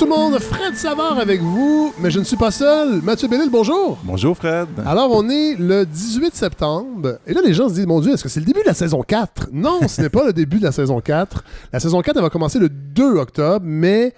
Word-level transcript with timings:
tout 0.00 0.06
le 0.06 0.12
monde, 0.12 0.38
Fred 0.38 0.74
Savard 0.76 1.18
avec 1.18 1.42
vous, 1.42 1.92
mais 2.00 2.10
je 2.10 2.20
ne 2.20 2.24
suis 2.24 2.38
pas 2.38 2.50
seul. 2.50 3.02
Mathieu 3.02 3.28
Bellil, 3.28 3.50
bonjour. 3.50 3.98
Bonjour 4.02 4.34
Fred. 4.34 4.66
Alors, 4.86 5.10
on 5.12 5.28
est 5.28 5.56
le 5.56 5.84
18 5.84 6.34
septembre, 6.34 7.18
et 7.26 7.34
là, 7.34 7.42
les 7.44 7.52
gens 7.52 7.68
se 7.68 7.74
disent, 7.74 7.86
mon 7.86 8.00
Dieu, 8.00 8.14
est-ce 8.14 8.22
que 8.22 8.30
c'est 8.30 8.40
le 8.40 8.46
début 8.46 8.62
de 8.62 8.66
la 8.66 8.72
saison 8.72 9.02
4? 9.02 9.50
Non, 9.52 9.86
ce 9.86 10.00
n'est 10.00 10.08
pas 10.08 10.24
le 10.24 10.32
début 10.32 10.58
de 10.58 10.64
la 10.64 10.72
saison 10.72 11.02
4. 11.02 11.44
La 11.70 11.80
saison 11.80 12.00
4, 12.00 12.16
elle 12.16 12.22
va 12.22 12.30
commencer 12.30 12.58
le 12.58 12.70
2 12.70 13.16
octobre, 13.16 13.60
mais 13.62 14.14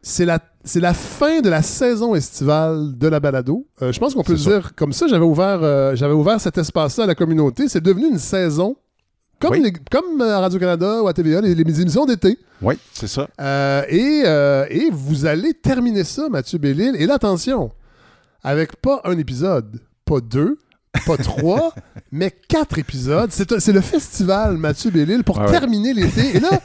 c'est 0.00 0.24
la, 0.24 0.38
c'est 0.64 0.80
la 0.80 0.94
fin 0.94 1.42
de 1.42 1.50
la 1.50 1.60
saison 1.60 2.14
estivale 2.14 2.96
de 2.96 3.06
la 3.06 3.20
balado. 3.20 3.66
Euh, 3.82 3.92
je 3.92 4.00
pense 4.00 4.14
qu'on 4.14 4.22
peut 4.22 4.32
le 4.32 4.38
dire 4.38 4.74
comme 4.74 4.94
ça. 4.94 5.06
J'avais 5.06 5.26
ouvert, 5.26 5.58
euh, 5.62 5.94
j'avais 5.96 6.14
ouvert 6.14 6.40
cet 6.40 6.56
espace-là 6.56 7.04
à 7.04 7.08
la 7.08 7.14
communauté. 7.14 7.68
C'est 7.68 7.82
devenu 7.82 8.08
une 8.08 8.18
saison, 8.18 8.76
comme, 9.38 9.50
Oui. 9.52 9.60
les- 9.62 9.72
comme 9.90 10.20
à 10.20 10.40
Radio-Canada 10.40 11.02
ou 11.02 11.08
à 11.08 11.12
TVA, 11.12 11.40
les, 11.40 11.54
les 11.54 11.80
émissions 11.80 12.04
d'été. 12.06 12.38
Oui, 12.62 12.74
c'est 12.92 13.06
ça. 13.08 13.28
Euh, 13.40 13.82
et, 13.88 14.22
euh, 14.24 14.64
et 14.70 14.88
vous 14.90 15.26
allez 15.26 15.52
terminer 15.54 16.04
ça, 16.04 16.28
Mathieu 16.28 16.58
Bellil. 16.58 16.94
Et 16.98 17.06
là, 17.06 17.14
attention, 17.14 17.70
avec 18.42 18.76
pas 18.76 19.00
un 19.04 19.18
épisode, 19.18 19.80
pas 20.04 20.20
deux, 20.20 20.58
pas 21.04 21.16
trois, 21.18 21.74
mais 22.12 22.30
quatre 22.30 22.78
épisodes. 22.78 23.30
C'est 23.30 23.72
le 23.72 23.80
festival 23.82 24.56
Mathieu 24.56 24.90
Bellil 24.90 25.22
pour 25.24 25.38
ouais. 25.38 25.50
terminer 25.50 25.92
l'été. 25.92 26.36
Et 26.36 26.40
là, 26.40 26.60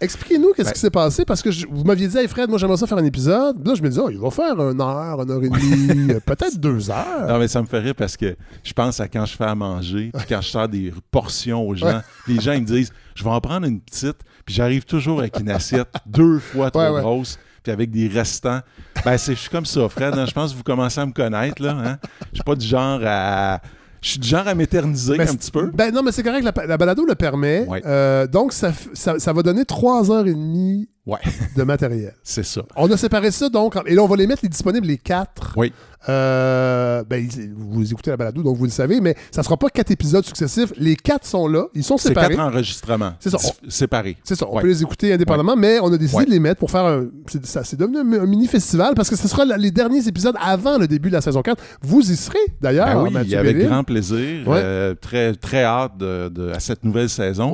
expliquez-nous 0.00 0.52
qu'est-ce 0.52 0.68
Ben- 0.68 0.72
qui 0.74 0.80
s'est 0.80 0.90
passé 0.90 1.24
parce 1.24 1.42
que 1.42 1.50
je- 1.50 1.66
vous 1.70 1.84
m'aviez 1.84 2.08
dit, 2.08 2.16
hey 2.18 2.28
Fred, 2.28 2.48
moi 2.48 2.58
j'aimerais 2.58 2.76
ça 2.76 2.86
faire 2.86 2.98
un 2.98 3.04
épisode. 3.04 3.66
Là, 3.66 3.74
je 3.74 3.82
me 3.82 3.88
dis, 3.88 3.98
oh, 3.98 4.08
il 4.10 4.18
va 4.18 4.30
faire 4.30 4.52
une 4.60 4.80
heure, 4.80 5.22
une 5.22 5.30
heure 5.30 5.42
et 5.42 5.48
demie, 5.48 6.10
euh, 6.14 6.20
peut-être 6.20 6.58
deux 6.58 6.90
heures. 6.90 7.26
Non, 7.28 7.38
mais 7.38 7.48
ça 7.48 7.60
me 7.62 7.66
fait 7.66 7.78
rire 7.80 7.94
parce 7.96 8.16
que 8.16 8.36
je 8.62 8.72
pense 8.72 9.00
à 9.00 9.08
quand 9.08 9.24
je 9.26 9.36
fais 9.36 9.44
à 9.44 9.54
manger, 9.54 10.10
puis 10.14 10.26
quand 10.28 10.40
je 10.40 10.48
sers 10.50 10.68
des 10.68 10.92
portions 11.10 11.66
aux 11.66 11.74
gens, 11.74 12.02
les 12.26 12.40
gens 12.40 12.52
ils 12.52 12.62
me 12.62 12.66
disent 12.66 12.92
je 13.14 13.24
vais 13.24 13.30
en 13.30 13.40
prendre 13.40 13.66
une 13.66 13.80
petite, 13.80 14.18
puis 14.44 14.54
j'arrive 14.54 14.84
toujours 14.84 15.20
avec 15.20 15.38
une 15.40 15.50
assiette 15.50 15.88
deux 16.06 16.38
fois 16.38 16.70
trop 16.70 16.80
Ouais, 16.82 16.90
ouais. 16.90 17.00
grosse, 17.00 17.38
puis 17.62 17.72
avec 17.72 17.90
des 17.90 18.08
restants. 18.08 18.60
Ben, 19.04 19.16
c'est, 19.18 19.34
je 19.34 19.40
suis 19.40 19.50
comme 19.50 19.66
ça, 19.66 19.88
Fred. 19.88 20.14
hein. 20.18 20.26
Je 20.26 20.32
pense 20.32 20.52
que 20.52 20.56
vous 20.56 20.62
commencez 20.62 21.00
à 21.00 21.06
me 21.06 21.12
connaître, 21.12 21.62
là. 21.62 21.72
Hein? 21.72 21.98
Je 22.32 22.36
suis 22.36 22.44
pas 22.44 22.54
du 22.54 22.66
genre 22.66 23.00
à. 23.04 23.60
Je 24.06 24.12
suis 24.12 24.20
du 24.20 24.28
genre 24.28 24.46
à 24.46 24.54
m'éterniser 24.54 25.20
un 25.20 25.34
petit 25.34 25.50
peu. 25.50 25.66
Ben 25.74 25.92
non, 25.92 26.00
mais 26.04 26.12
c'est 26.12 26.22
correct, 26.22 26.44
la, 26.44 26.66
la 26.66 26.76
balado 26.76 27.04
le 27.04 27.16
permet. 27.16 27.66
Ouais. 27.66 27.82
Euh, 27.84 28.28
donc, 28.28 28.52
ça, 28.52 28.70
ça, 28.92 29.18
ça 29.18 29.32
va 29.32 29.42
donner 29.42 29.64
trois 29.64 30.12
heures 30.12 30.28
et 30.28 30.32
demie 30.32 30.88
Ouais, 31.06 31.18
de 31.56 31.62
matériel. 31.62 32.14
c'est 32.24 32.44
ça. 32.44 32.62
On 32.74 32.90
a 32.90 32.96
séparé 32.96 33.30
ça, 33.30 33.48
donc, 33.48 33.76
et 33.86 33.94
là, 33.94 34.02
on 34.02 34.08
va 34.08 34.16
les 34.16 34.26
mettre 34.26 34.40
les 34.42 34.48
disponibles, 34.48 34.86
les 34.88 34.98
quatre. 34.98 35.52
Oui. 35.56 35.72
Euh, 36.08 37.02
ben, 37.08 37.26
vous 37.56 37.90
écoutez 37.92 38.10
la 38.10 38.16
balado, 38.16 38.42
donc 38.42 38.56
vous 38.56 38.64
le 38.64 38.70
savez, 38.70 39.00
mais 39.00 39.16
ça 39.30 39.42
sera 39.42 39.56
pas 39.56 39.68
quatre 39.70 39.90
épisodes 39.90 40.24
successifs. 40.24 40.72
Les 40.76 40.94
quatre 40.94 41.26
sont 41.26 41.48
là, 41.48 41.66
ils 41.74 41.82
sont 41.82 41.96
C'est 41.96 42.08
séparés. 42.08 42.34
quatre 42.36 42.40
enregistrements. 42.46 43.12
C'est 43.20 43.30
ça. 43.30 43.38
Séparés. 43.68 44.16
C'est 44.24 44.34
ça, 44.36 44.46
on 44.48 44.54
Ouais. 44.56 44.62
peut 44.62 44.68
les 44.68 44.82
écouter 44.82 45.12
indépendamment, 45.12 45.56
mais 45.56 45.78
on 45.80 45.92
a 45.92 45.96
décidé 45.96 46.24
de 46.24 46.30
les 46.30 46.38
mettre 46.40 46.60
pour 46.60 46.70
faire 46.70 46.84
un. 46.84 47.06
C'est, 47.26 47.44
ça, 47.46 47.64
c'est 47.64 47.76
devenu 47.78 47.98
un, 47.98 48.22
un 48.22 48.26
mini-festival 48.26 48.94
parce 48.94 49.10
que 49.10 49.16
ce 49.16 49.26
sera 49.26 49.44
la- 49.44 49.56
les 49.56 49.70
derniers 49.72 50.06
épisodes 50.06 50.36
avant 50.40 50.78
le 50.78 50.86
début 50.86 51.08
de 51.08 51.14
la 51.14 51.20
saison 51.20 51.42
4. 51.42 51.60
Vous 51.82 52.00
y 52.10 52.16
serez, 52.16 52.38
d'ailleurs, 52.60 53.04
Ben 53.04 53.22
oui, 53.24 53.34
avec 53.34 53.58
grand 53.66 53.82
plaisir. 53.84 54.46
Ouais. 54.46 54.58
euh, 54.62 54.94
très, 54.94 55.34
très 55.34 55.64
hâte 55.64 55.96
de, 55.98 56.28
de- 56.28 56.50
à 56.50 56.60
cette 56.60 56.84
nouvelle 56.84 57.08
saison. 57.08 57.52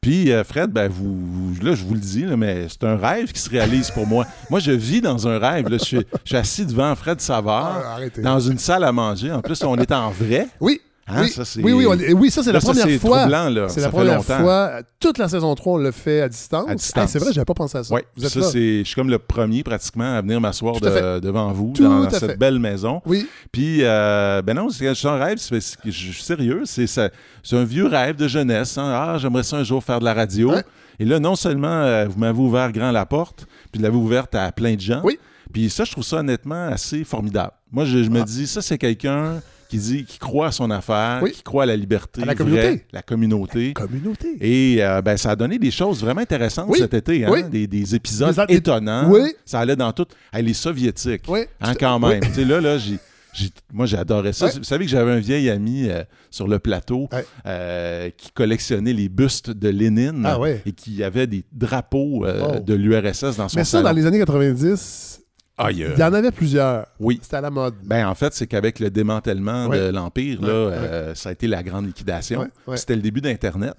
Puis, 0.00 0.32
euh, 0.32 0.44
Fred, 0.44 0.70
ben, 0.70 0.88
vous, 0.90 1.52
là, 1.62 1.74
je 1.74 1.84
vous 1.84 1.92
le 1.92 2.00
dis, 2.00 2.22
là, 2.24 2.34
mais 2.34 2.66
c'est 2.70 2.84
un 2.84 2.96
rêve 2.96 3.32
qui 3.32 3.40
se 3.40 3.50
réalise 3.50 3.90
pour 3.90 4.06
moi. 4.06 4.24
Moi, 4.48 4.58
je 4.58 4.70
vis 4.72 5.02
dans 5.02 5.28
un 5.28 5.38
rêve. 5.38 5.68
là. 5.68 5.76
Je, 5.76 5.84
suis, 5.84 5.96
je 6.24 6.28
suis 6.28 6.36
assis 6.38 6.64
devant 6.64 6.94
Fred 6.94 7.20
Savard, 7.20 7.82
Ah, 7.84 8.20
dans 8.22 8.40
une 8.40 8.56
salle 8.56 8.84
à 8.84 8.92
manger. 8.92 9.30
En 9.30 9.42
plus, 9.42 9.62
on 9.62 9.76
est 9.76 9.92
en 9.92 10.08
vrai. 10.10 10.48
Oui. 10.58 10.80
Hein, 11.12 11.22
oui. 11.22 11.30
ça, 11.30 11.42
oui, 11.62 11.72
oui, 11.72 11.86
on 11.88 11.94
est- 11.94 12.12
oui, 12.12 12.30
ça, 12.30 12.42
c'est 12.42 12.52
la 12.52 12.60
première 12.60 12.88
fois. 13.00 13.26
C'est 13.68 13.80
la 13.80 13.88
première 13.90 14.16
longtemps. 14.16 14.38
fois. 14.40 14.80
Toute 14.98 15.18
la 15.18 15.28
saison 15.28 15.54
3, 15.54 15.74
on 15.74 15.76
le 15.78 15.90
fait 15.90 16.20
à 16.22 16.28
distance. 16.28 16.68
À 16.68 16.74
distance. 16.74 17.02
Hey, 17.04 17.08
c'est 17.08 17.18
vrai, 17.18 17.32
j'avais 17.32 17.44
pas 17.44 17.54
pensé 17.54 17.78
à 17.78 17.84
ça. 17.84 17.94
Oui, 17.94 18.00
Vous 18.16 18.24
êtes 18.24 18.30
ça, 18.32 18.40
là. 18.40 18.46
c'est, 18.46 18.78
je 18.80 18.84
suis 18.84 18.94
comme 18.94 19.10
le 19.10 19.18
premier 19.18 19.62
pratiquement 19.62 20.16
à 20.16 20.20
venir 20.22 20.40
m'asseoir 20.40 20.80
de- 20.80 21.20
devant 21.20 21.50
vous 21.52 21.72
Tout 21.74 21.82
dans 21.82 22.08
cette 22.10 22.30
fait. 22.32 22.36
belle 22.36 22.58
maison. 22.58 23.00
Oui. 23.06 23.26
Puis, 23.52 23.78
euh, 23.82 24.42
ben 24.42 24.54
non, 24.54 24.68
c'est 24.70 25.06
en 25.06 25.18
rêve, 25.18 25.38
je 25.40 25.90
suis 25.90 26.22
sérieux, 26.22 26.62
c'est, 26.64 26.86
ça- 26.86 27.10
un 27.52 27.64
vieux 27.64 27.86
rêve 27.86 28.16
de 28.16 28.28
jeunesse. 28.28 28.78
hein. 28.78 28.90
Ah, 28.94 29.16
j'aimerais 29.18 29.42
ça 29.42 29.56
un 29.56 29.64
jour 29.64 29.82
faire 29.82 30.00
de 30.00 30.04
la 30.04 30.14
radio. 30.14 30.52
Et 30.98 31.04
là, 31.06 31.18
non 31.18 31.34
seulement 31.34 31.68
euh, 31.68 32.06
vous 32.08 32.18
m'avez 32.18 32.38
ouvert 32.38 32.70
grand 32.72 32.90
la 32.92 33.06
porte, 33.06 33.46
puis 33.72 33.78
vous 33.78 33.82
l'avez 33.82 33.96
ouverte 33.96 34.34
à 34.34 34.52
plein 34.52 34.74
de 34.74 34.80
gens. 34.80 35.00
Oui. 35.02 35.18
Puis 35.52 35.68
ça, 35.70 35.84
je 35.84 35.92
trouve 35.92 36.04
ça 36.04 36.18
honnêtement 36.18 36.68
assez 36.68 37.02
formidable. 37.04 37.52
Moi, 37.72 37.84
je, 37.84 38.02
je 38.04 38.10
me 38.10 38.20
Ah. 38.20 38.24
dis, 38.24 38.46
ça, 38.46 38.60
c'est 38.62 38.78
quelqu'un 38.78 39.40
qui 39.70 39.78
dit, 39.78 40.04
qui 40.04 40.18
croit 40.18 40.48
à 40.48 40.52
son 40.52 40.70
affaire, 40.70 41.20
Oui. 41.22 41.30
qui 41.32 41.42
croit 41.42 41.62
à 41.62 41.66
la 41.66 41.76
liberté, 41.76 42.22
À 42.22 42.26
la 42.26 42.34
vraie, 42.34 42.44
communauté. 42.44 42.84
la 42.92 43.02
communauté. 43.02 43.72
Communauté. 43.72 44.36
Et 44.40 44.82
euh, 44.84 45.00
ben, 45.00 45.16
ça 45.16 45.30
a 45.30 45.36
donné 45.36 45.58
des 45.58 45.70
choses 45.70 46.00
vraiment 46.00 46.20
intéressantes 46.20 46.66
Oui. 46.68 46.78
cet 46.78 46.92
été. 46.94 47.24
Hein? 47.24 47.30
Oui. 47.32 47.44
Des, 47.44 47.66
des 47.66 47.94
épisodes 47.94 48.34
Des- 48.34 48.46
des- 48.46 48.54
étonnants. 48.56 49.12
Ça 49.44 49.60
allait 49.60 49.76
dans 49.76 49.92
tout. 49.92 50.06
Hey, 50.32 50.42
les 50.44 50.54
soviétiques. 50.54 51.22
Oui. 51.28 51.40
Hein, 51.60 51.74
quand 51.78 51.98
même. 52.00 52.20
Tu 52.20 52.32
sais, 52.32 52.44
là, 52.44 52.60
là, 52.60 52.78
j'ai. 52.78 52.98
j'ai- 53.32 53.50
Moi, 53.72 53.86
j'adorais 53.86 54.32
ça. 54.32 54.46
Ouais. 54.46 54.52
Vous 54.56 54.64
savez 54.64 54.84
que 54.86 54.90
j'avais 54.90 55.12
un 55.12 55.20
vieil 55.20 55.48
ami 55.50 55.88
euh, 55.88 56.02
sur 56.30 56.48
le 56.48 56.58
plateau 56.58 57.08
Ouais. 57.12 57.24
euh, 57.46 58.10
qui 58.16 58.32
collectionnait 58.32 58.92
les 58.92 59.08
bustes 59.08 59.50
de 59.50 59.68
Lénine 59.68 60.22
Ah 60.24 60.38
ouais. 60.40 60.62
et 60.66 60.72
qui 60.72 61.02
avait 61.04 61.26
des 61.28 61.44
drapeaux 61.52 62.24
euh, 62.26 62.54
Oh. 62.56 62.60
de 62.60 62.74
l'URSS 62.74 63.36
dans 63.36 63.48
son 63.48 63.56
Mais 63.58 63.64
ça, 63.64 63.78
salon. 63.78 63.84
dans 63.84 63.92
les 63.92 64.06
années 64.06 64.18
90, 64.18 65.19
Ah, 65.62 65.70
il 65.70 65.78
y 65.78 66.02
en 66.02 66.12
avait 66.14 66.30
plusieurs. 66.30 66.86
Oui. 66.98 67.18
C'était 67.22 67.36
à 67.36 67.40
la 67.42 67.50
mode. 67.50 67.74
Ben, 67.84 68.06
en 68.08 68.14
fait, 68.14 68.32
c'est 68.32 68.46
qu'avec 68.46 68.78
le 68.80 68.88
démantèlement 68.90 69.66
Ouais. 69.66 69.78
de 69.78 69.88
l'Empire, 69.92 70.40
là, 70.40 70.48
Ouais, 70.68 70.72
euh, 70.74 71.14
ça 71.14 71.28
a 71.28 71.32
été 71.32 71.46
la 71.46 71.62
grande 71.62 71.86
liquidation. 71.86 72.48
C'était 72.76 72.96
le 72.96 73.02
début 73.02 73.20
d'Internet. 73.20 73.74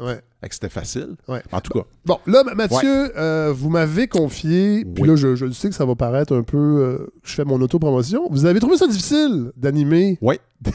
C'était 0.49 0.69
facile. 0.69 1.15
En 1.51 1.59
tout 1.61 1.73
cas. 1.79 1.85
Bon, 2.05 2.19
là, 2.27 2.43
Ma- 2.43 2.53
Mathieu, 2.55 3.11
euh, 3.17 3.51
vous 3.55 3.69
m'avez 3.69 4.07
confié, 4.07 4.83
puis 4.85 5.03
Oui. 5.03 5.07
là, 5.09 5.15
je, 5.15 5.51
sais 5.51 5.69
que 5.69 5.75
ça 5.75 5.85
va 5.85 5.95
paraître 5.95 6.35
un 6.35 6.43
peu. 6.43 6.57
euh, 6.57 7.07
je 7.23 7.33
fais 7.33 7.45
mon 7.45 7.59
autopromotion. 7.61 8.27
Vous 8.29 8.45
avez 8.45 8.59
trouvé 8.59 8.77
ça 8.77 8.87
difficile 8.87 9.51
d'animer? 9.57 10.17
Oui. 10.21 10.39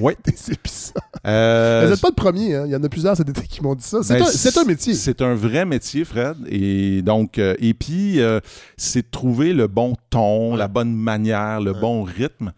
Oui. 0.04 0.14
des 0.24 0.52
épisodes. 0.52 0.94
Euh, 1.26 1.82
Vous 1.84 1.90
n'êtes 1.90 2.00
pas 2.00 2.08
le 2.08 2.14
premier, 2.14 2.54
hein? 2.54 2.64
il 2.66 2.72
y 2.72 2.76
en 2.76 2.82
a 2.82 2.88
plusieurs 2.88 3.16
cet 3.16 3.28
été 3.28 3.42
qui 3.42 3.62
m'ont 3.62 3.74
dit 3.74 3.84
ça. 3.84 4.02
C'est 4.02 4.18
Ben, 4.18 4.62
un, 4.62 4.64
métier. 4.64 4.94
C'est 4.94 5.20
un 5.22 5.34
vrai 5.34 5.64
métier, 5.66 6.04
Fred. 6.04 6.36
Et 6.48 7.02
donc, 7.02 7.38
euh, 7.38 7.54
et 7.58 7.74
puis, 7.74 8.20
euh, 8.20 8.40
c'est 8.76 9.02
de 9.02 9.10
trouver 9.10 9.52
le 9.52 9.66
bon 9.66 9.94
ton, 10.10 10.56
la 10.56 10.68
bonne 10.68 10.94
manière, 10.94 11.60
le 11.60 11.72
bon 11.72 12.02
rythme. 12.02 12.52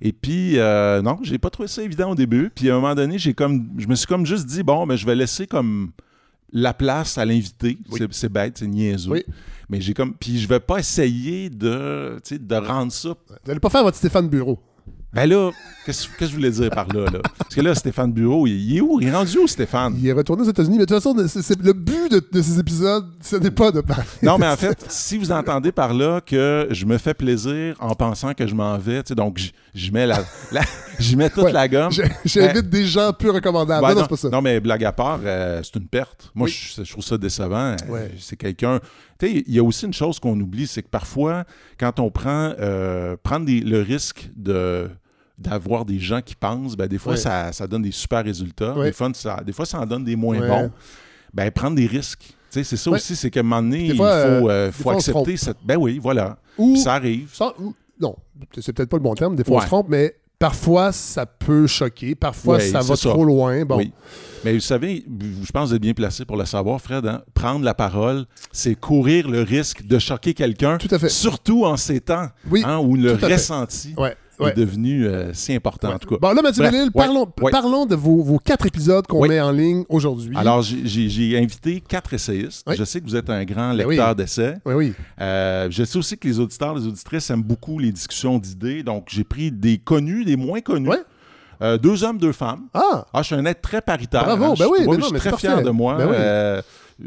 Et 0.00 0.12
puis, 0.12 0.58
euh, 0.58 1.02
non, 1.02 1.18
j'ai 1.22 1.38
pas 1.38 1.50
trouvé 1.50 1.68
ça 1.68 1.82
évident 1.82 2.10
au 2.10 2.14
début. 2.14 2.50
Puis 2.54 2.70
à 2.70 2.74
un 2.74 2.80
moment 2.80 2.94
donné, 2.94 3.18
j'ai 3.18 3.34
comme, 3.34 3.68
je 3.78 3.86
me 3.86 3.94
suis 3.94 4.06
comme 4.06 4.26
juste 4.26 4.46
dit, 4.46 4.62
bon, 4.62 4.86
ben, 4.86 4.96
je 4.96 5.04
vais 5.06 5.14
laisser 5.14 5.46
comme 5.46 5.90
la 6.52 6.72
place 6.72 7.18
à 7.18 7.24
l'invité. 7.24 7.78
Oui. 7.90 8.00
C'est- 8.10 8.28
bête, 8.28 8.58
c'est 8.58 8.66
niaiseux. 8.66 9.10
Oui. 9.10 9.24
Mais 9.68 9.80
j'ai 9.80 9.92
comme, 9.94 10.14
puis 10.14 10.38
je 10.38 10.48
vais 10.48 10.60
pas 10.60 10.78
essayer 10.78 11.50
de, 11.50 12.18
de 12.30 12.54
rendre 12.54 12.90
ça 12.90 13.10
Vous 13.10 13.34
n'allez 13.46 13.60
pas 13.60 13.68
faire 13.68 13.82
votre 13.82 13.96
Stéphane 13.98 14.28
Bureau. 14.28 14.58
Ben 15.12 15.26
là, 15.26 15.50
qu'est-ce 15.86 16.06
que 16.06 16.26
je 16.26 16.32
voulais 16.34 16.50
dire 16.50 16.68
par 16.70 16.86
là, 16.88 17.06
là? 17.10 17.20
Parce 17.38 17.54
que 17.54 17.60
là, 17.62 17.74
Stéphane 17.74 18.12
Bureau, 18.12 18.46
il, 18.46 18.52
il 18.52 18.76
est 18.76 18.80
où? 18.82 19.00
Il 19.00 19.08
est 19.08 19.12
rendu 19.14 19.38
où, 19.38 19.46
Stéphane? 19.46 19.94
Il 19.98 20.06
est 20.06 20.12
retourné 20.12 20.42
aux 20.42 20.50
États-Unis, 20.50 20.76
mais 20.78 20.84
de 20.84 20.94
toute 20.94 21.02
façon, 21.02 21.14
le 21.16 21.72
but 21.72 22.10
de, 22.10 22.22
de 22.30 22.42
ces 22.42 22.58
épisodes, 22.60 23.06
ce 23.22 23.36
n'est 23.36 23.50
pas 23.50 23.70
de 23.72 23.80
parler. 23.80 24.04
Non, 24.22 24.36
mais 24.36 24.46
en 24.46 24.56
fait, 24.56 24.84
si 24.88 25.16
vous 25.16 25.32
entendez 25.32 25.72
par 25.72 25.94
là 25.94 26.20
que 26.20 26.68
je 26.70 26.84
me 26.84 26.98
fais 26.98 27.14
plaisir 27.14 27.74
en 27.80 27.94
pensant 27.94 28.34
que 28.34 28.46
je 28.46 28.54
m'en 28.54 28.76
vais, 28.76 29.02
tu 29.02 29.08
sais, 29.08 29.14
donc 29.14 29.40
j'y 29.74 29.90
mets, 29.90 30.06
la, 30.06 30.18
la- 30.52 30.60
j'y 30.98 31.16
mets 31.16 31.30
toute 31.30 31.44
Ouais, 31.44 31.52
la 31.52 31.68
gomme. 31.68 31.90
J'invite 32.26 32.68
des 32.68 32.84
gens 32.84 33.12
peu 33.14 33.30
recommandables. 33.30 33.86
Non, 33.86 33.94
non, 34.02 34.06
pas 34.06 34.16
ça. 34.16 34.28
non, 34.28 34.42
mais 34.42 34.60
blague 34.60 34.84
à 34.84 34.92
part, 34.92 35.20
euh, 35.24 35.62
c'est 35.64 35.76
une 35.80 35.88
perte. 35.88 36.30
Moi, 36.34 36.48
Oui. 36.48 36.52
je, 36.76 36.84
je 36.84 36.92
trouve 36.92 37.04
ça 37.04 37.16
décevant. 37.16 37.74
Ouais. 37.88 38.10
C'est 38.20 38.36
quelqu'un. 38.36 38.78
Il 39.22 39.52
y 39.54 39.58
a 39.58 39.64
aussi 39.64 39.86
une 39.86 39.92
chose 39.92 40.20
qu'on 40.20 40.38
oublie, 40.40 40.66
c'est 40.66 40.82
que 40.82 40.88
parfois, 40.88 41.44
quand 41.78 41.98
on 42.00 42.10
prend 42.10 42.52
euh, 42.60 43.16
prendre 43.22 43.46
des- 43.46 43.60
le 43.60 43.82
risque 43.82 44.30
de 44.36 44.88
d'avoir 45.38 45.84
des 45.84 46.00
gens 46.00 46.20
qui 46.20 46.34
pensent, 46.34 46.76
ben, 46.76 46.88
des 46.88 46.98
fois, 46.98 47.12
Ouais. 47.12 47.18
ça, 47.18 47.52
ça 47.52 47.68
donne 47.68 47.82
des 47.82 47.92
super 47.92 48.24
résultats. 48.24 48.74
Ouais. 48.76 48.86
Des, 48.86 48.92
fois, 48.92 49.10
ça, 49.14 49.40
des 49.46 49.52
fois, 49.52 49.64
ça 49.66 49.80
en 49.80 49.86
donne 49.86 50.02
des 50.02 50.16
moins 50.16 50.38
Ouais. 50.40 50.48
bons. 50.48 50.70
Ben, 51.32 51.48
prendre 51.52 51.76
des 51.76 51.86
risques. 51.86 52.34
C'est 52.50 52.64
ça 52.64 52.90
aussi, 52.90 53.14
c'est 53.14 53.30
qu'à 53.30 53.40
un 53.40 53.42
moment 53.44 53.62
donné, 53.62 53.86
il 53.86 53.96
faut, 53.96 54.04
euh, 54.04 54.48
euh, 54.48 54.72
faut 54.72 54.90
accepter 54.90 55.36
cette. 55.36 55.58
Ben 55.64 55.76
oui, 55.76 56.00
voilà. 56.02 56.38
Ou, 56.56 56.74
Ça 56.76 56.94
arrive. 56.94 57.28
sans- 57.32 57.52
ou- 57.60 57.72
non, 58.00 58.16
c'est 58.58 58.72
peut-être 58.72 58.88
pas 58.88 58.96
le 58.96 59.02
bon 59.02 59.14
terme, 59.14 59.36
des 59.36 59.44
fois 59.44 59.58
on 59.58 59.60
se 59.60 59.66
trompe, 59.66 59.86
mais 59.88 60.14
parfois 60.38 60.92
ça 60.92 61.26
peut 61.26 61.66
choquer, 61.66 62.14
parfois 62.14 62.60
ça 62.60 62.80
va 62.80 62.96
ça. 62.96 63.10
trop 63.10 63.24
loin. 63.24 63.64
Bon, 63.64 63.76
Oui. 63.78 63.92
Mais 64.44 64.52
vous 64.54 64.60
savez, 64.60 65.04
je 65.20 65.50
pense 65.50 65.64
que 65.64 65.68
vous 65.70 65.74
êtes 65.74 65.82
bien 65.82 65.94
placé 65.94 66.24
pour 66.24 66.36
le 66.36 66.44
savoir, 66.44 66.80
Fred. 66.80 67.04
hein. 67.06 67.22
Prendre 67.34 67.64
la 67.64 67.74
parole, 67.74 68.24
c'est 68.52 68.76
courir 68.76 69.28
le 69.28 69.42
risque 69.42 69.84
de 69.84 69.98
choquer 69.98 70.32
quelqu'un, 70.32 70.78
tout 70.78 70.86
à 70.94 70.98
fait. 71.00 71.08
surtout 71.08 71.64
en 71.64 71.76
ces 71.76 72.00
temps 72.00 72.28
Oui, 72.48 72.62
hein, 72.64 72.78
où 72.78 72.94
le 72.94 73.14
ressenti 73.14 73.94
ouais, 73.96 74.16
est 74.46 74.56
devenu 74.56 75.06
euh, 75.06 75.32
si 75.34 75.54
important, 75.54 75.92
en 75.92 75.98
tout 75.98 76.08
cas. 76.08 76.16
Bon, 76.20 76.32
là, 76.32 76.42
Mathieu 76.42 76.62
Bellil, 76.62 76.90
parlons, 76.92 77.26
parlons 77.50 77.86
de 77.86 77.94
vos, 77.94 78.22
vos 78.22 78.38
quatre 78.38 78.66
épisodes 78.66 79.06
qu'on 79.06 79.20
Oui. 79.22 79.28
met 79.28 79.40
en 79.40 79.50
ligne 79.52 79.84
aujourd'hui. 79.88 80.36
Alors, 80.36 80.62
j'ai- 80.62 81.38
invité 81.38 81.80
quatre 81.80 82.14
essayistes. 82.14 82.64
Oui. 82.66 82.74
Je 82.78 82.84
sais 82.84 83.00
que 83.00 83.06
vous 83.06 83.16
êtes 83.16 83.30
un 83.30 83.44
grand 83.44 83.70
Ben 83.74 83.86
lecteur 83.88 84.10
oui. 84.10 84.14
d'essais. 84.16 84.56
Oui, 84.64 84.74
oui. 84.74 84.94
Euh, 85.20 85.68
je 85.70 85.84
sais 85.84 85.98
aussi 85.98 86.16
que 86.18 86.26
les 86.28 86.38
auditeurs, 86.40 86.74
les 86.74 86.86
auditrices 86.86 87.28
aiment 87.30 87.42
beaucoup 87.42 87.78
les 87.78 87.92
discussions 87.92 88.38
d'idées. 88.38 88.82
Donc, 88.82 89.06
j'ai 89.10 89.24
pris 89.24 89.50
des 89.50 89.78
connus, 89.78 90.24
des 90.24 90.36
moins 90.36 90.60
connus. 90.60 90.90
Euh, 91.60 91.76
deux 91.76 92.04
hommes, 92.04 92.18
deux 92.18 92.32
femmes. 92.32 92.66
Ah, 92.74 93.04
Ah, 93.12 93.22
je 93.22 93.26
suis 93.26 93.34
un 93.34 93.44
être 93.46 93.60
très 93.60 93.80
paritaire. 93.80 94.24
Bravo, 94.24 94.44
hein. 94.44 94.54
ben 94.58 94.64
Je- 94.64 94.86
oui, 94.88 94.96
je 95.00 95.04
suis 95.06 95.14
très 95.18 95.36
fier 95.36 95.60
de 95.62 95.70
moi. 95.70 95.96
Ben 95.96 96.06
oui. 96.08 96.16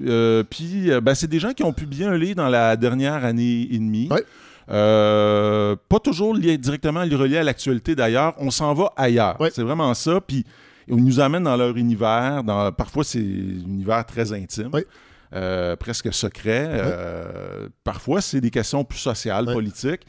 Euh, 0.07 0.43
puis, 0.49 0.89
ben, 1.01 1.15
c'est 1.15 1.27
des 1.27 1.39
gens 1.39 1.51
qui 1.51 1.63
ont 1.63 1.73
publié 1.73 2.05
un 2.05 2.17
livre 2.17 2.35
dans 2.35 2.47
la 2.49 2.75
dernière 2.77 3.23
année 3.25 3.67
et 3.71 3.77
demie. 3.77 4.07
Ouais. 4.09 4.23
Euh, 4.69 5.75
pas 5.89 5.99
toujours 5.99 6.33
lié, 6.33 6.57
directement 6.57 7.01
relié 7.01 7.37
à 7.37 7.43
l'actualité 7.43 7.95
d'ailleurs. 7.95 8.33
On 8.37 8.51
s'en 8.51 8.73
va 8.73 8.91
ailleurs. 8.95 9.39
Ouais. 9.39 9.49
C'est 9.53 9.63
vraiment 9.63 9.93
ça. 9.93 10.21
Puis 10.21 10.45
ils 10.87 10.95
nous 11.03 11.19
amènent 11.19 11.43
dans 11.43 11.57
leur 11.57 11.75
univers. 11.77 12.43
Dans, 12.43 12.71
parfois, 12.71 13.03
c'est 13.03 13.19
un 13.19 13.21
univers 13.21 14.05
très 14.05 14.31
intime. 14.33 14.69
Ouais. 14.73 14.85
euh, 15.33 15.75
presque 15.75 16.13
secret. 16.13 16.67
Euh, 16.69 17.69
parfois, 17.83 18.21
c'est 18.21 18.41
des 18.41 18.49
questions 18.51 18.83
plus 18.83 18.99
sociales, 18.99 19.45
politiques. 19.45 20.01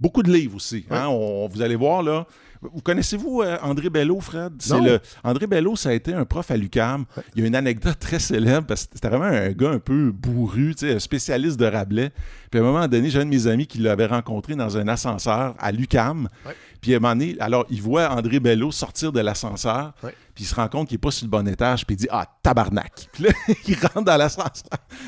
Beaucoup 0.00 0.22
de 0.22 0.30
livres 0.32 0.56
aussi. 0.56 0.84
Hein. 0.90 1.06
On- 1.08 1.48
vous 1.48 1.60
allez 1.62 1.74
voir 1.76 2.02
là. 2.02 2.26
Vous 2.60 2.80
connaissez-vous 2.80 3.42
euh, 3.42 3.56
André 3.62 3.88
Bello, 3.90 4.20
Fred? 4.20 4.54
C'est 4.58 4.80
le 4.80 5.00
André 5.22 5.46
Bello, 5.46 5.76
ça 5.76 5.90
a 5.90 5.92
été 5.92 6.12
un 6.14 6.24
prof 6.24 6.50
à 6.50 6.56
l'UCAM. 6.56 7.04
Il 7.34 7.40
y 7.42 7.44
a 7.44 7.46
une 7.46 7.54
anecdote 7.54 7.98
très 7.98 8.18
célèbre 8.18 8.66
parce 8.66 8.84
que 8.86 8.90
c'était 8.94 9.08
vraiment 9.08 9.24
un 9.26 9.50
gars 9.50 9.70
un 9.70 9.78
peu 9.78 10.10
bourru, 10.10 10.74
un 10.82 10.98
spécialiste 10.98 11.58
de 11.58 11.66
Rabelais. 11.66 12.10
Puis 12.50 12.58
à 12.60 12.62
un 12.62 12.66
moment 12.66 12.88
donné, 12.88 13.10
j'ai 13.10 13.20
un 13.20 13.24
de 13.24 13.30
mes 13.30 13.46
amis 13.46 13.66
qui 13.66 13.78
l'avait 13.78 14.06
rencontré 14.06 14.54
dans 14.54 14.76
un 14.76 14.88
ascenseur 14.88 15.54
à 15.58 15.70
l'UCAM. 15.72 16.28
Ouais. 16.46 16.56
Puis 16.80 16.94
à 16.94 16.96
un 16.96 17.00
moment 17.00 17.14
donné, 17.14 17.36
alors 17.40 17.66
il 17.70 17.82
voit 17.82 18.10
André 18.10 18.40
Bello 18.40 18.70
sortir 18.72 19.12
de 19.12 19.20
l'ascenseur. 19.20 19.92
Ouais. 20.02 20.14
Puis 20.34 20.44
il 20.44 20.46
se 20.46 20.54
rend 20.54 20.68
compte 20.68 20.88
qu'il 20.88 20.94
n'est 20.94 21.00
pas 21.00 21.10
sur 21.10 21.26
le 21.26 21.30
bon 21.30 21.46
étage. 21.46 21.84
Puis 21.86 21.94
il 21.94 21.98
dit 21.98 22.08
Ah, 22.10 22.26
tabarnak. 22.42 23.08
Puis 23.12 23.24
là, 23.24 23.30
il 23.68 23.74
rentre 23.76 24.02
dans 24.04 24.16
l'ascenseur. 24.16 24.50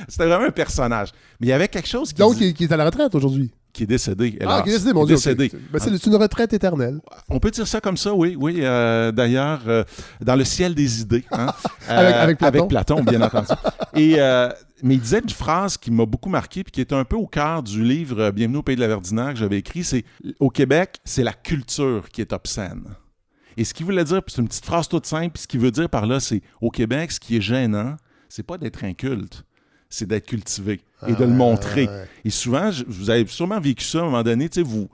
C'était 0.09 0.27
vraiment 0.27 0.47
un 0.47 0.51
personnage. 0.51 1.11
Mais 1.41 1.47
il 1.49 1.51
y 1.51 1.53
avait 1.53 1.69
quelque 1.69 1.89
chose 1.89 2.13
qui, 2.13 2.19
Donc, 2.21 2.37
dit- 2.37 2.55
qui 2.55 2.65
est 2.65 2.73
à 2.73 2.77
la 2.77 2.85
retraite 2.85 3.15
aujourd'hui? 3.15 3.53
Qui 3.73 3.85
est 3.85 3.87
décédé. 3.87 4.39
Ah, 4.47 4.63
qui 4.63 4.71
est 4.71 4.73
décédé, 4.73 4.93
mon 4.93 5.05
Dieu. 5.05 5.17
Ben, 5.37 5.79
c'est 5.79 6.07
une 6.07 6.17
retraite 6.17 6.53
éternelle. 6.53 7.01
On 7.29 7.39
peut 7.39 7.51
dire 7.51 7.67
ça 7.67 7.81
comme 7.81 7.97
ça, 7.97 8.13
oui. 8.15 8.37
Oui, 8.39 8.61
euh, 8.61 9.13
d'ailleurs, 9.13 9.61
euh, 9.67 9.85
dans 10.21 10.37
le 10.37 10.45
ciel 10.45 10.75
des 10.75 11.01
idées. 11.03 11.25
hein. 11.33 11.47
Avec- 11.89 12.15
Euh, 12.15 12.23
avec 12.23 12.39
Platon. 12.39 12.59
Avec 12.59 12.69
Platon, 12.69 13.03
bien 13.05 13.23
entendu. 13.23 13.49
Et, 13.95 14.17
mais 14.83 14.95
il 14.95 15.01
disait 15.01 15.19
une 15.21 15.29
phrase 15.29 15.77
qui 15.77 15.91
m'a 15.91 16.07
beaucoup 16.07 16.31
marqué 16.31 16.65
puis 16.65 16.71
qui 16.73 16.81
est 16.81 16.93
un 16.93 17.05
peu 17.05 17.17
au 17.17 17.27
cœur 17.27 17.63
du 17.63 17.83
livre 17.85 18.31
Bienvenue 18.31 18.59
au 18.59 18.63
pays 18.63 18.77
de 18.77 18.81
la 18.81 18.89
Verdinaire 18.89 19.31
que 19.31 19.39
j'avais 19.39 19.59
écrit. 19.59 19.85
C'est 19.85 20.05
au 20.39 20.49
Québec, 20.49 20.97
c'est 21.05 21.23
la 21.23 21.33
culture 21.35 22.09
qui 22.11 22.21
est 22.23 22.33
obscène. 22.33 22.85
Et 23.57 23.65
ce 23.65 23.75
qu'il 23.75 23.85
voulait 23.85 24.05
dire, 24.05 24.23
c'est 24.27 24.41
une 24.41 24.49
petite 24.49 24.65
phrase 24.65 24.89
toute 24.89 25.05
simple, 25.07 25.33
puis 25.35 25.43
ce 25.43 25.49
qu'il 25.49 25.61
veut 25.61 25.71
dire 25.73 25.89
par 25.91 26.07
là, 26.07 26.19
c'est 26.21 26.41
au 26.63 26.71
Québec, 26.71 27.13
ce 27.13 27.21
qui 27.21 27.37
est 27.37 27.41
gênant, 27.43 27.97
c'est 28.29 28.45
pas 28.45 28.57
d'être 28.57 28.85
inculte, 28.85 29.45
c'est 29.91 30.07
d'être 30.07 30.27
cultivé 30.27 30.81
et 31.07 31.13
de 31.13 31.25
le 31.25 31.31
montrer. 31.31 31.87
Ah, 31.91 31.93
ouais. 31.97 32.09
Et 32.25 32.31
souvent, 32.31 32.71
je- 32.71 32.85
vous 32.87 33.11
avez 33.11 33.27
sûrement 33.27 33.61
vécu 33.61 33.85
ça 33.85 33.99
à 33.99 34.03
un 34.03 34.05
moment 34.07 34.23
donné, 34.23 34.49
tu 34.49 34.61
sais, 34.61 34.67
vous. 34.67 34.89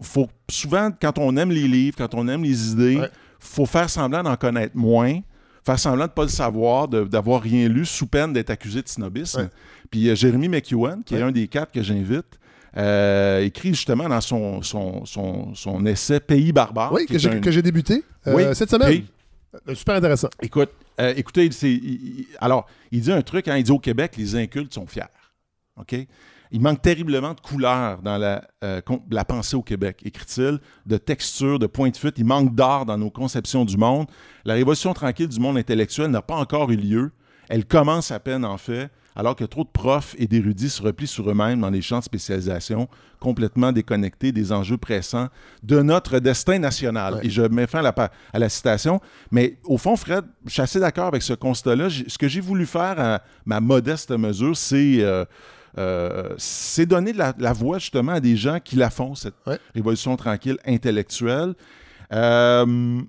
Faut, 0.00 0.28
souvent, 0.48 0.90
quand 1.02 1.18
on 1.18 1.36
aime 1.36 1.50
les 1.50 1.66
livres, 1.66 1.96
quand 1.98 2.14
on 2.14 2.28
aime 2.28 2.44
les 2.44 2.70
idées, 2.70 2.98
Ouais. 3.00 3.10
faut 3.40 3.66
faire 3.66 3.90
semblant 3.90 4.22
d'en 4.22 4.36
connaître 4.36 4.76
moins, 4.76 5.18
faire 5.66 5.78
semblant 5.78 6.04
de 6.04 6.10
ne 6.10 6.14
pas 6.14 6.22
le 6.22 6.28
savoir, 6.28 6.86
d'avoir 6.86 7.42
rien 7.42 7.68
lu, 7.68 7.84
sous 7.84 8.06
peine 8.06 8.32
d'être 8.32 8.50
accusé 8.50 8.80
de 8.80 8.88
snobisme. 8.88 9.40
Ouais. 9.40 9.48
Puis 9.90 10.08
euh, 10.08 10.14
Jérémy 10.14 10.48
McEwen, 10.48 11.02
qui 11.04 11.16
est 11.16 11.22
un 11.22 11.32
des 11.32 11.48
quatre 11.48 11.72
que 11.72 11.82
j'invite, 11.82 12.38
euh, 12.76 13.40
écrit 13.40 13.70
justement 13.70 14.08
dans 14.08 14.20
son, 14.20 14.62
son, 14.62 15.04
son, 15.04 15.52
son 15.54 15.84
essai 15.86 16.20
Pays 16.20 16.52
barbare. 16.52 16.92
Oui, 16.92 17.06
que 17.06 17.18
j'ai 17.18 17.30
un- 17.30 17.62
débuté 17.62 18.04
euh, 18.28 18.34
Oui, 18.36 18.44
cette 18.54 18.70
semaine. 18.70 18.88
Pays- 18.88 19.06
Euh, 19.66 19.74
Super 19.74 19.96
intéressant. 19.96 20.28
Écoute, 20.42 20.68
euh, 21.00 21.14
écoutez, 21.16 21.48
alors, 22.40 22.66
il 22.90 23.00
dit 23.00 23.12
un 23.12 23.22
truc, 23.22 23.48
hein, 23.48 23.56
il 23.56 23.62
dit 23.62 23.70
au 23.70 23.78
Québec, 23.78 24.16
les 24.16 24.36
incultes 24.36 24.74
sont 24.74 24.86
fiers. 24.86 25.04
OK? 25.76 25.94
Il 26.50 26.60
manque 26.60 26.80
terriblement 26.80 27.34
de 27.34 27.40
couleur 27.40 28.00
dans 28.00 28.16
la, 28.16 28.42
euh, 28.64 28.80
la 29.10 29.24
pensée 29.24 29.54
au 29.54 29.62
Québec, 29.62 30.00
écrit-il, 30.04 30.60
de 30.86 30.96
texture, 30.96 31.58
de 31.58 31.66
point 31.66 31.90
de 31.90 31.96
fuite. 31.96 32.14
Il 32.18 32.24
manque 32.24 32.54
d'art 32.54 32.86
dans 32.86 32.96
nos 32.96 33.10
conceptions 33.10 33.64
du 33.64 33.76
monde. 33.76 34.06
La 34.44 34.54
révolution 34.54 34.94
tranquille 34.94 35.28
du 35.28 35.40
monde 35.40 35.58
intellectuel 35.58 36.10
n'a 36.10 36.22
pas 36.22 36.36
encore 36.36 36.70
eu 36.70 36.76
lieu. 36.76 37.12
Elle 37.48 37.66
commence 37.66 38.10
à 38.10 38.18
peine, 38.18 38.44
en 38.44 38.56
fait, 38.56 38.90
alors 39.18 39.36
que 39.36 39.44
trop 39.44 39.64
de 39.64 39.68
profs 39.68 40.14
et 40.18 40.26
d'érudits 40.26 40.70
se 40.70 40.80
replient 40.80 41.06
sur 41.08 41.28
eux-mêmes 41.28 41.60
dans 41.60 41.68
les 41.70 41.82
champs 41.82 41.98
de 41.98 42.04
spécialisation, 42.04 42.88
complètement 43.20 43.72
déconnectés 43.72 44.30
des 44.32 44.52
enjeux 44.52 44.78
pressants 44.78 45.28
de 45.62 45.82
notre 45.82 46.20
destin 46.20 46.58
national. 46.60 47.14
Ouais. 47.14 47.26
Et 47.26 47.30
je 47.30 47.42
mets 47.42 47.66
fin 47.66 47.80
à 47.80 47.82
la, 47.82 47.92
pa- 47.92 48.10
à 48.32 48.38
la 48.38 48.48
citation. 48.48 49.00
Mais 49.32 49.58
au 49.64 49.76
fond, 49.76 49.96
Fred, 49.96 50.24
je 50.46 50.52
suis 50.52 50.62
assez 50.62 50.80
d'accord 50.80 51.06
avec 51.08 51.22
ce 51.22 51.34
constat-là. 51.34 51.88
Ce 51.90 52.16
que 52.16 52.28
j'ai 52.28 52.40
voulu 52.40 52.64
faire 52.64 52.94
à 52.98 53.20
ma 53.44 53.60
modeste 53.60 54.12
mesure, 54.12 54.56
c'est 54.56 54.98
euh, 55.02 55.24
euh, 55.78 56.30
c'est 56.38 56.86
donner 56.86 57.12
de 57.12 57.18
la, 57.18 57.34
la 57.38 57.52
voix 57.52 57.78
justement 57.78 58.12
à 58.12 58.20
des 58.20 58.36
gens 58.36 58.58
qui 58.60 58.76
la 58.76 58.88
font, 58.88 59.14
cette 59.16 59.34
Ouais. 59.46 59.58
révolution 59.74 60.16
tranquille 60.16 60.58
intellectuelle. 60.64 61.54
Euh, 62.12 63.00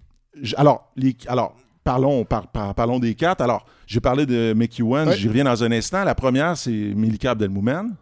alors, 0.57 0.91
les, 0.95 1.15
alors, 1.27 1.55
parlons, 1.89 2.23
par- 2.23 2.45
par- 2.47 2.75
parlons 2.75 2.99
des 2.99 3.15
quatre. 3.15 3.41
Alors, 3.41 3.65
j'ai 3.87 3.99
parlé 3.99 4.27
de 4.27 4.53
McEwen, 4.55 5.07
Ouais. 5.07 5.17
j'y 5.17 5.27
reviens 5.27 5.45
dans 5.45 5.63
un 5.63 5.71
instant. 5.71 6.03
La 6.03 6.13
première, 6.13 6.55
c'est 6.55 6.69
Milika 6.71 7.31
Abdelmoumen, 7.31 7.95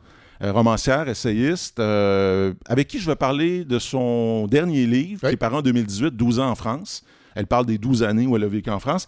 euh, 0.44 0.52
romancière, 0.52 1.08
essayiste, 1.08 1.80
euh, 1.80 2.54
avec 2.68 2.90
qui 2.90 3.00
je 3.00 3.10
vais 3.10 3.16
parler 3.16 3.64
de 3.64 3.80
son 3.80 4.46
dernier 4.48 4.86
livre, 4.86 5.22
qui 5.22 5.34
est 5.34 5.38
paru 5.38 5.56
en 5.56 5.62
2018, 5.62 6.12
12 6.18 6.38
ans 6.40 6.50
en 6.50 6.56
France. 6.56 7.04
Elle 7.34 7.48
parle 7.48 7.66
des 7.66 7.78
12 7.78 8.04
années 8.04 8.28
où 8.28 8.36
elle 8.36 8.44
a 8.44 8.48
vécu 8.50 8.70
en 8.70 8.80
France. 8.80 9.08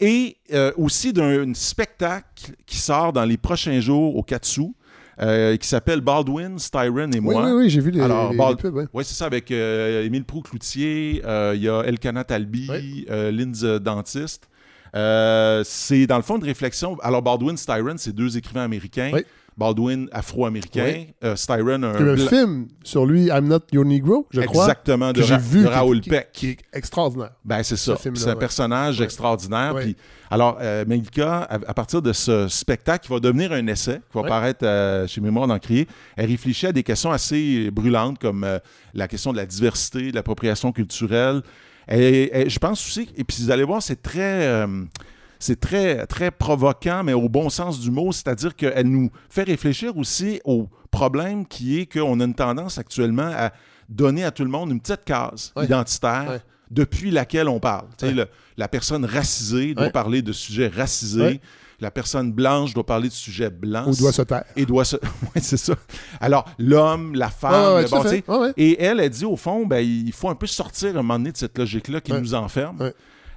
Et 0.00 0.36
euh, 0.52 0.72
aussi 0.76 1.12
d'un 1.12 1.54
spectacle 1.54 2.52
qui 2.66 2.78
sort 2.78 3.12
dans 3.12 3.24
les 3.24 3.36
prochains 3.36 3.78
jours 3.78 4.16
au 4.16 4.22
Katsu, 4.24 4.74
euh, 5.20 5.56
qui 5.56 5.66
s'appelle 5.68 6.00
Baldwin, 6.00 6.58
Styron 6.58 7.10
et 7.12 7.18
Oui, 7.18 7.20
moi. 7.20 7.44
oui, 7.46 7.52
oui, 7.64 7.70
j'ai 7.70 7.80
vu 7.80 7.90
les, 7.90 8.00
Alors, 8.00 8.30
les- 8.32 8.36
Bal- 8.38 8.50
les 8.50 8.56
pubs. 8.56 8.74
ouais. 8.74 8.86
Oui, 8.92 9.04
c'est 9.04 9.14
ça, 9.14 9.26
avec 9.26 9.50
euh, 9.50 10.04
Émile 10.04 10.24
Proux-Cloutier, 10.24 11.22
euh, 11.24 11.52
il 11.56 11.62
y 11.62 11.68
a 11.68 11.82
Elkana 11.82 12.24
Talbi, 12.24 12.68
Oui. 12.70 13.06
Linz 13.10 13.62
Dentiste. 13.64 14.48
C'est 14.94 16.06
dans 16.06 16.16
le 16.16 16.22
fond 16.22 16.38
de 16.38 16.44
réflexion. 16.44 16.96
Alors, 17.02 17.22
Baldwin, 17.22 17.56
Styron, 17.56 17.94
c'est 17.96 18.14
deux 18.14 18.36
écrivains 18.36 18.64
américains. 18.64 19.10
Oui. 19.12 19.24
Baldwin, 19.58 20.08
afro-américain. 20.12 20.84
Oui. 20.86 21.08
euh, 21.24 21.34
Styron, 21.36 21.82
un 21.82 21.92
Il 21.94 22.00
y 22.00 22.02
a 22.02 22.06
eu 22.06 22.10
un 22.10 22.14
blanc- 22.14 22.26
film 22.28 22.68
sur 22.84 23.04
lui, 23.04 23.26
I'm 23.26 23.48
Not 23.48 23.58
Your 23.72 23.84
Negro, 23.84 24.26
je 24.30 24.40
crois. 24.42 24.64
Exactement, 24.64 25.12
de, 25.12 25.20
que 25.20 25.26
j'ai 25.26 25.34
Ra- 25.34 25.40
vu 25.40 25.62
de 25.64 25.66
Raoul 25.66 26.00
qui, 26.00 26.10
Peck. 26.10 26.28
qui 26.32 26.48
est 26.50 26.58
extraordinaire. 26.72 27.32
Ben, 27.44 27.62
c'est 27.64 27.76
ça. 27.76 27.96
Ce 27.96 28.08
C'est 28.14 28.30
un 28.30 28.36
personnage 28.36 28.98
Ouais. 29.00 29.04
extraordinaire. 29.04 29.74
Ouais. 29.74 29.82
Puis, 29.82 29.96
alors, 30.30 30.58
euh, 30.60 30.84
Melika, 30.86 31.42
à, 31.42 31.54
à 31.54 31.74
partir 31.74 32.00
de 32.00 32.12
ce 32.12 32.46
spectacle 32.48 33.06
qui 33.06 33.12
va 33.12 33.18
devenir 33.18 33.50
un 33.52 33.66
essai, 33.66 33.96
qui 33.96 34.14
va 34.14 34.22
Ouais. 34.22 34.28
paraître 34.28 34.64
euh, 34.64 35.06
chez 35.08 35.20
Mémoire 35.20 35.48
d'Encrier, 35.48 35.88
elle 36.16 36.26
réfléchit 36.30 36.66
à 36.68 36.72
des 36.72 36.84
questions 36.84 37.10
assez 37.10 37.70
brûlantes 37.72 38.18
comme 38.20 38.44
euh, 38.44 38.58
la 38.94 39.08
question 39.08 39.32
de 39.32 39.38
la 39.38 39.46
diversité, 39.46 40.10
de 40.10 40.14
l'appropriation 40.14 40.70
culturelle. 40.70 41.42
Et, 41.90 42.42
et 42.42 42.48
je 42.50 42.58
pense 42.58 42.86
aussi, 42.86 43.08
et 43.16 43.24
puis 43.24 43.38
vous 43.42 43.50
allez 43.50 43.64
voir, 43.64 43.82
c'est 43.82 44.00
très. 44.02 44.64
C'est 45.38 45.60
très, 45.60 46.06
très 46.06 46.30
provoquant, 46.30 47.02
mais 47.04 47.12
au 47.12 47.28
bon 47.28 47.48
sens 47.50 47.80
du 47.80 47.90
mot, 47.90 48.12
c'est-à-dire 48.12 48.54
qu'elle 48.56 48.88
nous 48.88 49.10
fait 49.30 49.44
réfléchir 49.44 49.96
aussi 49.96 50.40
au 50.44 50.68
problème 50.90 51.46
qui 51.46 51.80
est 51.80 51.86
qu'on 51.92 52.18
a 52.20 52.24
une 52.24 52.34
tendance 52.34 52.78
actuellement 52.78 53.30
à 53.34 53.52
donner 53.88 54.24
à 54.24 54.30
tout 54.30 54.44
le 54.44 54.50
monde 54.50 54.70
une 54.70 54.80
petite 54.80 55.04
case 55.04 55.52
Ouais. 55.56 55.64
identitaire 55.64 56.26
Ouais. 56.28 56.40
depuis 56.70 57.10
laquelle 57.10 57.48
on 57.48 57.60
parle. 57.60 57.86
Ouais. 58.02 58.12
le- 58.12 58.26
la 58.56 58.68
personne 58.68 59.04
racisée 59.04 59.74
doit 59.74 59.84
Ouais. 59.84 59.90
parler 59.92 60.20
de 60.22 60.32
sujets 60.32 60.68
racisés. 60.68 61.22
Ouais. 61.22 61.40
La 61.80 61.92
personne 61.92 62.32
blanche 62.32 62.74
doit 62.74 62.84
parler 62.84 63.08
de 63.08 63.12
sujets 63.14 63.50
blancs. 63.50 63.86
Ou 63.86 63.94
doit 63.94 64.10
se 64.12 64.22
taire. 64.22 64.42
Et 64.56 64.66
doit 64.66 64.84
se... 64.84 64.96
oui, 65.22 65.40
c'est 65.40 65.56
ça. 65.56 65.74
Alors, 66.20 66.44
l'homme, 66.58 67.14
la 67.14 67.28
femme, 67.30 67.82
le- 67.82 68.20
bon, 68.26 68.52
et 68.56 68.82
elle, 68.82 68.98
elle 68.98 69.10
dit 69.10 69.24
au 69.24 69.36
fond, 69.36 69.64
ben, 69.64 69.78
il 69.78 70.10
faut 70.12 70.28
un 70.28 70.34
peu 70.34 70.48
sortir 70.48 70.88
à 70.88 70.98
un 70.98 71.02
moment 71.02 71.18
donné 71.20 71.30
de 71.30 71.36
cette 71.36 71.56
logique-là 71.56 72.00
qui 72.00 72.12
nous 72.12 72.34
enferme. 72.34 72.90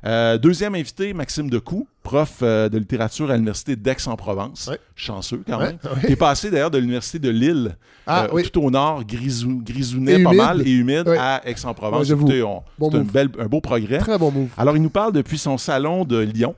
Euh, 0.03 0.37
deuxième 0.39 0.73
invité, 0.73 1.13
Maxime 1.13 1.49
Decou, 1.49 1.87
prof 2.01 2.39
euh, 2.41 2.69
de 2.69 2.77
littérature 2.79 3.29
à 3.29 3.33
l'Université 3.35 3.75
d'Aix-en-Provence. 3.75 4.71
Chanceux 4.95 5.43
quand 5.47 5.59
même. 5.59 5.77
Qui 6.05 6.13
est 6.13 6.15
passé 6.15 6.49
d'ailleurs 6.49 6.71
de 6.71 6.79
l'Université 6.79 7.19
de 7.19 7.29
Lille, 7.29 7.75
Ah, 8.07 8.23
euh, 8.25 8.27
oui. 8.33 8.49
tout 8.49 8.61
au 8.61 8.71
nord, 8.71 9.03
grisou, 9.05 9.61
grisounet 9.63 10.19
Et 10.21 10.23
pas 10.23 10.33
mal 10.33 10.67
et 10.67 10.71
humide, 10.71 11.07
à 11.07 11.41
Aix-en-Provence. 11.47 12.09
Écoutez, 12.09 12.41
on- 12.41 12.63
Bon 12.79 12.89
c'est 12.91 13.19
un, 13.39 13.45
beau 13.45 13.61
progrès. 13.61 13.99
Très 13.99 14.17
bon 14.17 14.31
move. 14.31 14.49
Alors, 14.57 14.75
il 14.75 14.81
nous 14.81 14.89
parle 14.89 15.13
depuis 15.13 15.37
son 15.37 15.57
salon 15.59 16.03
de 16.03 16.17
Lyon, 16.17 16.55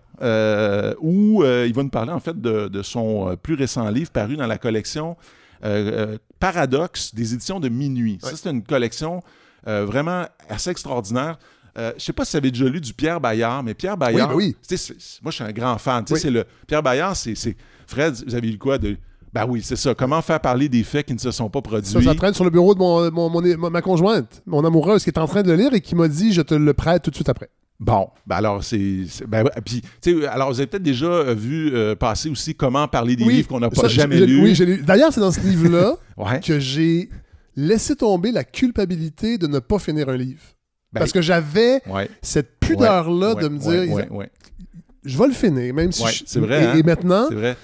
où 1.01 1.43
il 1.43 1.73
va 1.73 1.83
nous 1.83 1.89
parler 1.89 2.11
en 2.13 2.19
fait 2.21 2.39
de, 2.39 2.69
de 2.69 2.81
son 2.81 3.37
plus 3.43 3.55
récent 3.55 3.89
livre 3.89 4.11
paru 4.11 4.37
dans 4.37 4.47
la 4.47 4.57
collection 4.57 5.17
Paradoxe 6.39 7.13
des 7.15 7.33
éditions 7.33 7.59
de 7.59 7.69
Minuit. 7.69 8.19
Ça, 8.21 8.31
c'est 8.35 8.49
une 8.49 8.63
collection 8.63 9.21
euh, 9.67 9.85
vraiment 9.85 10.25
assez 10.49 10.69
extraordinaire. 10.69 11.37
Euh, 11.77 11.91
je 11.97 12.03
sais 12.03 12.13
pas 12.13 12.23
si 12.25 12.31
vous 12.33 12.37
avez 12.37 12.51
déjà 12.51 12.65
lu 12.65 12.79
du 12.79 12.93
Pierre 12.93 13.19
Bayard, 13.19 13.63
mais 13.63 13.73
Pierre 13.73 13.97
Bayard, 13.97 14.29
ben 14.29 14.35
oui. 14.35 14.55
sais, 14.61 14.77
c'est- 14.77 14.93
moi 15.23 15.31
je 15.31 15.35
suis 15.35 15.43
un 15.43 15.51
grand 15.51 15.77
fan. 15.79 16.05
Oui. 16.11 16.19
le 16.29 16.43
Pierre 16.67 16.83
Bayard, 16.83 17.15
c'est 17.15 17.33
Fred, 17.87 18.13
vous 18.27 18.35
avez 18.35 18.47
lu 18.47 18.57
quoi 18.57 18.77
de 18.77 18.95
Ben 19.33 19.47
oui, 19.47 19.61
c'est 19.63 19.75
ça. 19.75 19.95
Comment 19.95 20.21
faire 20.21 20.39
parler 20.39 20.69
des 20.69 20.83
faits 20.83 21.07
qui 21.07 21.13
ne 21.15 21.19
se 21.19 21.31
sont 21.31 21.49
pas 21.49 21.61
produits? 21.63 21.89
Ça, 21.89 21.99
ça 22.01 22.13
traîne 22.13 22.35
sur 22.35 22.43
le 22.43 22.51
bureau 22.51 22.75
de 22.75 22.79
mon, 22.79 23.09
mon- 23.11 23.29
mon- 23.31 23.69
ma 23.71 23.81
conjointe, 23.81 24.43
mon 24.45 24.63
amoureuse, 24.63 25.03
qui 25.03 25.09
est 25.09 25.17
en 25.17 25.25
train 25.25 25.41
de 25.41 25.47
le 25.51 25.55
lire 25.57 25.73
et 25.73 25.81
qui 25.81 25.95
m'a 25.95 26.07
dit 26.07 26.31
Je 26.31 26.43
te 26.43 26.53
le 26.53 26.73
prête 26.75 27.01
tout 27.01 27.09
de 27.09 27.15
suite 27.15 27.29
après. 27.29 27.49
Bon, 27.79 28.09
ben 28.27 28.35
alors 28.35 28.63
c'est. 28.63 29.05
Ben, 29.27 29.43
puis, 29.65 29.81
tu 29.99 30.21
sais, 30.21 30.27
alors 30.27 30.51
vous 30.51 30.59
avez 30.59 30.67
peut-être 30.67 30.83
déjà 30.83 31.07
euh, 31.07 31.33
vu 31.33 31.71
euh, 31.73 31.95
passer 31.95 32.29
aussi 32.29 32.53
comment 32.53 32.87
parler 32.87 33.15
des 33.15 33.23
livres 33.25 33.47
qu'on 33.47 33.59
n'a 33.59 33.71
pas 33.71 33.87
jamais 33.87 34.19
lus. 34.23 34.43
Oui, 34.43 34.53
j'ai 34.53 34.67
lu. 34.67 34.83
D'ailleurs, 34.85 35.11
c'est 35.11 35.19
dans 35.19 35.31
ce 35.31 35.39
livre-là 35.41 35.95
Ouais. 36.17 36.39
que 36.39 36.59
j'ai 36.59 37.09
laissé 37.55 37.95
tomber 37.95 38.31
la 38.31 38.43
culpabilité 38.43 39.39
de 39.39 39.47
ne 39.47 39.57
pas 39.57 39.79
finir 39.79 40.09
un 40.09 40.15
livre. 40.17 40.41
Ben, 40.93 40.99
Parce 40.99 41.11
que 41.11 41.21
j'avais 41.21 41.81
ouais, 41.87 42.09
cette 42.21 42.59
pudeur-là 42.59 43.33
ouais, 43.35 43.43
de 43.43 43.47
me 43.49 43.57
dire 43.57 43.97
Je 45.03 45.17
vais 45.17 45.27
le 45.27 45.33
finir, 45.33 45.73
même 45.73 45.91
si. 45.91 46.05
Je- 46.07 46.23
c'est 46.25 46.39
vrai, 46.39 46.63
Et, 46.63 46.67
hein? 46.67 46.73
et 46.75 46.83
maintenant, 46.83 47.25
c'est 47.29 47.35
vrai. 47.35 47.57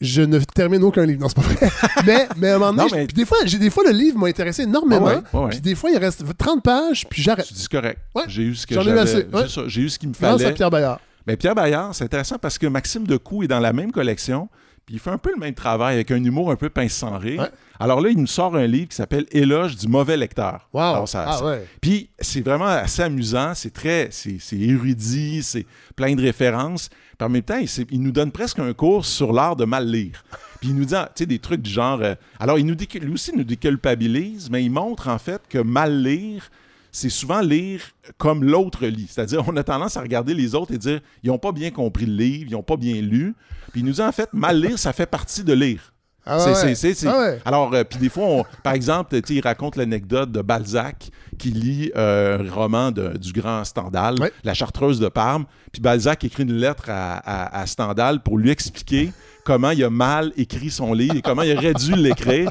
je 0.00 0.20
ne 0.22 0.38
termine 0.40 0.82
aucun 0.82 1.06
livre. 1.06 1.20
Non, 1.20 1.28
c'est 1.28 1.36
pas 1.36 1.42
vrai. 1.42 1.70
mais, 2.06 2.28
mais 2.36 2.48
à 2.50 2.56
un 2.56 2.58
moment 2.58 2.72
donné, 2.72 2.90
Non, 2.90 2.96
mais- 2.96 3.06
des 3.06 3.24
fois, 3.24 3.38
j'ai 3.46 3.58
des 3.58 3.70
fois 3.70 3.84
le 3.84 3.92
livre 3.92 4.18
m'a 4.18 4.26
intéressé 4.26 4.62
énormément. 4.64 5.06
Ah 5.06 5.14
ouais, 5.16 5.22
ouais, 5.32 5.44
ouais. 5.44 5.50
Puis 5.50 5.60
des 5.60 5.74
fois, 5.74 5.90
il 5.90 5.98
reste 5.98 6.24
30 6.36 6.62
pages, 6.62 7.06
puis 7.08 7.22
j'arrête. 7.22 7.46
Tu 7.46 7.54
dis 7.54 7.68
correct. 7.68 7.98
Ouais. 8.14 8.24
J'ai 8.26 8.42
eu 8.42 8.54
ce 8.56 8.66
que 8.66 8.74
J'en 8.74 8.82
ai 8.86 8.90
eu 8.90 8.98
assez, 8.98 9.26
J'ai 9.68 9.80
eu 9.82 9.88
ce 9.88 9.98
qu'il 9.98 10.08
me 10.08 10.14
Grâce 10.14 10.34
à 10.34 10.38
fallait. 10.38 10.54
Pierre 10.54 10.70
Bayard. 10.70 10.98
Mais 11.26 11.36
Pierre 11.36 11.54
Bayard, 11.54 11.94
c'est 11.94 12.04
intéressant 12.04 12.36
parce 12.38 12.58
que 12.58 12.66
Maxime 12.66 13.06
Decou 13.06 13.44
est 13.44 13.48
dans 13.48 13.60
la 13.60 13.72
même 13.72 13.92
collection, 13.92 14.48
puis 14.84 14.96
il 14.96 14.98
fait 14.98 15.10
un 15.10 15.18
peu 15.18 15.30
le 15.32 15.38
même 15.38 15.54
travail 15.54 15.94
avec 15.94 16.10
un 16.10 16.22
humour 16.22 16.50
un 16.50 16.56
peu 16.56 16.68
pince 16.68 16.92
sans 16.94 17.16
rire. 17.16 17.48
Alors 17.82 18.00
là, 18.00 18.10
il 18.10 18.18
nous 18.18 18.26
sort 18.26 18.54
un 18.56 18.66
livre 18.66 18.88
qui 18.88 18.96
s'appelle 18.96 19.26
Éloge 19.32 19.76
du 19.76 19.88
mauvais 19.88 20.16
lecteur. 20.16 20.68
Wow. 20.72 20.80
Alors, 20.80 21.08
ça- 21.08 21.24
ah 21.28 21.38
ça- 21.38 21.44
ouais. 21.44 21.66
Puis 21.80 22.10
c'est 22.18 22.40
vraiment 22.42 22.66
assez 22.66 23.02
amusant, 23.02 23.52
c'est 23.54 23.72
très, 23.72 24.08
c'est 24.10 24.36
c'est 24.40 24.58
érudit, 24.58 25.42
c'est 25.42 25.66
plein 25.96 26.14
de 26.14 26.22
références. 26.22 26.88
Puis 27.18 27.26
en 27.26 27.28
même 27.28 27.42
temps, 27.42 27.58
il, 27.58 27.68
il 27.90 28.00
nous 28.02 28.12
donne 28.12 28.30
presque 28.32 28.58
un 28.58 28.72
cours 28.72 29.04
sur 29.04 29.32
l'art 29.32 29.56
de 29.56 29.64
mal 29.64 29.86
lire. 29.90 30.24
Puis 30.60 30.70
il 30.70 30.76
nous 30.76 30.84
dit, 30.84 30.94
tu 30.94 31.00
sais, 31.16 31.26
des 31.26 31.38
trucs 31.38 31.62
du 31.62 31.70
genre. 31.70 32.00
euh, 32.02 32.14
alors 32.38 32.58
il 32.58 32.66
nous 32.66 32.74
dit, 32.74 32.88
lui 33.00 33.12
aussi 33.14 33.32
nous 33.36 33.44
déculpabilise, 33.44 34.48
mais 34.50 34.62
il 34.64 34.70
montre 34.70 35.08
en 35.08 35.18
fait 35.18 35.42
que 35.48 35.58
mal 35.58 36.02
lire, 36.02 36.50
c'est 36.94 37.08
souvent 37.10 37.40
lire 37.40 37.80
comme 38.18 38.44
l'autre 38.44 38.86
lit. 38.86 39.06
C'est-à-dire, 39.10 39.42
on 39.48 39.56
a 39.56 39.64
tendance 39.64 39.96
à 39.96 40.02
regarder 40.02 40.34
les 40.34 40.54
autres 40.54 40.72
et 40.74 40.78
dire, 40.78 41.00
ils 41.22 41.28
n'ont 41.28 41.38
pas 41.38 41.52
bien 41.52 41.70
compris 41.70 42.06
le 42.06 42.14
livre, 42.14 42.44
ils 42.50 42.52
n'ont 42.52 42.62
pas 42.62 42.76
bien 42.76 43.00
lu. 43.00 43.34
Puis 43.72 43.80
il 43.80 43.86
nous 43.86 43.92
dit 43.92 44.02
en 44.02 44.12
fait, 44.12 44.28
mal 44.32 44.60
lire, 44.60 44.78
ça 44.78 44.92
fait 44.92 45.06
partie 45.06 45.42
de 45.42 45.52
lire. 45.52 45.91
Ah 46.24 46.38
C'est- 46.38 47.06
ouais. 47.06 47.10
Ah 47.12 47.18
ouais. 47.20 47.40
Alors, 47.44 47.74
euh, 47.74 47.82
puis 47.84 47.98
des 47.98 48.08
fois, 48.08 48.24
on- 48.24 48.44
par 48.62 48.74
exemple, 48.74 49.18
il 49.28 49.40
raconte 49.40 49.74
l'anecdote 49.76 50.30
de 50.30 50.40
Balzac 50.40 51.10
qui 51.38 51.48
lit 51.50 51.90
euh, 51.96 52.38
un 52.38 52.52
roman 52.54 52.90
de- 52.92 53.16
du 53.18 53.32
grand 53.32 53.64
Stendhal, 53.64 54.20
Ouais. 54.20 54.30
La 54.44 54.54
Chartreuse 54.54 55.00
de 55.00 55.08
Parme. 55.08 55.46
Puis 55.72 55.82
Balzac 55.82 56.22
écrit 56.22 56.44
une 56.44 56.52
lettre 56.54 56.84
à, 56.88 57.14
à- 57.16 57.60
à 57.62 57.66
Stendhal 57.66 58.22
pour 58.22 58.38
lui 58.38 58.50
expliquer 58.50 59.12
comment 59.44 59.70
il 59.70 59.82
a 59.82 59.90
mal 59.90 60.32
écrit 60.36 60.70
son 60.70 60.92
livre 60.92 61.16
et 61.16 61.22
comment 61.22 61.42
il 61.42 61.56
aurait 61.56 61.74
dû 61.74 61.94
l'écrire. 61.96 62.50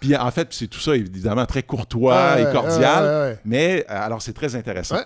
Puis 0.00 0.16
en 0.16 0.30
fait, 0.32 0.48
c'est 0.50 0.66
tout 0.66 0.80
ça 0.80 0.96
évidemment 0.96 1.46
très 1.46 1.62
courtois 1.62 2.16
Ah 2.18 2.40
et 2.40 2.52
cordial, 2.52 3.38
mais 3.44 3.86
euh, 3.88 4.04
alors 4.04 4.20
c'est 4.20 4.32
très 4.32 4.56
intéressant. 4.56 4.96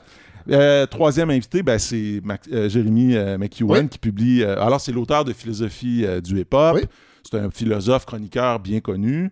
Euh, 0.50 0.86
troisième 0.86 1.28
invité, 1.28 1.62
ben, 1.62 1.78
c'est 1.78 2.22
euh, 2.50 2.66
Jérémy 2.70 3.14
euh, 3.14 3.36
McEwen 3.36 3.82
Oui. 3.82 3.88
qui 3.90 3.98
publie. 3.98 4.42
alors, 4.42 4.80
c'est 4.80 4.90
l'auteur 4.90 5.24
de 5.26 5.34
Philosophie 5.34 6.06
du 6.24 6.40
hip-hop. 6.40 6.76
Oui. 6.76 6.82
C'est 7.22 7.38
un 7.38 7.50
philosophe, 7.50 8.06
chroniqueur 8.06 8.58
bien 8.60 8.80
connu. 8.80 9.30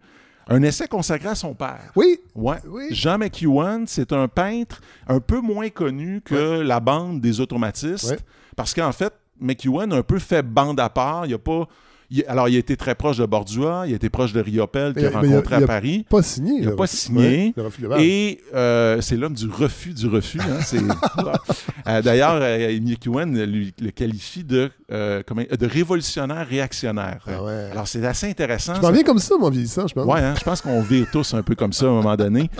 Un 0.50 0.62
essai 0.62 0.88
consacré 0.88 1.28
à 1.28 1.34
son 1.34 1.54
père. 1.54 1.92
Oui, 1.94 2.20
Ouais. 2.34 2.56
Oui. 2.66 2.86
Jean 2.90 3.18
McEwen, 3.18 3.86
c'est 3.86 4.12
un 4.12 4.28
peintre 4.28 4.80
un 5.06 5.20
peu 5.20 5.40
moins 5.40 5.68
connu 5.68 6.22
que 6.22 6.60
la 6.60 6.80
bande 6.80 7.20
des 7.20 7.40
automatistes. 7.40 8.16
Parce 8.56 8.72
qu'en 8.72 8.92
fait, 8.92 9.12
McEwen 9.40 9.92
a 9.92 9.96
un 9.96 10.02
peu 10.02 10.18
fait 10.18 10.42
bande 10.42 10.80
à 10.80 10.88
part. 10.88 11.26
Il 11.26 11.34
a 11.34 11.38
pas. 11.38 11.68
Il- 12.10 12.24
alors, 12.28 12.48
il 12.48 12.56
a 12.56 12.58
été 12.58 12.76
très 12.76 12.94
proche 12.94 13.18
de 13.18 13.26
Bordua, 13.26 13.84
il 13.86 13.92
a 13.92 13.96
été 13.96 14.08
proche 14.08 14.32
de 14.32 14.40
Riopel, 14.40 14.94
qu'il 14.94 15.04
a 15.04 15.10
il 15.10 15.14
rencontré 15.14 15.56
il 15.56 15.60
a 15.60 15.64
à 15.64 15.66
Paris. 15.66 16.06
pas 16.08 16.22
signé. 16.22 16.52
Il 16.60 16.66
a 16.66 16.70
là. 16.70 16.76
pas 16.76 16.86
signé. 16.86 17.20
Ouais, 17.48 17.52
le 17.56 17.62
refus 17.64 17.80
global. 17.80 18.00
Et 18.02 18.40
euh, 18.54 19.00
c'est 19.00 19.16
l'homme 19.16 19.34
du 19.34 19.46
refus 19.48 19.92
du 19.94 20.06
refus. 20.06 20.40
hein, 20.40 20.60
Euh, 21.86 22.02
D'ailleurs, 22.02 22.38
euh, 22.42 22.68
lui- 22.68 23.72
le 23.80 23.90
qualifie 23.90 24.44
de, 24.44 24.70
euh, 24.92 25.22
de 25.58 25.66
révolutionnaire 25.66 26.46
réactionnaire. 26.46 27.24
Ah 27.26 27.42
ouais. 27.42 27.68
Alors, 27.72 27.88
c'est 27.88 28.04
assez 28.04 28.28
intéressant. 28.28 28.74
Je 28.74 28.80
m'en 28.82 28.90
viens 28.92 29.02
comme 29.04 29.18
ça, 29.18 29.36
mon 29.38 29.48
vieillissant, 29.50 29.86
je 29.86 29.94
pense. 29.94 30.06
Ouais, 30.06 30.20
hein, 30.20 30.34
je 30.38 30.44
pense 30.44 30.60
qu'on 30.60 30.82
vire 30.82 31.06
tous 31.10 31.32
un 31.34 31.42
peu 31.42 31.54
comme 31.54 31.72
ça 31.72 31.86
à 31.86 31.88
un 31.88 31.92
moment 31.92 32.16
donné. 32.16 32.50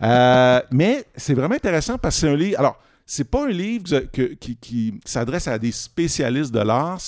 Mais 0.70 1.04
c'est 1.16 1.34
vraiment 1.34 1.54
intéressant 1.54 1.98
parce 1.98 2.16
que 2.16 2.20
c'est 2.22 2.28
un 2.28 2.36
livre. 2.36 2.58
Alors, 2.58 2.78
c'est 3.06 3.24
pas 3.30 3.44
un 3.44 3.48
livre 3.50 4.00
que- 4.12 4.34
qui, 4.34 4.56
qui 4.56 4.94
s'adresse 5.04 5.48
à 5.48 5.58
des 5.58 5.72
spécialistes 5.72 6.52
de 6.52 6.60
l'art. 6.60 6.98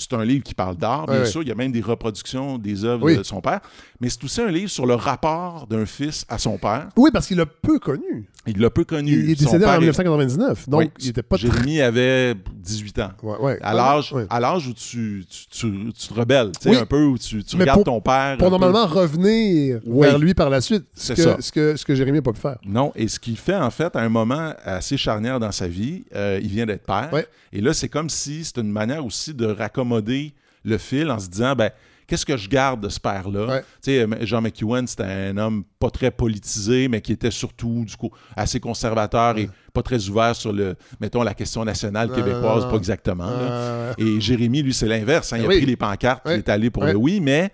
C'est 0.00 0.14
un 0.14 0.24
livre 0.24 0.42
qui 0.42 0.54
parle 0.54 0.76
d'art, 0.76 1.06
bien 1.06 1.24
sûr. 1.26 1.42
Il 1.42 1.48
y 1.48 1.52
a 1.52 1.54
même 1.54 1.72
des 1.72 1.80
reproductions 1.82 2.56
des 2.58 2.84
œuvres 2.84 3.04
Oui. 3.04 3.16
de 3.18 3.22
son 3.22 3.40
père. 3.40 3.60
Mais 4.00 4.08
c'est 4.08 4.24
aussi 4.24 4.40
un 4.40 4.50
livre 4.50 4.70
sur 4.70 4.86
le 4.86 4.94
rapport 4.94 5.66
d'un 5.68 5.84
fils 5.84 6.24
à 6.28 6.38
son 6.38 6.56
père. 6.56 6.88
Oui, 6.96 7.10
parce 7.12 7.26
qu'il 7.26 7.36
l'a 7.36 7.44
peu 7.46 7.78
connu. 7.78 8.28
Il 8.46 8.58
l'a 8.58 8.70
peu 8.70 8.84
connu. 8.84 9.12
Il 9.12 9.30
est 9.30 9.34
décédé 9.38 9.66
en 9.66 9.74
est- 9.74 9.78
1999, 9.80 10.68
donc 10.68 10.80
Oui, 10.80 10.90
il 11.00 11.08
était 11.10 11.22
pas 11.22 11.36
très... 11.36 11.46
Jérémy 11.48 11.82
avait 11.82 12.34
18 12.54 12.98
ans. 13.00 13.10
Ouais, 13.22 13.36
ouais. 13.38 13.58
À 13.60 13.74
l'âge, 13.74 14.12
Ouais. 14.14 14.26
où 14.68 14.72
tu, 14.72 15.26
tu, 15.28 15.46
tu- 15.50 15.92
tu 15.92 16.08
te 16.08 16.14
rebelles, 16.14 16.50
tu 16.58 16.70
sais, 16.72 16.76
un 16.78 16.86
peu, 16.86 17.04
où 17.04 17.18
tu, 17.18 17.42
regardes 17.58 17.78
pour- 17.80 17.84
ton 17.84 18.00
père. 18.00 18.38
Pour 18.38 18.46
peu. 18.46 18.50
normalement 18.50 18.86
revenir 18.86 19.80
vers 19.84 20.18
lui 20.18 20.32
par 20.32 20.48
la 20.48 20.62
suite, 20.62 20.84
ce 20.94 21.14
C'est 21.14 21.22
ça. 21.22 21.36
ce, 21.40 21.52
que, 21.52 21.76
ce 21.76 21.84
que 21.84 21.94
Jérémy 21.94 22.18
n'a 22.18 22.22
pas 22.22 22.32
pu 22.32 22.40
faire. 22.40 22.56
Non, 22.64 22.92
et 22.96 23.06
ce 23.08 23.20
qu'il 23.20 23.36
fait 23.36 23.54
en 23.56 23.70
fait 23.70 23.94
à 23.94 24.00
un 24.00 24.08
moment 24.08 24.54
assez 24.64 24.96
charnière 24.96 25.38
dans 25.38 25.52
sa 25.52 25.68
vie, 25.68 26.04
euh, 26.14 26.40
il 26.42 26.48
vient 26.48 26.64
d'être 26.64 26.86
père. 26.86 27.10
Et 27.52 27.60
là, 27.60 27.74
c'est 27.74 27.88
comme 27.88 28.08
si 28.08 28.44
c'était 28.44 28.60
une 28.60 28.70
manière 28.70 29.04
aussi 29.04 29.34
de 29.34 29.44
raccommoder 29.44 29.89
le 29.98 30.78
fil 30.78 31.10
en 31.10 31.18
se 31.18 31.28
disant, 31.28 31.54
ben, 31.54 31.70
qu'est-ce 32.06 32.26
que 32.26 32.36
je 32.36 32.48
garde 32.48 32.82
de 32.82 32.88
ce 32.88 32.98
père-là? 33.00 33.46
Ouais. 33.46 33.60
Tu 33.82 33.92
sais, 33.92 34.06
Jean 34.22 34.40
McEwen, 34.42 34.86
c'était 34.86 35.04
un 35.04 35.36
homme 35.38 35.64
pas 35.78 35.90
très 35.90 36.10
politisé, 36.10 36.88
mais 36.88 37.00
qui 37.00 37.12
était 37.12 37.30
surtout, 37.30 37.84
du 37.86 37.96
coup, 37.96 38.10
assez 38.36 38.58
conservateur 38.60 39.38
et 39.38 39.48
pas 39.72 39.82
très 39.82 40.08
ouvert 40.08 40.34
sur 40.34 40.52
le, 40.52 40.74
mettons, 41.00 41.22
la 41.22 41.34
question 41.34 41.64
nationale 41.64 42.10
québécoise, 42.12 42.64
pas 42.68 42.76
exactement. 42.76 43.28
Euh, 43.28 43.92
Et 43.98 44.20
Jérémy, 44.20 44.62
lui, 44.62 44.74
c'est 44.74 44.88
l'inverse. 44.88 45.32
hein. 45.32 45.38
Il 45.38 45.44
a 45.44 45.48
pris 45.48 45.66
les 45.66 45.76
pancartes, 45.76 46.26
Ouais. 46.26 46.34
il 46.34 46.38
est 46.38 46.48
allé 46.48 46.70
pour 46.70 46.84
le 46.84 46.96
oui, 46.96 47.20
mais 47.20 47.50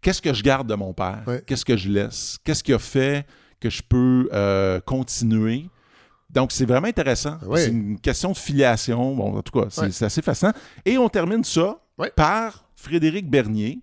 qu'est-ce 0.00 0.20
que 0.20 0.34
je 0.34 0.42
garde 0.42 0.68
de 0.68 0.74
mon 0.74 0.92
père? 0.92 1.22
Qu'est-ce 1.46 1.64
que 1.64 1.76
je 1.76 1.88
laisse? 1.88 2.38
Qu'est-ce 2.44 2.64
qui 2.64 2.72
a 2.72 2.78
fait 2.78 3.24
que 3.60 3.70
je 3.70 3.82
peux 3.88 4.28
euh, 4.32 4.80
continuer? 4.80 5.68
Donc, 6.32 6.52
c'est 6.52 6.64
vraiment 6.66 6.86
intéressant. 6.88 7.38
C'est 7.58 7.70
une 7.70 7.98
question 7.98 8.32
de 8.32 8.36
filiation. 8.36 9.14
Bon, 9.14 9.36
en 9.36 9.42
tout 9.42 9.58
cas, 9.60 9.66
c'est 9.90 10.04
assez 10.04 10.22
fascinant. 10.22 10.52
Et 10.84 10.96
on 10.98 11.08
termine 11.08 11.42
ça 11.44 11.78
par 12.14 12.64
Frédéric 12.76 13.28
Bernier. 13.28 13.80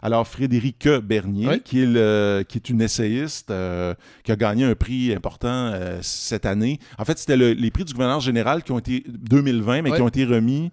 Alors, 0.00 0.26
Frédéric 0.28 0.88
Bernier, 1.02 1.46
qui, 1.64 1.82
est 1.82 1.86
le- 1.86 2.44
qui 2.48 2.58
est 2.58 2.70
une 2.70 2.80
essayiste 2.80 3.50
euh, 3.50 3.94
qui 4.22 4.30
a 4.30 4.36
gagné 4.36 4.64
un 4.64 4.76
prix 4.76 5.12
important 5.12 5.48
euh, 5.74 5.98
cette 6.02 6.46
année. 6.46 6.78
En 6.98 7.04
fait, 7.04 7.18
c'était 7.18 7.36
le- 7.36 7.52
les 7.52 7.70
prix 7.72 7.84
du 7.84 7.92
gouverneur 7.94 8.20
général 8.20 8.62
qui 8.62 8.70
ont 8.70 8.78
été 8.78 9.02
2020, 9.08 9.82
mais 9.82 9.90
qui 9.96 10.02
ont 10.02 10.08
été 10.08 10.24
remis 10.24 10.70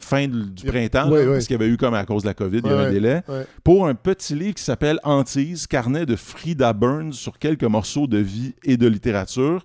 fin 0.00 0.26
de- 0.26 0.42
du 0.42 0.66
printemps, 0.66 1.04
là, 1.04 1.10
ouais. 1.26 1.32
parce 1.34 1.46
qu'il 1.46 1.54
y 1.54 1.62
avait 1.62 1.68
eu 1.72 1.76
comme 1.76 1.94
à 1.94 2.04
cause 2.04 2.22
de 2.22 2.28
la 2.28 2.34
COVID, 2.34 2.58
il 2.64 2.66
y 2.66 2.68
avait 2.68 2.86
un 2.86 2.90
délai, 2.92 3.22
pour 3.64 3.86
un 3.86 3.94
petit 3.94 4.34
livre 4.34 4.54
qui 4.54 4.62
s'appelle 4.64 4.98
Antise, 5.04 5.66
carnet 5.68 6.04
de 6.04 6.16
Frida 6.16 6.72
Burns 6.72 7.12
sur 7.12 7.38
quelques 7.38 7.64
morceaux 7.64 8.06
de 8.08 8.18
vie 8.18 8.54
et 8.64 8.76
de 8.76 8.86
littérature. 8.88 9.64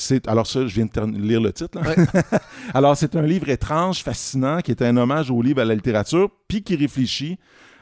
C'est, 0.00 0.28
alors 0.28 0.46
ça, 0.46 0.66
je 0.66 0.74
viens 0.74 0.86
de 0.86 1.18
lire 1.18 1.40
le 1.40 1.52
titre. 1.52 1.76
là. 1.80 1.92
alors 2.74 2.96
c'est 2.96 3.16
un 3.16 3.22
livre 3.22 3.48
étrange, 3.48 4.02
fascinant, 4.02 4.60
qui 4.60 4.70
est 4.70 4.80
un 4.82 4.96
hommage 4.96 5.30
au 5.30 5.42
livre 5.42 5.60
à 5.60 5.64
la 5.64 5.74
littérature, 5.74 6.28
puis 6.46 6.62
qui 6.62 6.76
réfléchit 6.76 7.36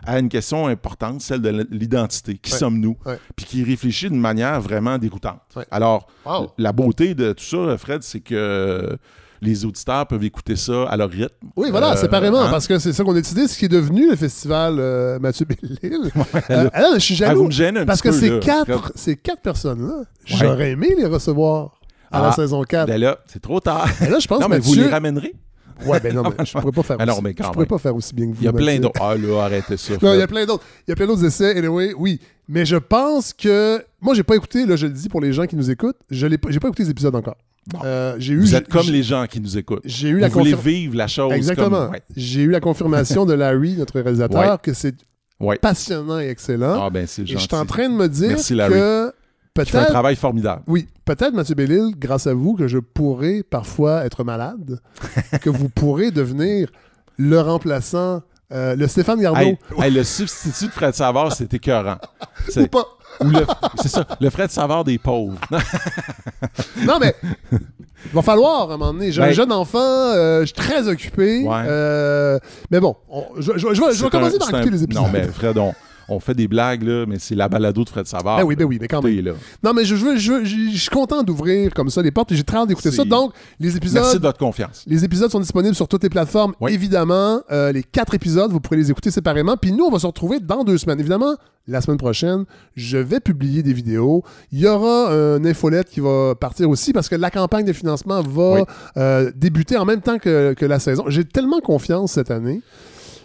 à 0.06 0.18
une 0.18 0.28
question 0.28 0.66
importante, 0.66 1.20
celle 1.20 1.42
de 1.42 1.66
l'identité. 1.70 2.38
Qui 2.38 2.52
Ouais. 2.52 2.58
sommes-nous? 2.58 2.96
Ouais. 3.04 3.18
Puis 3.34 3.44
qui 3.46 3.64
réfléchit 3.64 4.08
d'une 4.08 4.20
manière 4.20 4.60
vraiment 4.60 4.96
dégoûtante. 4.98 5.40
Ouais. 5.56 5.66
Alors, 5.70 6.06
Wow. 6.24 6.52
la 6.58 6.72
beauté 6.72 7.14
de 7.14 7.32
tout 7.32 7.44
ça, 7.44 7.76
Fred, 7.76 8.02
c'est 8.02 8.20
que 8.20 8.96
les 9.42 9.64
auditeurs 9.66 10.06
peuvent 10.06 10.24
écouter 10.24 10.56
ça 10.56 10.84
à 10.84 10.96
leur 10.96 11.10
rythme. 11.10 11.34
Oui, 11.56 11.68
voilà, 11.70 11.92
Euh, 11.92 11.96
séparément, 11.96 12.40
hein? 12.42 12.50
parce 12.50 12.66
que 12.66 12.78
c'est 12.78 12.92
ça 12.94 13.04
qu'on 13.04 13.12
a 13.12 13.14
décidé, 13.20 13.46
ce 13.48 13.58
qui 13.58 13.66
est 13.66 13.68
devenu 13.68 14.08
le 14.08 14.16
festival 14.16 14.76
euh, 14.78 15.18
Mathieu 15.18 15.44
Bellil. 15.44 15.78
Euh, 16.50 16.94
je 16.94 16.98
suis 17.00 17.14
Ah, 17.22 17.28
jaloux, 17.28 17.44
me 17.46 17.50
gênez 17.50 17.80
un 17.80 17.86
parce 17.86 18.00
petit 18.00 18.08
que 18.08 18.14
peu, 18.14 18.20
ces 18.20 18.30
là. 18.30 18.38
quatre, 18.64 18.92
ces 18.94 19.16
quatre 19.16 19.42
personnes-là, 19.42 20.04
j'aurais 20.24 20.70
aimé 20.70 20.94
les 20.96 21.06
recevoir 21.06 21.75
à 22.10 22.20
la 22.22 22.28
Ah. 22.28 22.32
saison 22.32 22.62
4. 22.62 22.86
Ben 22.86 23.00
là, 23.00 23.18
c'est 23.26 23.40
trop 23.42 23.60
tard. 23.60 23.88
Et 24.02 24.08
là, 24.08 24.18
je 24.18 24.26
pense 24.26 24.40
non, 24.40 24.48
mais 24.48 24.58
vous 24.58 24.74
les 24.74 24.86
ramènerez? 24.88 25.34
Ouais, 25.84 26.00
ben 26.00 26.14
non, 26.14 26.22
mais 26.22 26.44
je 26.46 26.52
pourrais 26.52 26.72
pas 26.72 26.82
faire 26.82 26.96
Ah 27.00 27.04
non, 27.06 27.12
aussi, 27.14 27.22
mais 27.22 27.34
quand 27.34 27.48
je 27.48 27.52
pourrais 27.52 27.66
pas 27.66 27.76
faire 27.78 27.94
aussi 27.94 28.14
bien 28.14 28.26
que 28.30 28.32
vous. 28.32 28.40
Il 28.42 28.46
y 28.46 28.48
a 28.48 28.52
plein 28.52 28.78
d'autres. 28.78 28.98
Ah 29.02 29.14
là, 29.14 29.42
arrêtez 29.44 29.76
ça. 29.76 29.92
Non, 30.02 30.14
il 30.14 30.18
y 30.20 30.22
a 30.22 30.26
plein 30.26 30.46
d'autres. 30.46 30.64
Il 30.86 30.90
y 30.90 30.92
a 30.92 30.96
plein 30.96 31.06
d'autres 31.06 31.24
essais, 31.24 31.56
anyway, 31.56 31.92
oui. 31.96 32.18
Mais 32.48 32.64
je 32.64 32.76
pense 32.76 33.32
que. 33.34 33.84
Moi, 34.00 34.14
j'ai 34.14 34.22
pas 34.22 34.36
écouté, 34.36 34.64
là, 34.64 34.76
je 34.76 34.86
le 34.86 34.92
dis 34.92 35.08
pour 35.08 35.20
les 35.20 35.32
gens 35.34 35.44
qui 35.46 35.54
nous 35.56 35.70
écoutent, 35.70 35.96
je 36.10 36.26
l'ai 36.26 36.38
pas- 36.38 36.50
j'ai 36.50 36.60
pas 36.60 36.68
écouté 36.68 36.84
les 36.84 36.90
épisodes 36.90 37.14
encore. 37.14 37.36
Bon. 37.66 37.80
Euh, 37.84 38.14
j'ai 38.18 38.32
eu. 38.34 38.38
Vous 38.40 38.54
êtes 38.54 38.68
comme 38.68 38.86
les 38.86 39.02
gens 39.02 39.26
qui 39.26 39.40
nous 39.40 39.58
écoutent. 39.58 39.82
J'ai 39.84 40.08
eu 40.08 40.18
la 40.20 40.28
Vous 40.28 40.38
voulez 40.38 40.54
vivre 40.54 40.96
la 40.96 41.08
chose 41.08 41.32
Exactement. 41.32 41.68
comme... 41.86 41.90
Ouais. 41.90 42.02
J'ai 42.16 42.42
eu 42.42 42.50
la 42.50 42.60
confirmation 42.60 43.26
de 43.26 43.34
Larry, 43.34 43.74
notre 43.76 44.00
réalisateur, 44.00 44.40
Ouais. 44.52 44.56
que 44.62 44.72
c'est 44.72 44.94
Ouais. 45.40 45.58
passionnant 45.58 46.20
et 46.20 46.28
excellent. 46.28 46.80
Ah 46.86 46.88
ben 46.90 47.06
c'est 47.06 47.22
et 47.22 47.26
je 47.26 47.32
gentil. 47.32 47.46
suis 47.48 47.56
en 47.56 47.66
train 47.66 47.88
de 47.90 47.94
me 47.94 48.08
dire 48.08 48.28
Merci, 48.28 48.54
Larry. 48.54 48.78
Fais 49.64 49.76
un 49.78 49.80
peut-être. 49.80 49.92
travail 49.92 50.16
formidable. 50.16 50.62
Oui, 50.66 50.88
peut-être, 51.04 51.32
Mathieu 51.34 51.54
Bellil, 51.54 51.92
grâce 51.98 52.26
à 52.26 52.34
vous, 52.34 52.54
que 52.54 52.68
je 52.68 52.78
pourrais 52.78 53.42
parfois 53.42 54.04
être 54.04 54.22
malade, 54.24 54.80
que 55.42 55.50
vous 55.50 55.68
pourrez 55.68 56.10
devenir 56.10 56.68
le 57.18 57.40
remplaçant, 57.40 58.22
euh, 58.52 58.76
le 58.76 58.86
Stéphane. 58.86 59.20
Hey, 59.36 59.58
hey, 59.80 59.90
le 59.90 60.04
substitut 60.04 60.66
de 60.66 60.72
Fred 60.72 60.94
Savard, 60.94 61.32
c'est 61.32 61.52
écœurant. 61.54 61.96
Ou 62.56 62.66
pas. 62.66 62.84
ou 63.20 63.24
le- 63.30 63.46
c'est 63.80 63.88
ça, 63.88 64.06
le 64.20 64.30
Fred 64.30 64.50
Savard 64.50 64.84
des 64.84 64.98
pauvres. 64.98 65.38
Non, 66.84 66.98
mais 67.00 67.14
il 67.52 68.12
va 68.12 68.22
falloir 68.22 68.70
à 68.70 68.74
un 68.74 68.76
moment 68.76 68.92
donné. 68.92 69.10
J'ai 69.10 69.22
un 69.22 69.26
Ben- 69.28 69.32
jeune 69.34 69.52
enfant, 69.52 69.78
euh, 69.80 70.40
je 70.42 70.46
suis 70.46 70.54
très 70.54 70.86
occupé. 70.88 71.42
Ouais. 71.42 71.62
euh, 71.66 72.38
mais 72.70 72.78
bon, 72.80 72.96
on- 73.08 73.24
je, 73.38 73.52
je- 73.56 73.58
je 73.58 73.66
vais, 73.66 73.72
je 73.74 73.80
vais 73.80 73.92
C'est 73.94 74.10
commencer 74.10 74.38
par 74.38 74.50
écouter 74.50 74.70
les 74.70 74.82
épisodes. 74.84 75.02
Non, 75.04 75.10
mais 75.12 75.22
Fred, 75.24 75.56
on, 75.58 75.74
on 76.08 76.20
fait 76.20 76.34
des 76.34 76.46
blagues, 76.48 76.82
là, 76.82 77.04
mais 77.06 77.18
c'est 77.18 77.34
la 77.34 77.48
balado 77.48 77.82
de 77.84 77.88
Fred 77.88 78.06
Savard. 78.06 78.38
Ben 78.38 78.44
oui, 78.44 78.54
ben 78.56 78.64
oui, 78.64 78.78
mais 78.80 78.86
quand 78.88 79.02
même. 79.02 79.24
là. 79.24 79.32
Non, 79.62 79.72
mais 79.74 79.84
je, 79.84 79.94
veux, 79.94 80.16
je, 80.16 80.32
veux- 80.32 80.44
je, 80.44 80.56
je 80.72 80.78
suis 80.78 80.90
content 80.90 81.22
d'ouvrir 81.22 81.72
comme 81.74 81.90
ça 81.90 82.00
les 82.02 82.10
portes 82.10 82.30
et 82.32 82.36
j'ai 82.36 82.44
très 82.44 82.58
hâte 82.58 82.68
d'écouter 82.68 82.90
ça. 82.92 83.04
Donc, 83.04 83.32
les 83.58 83.76
épisodes. 83.76 84.02
Merci 84.02 84.16
de 84.18 84.22
votre 84.22 84.38
confiance. 84.38 84.84
Les 84.86 85.04
épisodes 85.04 85.30
sont 85.30 85.40
disponibles 85.40 85.74
sur 85.74 85.88
toutes 85.88 86.02
les 86.04 86.08
plateformes, 86.10 86.54
Oui. 86.60 86.72
évidemment. 86.72 87.40
Euh, 87.50 87.72
les 87.72 87.82
quatre 87.82 88.14
épisodes, 88.14 88.50
vous 88.52 88.60
pourrez 88.60 88.76
les 88.76 88.90
écouter 88.90 89.10
séparément. 89.10 89.56
Puis 89.56 89.72
nous, 89.72 89.84
on 89.84 89.90
va 89.90 89.98
se 89.98 90.06
retrouver 90.06 90.38
dans 90.40 90.62
deux 90.64 90.78
semaines. 90.78 91.00
Évidemment, 91.00 91.34
la 91.66 91.80
semaine 91.80 91.98
prochaine, 91.98 92.44
je 92.76 92.98
vais 92.98 93.18
publier 93.18 93.62
des 93.64 93.72
vidéos. 93.72 94.22
Il 94.52 94.60
y 94.60 94.68
aura 94.68 95.10
un 95.12 95.44
infolette 95.44 95.88
qui 95.90 95.98
va 96.00 96.34
partir 96.36 96.70
aussi 96.70 96.92
parce 96.92 97.08
que 97.08 97.16
la 97.16 97.30
campagne 97.30 97.64
de 97.66 97.72
financement 97.72 98.22
va 98.22 98.52
Oui. 98.52 98.60
euh, 98.96 99.32
débuter 99.34 99.76
en 99.76 99.84
même 99.84 100.00
temps 100.00 100.18
que, 100.18 100.54
que 100.54 100.64
la 100.64 100.78
saison. 100.78 101.04
J'ai 101.08 101.24
tellement 101.24 101.58
confiance 101.60 102.12
cette 102.12 102.30
année. 102.30 102.60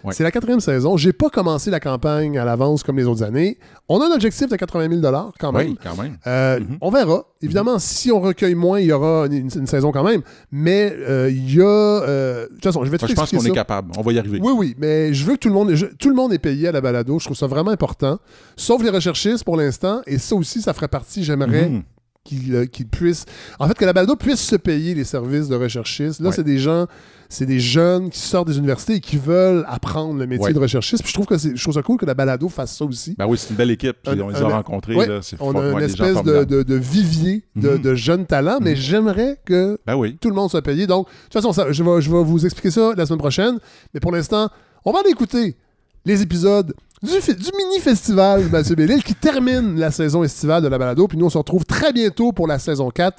Oui. 0.04 0.14
C'est 0.16 0.22
la 0.22 0.30
quatrième 0.30 0.60
saison. 0.60 0.96
J'ai 0.96 1.12
pas 1.12 1.28
commencé 1.30 1.70
la 1.70 1.80
campagne 1.80 2.38
à 2.38 2.44
l'avance 2.44 2.82
comme 2.82 2.96
les 2.98 3.04
autres 3.06 3.22
années. 3.22 3.58
On 3.88 4.00
a 4.00 4.06
un 4.06 4.10
objectif 4.12 4.48
de 4.48 4.56
80 4.56 4.88
000 5.00 5.14
quand 5.38 5.52
même. 5.52 5.68
Oui, 5.68 5.78
quand 5.82 6.00
même. 6.02 6.16
Euh, 6.26 6.60
Mhm. 6.60 6.78
On 6.80 6.90
verra. 6.90 7.24
Évidemment, 7.40 7.78
si 7.78 8.10
on 8.12 8.20
recueille 8.20 8.54
moins, 8.54 8.78
il 8.80 8.86
y 8.86 8.92
aura 8.92 9.26
une, 9.26 9.48
une 9.54 9.66
saison 9.66 9.90
quand 9.92 10.04
même. 10.04 10.22
Mais 10.50 10.94
euh, 10.96 11.30
il 11.30 11.54
y 11.54 11.60
a. 11.60 11.64
euh, 11.64 12.46
de 12.48 12.54
toute 12.54 12.64
façon, 12.64 12.84
je 12.84 12.90
vais 12.90 12.98
te 12.98 13.04
Moi, 13.04 13.08
je 13.10 13.14
pense 13.14 13.30
qu'on 13.30 13.44
est 13.44 13.50
capable. 13.50 13.92
On 13.96 14.02
va 14.02 14.12
y 14.12 14.18
arriver. 14.18 14.38
Oui, 14.42 14.52
oui, 14.56 14.74
mais 14.78 15.12
je 15.14 15.24
veux 15.24 15.34
que 15.34 15.38
tout 15.40 15.48
le 15.48 15.54
monde, 15.54 15.74
je- 15.74 15.86
tout 15.86 16.08
le 16.08 16.14
monde 16.14 16.32
est 16.32 16.38
payé 16.38 16.68
à 16.68 16.72
la 16.72 16.80
balado. 16.80 17.18
Je 17.18 17.24
trouve 17.26 17.36
ça 17.36 17.46
vraiment 17.46 17.70
important. 17.70 18.18
Sauf 18.56 18.82
les 18.82 18.90
recherchistes 18.90 19.44
pour 19.44 19.56
l'instant. 19.56 20.02
Et 20.06 20.18
ça 20.18 20.34
aussi, 20.34 20.62
ça 20.62 20.72
ferait 20.74 20.88
partie. 20.88 21.24
J'aimerais 21.24 21.68
Mhm. 21.68 21.82
Euh, 22.30 22.66
qu'ils 22.66 22.86
puissent. 22.86 23.24
En 23.58 23.66
fait, 23.66 23.74
que 23.74 23.84
la 23.84 23.92
balado 23.92 24.14
puisse 24.16 24.40
se 24.40 24.56
payer 24.56 24.94
les 24.94 25.04
services 25.04 25.48
de 25.48 25.56
recherchistes. 25.56 26.20
Là, 26.20 26.28
Ouais. 26.28 26.34
c'est 26.34 26.44
des 26.44 26.58
gens. 26.58 26.86
C'est 27.28 27.46
des 27.46 27.60
jeunes 27.60 28.10
qui 28.10 28.18
sortent 28.18 28.48
des 28.48 28.58
universités 28.58 28.96
et 28.96 29.00
qui 29.00 29.16
veulent 29.16 29.64
apprendre 29.66 30.18
le 30.18 30.26
métier 30.26 30.44
Ouais. 30.48 30.52
de 30.52 30.58
recherchiste. 30.58 31.02
Puis 31.02 31.08
je 31.08 31.14
trouve 31.14 31.24
que 31.26 31.38
c'est, 31.38 31.56
ça 31.56 31.82
cool 31.82 31.96
que 31.96 32.04
la 32.04 32.12
balado 32.12 32.48
fasse 32.50 32.76
ça 32.76 32.84
aussi. 32.84 33.14
Ben 33.18 33.26
oui, 33.26 33.38
c'est 33.38 33.48
une 33.50 33.56
belle 33.56 33.70
équipe. 33.70 33.96
Puis 34.04 34.12
Un- 34.20 34.24
on 34.24 34.28
les 34.28 34.36
un- 34.36 34.44
a 34.50 34.56
rencontrés. 34.56 34.94
ouais, 34.94 35.06
là, 35.06 35.20
c'est 35.22 35.36
On 35.40 35.58
a 35.58 35.70
une 35.70 35.80
espèce 35.80 36.22
de, 36.22 36.44
de- 36.44 36.62
de 36.62 36.74
vivier 36.74 37.42
de, 37.56 37.70
Mhm. 37.70 37.78
de 37.78 37.94
jeunes 37.94 38.26
talents, 38.26 38.58
mais 38.60 38.72
Mhm. 38.72 38.76
j'aimerais 38.76 39.40
que 39.46 39.78
Ben 39.86 39.96
oui. 39.96 40.18
tout 40.20 40.28
le 40.28 40.34
monde 40.34 40.50
soit 40.50 40.60
payé. 40.62 40.86
Donc, 40.86 41.06
de 41.06 41.12
toute 41.24 41.32
façon, 41.32 41.52
ça- 41.54 41.72
je, 41.72 41.82
vais, 41.82 42.02
je 42.02 42.10
vais 42.10 42.22
vous 42.22 42.44
expliquer 42.44 42.70
ça 42.70 42.92
la 42.94 43.06
semaine 43.06 43.18
prochaine. 43.18 43.58
Mais 43.94 44.00
pour 44.00 44.12
l'instant, 44.12 44.50
on 44.84 44.92
va 44.92 45.00
aller 45.00 45.10
écouter 45.10 45.56
les 46.04 46.22
épisodes 46.22 46.74
du, 47.02 47.10
mini-festival 47.56 48.48
Mathieu 48.50 48.74
Bellil 48.76 49.02
qui 49.02 49.14
termine 49.14 49.78
la 49.78 49.90
saison 49.90 50.22
estivale 50.22 50.62
de 50.62 50.68
la 50.68 50.78
balado. 50.78 51.08
Puis 51.08 51.18
nous, 51.18 51.26
on 51.26 51.30
se 51.30 51.38
retrouve 51.38 51.64
très 51.64 51.92
bientôt 51.92 52.32
pour 52.32 52.46
la 52.46 52.58
saison 52.58 52.90
4. 52.90 53.18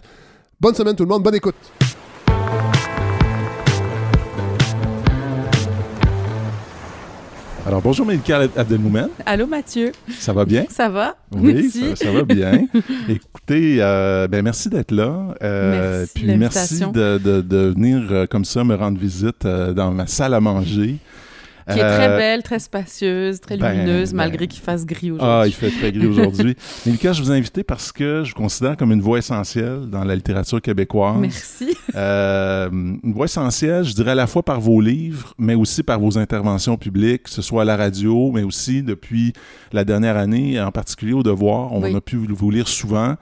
Bonne 0.59 0.75
semaine 0.75 0.95
tout 0.95 1.03
le 1.03 1.09
monde, 1.09 1.23
bonne 1.23 1.35
écoute. 1.35 1.55
Alors, 7.65 7.81
bonjour, 7.81 8.05
Mélika 8.05 8.41
Abdelmoumen. 8.57 9.07
Allô 9.25 9.47
Mathieu, 9.47 9.93
Ça 10.19 10.33
va 10.33 10.43
bien? 10.43 10.65
ça 10.69 10.89
va? 10.89 11.15
Oui, 11.33 11.53
Merci. 11.53 11.95
ça, 11.95 12.05
ça 12.07 12.11
va 12.11 12.23
bien. 12.23 12.65
Écoutez, 13.07 13.77
euh, 13.79 14.27
ben 14.27 14.43
merci 14.43 14.67
d'être 14.67 14.91
là. 14.91 15.33
Euh, 15.41 15.99
Merci 15.99 16.13
de 16.13 16.19
puis 16.27 16.37
merci 16.37 16.79
de, 16.91 17.17
de- 17.17 17.39
de 17.41 17.57
venir 17.73 18.01
euh, 18.11 18.25
comme 18.29 18.43
ça 18.43 18.65
me 18.65 18.75
rendre 18.75 18.99
visite 18.99 19.45
euh, 19.45 19.71
dans 19.73 19.91
ma 19.91 20.07
salle 20.07 20.33
à 20.33 20.41
manger. 20.41 20.97
Qui 21.71 21.79
est 21.79 21.81
très 21.81 22.09
Euh, 22.09 22.17
belle, 22.17 22.43
très 22.43 22.59
spacieuse, 22.59 23.39
très 23.39 23.57
ben, 23.57 23.71
lumineuse, 23.71 24.11
ben. 24.11 24.17
malgré 24.17 24.47
qu'il 24.47 24.61
fasse 24.61 24.85
gris 24.85 25.11
Ah, 25.19 25.43
aujourd'hui. 25.43 25.49
il 25.49 25.53
fait 25.53 25.79
très 25.79 25.91
gris 25.91 26.07
aujourd'hui. 26.07 26.55
Mélika, 26.85 27.13
je 27.13 27.21
vous 27.23 27.31
ai 27.31 27.35
invité 27.37 27.63
parce 27.63 27.91
que 27.91 28.23
je 28.23 28.29
vous 28.33 28.41
considère 28.41 28.75
comme 28.75 28.91
une 28.91 29.01
voix 29.01 29.17
essentielle 29.19 29.89
dans 29.89 30.03
la 30.03 30.15
littérature 30.15 30.61
québécoise. 30.61 31.17
Merci. 31.19 31.77
Euh, 31.95 32.69
une 32.71 33.13
voix 33.13 33.25
essentielle, 33.25 33.83
je 33.83 33.93
dirais 33.93 34.11
à 34.11 34.15
la 34.15 34.27
fois 34.27 34.43
par 34.43 34.59
vos 34.59 34.81
livres, 34.81 35.33
mais 35.37 35.55
aussi 35.55 35.83
par 35.83 35.99
vos 35.99 36.17
interventions 36.17 36.75
publiques, 36.77 37.23
que 37.23 37.29
ce 37.29 37.41
soit 37.41 37.61
à 37.61 37.65
la 37.65 37.77
radio, 37.77 38.31
mais 38.33 38.43
aussi 38.43 38.83
depuis 38.83 39.33
la 39.71 39.83
dernière 39.83 40.17
année, 40.17 40.59
en 40.59 40.71
particulier 40.71 41.13
au 41.13 41.23
Devoir. 41.23 41.71
On 41.71 41.81
Oui. 41.83 41.95
a 41.95 42.01
pu 42.01 42.17
vous 42.17 42.51
lire 42.51 42.67
souvent. 42.67 43.15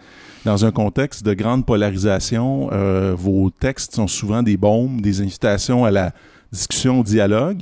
Dans 0.45 0.65
un 0.65 0.71
contexte 0.71 1.23
de 1.23 1.33
grande 1.35 1.67
polarisation, 1.67 2.69
euh, 2.71 3.13
vos 3.15 3.51
textes 3.51 3.93
sont 3.95 4.07
souvent 4.07 4.41
des 4.41 4.57
bombes, 4.57 4.99
des 4.99 5.21
invitations 5.21 5.85
à 5.85 5.91
la 5.91 6.13
discussion, 6.51 7.01
au 7.01 7.03
dialogue. 7.03 7.59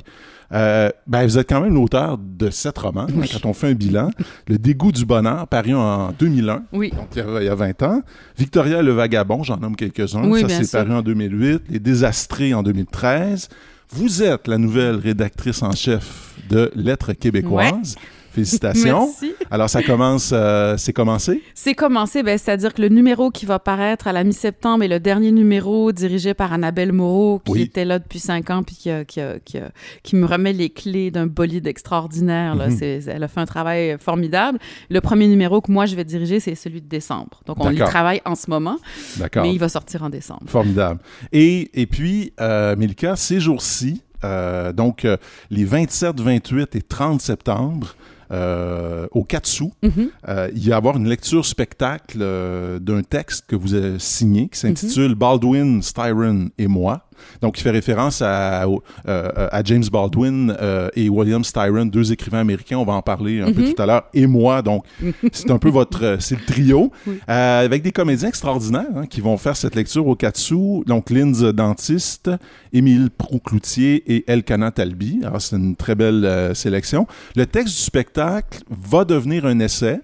Euh, 0.52 0.90
ben, 1.06 1.24
vous 1.26 1.38
êtes 1.38 1.48
quand 1.48 1.60
même 1.60 1.74
l'auteur 1.74 2.18
de 2.18 2.50
sept 2.50 2.76
romans, 2.78 3.06
Oui. 3.14 3.30
quand 3.32 3.48
on 3.48 3.52
fait 3.52 3.68
un 3.68 3.74
bilan. 3.74 4.10
Le 4.48 4.58
dégoût 4.58 4.90
du 4.90 5.04
bonheur, 5.04 5.46
paru 5.46 5.74
en 5.74 6.10
2001. 6.18 6.62
Oui, 6.72 6.90
Donc, 6.90 7.08
il 7.14 7.18
y 7.18 7.20
a- 7.20 7.40
il 7.40 7.44
y 7.46 7.48
a 7.48 7.54
20 7.54 7.82
ans. 7.84 8.02
Victoria 8.36 8.82
le 8.82 8.92
Vagabond, 8.92 9.42
j'en 9.44 9.56
nomme 9.58 9.76
quelques-uns. 9.76 10.24
Oui, 10.28 10.40
Ça, 10.42 10.48
c'est 10.64 10.70
paru 10.78 10.92
en 10.92 11.02
2008. 11.02 11.62
Les 11.70 11.78
Désastrés 11.78 12.52
en 12.54 12.62
2013. 12.64 13.48
Vous 13.92 14.22
êtes 14.22 14.48
la 14.48 14.58
nouvelle 14.58 14.96
rédactrice 14.96 15.62
en 15.62 15.72
chef 15.72 16.34
de 16.48 16.70
Lettres 16.74 17.12
québécoises. 17.12 17.96
Félicitations. 18.32 19.06
merci. 19.06 19.34
Alors, 19.50 19.68
ça 19.68 19.82
commence, 19.82 20.30
euh, 20.32 20.76
c'est 20.76 20.92
commencé? 20.92 21.42
C'est 21.54 21.74
commencé, 21.74 22.22
ben, 22.22 22.38
c'est-à-dire 22.38 22.72
que 22.74 22.80
le 22.82 22.88
numéro 22.88 23.30
qui 23.30 23.44
va 23.46 23.58
paraître 23.58 24.06
à 24.06 24.12
la 24.12 24.22
mi-septembre 24.24 24.84
est 24.84 24.88
le 24.88 25.00
dernier 25.00 25.32
numéro 25.32 25.90
dirigé 25.92 26.32
par 26.34 26.52
Annabelle 26.52 26.92
Moreau, 26.92 27.40
qui 27.44 27.52
Oui. 27.52 27.62
était 27.62 27.84
là 27.84 27.98
depuis 27.98 28.20
cinq 28.20 28.50
ans, 28.50 28.62
puis 28.62 28.76
qui, 28.76 28.90
a- 28.90 29.04
qui, 29.04 29.20
a- 29.20 29.38
qui, 29.40 29.58
a- 29.58 29.70
qui 30.02 30.14
me 30.16 30.26
remet 30.26 30.52
les 30.52 30.70
clés 30.70 31.10
d'un 31.10 31.26
bolide 31.26 31.66
extraordinaire. 31.66 32.54
là. 32.54 32.68
Mhm. 32.68 32.76
C'est- 32.76 33.04
elle 33.08 33.22
a 33.24 33.28
fait 33.28 33.40
un 33.40 33.46
travail 33.46 33.96
formidable. 33.98 34.58
Le 34.90 35.00
premier 35.00 35.26
numéro 35.26 35.60
que 35.60 35.72
moi, 35.72 35.86
je 35.86 35.96
vais 35.96 36.04
diriger, 36.04 36.38
c'est 36.40 36.54
celui 36.54 36.80
de 36.80 36.88
décembre. 36.88 37.40
Donc, 37.46 37.56
on 37.60 37.70
y 37.70 37.78
travaille 37.78 38.20
en 38.24 38.34
ce 38.36 38.48
moment, 38.48 38.76
D'accord. 39.16 39.42
mais 39.42 39.52
il 39.52 39.58
va 39.58 39.68
sortir 39.68 40.02
en 40.02 40.10
décembre. 40.10 40.42
Formidable. 40.46 41.00
Et, 41.32 41.70
et 41.74 41.86
puis, 41.86 42.32
euh, 42.40 42.76
Mélika, 42.76 43.16
ces 43.16 43.40
jours-ci, 43.40 44.02
euh, 44.22 44.72
donc 44.72 45.06
les 45.50 45.64
27, 45.64 46.20
28 46.20 46.76
et 46.76 46.82
30 46.82 47.20
septembre, 47.20 47.96
euh, 48.30 49.06
au 49.12 49.24
Katsu, 49.24 49.64
Mhm. 49.82 50.10
Euh, 50.28 50.50
il 50.54 50.62
va 50.62 50.70
y 50.70 50.72
avoir 50.72 50.96
une 50.96 51.08
lecture 51.08 51.44
spectacle 51.44 52.18
euh, 52.20 52.78
d'un 52.78 53.02
texte 53.02 53.44
que 53.48 53.56
vous 53.56 53.74
avez 53.74 53.98
signé 53.98 54.48
qui 54.48 54.58
s'intitule 54.58 55.14
Baldwin, 55.14 55.82
Styron 55.82 56.50
et 56.58 56.66
moi. 56.68 57.06
Donc, 57.42 57.58
il 57.58 57.62
fait 57.62 57.70
référence 57.70 58.22
à, 58.22 58.64
euh, 58.64 58.68
à 59.06 59.62
James 59.64 59.84
Baldwin 59.90 60.56
euh, 60.60 60.88
et 60.96 61.08
William 61.08 61.44
Styron, 61.44 61.86
deux 61.86 62.12
écrivains 62.12 62.40
américains. 62.40 62.78
On 62.78 62.84
va 62.84 62.94
en 62.94 63.02
parler 63.02 63.40
un 63.40 63.52
peu 63.52 63.62
Mhm. 63.62 63.74
tout 63.74 63.82
à 63.82 63.86
l'heure. 63.86 64.04
Et 64.14 64.26
moi, 64.26 64.62
donc, 64.62 64.84
c'est 65.32 65.50
un 65.50 65.58
peu 65.58 65.70
votre... 65.70 66.04
euh, 66.04 66.16
c'est 66.18 66.36
le 66.38 66.44
trio. 66.44 66.90
Oui. 67.06 67.18
Avec 67.26 67.82
des 67.82 67.92
comédiens 67.92 68.28
extraordinaires 68.28 68.84
hein, 68.96 69.06
qui 69.06 69.20
vont 69.20 69.36
faire 69.36 69.56
cette 69.56 69.74
lecture 69.74 70.06
au 70.06 70.14
Katsu. 70.16 70.82
Donc, 70.86 71.10
Linz 71.10 71.42
Dentiste, 71.42 72.30
Émile 72.72 73.10
Proucloutier 73.16 74.02
et 74.14 74.30
Elkana 74.30 74.70
Talbi. 74.70 75.20
Alors, 75.24 75.40
c'est 75.40 75.56
une 75.56 75.76
très 75.76 75.94
belle 75.94 76.50
sélection. 76.54 77.06
Le 77.36 77.46
texte 77.46 77.74
du 77.76 77.82
spectacle 77.82 78.60
va 78.70 79.04
devenir 79.04 79.46
un 79.46 79.58
essai 79.60 80.00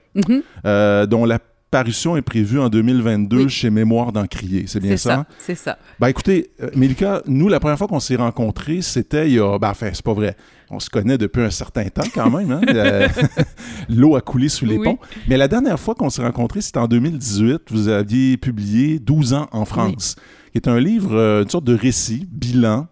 euh, 0.64 1.06
dont 1.06 1.24
la 1.24 1.38
parution 1.70 2.16
est 2.16 2.22
prévue 2.22 2.60
en 2.60 2.68
2022 2.68 3.36
Oui. 3.44 3.48
chez 3.48 3.70
Mémoire 3.70 4.12
d'Encrier. 4.12 4.64
C'est 4.66 4.80
bien 4.80 4.92
C'est 4.92 4.96
ça? 5.08 5.14
ça, 5.16 5.26
c'est 5.38 5.54
ça. 5.54 5.78
Ben 6.00 6.08
écoutez, 6.08 6.50
euh, 6.62 6.70
Mélika, 6.74 7.22
nous, 7.26 7.48
la 7.48 7.60
première 7.60 7.76
fois 7.78 7.86
qu'on 7.88 8.00
s'est 8.00 8.16
rencontrés, 8.16 8.82
c'était 8.82 9.28
il 9.28 9.34
y 9.34 9.38
a... 9.40 9.58
Ben 9.58 9.70
enfin, 9.70 9.90
c'est 9.92 10.04
pas 10.04 10.14
vrai. 10.14 10.36
On 10.70 10.80
se 10.80 10.88
connaît 10.90 11.18
depuis 11.18 11.42
un 11.42 11.50
certain 11.50 11.84
temps 11.88 12.06
quand 12.14 12.30
même. 12.30 12.50
hein? 12.50 12.60
Euh, 12.68 13.08
L'eau 13.88 14.16
a 14.16 14.20
coulé 14.20 14.48
sous 14.48 14.64
les 14.66 14.76
Oui. 14.78 14.84
ponts. 14.84 14.98
Mais 15.28 15.36
la 15.36 15.48
dernière 15.48 15.78
fois 15.78 15.94
qu'on 15.94 16.10
s'est 16.10 16.22
rencontrés, 16.22 16.60
c'était 16.60 16.78
en 16.78 16.88
2018. 16.88 17.62
Vous 17.70 17.88
aviez 17.88 18.36
publié 18.36 18.98
12 18.98 19.34
ans 19.34 19.48
en 19.52 19.64
France, 19.64 20.16
qui 20.52 20.58
est 20.58 20.68
un 20.68 20.78
livre, 20.80 21.14
euh, 21.14 21.42
une 21.42 21.50
sorte 21.50 21.64
de 21.64 21.74
récit, 21.74 22.28
bilan, 22.30 22.86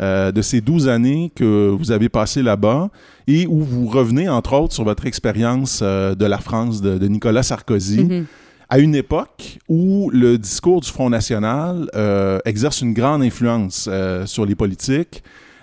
euh, 0.00 0.32
de 0.32 0.42
ces 0.42 0.60
12 0.60 0.88
années 0.88 1.30
que 1.34 1.68
vous 1.70 1.90
avez 1.90 2.08
passées 2.08 2.42
là-bas 2.42 2.88
et 3.26 3.46
où 3.46 3.60
vous 3.60 3.86
revenez, 3.86 4.28
entre 4.28 4.54
autres, 4.54 4.74
sur 4.74 4.84
votre 4.84 5.06
expérience 5.06 5.80
euh, 5.82 6.14
de 6.14 6.24
la 6.26 6.38
France 6.38 6.80
de, 6.80 6.98
de 6.98 7.06
Nicolas 7.08 7.42
Sarkozy 7.42 8.04
Mhm. 8.04 8.24
à 8.68 8.78
une 8.78 8.94
époque 8.94 9.58
où 9.68 10.10
le 10.12 10.38
discours 10.38 10.80
du 10.80 10.88
Front 10.88 11.10
National 11.10 11.88
euh, 11.94 12.38
exerce 12.44 12.80
une 12.80 12.94
grande 12.94 13.22
influence 13.22 13.88
euh, 13.90 14.26
sur 14.26 14.46
les 14.46 14.54
politiques. 14.54 15.22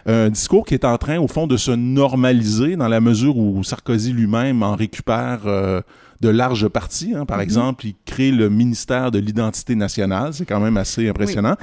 Un 0.10 0.30
discours 0.30 0.66
qui 0.66 0.74
est 0.74 0.86
en 0.86 0.98
train, 0.98 1.18
au 1.20 1.28
fond, 1.28 1.48
de 1.48 1.58
se 1.58 1.72
normaliser 1.72 2.78
dans 2.78 2.88
la 2.88 3.02
mesure 3.02 3.36
où 3.38 3.62
Sarkozy 3.64 4.14
lui-même 4.14 4.64
en 4.64 4.74
récupère 4.76 5.42
euh, 5.48 5.82
de 6.22 6.30
larges 6.30 6.68
parties. 6.68 7.14
hein. 7.16 7.26
Par 7.26 7.38
Mhm. 7.38 7.44
exemple, 7.44 7.86
il 7.88 7.96
crée 8.06 8.32
le 8.32 8.50
ministère 8.50 9.12
de 9.12 9.20
l'identité 9.20 9.76
nationale. 9.76 10.34
C'est 10.34 10.46
quand 10.46 10.60
même 10.60 10.78
assez 10.78 11.08
impressionnant. 11.08 11.56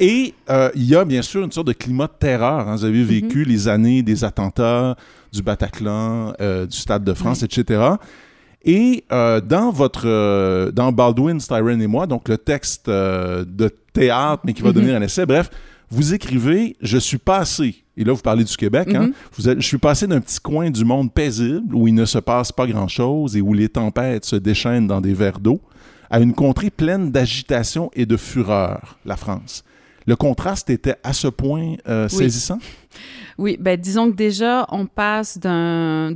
Et 0.00 0.34
euh, 0.48 0.70
il 0.74 0.84
y 0.84 0.96
a 0.96 1.04
bien 1.04 1.22
sûr 1.22 1.44
une 1.44 1.52
sorte 1.52 1.66
de 1.68 1.72
climat 1.72 2.06
de 2.06 2.12
terreur. 2.18 2.68
hein. 2.68 2.76
Vous 2.76 2.84
avez 2.84 3.04
vécu 3.04 3.44
les 3.44 3.68
années 3.68 4.02
des 4.02 4.24
attentats 4.24 4.96
du 5.32 5.42
Bataclan, 5.42 6.32
euh, 6.40 6.66
du 6.66 6.76
Stade 6.76 7.04
de 7.04 7.12
France, 7.14 7.42
etc. 7.42 7.82
Et 8.64 9.04
euh, 9.12 9.40
dans 9.40 9.70
votre 9.70 10.70
dans 10.70 10.92
Baldwin, 10.92 11.38
Styron 11.40 11.80
et 11.80 11.86
moi, 11.86 12.06
donc 12.06 12.28
le 12.28 12.36
texte 12.36 12.88
de 12.88 13.70
théâtre, 13.92 14.42
mais 14.44 14.52
qui 14.52 14.62
va 14.62 14.68
Mhm. 14.68 14.74
devenir 14.74 14.96
un 14.96 15.02
essai, 15.02 15.24
bref, 15.26 15.50
vous 15.90 16.14
écrivez 16.14 16.76
Je 16.80 16.98
suis 16.98 17.18
passé, 17.18 17.84
et 17.96 18.04
là 18.04 18.12
vous 18.12 18.22
parlez 18.22 18.44
du 18.44 18.56
Québec, 18.56 18.88
hein, 18.94 19.08
Mhm. 19.08 19.12
vous 19.36 19.48
êtes- 19.48 19.60
je 19.60 19.66
suis 19.66 19.78
passé 19.78 20.06
d'un 20.06 20.20
petit 20.20 20.40
coin 20.40 20.70
du 20.70 20.84
monde 20.84 21.12
paisible 21.12 21.74
où 21.74 21.86
il 21.88 21.94
ne 21.94 22.04
se 22.04 22.18
passe 22.18 22.52
pas 22.52 22.66
grand-chose 22.66 23.36
et 23.36 23.40
où 23.40 23.52
les 23.52 23.68
tempêtes 23.68 24.24
se 24.24 24.36
déchaînent 24.36 24.86
dans 24.86 25.00
des 25.00 25.14
verres 25.14 25.40
d'eau, 25.40 25.60
à 26.10 26.20
une 26.20 26.32
contrée 26.34 26.70
pleine 26.70 27.10
d'agitation 27.12 27.90
et 27.94 28.06
de 28.06 28.16
fureur, 28.16 28.98
la 29.04 29.16
France. 29.16 29.64
Le 30.06 30.16
contraste 30.16 30.70
était 30.70 30.96
à 31.04 31.12
ce 31.12 31.28
point 31.28 31.74
euh, 31.88 32.08
Oui. 32.10 32.16
saisissant? 32.18 32.58
Oui, 33.38 33.56
ben 33.60 33.78
disons 33.80 34.10
que 34.10 34.16
déjà, 34.16 34.66
on 34.70 34.86
passe 34.86 35.38
d'un 35.38 36.12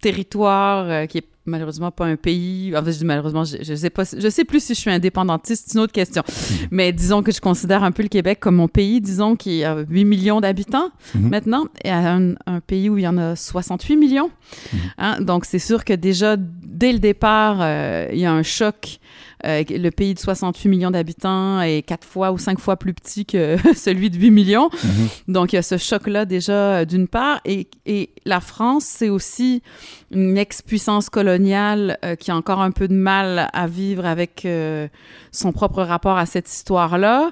territoire 0.00 0.86
euh, 0.88 1.06
qui 1.06 1.18
est 1.18 1.24
malheureusement 1.46 1.90
pas 1.90 2.04
un 2.04 2.16
pays. 2.16 2.74
En 2.76 2.84
fait, 2.84 2.92
je 2.92 2.98
dis 2.98 3.04
malheureusement, 3.06 3.42
je, 3.44 3.56
je 3.62 3.74
sais 3.74 3.88
pas, 3.88 4.02
je 4.04 4.28
sais 4.28 4.44
plus 4.44 4.62
si 4.62 4.74
je 4.74 4.80
suis 4.80 4.90
indépendantiste, 4.90 5.64
c'est 5.68 5.78
une 5.78 5.84
autre 5.84 5.92
question. 5.94 6.22
Mais 6.70 6.92
disons 6.92 7.22
que 7.22 7.32
je 7.32 7.40
considère 7.40 7.82
un 7.84 7.90
peu 7.90 8.02
le 8.02 8.08
Québec 8.10 8.38
comme 8.40 8.56
mon 8.56 8.68
pays, 8.68 9.00
disons 9.00 9.34
qu'il 9.34 9.54
y 9.54 9.64
a 9.64 9.76
8 9.88 10.04
millions 10.04 10.40
d'habitants 10.40 10.90
Mhm. 11.14 11.28
maintenant, 11.30 11.64
et 11.84 11.90
un, 11.90 12.34
un 12.46 12.60
pays 12.60 12.90
où 12.90 12.98
il 12.98 13.04
y 13.04 13.08
en 13.08 13.16
a 13.16 13.34
68 13.34 13.96
millions. 13.96 14.30
Mhm. 14.72 14.78
Hein, 14.98 15.20
Donc 15.22 15.46
c'est 15.46 15.58
sûr 15.58 15.84
que 15.84 15.94
déjà 15.94 16.36
dès 16.38 16.92
le 16.92 16.98
départ, 16.98 17.58
euh, 17.60 18.08
il 18.12 18.18
y 18.18 18.26
a 18.26 18.32
un 18.32 18.42
choc. 18.42 18.98
Euh, 19.46 19.62
le 19.68 19.90
pays 19.90 20.14
de 20.14 20.18
68 20.18 20.68
millions 20.68 20.90
d'habitants 20.90 21.60
est 21.60 21.82
quatre 21.82 22.06
fois 22.06 22.32
ou 22.32 22.38
cinq 22.38 22.58
fois 22.58 22.76
plus 22.76 22.92
petit 22.92 23.24
que 23.24 23.56
celui 23.76 24.10
de 24.10 24.16
8 24.16 24.30
millions. 24.30 24.70
Mhm. 24.82 25.08
Donc, 25.28 25.52
il 25.52 25.56
y 25.56 25.58
a 25.58 25.62
ce 25.62 25.76
choc-là 25.76 26.24
déjà, 26.24 26.52
euh, 26.52 26.84
d'une 26.84 27.08
part. 27.08 27.40
Et, 27.44 27.68
et 27.86 28.10
la 28.24 28.40
France, 28.40 28.84
c'est 28.84 29.08
aussi 29.08 29.62
une 30.10 30.36
ex-puissance 30.36 31.10
coloniale 31.10 31.98
euh, 32.04 32.16
qui 32.16 32.30
a 32.30 32.36
encore 32.36 32.60
un 32.60 32.70
peu 32.70 32.88
de 32.88 32.94
mal 32.94 33.48
à 33.52 33.66
vivre 33.66 34.06
avec 34.06 34.44
euh, 34.44 34.88
son 35.30 35.52
propre 35.52 35.82
rapport 35.82 36.18
à 36.18 36.26
cette 36.26 36.50
histoire-là, 36.50 37.30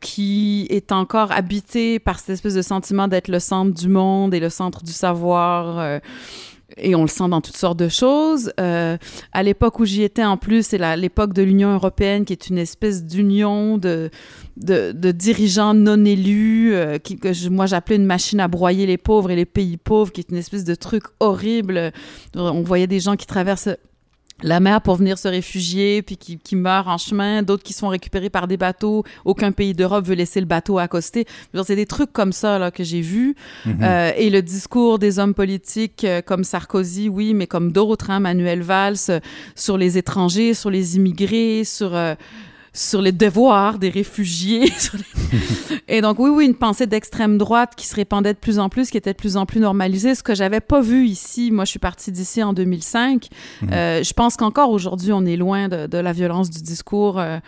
qui 0.00 0.66
est 0.70 0.92
encore 0.92 1.30
habitée 1.32 1.98
par 1.98 2.18
cette 2.18 2.30
espèce 2.30 2.54
de 2.54 2.62
sentiment 2.62 3.06
d'être 3.06 3.28
le 3.28 3.38
centre 3.38 3.72
du 3.72 3.88
monde 3.88 4.34
et 4.34 4.40
le 4.40 4.50
centre 4.50 4.82
du 4.82 4.92
savoir. 4.92 6.00
Et 6.76 6.94
on 6.94 7.02
le 7.02 7.08
sent 7.08 7.28
dans 7.28 7.40
toutes 7.40 7.56
sortes 7.56 7.78
de 7.78 7.88
choses. 7.88 8.52
Euh, 8.60 8.96
à 9.32 9.42
l'époque 9.42 9.80
où 9.80 9.84
j'y 9.84 10.02
étais, 10.02 10.24
en 10.24 10.36
plus, 10.36 10.66
c'est 10.66 10.96
l'époque 10.96 11.32
de 11.32 11.42
l'Union 11.42 11.72
européenne, 11.72 12.24
qui 12.24 12.32
est 12.32 12.48
une 12.48 12.58
espèce 12.58 13.04
d'union 13.04 13.78
de, 13.78 14.10
de, 14.56 14.92
de 14.92 15.10
dirigeants 15.10 15.74
non 15.74 16.04
élus, 16.04 16.74
euh, 16.74 16.98
qui, 16.98 17.16
que 17.16 17.32
je- 17.32 17.48
moi 17.48 17.66
j'appelais 17.66 17.96
une 17.96 18.04
machine 18.06 18.40
à 18.40 18.48
broyer 18.48 18.86
les 18.86 18.98
pauvres 18.98 19.30
et 19.30 19.36
les 19.36 19.46
pays 19.46 19.76
pauvres, 19.78 20.12
qui 20.12 20.20
est 20.20 20.30
une 20.30 20.36
espèce 20.36 20.64
de 20.64 20.74
truc 20.74 21.04
horrible. 21.20 21.92
On 22.34 22.62
voyait 22.62 22.86
des 22.86 23.00
gens 23.00 23.16
qui 23.16 23.26
traversent 23.26 23.70
la 24.42 24.60
mer 24.60 24.80
pour 24.80 24.96
venir 24.96 25.18
se 25.18 25.28
réfugier, 25.28 26.02
puis 26.02 26.16
qui, 26.16 26.38
qui 26.38 26.56
meurent 26.56 26.88
en 26.88 26.98
chemin, 26.98 27.42
d'autres 27.42 27.62
qui 27.62 27.72
sont 27.72 27.88
récupérés 27.88 28.30
par 28.30 28.46
des 28.46 28.56
bateaux. 28.56 29.04
Aucun 29.24 29.52
pays 29.52 29.74
d'Europe 29.74 30.06
veut 30.06 30.14
laisser 30.14 30.40
le 30.40 30.46
bateau 30.46 30.78
accoster. 30.78 31.26
C'est 31.64 31.76
des 31.76 31.86
trucs 31.86 32.12
comme 32.12 32.32
ça 32.32 32.58
là, 32.58 32.70
que 32.70 32.84
j'ai 32.84 33.00
vus. 33.00 33.34
Mhm. 33.66 33.78
Euh, 33.82 34.12
et 34.16 34.30
le 34.30 34.42
discours 34.42 34.98
des 34.98 35.18
hommes 35.18 35.34
politiques 35.34 36.04
euh, 36.04 36.22
comme 36.22 36.44
Sarkozy, 36.44 37.08
oui, 37.08 37.34
mais 37.34 37.46
comme 37.46 37.72
d'autres, 37.72 38.10
hein, 38.10 38.20
Manuel 38.20 38.62
Valls, 38.62 38.96
euh, 39.08 39.20
sur 39.54 39.76
les 39.76 39.98
étrangers, 39.98 40.54
sur 40.54 40.70
les 40.70 40.96
immigrés, 40.96 41.64
sur, 41.64 41.94
euh, 41.94 42.14
sur 42.72 43.02
les 43.02 43.12
devoirs 43.12 43.78
des 43.78 43.90
réfugiés. 43.90 44.72
et 45.88 46.00
donc, 46.00 46.18
oui, 46.18 46.30
oui, 46.30 46.46
une 46.46 46.54
pensée 46.54 46.86
d'extrême 46.86 47.38
droite 47.38 47.74
qui 47.76 47.86
se 47.86 47.94
répandait 47.94 48.34
de 48.34 48.38
plus 48.38 48.58
en 48.58 48.68
plus, 48.68 48.90
qui 48.90 48.96
était 48.96 49.12
de 49.12 49.18
plus 49.18 49.36
en 49.36 49.46
plus 49.46 49.60
normalisée, 49.60 50.14
ce 50.14 50.22
que 50.22 50.34
j'avais 50.34 50.60
pas 50.60 50.80
vu 50.80 51.06
ici. 51.06 51.50
Moi, 51.50 51.64
je 51.64 51.70
suis 51.70 51.78
partie 51.78 52.12
d'ici 52.12 52.42
en 52.42 52.52
2005. 52.52 53.28
Mhm. 53.62 53.70
Euh, 53.72 54.02
je 54.02 54.12
pense 54.12 54.36
qu'encore 54.36 54.70
aujourd'hui, 54.70 55.12
on 55.12 55.24
est 55.24 55.36
loin 55.36 55.68
de, 55.68 55.86
de 55.86 55.98
la 55.98 56.12
violence 56.12 56.50
du 56.50 56.62
discours 56.62 57.18
euh, 57.18 57.38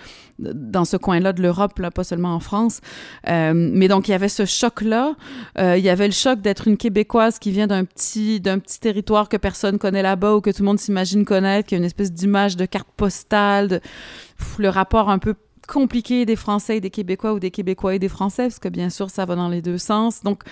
dans 0.40 0.84
ce 0.84 0.96
coin-là 0.96 1.32
de 1.32 1.42
l'Europe, 1.42 1.78
là, 1.78 1.90
pas 1.90 2.04
seulement 2.04 2.34
en 2.34 2.40
France. 2.40 2.80
Euh, 3.28 3.52
mais 3.54 3.88
donc, 3.88 4.08
il 4.08 4.12
y 4.12 4.14
avait 4.14 4.28
ce 4.28 4.44
choc-là. 4.44 5.14
Euh, 5.58 5.76
il 5.76 5.84
y 5.84 5.88
avait 5.88 6.06
le 6.06 6.12
choc 6.12 6.40
d'être 6.40 6.66
une 6.68 6.76
Québécoise 6.76 7.38
qui 7.38 7.50
vient 7.50 7.66
d'un 7.66 7.84
petit, 7.84 8.40
d'un 8.40 8.58
petit 8.58 8.80
territoire 8.80 9.28
que 9.28 9.36
personne 9.36 9.78
connaît 9.78 10.02
là-bas 10.02 10.36
ou 10.36 10.40
que 10.40 10.50
tout 10.50 10.62
le 10.62 10.66
monde 10.66 10.80
s'imagine 10.80 11.24
connaître, 11.24 11.68
qui 11.68 11.74
a 11.74 11.78
une 11.78 11.84
espèce 11.84 12.12
d'image 12.12 12.56
de 12.56 12.66
carte 12.66 12.88
postale, 12.96 13.68
de, 13.68 13.78
pff, 13.78 14.58
le 14.58 14.68
rapport 14.68 15.10
un 15.10 15.18
peu 15.18 15.34
compliqué 15.68 16.26
des 16.26 16.36
Français 16.36 16.78
et 16.78 16.80
des 16.80 16.90
Québécois 16.90 17.32
ou 17.32 17.38
des 17.38 17.50
Québécois 17.50 17.94
et 17.94 17.98
des 17.98 18.08
Français, 18.08 18.44
parce 18.44 18.58
que 18.58 18.68
bien 18.68 18.90
sûr, 18.90 19.10
ça 19.10 19.24
va 19.24 19.36
dans 19.36 19.48
les 19.48 19.62
deux 19.62 19.78
sens. 19.78 20.22
Donc, 20.22 20.42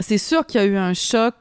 c'est 0.00 0.18
sûr 0.18 0.44
qu'il 0.44 0.60
y 0.60 0.64
a 0.64 0.66
eu 0.66 0.76
un 0.76 0.94
choc. 0.94 1.34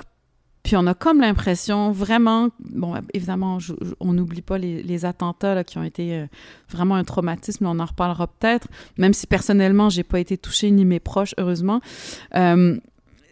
Puis 0.65 0.75
on 0.75 0.87
a 0.87 0.95
comme 0.95 1.21
l'impression 1.21 1.91
vraiment, 1.91 2.49
bon, 2.59 2.95
évidemment, 3.13 3.59
on 3.99 4.13
n'oublie 4.13 4.41
pas 4.41 4.57
les, 4.57 4.81
les 4.81 5.05
attentats 5.05 5.53
là, 5.53 5.63
qui 5.63 5.77
ont 5.77 5.83
été 5.83 6.15
euh, 6.15 6.25
vraiment 6.69 6.95
un 6.95 7.03
traumatisme, 7.03 7.67
on 7.67 7.79
en 7.79 7.85
reparlera 7.85 8.25
peut-être, 8.25 8.67
même 8.97 9.13
si 9.13 9.27
personnellement, 9.27 9.89
j'ai 9.91 10.01
pas 10.01 10.19
été 10.19 10.39
touchée 10.39 10.71
ni 10.71 10.83
mes 10.83 10.99
proches, 10.99 11.35
heureusement. 11.37 11.81
Euh, 12.33 12.79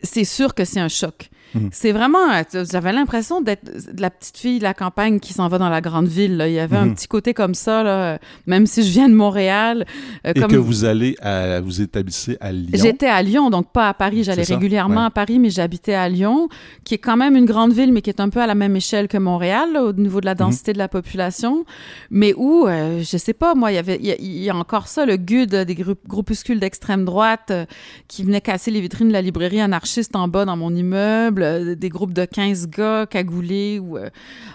c'est 0.04 0.26
sûr 0.26 0.54
que 0.54 0.64
c'est 0.64 0.80
un 0.80 0.90
choc. 0.90 1.32
Mhm. 1.56 1.70
C'est 1.72 1.92
vraiment, 1.92 2.32
euh, 2.32 2.64
j'avais 2.72 2.92
l'impression 2.94 3.42
d'être 3.42 3.66
de 3.94 4.02
la 4.02 4.10
petite 4.10 4.38
fille 4.38 4.58
de 4.60 4.64
la 4.64 4.74
campagne 4.74 5.20
qui 5.20 5.34
s'en 5.34 5.48
va 5.48 5.58
dans 5.58 5.70
la 5.70 5.82
grande 5.82 6.08
ville. 6.08 6.38
là. 6.38 6.48
Il 6.48 6.54
y 6.54 6.60
avait 6.60 6.78
un 6.78 6.86
Mhm. 6.86 6.96
petit 6.96 7.08
côté 7.08 7.34
comme 7.34 7.54
ça, 7.54 7.84
là, 7.84 8.14
euh, 8.14 8.18
même 8.48 8.66
si 8.66 8.84
je 8.84 8.92
viens 8.92 9.10
de 9.10 9.14
Montréal. 9.14 9.86
euh, 10.26 10.32
Et 10.36 10.40
comme- 10.40 10.52
que 10.52 10.56
vous 10.58 10.86
allez 10.86 11.16
à, 11.22 11.60
vous 11.62 11.82
établissez 11.82 12.38
à 12.42 12.52
Lyon? 12.52 12.70
J'étais 12.74 13.08
à 13.08 13.22
Lyon, 13.22 13.50
donc 13.50 13.72
pas 13.72 13.90
à 13.90 13.94
Paris. 13.94 14.24
J'allais 14.24 14.44
régulièrement 14.44 15.02
ouais. 15.02 15.08
à 15.08 15.10
Paris, 15.12 15.40
mais 15.40 15.50
j'habitais 15.50 15.94
à 15.94 16.08
Lyon, 16.10 16.50
qui 16.84 16.96
est 16.96 16.98
quand 17.00 17.18
même 17.18 17.36
une 17.36 17.46
grande 17.46 17.74
ville, 17.74 17.92
mais 17.94 18.02
qui 18.02 18.10
est 18.10 18.20
un 18.20 18.30
peu 18.30 18.42
à 18.42 18.48
la 18.48 18.56
même 18.56 18.76
échelle 18.76 19.08
que 19.08 19.18
Montréal, 19.18 19.74
là, 19.74 19.84
au 19.84 19.94
niveau 19.94 20.22
de 20.22 20.26
la 20.26 20.36
densité 20.36 20.74
de 20.74 20.78
la 20.78 20.88
population. 20.88 21.66
Mais 22.10 22.34
où, 22.36 22.66
euh, 22.68 23.02
je 23.04 23.18
sais 23.18 23.34
pas, 23.34 23.54
moi, 23.56 23.72
il 23.72 23.76
y 23.76 23.78
avait, 23.78 23.98
il 24.00 24.06
y, 24.08 24.12
a- 24.12 24.16
il 24.20 24.44
y 24.44 24.50
a 24.50 24.56
encore 24.56 24.88
ça, 24.88 25.06
le 25.06 25.18
GUD, 25.18 25.56
des 25.66 25.76
groupuscules 26.08 26.60
d'extrême 26.60 27.06
droite 27.06 27.50
euh, 27.52 27.66
qui 28.08 28.24
venaient 28.24 28.42
casser 28.42 28.72
les 28.72 28.82
vitrines 28.82 29.08
de 29.10 29.14
la 29.14 29.22
librairie 29.22 29.62
anarchiste 29.62 30.16
en 30.16 30.28
bas 30.28 30.46
dans 30.46 30.58
mon 30.58 30.74
immeuble, 30.74 31.43
euh, 31.44 31.76
des 31.76 31.90
groupes 31.90 32.14
de 32.14 32.26
15 32.26 32.68
gars 32.70 33.06
cagoulés, 33.06 33.80
ou 33.80 33.98
euh, 33.98 34.10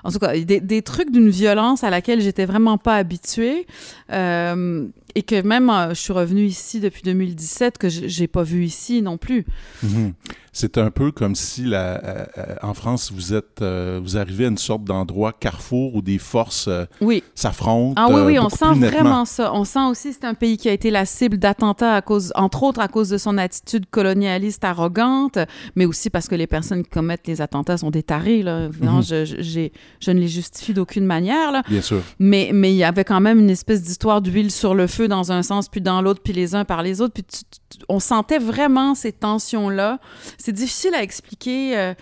en 0.05 0.11
tout 0.11 0.19
cas, 0.19 0.37
des, 0.39 0.83
trucs 0.83 1.11
d'une 1.11 1.29
violence 1.29 1.85
à 1.85 1.91
laquelle 1.91 2.21
j'étais 2.21 2.47
vraiment 2.47 2.79
pas 2.79 2.97
habituée. 2.97 3.67
Euh, 4.13 4.87
et 5.15 5.23
que 5.23 5.41
même, 5.43 5.73
je 5.91 6.01
suis 6.01 6.13
revenue 6.13 6.45
ici 6.45 6.81
depuis 6.81 7.03
2017, 7.03 7.79
que 7.79 7.89
j'ai 7.89 8.27
pas 8.29 8.43
vu 8.43 8.65
ici 8.65 9.03
non 9.03 9.19
plus. 9.19 9.45
Mhm. 9.83 10.13
C'est 10.61 10.77
un 10.77 10.91
peu 10.91 11.13
comme 11.13 11.37
si 11.37 11.63
la, 11.63 12.05
euh, 12.05 12.25
euh, 12.37 12.55
en 12.63 12.75
France 12.75 13.13
vous 13.15 13.33
êtes 13.33 13.63
euh, 13.63 14.01
vous 14.03 14.17
arrivez 14.17 14.47
à 14.47 14.49
une 14.49 14.59
sorte 14.59 14.83
d'endroit 14.83 15.33
carrefour 15.33 15.95
où 15.95 16.03
des 16.03 16.19
forces 16.19 16.69
Oui. 17.01 17.23
s'affrontent. 17.37 17.95
Ah 17.97 18.09
oui, 18.11 18.23
oui, 18.27 18.39
on 18.41 18.49
sent 18.49 18.73
vraiment 18.75 19.25
ça. 19.25 19.53
On 19.55 19.63
sent 19.63 19.85
aussi 19.89 20.09
que 20.09 20.17
c'est 20.21 20.27
un 20.27 20.35
pays 20.35 20.57
qui 20.57 20.69
a 20.69 20.73
été 20.73 20.91
la 20.91 21.05
cible 21.07 21.39
d'attentats 21.39 21.95
à 21.95 22.03
cause, 22.03 22.33
entre 22.35 22.65
autres, 22.65 22.81
à 22.81 22.89
cause 22.89 23.09
de 23.09 23.19
son 23.19 23.39
attitude 23.39 23.87
colonialiste 23.89 24.65
arrogante, 24.65 25.39
mais 25.77 25.85
aussi 25.85 26.11
parce 26.11 26.27
que 26.27 26.35
les 26.35 26.49
personnes 26.49 26.83
qui 26.83 26.91
commettent 26.91 27.29
les 27.29 27.41
attentats 27.41 27.77
sont 27.79 27.91
des 27.93 28.03
tarés, 28.03 28.43
là. 28.43 28.69
Non, 28.81 28.95
Mhm. 28.97 29.03
je, 29.05 29.25
je, 29.27 29.37
j'ai- 29.39 29.73
je 30.01 30.11
ne 30.11 30.19
les 30.19 30.27
justifie 30.27 30.75
d'aucune 30.75 31.07
manière, 31.07 31.53
là. 31.53 31.63
Bien 31.69 31.83
sûr. 31.83 32.03
Mais, 32.19 32.51
mais 32.53 32.73
il 32.73 32.77
y 32.79 32.83
avait 32.85 33.05
quand 33.05 33.21
même 33.21 33.39
une 33.39 33.51
espèce 33.51 33.81
d'histoire 33.83 34.21
d'huile 34.21 34.51
sur 34.51 34.75
le 34.75 34.89
feu 34.89 35.07
dans 35.07 35.31
un 35.31 35.45
sens, 35.45 35.69
puis 35.69 35.81
dans 35.81 36.03
l'autre, 36.03 36.21
puis 36.21 36.33
les 36.33 36.57
uns 36.57 36.65
par 36.65 36.83
les 36.83 37.01
autres. 37.01 37.15
Puis 37.15 37.23
tu- 37.23 37.45
tu- 37.71 37.85
on 37.89 38.01
sentait 38.01 38.39
vraiment 38.41 38.97
ces 38.97 39.13
tensions-là. 39.13 40.01
C'est 40.49 40.55
difficile 40.55 40.95
à 40.95 41.03
expliquer. 41.03 41.77
euh, 41.77 41.95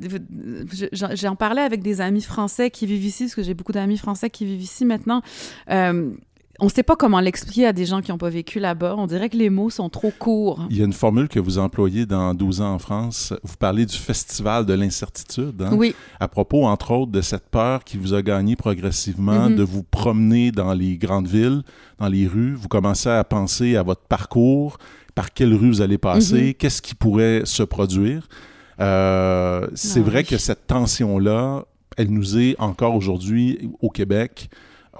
je- 0.00 0.86
J'en 1.14 1.36
parlais 1.36 1.60
avec 1.62 1.82
des 1.82 2.00
amis 2.00 2.22
français 2.22 2.68
qui 2.68 2.84
vivent 2.84 3.04
ici, 3.04 3.24
parce 3.24 3.36
que 3.36 3.44
j'ai 3.44 3.54
beaucoup 3.54 3.70
d'amis 3.70 3.96
français 3.96 4.28
qui 4.28 4.44
vivent 4.44 4.60
ici 4.60 4.84
maintenant. 4.84 5.22
Euh, 5.70 6.10
on 6.58 6.64
ne 6.66 6.70
sait 6.70 6.82
pas 6.82 6.96
comment 6.96 7.20
l'expliquer 7.20 7.66
à 7.66 7.72
des 7.72 7.86
gens 7.86 8.00
qui 8.02 8.10
n'ont 8.10 8.18
pas 8.18 8.28
vécu 8.28 8.58
là-bas. 8.58 8.94
On 8.98 9.06
dirait 9.06 9.28
que 9.28 9.36
les 9.36 9.50
mots 9.50 9.70
sont 9.70 9.88
trop 9.88 10.12
courts. 10.16 10.66
Il 10.70 10.76
y 10.76 10.82
a 10.82 10.84
une 10.84 10.92
formule 10.92 11.28
que 11.28 11.38
vous 11.40 11.58
employez 11.58 12.06
dans 12.06 12.34
12 12.34 12.60
ans 12.60 12.74
en 12.74 12.78
France. 12.80 13.32
Vous 13.44 13.56
parlez 13.56 13.86
du 13.86 13.96
festival 13.96 14.66
de 14.66 14.74
l'incertitude. 14.74 15.62
hein, 15.62 15.70
Oui, 15.72 15.94
À 16.18 16.26
propos, 16.26 16.66
entre 16.66 16.90
autres, 16.90 17.12
de 17.12 17.20
cette 17.20 17.48
peur 17.48 17.84
qui 17.84 17.98
vous 17.98 18.14
a 18.14 18.22
gagné 18.22 18.56
progressivement 18.56 19.48
Mhm. 19.48 19.56
de 19.56 19.62
vous 19.62 19.82
promener 19.84 20.50
dans 20.50 20.72
les 20.74 20.96
grandes 20.98 21.28
villes, 21.28 21.62
dans 22.00 22.08
les 22.08 22.26
rues. 22.26 22.54
Vous 22.54 22.68
commencez 22.68 23.08
à 23.08 23.22
penser 23.24 23.76
à 23.76 23.82
votre 23.84 24.02
parcours, 24.02 24.78
par 25.14 25.32
quelle 25.32 25.54
rue 25.54 25.68
vous 25.68 25.80
allez 25.82 25.98
passer, 25.98 26.48
Mhm. 26.48 26.54
qu'est-ce 26.54 26.82
qui 26.82 26.94
pourrait 26.94 27.42
se 27.44 27.62
produire. 27.62 28.28
Euh, 28.80 29.66
c'est 29.74 30.00
vrai 30.00 30.20
oui. 30.20 30.24
que 30.24 30.38
cette 30.38 30.66
tension-là, 30.66 31.64
elle 31.96 32.10
nous 32.10 32.38
est 32.38 32.56
encore 32.58 32.94
aujourd'hui 32.94 33.70
au 33.80 33.90
Québec, 33.90 34.48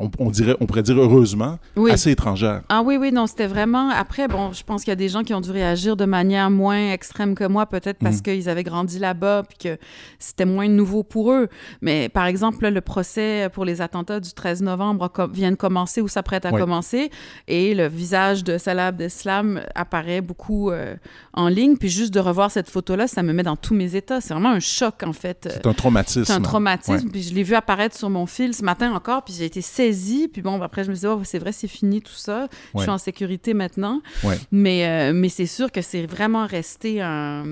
on, 0.00 0.11
on 0.18 0.31
dirait, 0.31 0.57
on 0.61 0.66
pourrait 0.66 0.83
dire 0.83 0.98
heureusement, 0.98 1.59
oui. 1.76 1.90
assez 1.90 2.11
étrangère. 2.11 2.62
Ah 2.70 2.83
oui, 2.83 2.96
oui, 2.96 3.12
non, 3.12 3.26
c'était 3.26 3.46
vraiment... 3.46 3.90
Après, 3.90 4.26
bon, 4.26 4.52
je 4.52 4.62
pense 4.64 4.83
qu'il 4.85 4.90
y 4.90 4.92
a 4.92 4.96
des 4.96 5.09
gens 5.11 5.22
qui 5.22 5.35
ont 5.35 5.40
dû 5.42 5.50
réagir 5.50 5.96
de 5.96 6.05
manière 6.07 6.50
moins 6.50 6.92
extrême 6.92 7.35
que 7.35 7.44
moi, 7.44 7.66
peut-être 7.66 7.98
parce 7.98 8.16
Mhm. 8.16 8.22
qu'ils 8.22 8.48
avaient 8.48 8.62
grandi 8.64 8.98
là-bas 8.98 9.42
puis 9.48 9.59
que 9.59 9.78
c'était 10.18 10.46
moins 10.46 10.66
nouveau 10.68 11.02
pour 11.02 11.31
eux. 11.33 11.48
Mais 11.83 12.09
par 12.09 12.24
exemple, 12.26 12.62
là, 12.62 12.70
le 12.70 12.81
procès 12.81 13.48
pour 13.52 13.64
les 13.66 13.81
attentats 13.83 14.18
du 14.20 14.33
13 14.33 14.62
novembre 14.62 15.11
vient 15.33 15.50
de 15.50 15.57
commencer 15.57 16.00
ou 16.00 16.09
s'apprête 16.09 16.46
à 16.46 16.52
Oui. 16.52 16.61
commencer 16.61 17.11
et 17.46 17.74
le 17.74 17.87
visage 17.87 18.44
de 18.44 18.57
Salah 18.59 18.87
Abdeslam 18.88 19.61
apparaît 19.74 20.20
beaucoup 20.22 20.70
euh, 20.70 20.94
en 21.35 21.48
ligne. 21.48 21.76
Puis 21.76 21.90
juste 21.90 22.14
de 22.14 22.20
revoir 22.20 22.50
cette 22.50 22.70
photo-là, 22.70 23.07
ça 23.09 23.22
me 23.22 23.33
met 23.33 23.42
dans 23.42 23.57
tous 23.57 23.74
mes 23.74 23.94
états. 23.94 24.20
C'est 24.20 24.33
vraiment 24.33 24.50
un 24.50 24.61
choc, 24.61 25.02
en 25.07 25.12
fait. 25.12 25.48
C'est 25.52 25.66
un 25.66 25.74
traumatisme. 25.74 26.24
C'est 26.24 26.33
un 26.33 26.40
traumatisme. 26.40 27.07
Ouais. 27.07 27.12
Puis 27.12 27.22
je 27.22 27.35
l'ai 27.35 27.42
vu 27.42 27.55
apparaître 27.55 27.96
sur 27.96 28.09
mon 28.09 28.26
fil 28.26 28.55
ce 28.55 28.64
matin 28.64 28.92
encore, 28.94 29.22
puis 29.24 29.35
j'ai 29.37 29.44
été 29.44 29.61
saisie. 29.83 30.29
Puis 30.29 30.42
bon, 30.42 30.61
après, 30.62 30.85
je 30.85 30.90
me 30.90 30.95
suis 30.95 31.07
dit, 31.07 31.12
oh, 31.12 31.21
c'est 31.25 31.38
vrai, 31.38 31.53
c'est 31.53 31.68
fini 31.68 32.01
tout 32.01 32.12
ça. 32.12 32.49
Je 32.75 32.81
suis 32.81 32.90
en 32.90 32.99
sécurité 32.99 33.55
maintenant. 33.55 34.01
Ouais. 34.25 34.38
Mais, 34.51 34.87
euh, 34.87 35.12
mais 35.12 35.29
c'est 35.29 35.47
sûr 35.47 35.71
que 35.73 35.83
c'est 35.83 36.07
vraiment 36.07 36.47
resté 36.47 37.01
un. 37.01 37.45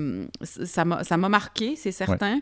Ça 0.43 0.85
m'a 0.85 1.29
marqué, 1.29 1.75
c'est 1.75 1.91
certain. 1.91 2.39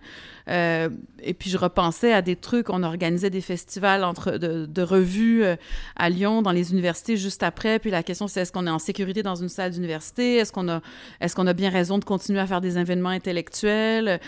Euh, 0.49 0.89
et 1.21 1.33
puis, 1.33 1.49
je 1.49 1.57
repensais 1.57 2.13
à 2.13 2.21
des 2.21 2.35
trucs. 2.35 2.69
On 2.69 2.83
organisait 2.83 3.29
des 3.29 3.41
festivals 3.41 4.03
entre, 4.03 4.37
de, 4.37 4.65
de 4.65 4.81
revues 4.81 5.43
euh, 5.43 5.55
à 5.95 6.09
Lyon, 6.09 6.41
dans 6.41 6.51
les 6.51 6.71
universités, 6.71 7.17
juste 7.17 7.43
après. 7.43 7.79
Puis 7.79 7.91
la 7.91 8.03
question, 8.03 8.27
c'est 8.27 8.41
est-ce 8.41 8.51
qu'on 8.51 8.65
est 8.65 8.71
en 8.71 8.79
sécurité 8.79 9.21
dans 9.21 9.35
une 9.35 9.49
salle 9.49 9.71
d'université? 9.71 10.37
Est-ce 10.37 10.51
qu'on 10.51 10.67
a, 10.69 10.81
est 11.21 11.33
qu'on 11.33 11.47
a 11.47 11.53
bien 11.53 11.69
raison 11.69 11.99
de 11.99 12.05
continuer 12.05 12.39
à 12.39 12.47
faire 12.47 12.61
des 12.61 12.77
événements 12.77 13.09
intellectuels? 13.09 14.19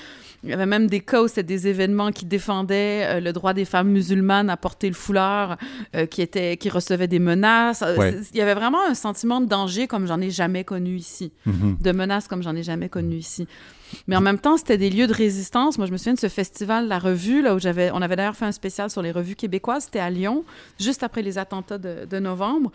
Il 0.43 0.49
y 0.49 0.53
avait 0.53 0.65
même 0.65 0.87
des 0.87 1.01
cas 1.01 1.21
où 1.21 1.27
c'était 1.27 1.43
des 1.43 1.67
événements 1.67 2.11
qui 2.11 2.25
défendaient 2.25 3.19
le 3.21 3.31
droit 3.31 3.53
des 3.53 3.65
femmes 3.65 3.89
musulmanes 3.89 4.49
à 4.49 4.57
porter 4.57 4.87
le 4.87 4.95
foulard, 4.95 5.50
euh, 5.95 6.05
qui, 6.05 6.21
étaient, 6.21 6.57
qui 6.57 6.69
recevaient 6.69 7.07
des 7.07 7.19
menaces. 7.19 7.81
Euh, 7.81 7.95
Ouais. 7.97 8.15
Il 8.33 8.37
y 8.37 8.41
avait 8.41 8.53
vraiment 8.53 8.83
un 8.87 8.93
sentiment 8.93 9.41
de 9.41 9.45
danger 9.47 9.87
comme 9.87 10.07
j'en 10.07 10.19
ai 10.21 10.29
jamais 10.31 10.63
connu 10.63 10.95
ici, 10.95 11.31
Mhm. 11.45 11.77
de 11.81 11.91
menaces 11.91 12.27
comme 12.27 12.41
j'en 12.43 12.55
ai 12.55 12.63
jamais 12.63 12.89
connu 12.89 13.15
ici. 13.17 13.47
Mais 14.07 14.15
en 14.15 14.21
même 14.21 14.39
temps, 14.39 14.55
c'était 14.57 14.77
des 14.77 14.89
lieux 14.89 15.07
de 15.07 15.13
résistance. 15.13 15.77
Moi, 15.77 15.85
je 15.87 15.91
me 15.91 15.97
souviens 15.97 16.13
de 16.13 16.19
ce 16.19 16.29
festival 16.29 16.87
La 16.87 16.97
Revue, 16.99 17.41
là 17.41 17.53
où 17.55 17.59
j'avais, 17.59 17.91
on 17.91 18.01
avait 18.01 18.15
d'ailleurs 18.15 18.35
fait 18.37 18.45
un 18.45 18.53
spécial 18.53 18.89
sur 18.89 19.01
les 19.01 19.11
revues 19.11 19.35
québécoises. 19.35 19.83
C'était 19.85 19.99
à 19.99 20.09
Lyon, 20.09 20.45
juste 20.79 21.03
après 21.03 21.21
les 21.21 21.37
attentats 21.37 21.77
de, 21.77 22.05
de 22.09 22.19
novembre. 22.19 22.71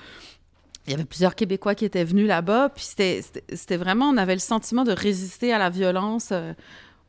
Il 0.87 0.93
y 0.93 0.95
avait 0.95 1.05
plusieurs 1.05 1.35
Québécois 1.35 1.75
qui 1.75 1.85
étaient 1.85 2.05
venus 2.05 2.29
là-bas, 2.29 2.69
puis 2.69 2.85
c'était 2.85 3.77
vraiment, 3.77 4.07
on 4.11 4.17
avait 4.17 4.35
le 4.35 4.41
sentiment 4.41 4.85
de 4.85 4.93
résister 4.93 5.53
à 5.53 5.59
la 5.59 5.69
violence 5.69 6.29
euh, 6.31 6.53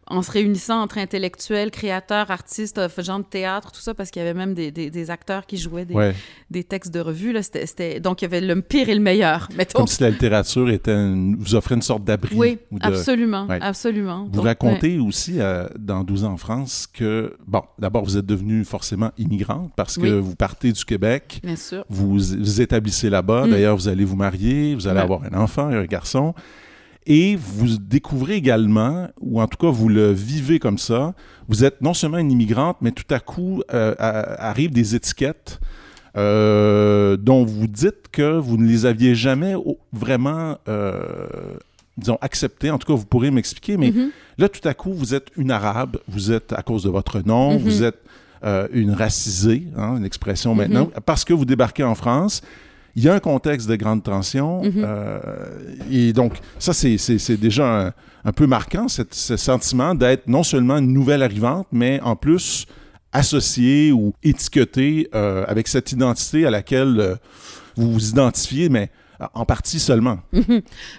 en 0.10 0.22
se 0.22 0.32
réunissant 0.32 0.82
entre 0.82 0.98
intellectuels, 0.98 1.72
créateurs, 1.72 2.32
artistes, 2.32 2.78
euh, 2.78 2.88
gens 3.00 3.20
de 3.20 3.26
théâtre, 3.26 3.72
tout 3.72 3.80
ça, 3.82 3.94
parce 3.94 4.10
qu'il 4.12 4.22
y 4.22 4.26
avait 4.26 4.34
même 4.38 4.54
des, 4.54 4.72
des- 4.72 4.90
des 4.90 5.10
acteurs 5.12 5.46
qui 5.46 5.58
jouaient 5.58 5.86
des, 5.86 5.94
Ouais. 5.94 6.16
des 6.50 6.64
textes 6.64 6.94
de 6.94 7.00
revue. 7.00 7.32
Là. 7.34 7.42
C'était, 7.44 8.00
Donc, 8.00 8.22
il 8.22 8.26
y 8.26 8.28
avait 8.28 8.42
le 8.42 8.62
pire 8.62 8.90
et 8.90 8.96
le 8.96 9.02
meilleur, 9.02 9.50
mettons. 9.58 9.80
Comme 9.80 9.88
si 9.88 10.02
la 10.02 10.10
littérature 10.10 10.70
était 10.70 10.92
une- 10.94 11.36
vous 11.38 11.56
offrait 11.56 11.76
une 11.76 11.82
sorte 11.82 12.04
d'abri. 12.04 12.36
Oui, 12.36 12.58
ou 12.72 12.80
de- 12.80 12.86
absolument, 12.86 13.46
Ouais. 13.48 13.60
absolument. 13.62 14.24
Vous 14.26 14.30
Donc, 14.32 14.46
racontez 14.46 15.00
aussi 15.00 15.40
euh, 15.40 15.68
dans 15.78 16.04
12 16.04 16.24
ans 16.24 16.34
en 16.34 16.38
France 16.38 16.88
que, 16.92 17.36
bon, 17.46 17.62
d'abord, 17.80 18.04
vous 18.04 18.18
êtes 18.18 18.26
devenue 18.26 18.64
forcément 18.66 19.12
immigrante 19.18 19.72
parce 19.76 19.98
que 19.98 20.08
vous 20.08 20.36
partez 20.36 20.72
du 20.72 20.86
Québec, 20.86 21.40
bien 21.44 21.56
sûr. 21.56 21.86
vous 21.90 22.10
vous 22.14 22.62
établissez 22.62 23.10
là-bas. 23.10 23.46
Mm. 23.46 23.50
D'ailleurs, 23.52 23.76
vous 23.78 23.88
allez 23.88 24.06
vous 24.06 24.16
marier, 24.16 24.76
vous 24.76 24.88
allez 24.88 25.00
avoir 25.00 25.22
un 25.24 25.38
enfant 25.38 25.70
et 25.72 25.76
un 25.76 25.86
garçon. 25.86 26.34
Et 27.10 27.38
vous 27.38 27.78
découvrez 27.80 28.36
également, 28.36 29.08
ou 29.22 29.42
en 29.42 29.48
tout 29.48 29.58
cas 29.58 29.70
vous 29.72 29.88
le 29.88 30.12
vivez 30.12 30.60
comme 30.60 30.78
ça, 30.78 31.14
vous 31.48 31.64
êtes 31.64 31.82
non 31.82 31.94
seulement 31.94 32.18
une 32.18 32.32
immigrante, 32.32 32.78
mais 32.82 32.92
tout 32.92 33.12
à 33.12 33.20
coup 33.22 33.64
euh, 33.74 33.96
à- 33.98 34.50
arrivent 34.50 34.72
des 34.74 34.94
étiquettes 34.94 35.60
euh, 36.18 37.16
dont 37.18 37.46
vous 37.46 37.68
dites 37.68 38.08
que 38.12 38.38
vous 38.38 38.58
ne 38.58 38.68
les 38.68 38.86
aviez 38.86 39.16
jamais 39.16 39.54
vraiment, 39.94 40.58
euh, 40.68 41.00
disons, 41.98 42.18
acceptées. 42.22 42.72
En 42.72 42.78
tout 42.78 42.88
cas, 42.88 42.98
vous 43.00 43.06
pourrez 43.06 43.32
m'expliquer, 43.32 43.78
mais 43.78 43.92
Mhm. 43.92 44.10
Là, 44.40 44.50
tout 44.50 44.68
à 44.68 44.74
coup, 44.74 44.94
vous 44.94 45.16
êtes 45.16 45.28
une 45.38 45.50
arabe, 45.52 45.98
vous 46.08 46.32
êtes, 46.32 46.54
à 46.54 46.62
cause 46.62 46.84
de 46.84 46.90
votre 46.90 47.22
nom, 47.26 47.54
Mhm. 47.54 47.58
vous 47.60 47.84
êtes 47.84 48.00
une 48.72 48.92
racisée, 48.92 49.64
hein, 49.76 49.98
une 49.98 50.06
expression 50.06 50.54
maintenant, 50.56 50.90
parce 51.06 51.26
que 51.26 51.34
vous 51.34 51.44
débarquez 51.46 51.84
en 51.84 51.96
France. 51.96 52.42
Il 52.98 53.04
y 53.04 53.10
a 53.10 53.14
un 53.14 53.20
contexte 53.20 53.70
de 53.70 53.76
grande 53.78 54.02
tension. 54.04 54.64
Mhm. 54.64 54.72
euh, 54.78 55.20
et 55.92 56.12
donc, 56.14 56.34
ça, 56.60 56.74
c'est- 56.74 57.38
déjà 57.38 57.88
un, 57.88 57.94
un 58.26 58.32
peu 58.34 58.48
marquant, 58.48 58.88
cette- 58.88 59.14
ce 59.14 59.38
sentiment 59.38 59.94
d'être 59.96 60.28
non 60.28 60.42
seulement 60.44 60.78
une 60.80 60.92
nouvelle 60.92 61.22
arrivante, 61.22 61.68
mais 61.72 62.02
en 62.02 62.16
plus 62.16 62.66
associée 63.14 63.92
ou 63.92 64.14
étiquetée 64.24 65.10
euh, 65.16 65.46
avec 65.48 65.68
cette 65.68 65.92
identité 65.92 66.46
à 66.46 66.50
laquelle 66.50 67.00
euh, 67.00 67.16
vous 67.76 67.94
vous 67.94 68.10
identifiez, 68.10 68.68
mais 68.70 68.90
en 69.34 69.46
partie 69.46 69.80
seulement. 69.80 70.20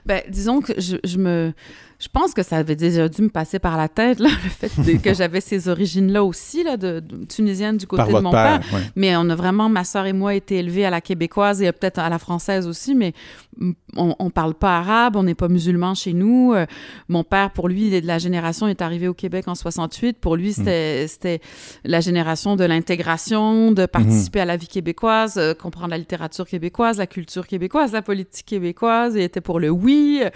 Ben, 0.06 0.22
disons 0.28 0.60
que 0.60 0.72
je, 0.80 0.96
je 1.04 1.18
me... 1.18 1.52
Je 2.00 2.06
pense 2.12 2.32
que 2.32 2.44
ça 2.44 2.58
avait 2.58 2.76
déjà 2.76 3.08
dû 3.08 3.22
me 3.22 3.28
passer 3.28 3.58
par 3.58 3.76
la 3.76 3.88
tête, 3.88 4.20
là, 4.20 4.28
le 4.44 4.50
fait 4.50 4.80
de- 4.80 4.98
que 5.02 5.12
j'avais 5.14 5.40
ces 5.40 5.68
origines-là 5.68 6.22
aussi, 6.22 6.62
là, 6.62 6.76
de, 6.76 7.00
de- 7.00 7.24
tunisienne 7.24 7.76
du 7.76 7.88
côté 7.88 8.04
Par 8.04 8.12
de 8.12 8.20
mon 8.20 8.30
père. 8.30 8.60
père. 8.60 8.74
ouais. 8.74 8.82
Mais 8.94 9.16
on 9.16 9.28
a 9.30 9.34
vraiment, 9.34 9.68
ma 9.68 9.82
sœur 9.82 10.06
et 10.06 10.12
moi, 10.12 10.34
été 10.36 10.58
élevés 10.58 10.84
à 10.84 10.90
la 10.90 11.00
québécoise 11.00 11.60
et 11.60 11.72
peut-être 11.72 11.98
à 11.98 12.08
la 12.08 12.20
française 12.20 12.68
aussi, 12.68 12.94
mais 12.94 13.14
mm, 13.58 13.72
on, 13.96 14.14
on 14.20 14.30
parle 14.30 14.54
pas 14.54 14.78
arabe, 14.78 15.16
on 15.16 15.24
n'est 15.24 15.34
pas 15.34 15.48
musulman 15.48 15.94
chez 15.96 16.12
nous. 16.12 16.52
Euh, 16.54 16.66
mon 17.08 17.24
père, 17.24 17.50
pour 17.50 17.68
lui, 17.68 17.88
il 17.88 17.94
est 17.94 18.00
de 18.00 18.06
la 18.06 18.18
génération, 18.18 18.68
il 18.68 18.70
est 18.70 18.82
arrivé 18.82 19.08
au 19.08 19.14
Québec 19.14 19.48
en 19.48 19.56
68. 19.56 20.18
Pour 20.20 20.36
lui, 20.36 20.52
c'était 20.52 21.06
c'était 21.08 21.40
la 21.84 22.00
génération 22.00 22.54
de 22.54 22.62
l'intégration, 22.64 23.72
de 23.72 23.86
participer 23.86 24.40
à 24.40 24.44
la 24.44 24.56
vie 24.56 24.68
québécoise, 24.68 25.34
euh, 25.36 25.52
comprendre 25.52 25.88
la 25.90 25.98
littérature 25.98 26.46
québécoise, 26.46 26.98
la 26.98 27.08
culture 27.08 27.46
québécoise, 27.46 27.92
la 27.92 28.02
politique 28.02 28.46
québécoise. 28.46 29.14
Il 29.16 29.22
était 29.22 29.40
pour 29.40 29.58
le 29.58 29.70
oui. 29.70 30.20
Euh, 30.24 30.30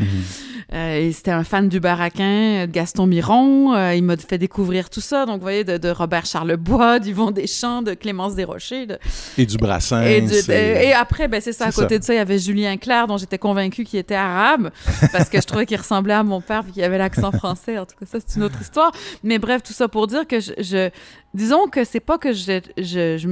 et 0.75 1.13
c'était 1.13 1.31
un 1.31 1.45
fan 1.45 1.69
du 1.69 1.81
Baraquin, 1.81 2.67
de 2.67 2.71
Gaston 2.73 3.07
Miron. 3.07 3.75
Euh, 3.75 3.95
il 3.95 4.03
m'a 4.03 4.17
fait 4.17 4.39
découvrir 4.39 4.89
tout 4.89 5.01
ça. 5.01 5.27
Donc, 5.27 5.37
vous 5.37 5.43
voyez, 5.43 5.65
de, 5.65 5.77
de 5.77 5.89
Robert 5.91 6.25
Charlebois, 6.27 6.99
d'Yvon 6.99 7.31
Deschamps, 7.31 7.83
de 7.83 7.95
Clémence 7.95 8.35
Desrochers. 8.35 8.87
De, 8.87 8.99
Et 9.37 9.45
du 9.47 9.57
brassin. 9.59 10.03
et, 10.03 10.21
du- 10.23 10.33
et 10.51 10.93
après, 10.95 11.29
ben, 11.29 11.41
c'est 11.41 11.53
ça. 11.53 11.67
À 11.67 11.73
côté 11.73 11.95
ça. 11.95 11.99
de 11.99 12.05
ça, 12.05 12.15
il 12.15 12.17
y 12.17 12.21
avait 12.21 12.39
Julien 12.39 12.77
Clerc, 12.79 13.07
dont 13.07 13.19
j'étais 13.19 13.39
convaincue 13.39 13.85
qu'il 13.85 13.99
était 13.99 14.15
arabe, 14.15 14.71
parce 15.13 15.29
que 15.29 15.41
je 15.41 15.47
trouvais 15.47 15.67
qu'il 15.67 15.77
ressemblait 15.79 16.15
à 16.15 16.23
mon 16.23 16.41
père, 16.41 16.63
puis 16.65 16.73
qu'il 16.73 16.85
avait 16.85 16.99
l'accent 16.99 17.33
français. 17.33 17.79
En 17.79 17.85
tout 17.85 17.97
cas, 18.01 18.07
ça, 18.07 18.19
c'est 18.27 18.37
une 18.37 18.45
autre 18.45 18.61
histoire. 18.61 18.93
Mais 19.23 19.39
bref, 19.39 19.63
tout 19.63 19.73
ça 19.75 19.89
pour 19.89 20.07
dire 20.07 20.27
que 20.27 20.41
je. 20.41 20.53
je- 20.59 20.91
disons 21.35 21.67
que 21.69 21.85
c'est 21.85 22.01
pas 22.01 22.19
que 22.19 22.33
je, 22.33 22.61
je, 22.79 23.17
je, 23.19 23.29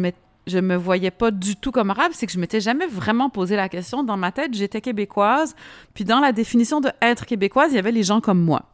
je 0.51 0.59
me 0.59 0.77
voyais 0.77 1.11
pas 1.11 1.31
du 1.31 1.57
tout 1.57 1.71
comme 1.71 1.91
arabe, 1.91 2.13
c'est 2.15 2.27
que 2.27 2.33
je 2.33 2.39
m'étais 2.39 2.61
jamais 2.61 2.87
vraiment 2.87 3.31
posé 3.31 3.57
la 3.57 3.69
question. 3.69 4.03
Dans 4.03 4.17
ma 4.17 4.33
tête, 4.33 4.55
j'étais 4.55 4.81
québécoise, 4.81 5.55
puis 5.95 6.05
dans 6.05 6.21
la 6.21 6.33
définition 6.33 6.81
de 6.81 6.91
être 7.01 7.27
québécoise, 7.27 7.73
il 7.73 7.77
y 7.77 7.79
avait 7.79 7.93
les 7.93 8.03
gens 8.03 8.21
comme 8.21 8.41
moi. 8.41 8.65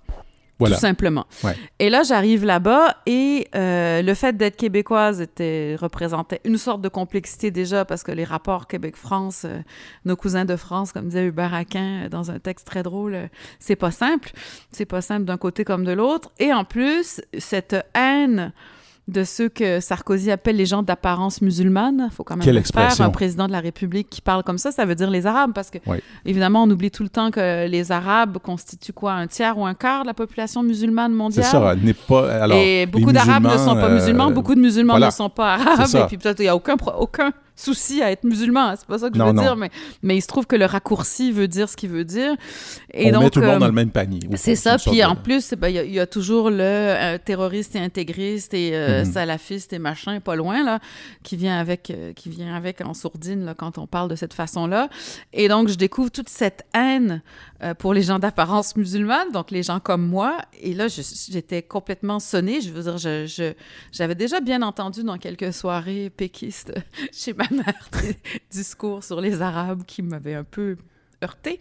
Voilà. 0.58 0.76
Tout 0.76 0.80
simplement. 0.80 1.26
Ouais. 1.44 1.54
Et 1.78 1.90
là, 1.90 2.02
j'arrive 2.02 2.44
là-bas 2.44 2.96
et 3.04 3.46
euh, 3.54 4.00
le 4.00 4.14
fait 4.14 4.36
d'être 4.36 4.56
québécoise 4.56 5.20
était, 5.20 5.76
représentait 5.78 6.40
une 6.44 6.56
sorte 6.56 6.80
de 6.80 6.88
complexité 6.88 7.50
déjà 7.50 7.84
parce 7.84 8.02
que 8.02 8.12
les 8.12 8.24
rapports 8.24 8.66
Québec-France, 8.66 9.42
euh, 9.44 9.58
nos 10.06 10.16
cousins 10.16 10.46
de 10.46 10.56
France, 10.56 10.92
comme 10.92 11.08
disait 11.08 11.26
Hubert 11.26 11.52
Aquin 11.52 12.04
euh, 12.04 12.08
dans 12.08 12.30
un 12.30 12.38
texte 12.38 12.66
très 12.66 12.82
drôle, 12.82 13.14
euh, 13.14 13.26
c'est 13.58 13.76
pas 13.76 13.90
simple. 13.90 14.32
C'est 14.70 14.86
pas 14.86 15.02
simple 15.02 15.26
d'un 15.26 15.36
côté 15.36 15.64
comme 15.64 15.84
de 15.84 15.92
l'autre. 15.92 16.30
Et 16.38 16.54
en 16.54 16.64
plus, 16.64 17.20
cette 17.38 17.76
haine 17.94 18.52
de 19.09 19.23
ceux 19.23 19.49
que 19.49 19.79
Sarkozy 19.79 20.33
appelle 20.33 20.57
les 20.57 20.66
gens 20.66 20.83
d'apparence 20.83 21.40
musulmane. 21.40 22.09
Il 22.11 22.14
faut 22.14 22.25
quand 22.25 22.37
même 22.37 22.45
Quelle 22.45 22.61
faire. 22.64 23.01
Un 23.01 23.11
président 23.11 23.47
de 23.47 23.53
la 23.53 23.61
République 23.61 24.11
qui 24.11 24.21
parle 24.21 24.42
comme 24.42 24.59
ça, 24.59 24.73
ça 24.73 24.85
veut 24.85 24.97
dire 24.97 25.11
les 25.11 25.27
Arabes. 25.27 25.53
Parce 25.55 25.71
que, 25.71 25.79
Oui. 25.87 25.99
évidemment, 26.25 26.64
on 26.64 26.71
oublie 26.71 26.90
tout 26.90 27.05
le 27.05 27.09
temps 27.09 27.31
que 27.31 27.69
les 27.69 27.92
Arabes 27.92 28.38
constituent 28.38 28.92
quoi 28.92 29.12
Un 29.12 29.29
tiers 29.29 29.57
ou 29.59 29.64
un 29.64 29.75
quart 29.75 30.03
de 30.03 30.09
la 30.09 30.14
population 30.14 30.62
musulmane 30.64 31.12
C'est 31.12 31.16
mondiale? 31.16 31.45
ça, 31.45 31.73
elle 31.73 31.85
n'est 31.85 31.95
pas. 31.95 32.33
Alors, 32.42 32.59
et 32.59 32.87
beaucoup 32.87 33.12
d'Arabes 33.12 33.45
ne 33.45 33.57
sont 33.57 33.75
pas 33.77 33.88
musulmans, 33.90 34.31
euh, 34.31 34.35
beaucoup 34.35 34.55
de 34.57 34.61
musulmans 34.61 34.95
voilà. 34.95 35.07
ne 35.07 35.12
sont 35.12 35.31
pas 35.31 35.55
arabes. 35.55 35.77
C'est 35.87 35.99
ça. 35.99 36.05
Et 36.05 36.07
puis 36.09 36.19
peut-être 36.19 36.40
il 36.40 36.45
n'y 36.45 36.49
a 36.49 36.57
aucun, 36.57 36.75
aucun 36.99 37.33
souci 37.59 38.03
à 38.03 38.11
être 38.11 38.25
musulman. 38.25 38.75
C'est 38.77 38.87
pas 38.87 38.99
ça 38.99 39.09
que 39.09 39.14
je 39.14 39.19
Non, 39.19 39.29
veux 39.29 39.33
non. 39.33 39.42
dire, 39.42 39.57
mais, 39.57 39.71
mais 40.03 40.16
il 40.16 40.21
se 40.21 40.27
trouve 40.27 40.47
que 40.47 40.57
le 40.57 40.66
raccourci 40.66 41.33
veut 41.33 41.49
dire 41.49 41.71
ce 41.71 41.77
qu'il 41.77 41.88
veut 41.88 42.05
dire. 42.05 42.35
Et 42.92 43.09
on 43.09 43.12
donc, 43.14 43.23
met 43.23 43.31
tout 43.31 43.40
le 43.40 43.47
euh, 43.47 43.51
monde 43.53 43.61
dans 43.61 43.66
le 43.66 43.73
même 43.73 43.90
panier. 43.90 44.21
c'est 44.35 44.57
ça. 44.57 44.77
Puis 44.77 44.99
de- 44.99 45.05
en 45.05 45.16
plus, 45.16 45.55
ben, 45.57 45.69
il 45.69 45.75
y 45.75 45.79
a- 45.79 45.85
il 45.85 45.92
y, 45.95 46.01
a 46.01 46.07
toujours 46.07 46.51
le 46.51 46.59
euh, 46.61 47.19
terroriste 47.25 47.75
et 47.77 47.79
intégriste 47.79 48.53
et 48.53 48.73
euh, 48.96 49.04
Mhm. 49.04 49.12
salafiste 49.12 49.72
et 49.72 49.78
machin, 49.78 50.20
pas 50.20 50.37
loin, 50.37 50.64
là, 50.64 50.80
qui 51.22 51.37
vient 51.37 51.59
avec, 51.59 51.90
euh, 51.90 52.12
qui 52.12 52.28
vient 52.28 52.54
avec 52.54 52.80
en 52.80 52.94
sourdine 52.94 53.54
quand 53.56 53.78
on 53.78 53.87
parle 53.87 54.09
de 54.11 54.16
cette 54.16 54.35
façon-là. 54.35 54.88
Et 55.32 55.48
donc, 55.48 55.68
je 55.68 55.74
découvre 55.76 56.11
toute 56.11 56.28
cette 56.28 56.64
haine 56.74 57.22
euh, 57.62 57.74
pour 57.74 57.94
les 57.94 58.02
gens 58.02 58.18
d'apparence 58.18 58.76
musulmane, 58.76 59.30
donc 59.32 59.50
les 59.50 59.62
gens 59.62 59.80
comme 59.80 60.06
moi. 60.06 60.38
Et 60.61 60.74
là, 60.74 60.87
j'étais 60.88 61.62
complètement 61.62 62.18
sonnée. 62.18 62.61
Je 62.61 62.70
veux 62.70 62.82
dire, 62.82 62.98
j'avais 63.92 64.14
déjà 64.14 64.40
bien 64.40 64.62
entendu 64.62 65.04
dans 65.04 65.18
quelques 65.18 65.52
soirées 65.52 66.11
péquistes 66.11 66.72
chez 67.12 67.32
ma 67.32 67.46
mère 67.50 67.88
des 68.02 68.16
discours 68.50 69.02
sur 69.04 69.20
les 69.20 69.42
Arabes 69.42 69.82
qui 69.87 70.02
m'avaient 70.02 70.35
un 70.35 70.44
peu 70.44 70.76
heurté. 71.24 71.59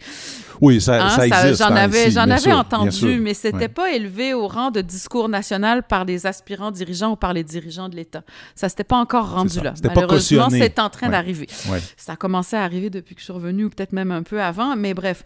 Oui, 0.60 0.80
ça, 0.80 1.06
Hein, 1.06 1.08
ça 1.10 1.26
existe. 1.26 1.58
J'en 1.62 1.70
hein, 1.70 1.76
avais, 1.76 2.10
j'en 2.10 2.22
avais 2.22 2.38
sûr, 2.38 2.56
entendu, 2.56 3.18
mais 3.20 3.34
c'était 3.34 3.56
Ouais. 3.56 3.68
pas 3.68 3.92
élevé 3.92 4.34
au 4.34 4.46
rang 4.48 4.70
de 4.70 4.80
discours 4.80 5.28
national 5.28 5.82
par 5.82 6.04
les 6.04 6.26
aspirants 6.26 6.70
dirigeants 6.70 7.12
ou 7.12 7.16
par 7.16 7.32
les 7.32 7.42
dirigeants 7.44 7.88
de 7.88 7.96
l'État. 7.96 8.22
Ça 8.54 8.68
s'était 8.68 8.84
pas 8.84 8.96
encore 8.96 9.30
rendu 9.30 9.60
là. 9.60 9.74
Malheureusement, 9.82 10.50
c'est 10.50 10.78
en 10.78 10.90
train 10.90 11.06
Ouais. 11.06 11.12
d'arriver. 11.12 11.46
Ouais. 11.70 11.80
Ça 11.96 12.12
a 12.12 12.16
commencé 12.16 12.56
à 12.56 12.62
arriver 12.62 12.90
depuis 12.90 13.14
que 13.14 13.20
je 13.20 13.24
suis 13.24 13.32
revenue, 13.32 13.64
ou 13.64 13.70
peut-être 13.70 13.92
même 13.92 14.10
un 14.10 14.22
peu 14.22 14.42
avant, 14.42 14.76
mais 14.76 14.94
bref. 14.94 15.24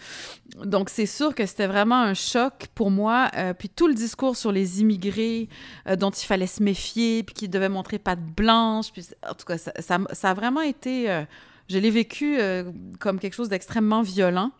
Donc, 0.64 0.90
c'est 0.90 1.07
sûr 1.07 1.35
que 1.35 1.47
c'était 1.47 1.66
vraiment 1.66 2.01
un 2.01 2.14
choc 2.14 2.66
pour 2.75 2.90
moi. 2.90 3.31
Euh, 3.37 3.55
puis 3.55 3.69
tout 3.69 3.87
le 3.88 3.95
discours 3.95 4.37
sur 4.37 4.53
les 4.53 4.81
immigrés 4.81 5.49
euh, 5.88 5.97
dont 5.97 6.11
il 6.11 6.25
fallait 6.27 6.47
se 6.47 6.62
méfier, 6.62 7.23
puis 7.23 7.35
qui 7.35 7.49
devaient 7.49 7.69
montrer 7.69 7.99
patte 7.99 8.21
blanche, 8.21 8.93
puis 8.93 9.07
en 9.29 9.35
tout 9.35 9.45
cas, 9.47 9.59
ça, 9.59 9.73
ça, 9.79 9.99
ça 10.12 10.31
a 10.31 10.35
vraiment 10.35 10.61
été... 10.62 11.11
euh, 11.11 11.23
je 11.71 11.79
l'ai 11.79 11.91
vécu 11.91 12.37
euh, 12.39 12.65
comme 12.99 13.19
quelque 13.19 13.35
chose 13.35 13.49
d'extrêmement 13.49 14.03
violent. 14.03 14.51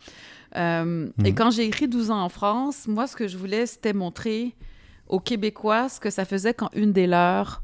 Euh, 0.57 1.09
Et 1.25 1.33
quand 1.33 1.51
j'ai 1.51 1.65
écrit 1.65 1.87
12 1.89 2.11
ans 2.11 2.23
en 2.23 2.29
France, 2.29 2.87
moi, 2.89 3.07
ce 3.07 3.15
que 3.17 3.29
je 3.29 3.37
voulais, 3.37 3.67
c'était 3.67 3.93
montrer 3.93 4.55
aux 5.09 5.21
Québécois 5.21 5.89
ce 5.89 6.01
que 6.01 6.11
ça 6.11 6.25
faisait 6.25 6.55
quand 6.55 6.71
une 6.75 6.93
des 6.93 7.07
leurs 7.07 7.63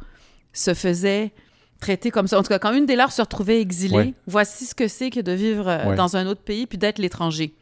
se 0.52 0.74
faisait 0.74 1.32
traitées 1.80 2.10
comme 2.10 2.26
ça. 2.26 2.38
En 2.38 2.42
tout 2.42 2.48
cas, 2.48 2.58
quand 2.58 2.72
une 2.72 2.86
des 2.86 2.96
leurs 2.96 3.12
se 3.12 3.22
retrouvait 3.22 3.60
exilée, 3.60 3.96
Ouais. 3.96 4.14
voici 4.26 4.64
ce 4.66 4.74
que 4.74 4.88
c'est 4.88 5.10
que 5.10 5.20
de 5.20 5.32
vivre 5.32 5.68
euh, 5.68 5.90
Ouais. 5.90 5.96
dans 5.96 6.16
un 6.16 6.26
autre 6.26 6.40
pays 6.42 6.66
puis 6.66 6.78
d'être 6.78 6.98
l'étranger. 6.98 7.54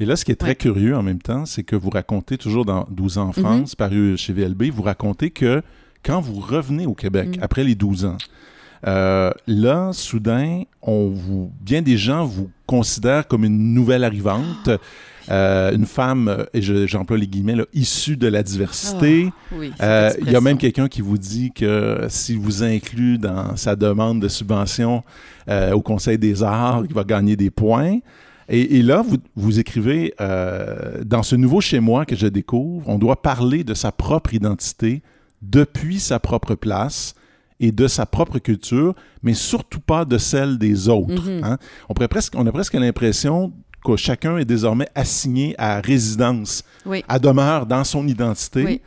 Et 0.00 0.06
là, 0.06 0.16
ce 0.16 0.24
qui 0.24 0.32
est 0.32 0.36
très 0.36 0.50
Ouais. 0.50 0.54
curieux 0.56 0.96
en 0.96 1.02
même 1.02 1.20
temps, 1.20 1.44
c'est 1.46 1.62
que 1.62 1.76
vous 1.76 1.90
racontez 1.90 2.38
toujours 2.38 2.64
dans 2.64 2.86
12 2.90 3.18
ans 3.18 3.24
en 3.24 3.26
Mhm. 3.28 3.32
France, 3.44 3.74
paru 3.76 4.16
chez 4.16 4.32
VLB, 4.32 4.70
vous 4.70 4.82
racontez 4.82 5.30
que 5.30 5.62
quand 6.02 6.20
vous 6.20 6.40
revenez 6.40 6.86
au 6.86 6.94
Québec 6.94 7.36
Mhm. 7.36 7.42
après 7.42 7.64
les 7.64 7.74
12 7.74 8.06
ans, 8.06 8.16
euh, 8.86 9.30
là, 9.46 9.90
soudain, 9.92 10.62
on 10.82 11.08
vous, 11.08 11.50
bien 11.60 11.82
des 11.82 11.96
gens 11.98 12.24
vous 12.24 12.50
considèrent 12.66 13.26
comme 13.28 13.44
une 13.44 13.74
nouvelle 13.74 14.04
arrivante, 14.04 14.70
euh, 15.30 15.72
une 15.74 15.84
femme, 15.86 16.28
euh, 16.28 16.44
et 16.54 16.62
je- 16.62 16.86
j'emploie 16.86 17.18
les 17.18 17.26
guillemets, 17.26 17.54
là, 17.56 17.64
issue 17.74 18.16
de 18.16 18.26
la 18.26 18.42
diversité. 18.42 19.30
Oui. 19.52 19.72
Euh, 19.82 20.10
Il 20.22 20.30
y 20.30 20.36
a 20.36 20.40
même 20.40 20.56
quelqu'un 20.56 20.88
qui 20.88 21.02
vous 21.02 21.18
dit 21.18 21.52
que 21.54 22.06
s'il 22.08 22.38
vous 22.38 22.62
inclut 22.62 23.18
dans 23.18 23.54
sa 23.56 23.76
demande 23.76 24.20
de 24.20 24.28
subvention 24.28 25.02
euh, 25.48 25.72
au 25.72 25.82
Conseil 25.82 26.16
des 26.18 26.42
arts, 26.42 26.82
il 26.88 26.94
va 26.94 27.04
gagner 27.04 27.36
des 27.36 27.50
points. 27.50 27.98
Et, 28.48 28.78
et 28.78 28.82
là, 28.82 29.02
vous, 29.06 29.18
vous 29.36 29.60
écrivez, 29.60 30.12
dans 30.18 31.22
ce 31.22 31.36
nouveau 31.36 31.60
chez 31.60 31.78
moi 31.78 32.04
que 32.04 32.16
je 32.16 32.26
découvre, 32.26 32.88
on 32.88 32.98
doit 32.98 33.22
parler 33.22 33.62
de 33.62 33.74
sa 33.74 33.92
propre 33.92 34.34
identité 34.34 35.02
depuis 35.42 36.00
sa 36.00 36.18
propre 36.18 36.56
place 36.56 37.14
et 37.60 37.70
de 37.72 37.86
sa 37.86 38.06
propre 38.06 38.38
culture, 38.38 38.94
mais 39.22 39.34
surtout 39.34 39.80
pas 39.80 40.04
de 40.04 40.18
celle 40.18 40.58
des 40.58 40.88
autres. 40.88 41.30
Mhm. 41.30 41.44
hein. 41.44 41.58
On, 41.88 41.94
pourrait 41.94 42.08
presque, 42.08 42.32
on 42.36 42.46
a 42.46 42.52
presque 42.52 42.74
l'impression 42.74 43.52
que 43.84 43.96
chacun 43.96 44.36
est 44.38 44.44
désormais 44.44 44.88
assigné 44.94 45.54
à 45.58 45.80
résidence, 45.80 46.64
Oui. 46.86 47.04
à 47.08 47.18
demeure 47.18 47.66
dans 47.66 47.84
son 47.84 48.06
identité. 48.08 48.64
Oui. 48.64 48.80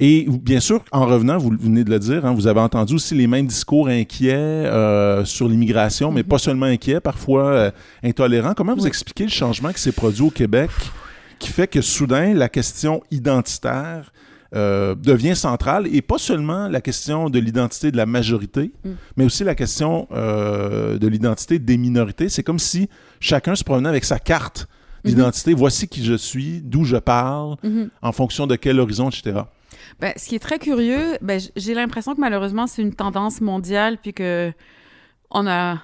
Et 0.00 0.26
bien 0.28 0.60
sûr, 0.60 0.84
en 0.92 1.06
revenant, 1.06 1.38
vous 1.38 1.50
venez 1.58 1.82
de 1.82 1.90
le 1.90 1.98
dire, 1.98 2.24
hein, 2.24 2.32
vous 2.32 2.46
avez 2.46 2.60
entendu 2.60 2.94
aussi 2.94 3.14
les 3.16 3.26
mêmes 3.26 3.46
discours 3.48 3.88
inquiets 3.88 4.32
euh, 4.36 5.24
sur 5.24 5.48
l'immigration, 5.48 6.12
mais 6.12 6.22
Mhm. 6.22 6.28
pas 6.28 6.38
seulement 6.38 6.66
inquiets, 6.66 7.00
parfois 7.00 7.46
euh, 7.46 7.70
intolérants. 8.04 8.54
Comment 8.54 8.74
vous 8.74 8.82
Oui. 8.82 8.88
expliquez 8.88 9.24
le 9.24 9.30
changement 9.30 9.72
qui 9.72 9.80
s'est 9.80 9.92
produit 9.92 10.22
au 10.22 10.30
Québec 10.30 10.70
qui 11.40 11.48
fait 11.50 11.66
que 11.66 11.80
soudain, 11.80 12.32
la 12.34 12.48
question 12.48 13.02
identitaire 13.10 14.12
euh, 14.54 14.94
devient 14.94 15.36
centrale 15.36 15.86
et 15.94 16.00
pas 16.00 16.16
seulement 16.18 16.68
la 16.68 16.80
question 16.80 17.28
de 17.28 17.38
l'identité 17.38 17.90
de 17.90 17.96
la 17.96 18.06
majorité, 18.06 18.72
Mm. 18.84 18.90
mais 19.16 19.24
aussi 19.24 19.44
la 19.44 19.54
question 19.54 20.08
euh, 20.12 20.98
de 20.98 21.06
l'identité 21.06 21.58
des 21.58 21.76
minorités. 21.76 22.28
C'est 22.28 22.42
comme 22.42 22.58
si 22.58 22.88
chacun 23.20 23.54
se 23.54 23.64
promenait 23.64 23.88
avec 23.90 24.04
sa 24.04 24.18
carte 24.18 24.66
Mhm. 25.04 25.10
d'identité. 25.12 25.54
Voici 25.54 25.86
qui 25.86 26.02
je 26.04 26.14
suis, 26.14 26.60
d'où 26.62 26.84
je 26.84 26.96
parle, 26.96 27.56
Mhm. 27.62 27.90
en 28.02 28.12
fonction 28.12 28.46
de 28.46 28.56
quel 28.56 28.80
horizon, 28.80 29.10
etc. 29.10 29.40
Ben, 30.00 30.12
ce 30.16 30.28
qui 30.28 30.34
est 30.34 30.38
très 30.40 30.58
curieux, 30.58 31.18
ben, 31.22 31.40
j'ai 31.56 31.74
l'impression 31.74 32.14
que 32.14 32.20
malheureusement, 32.20 32.66
c'est 32.66 32.82
une 32.82 32.94
tendance 32.94 33.40
mondiale, 33.40 33.98
puis 34.02 34.12
que 34.12 34.52
on 35.30 35.46
a, 35.46 35.78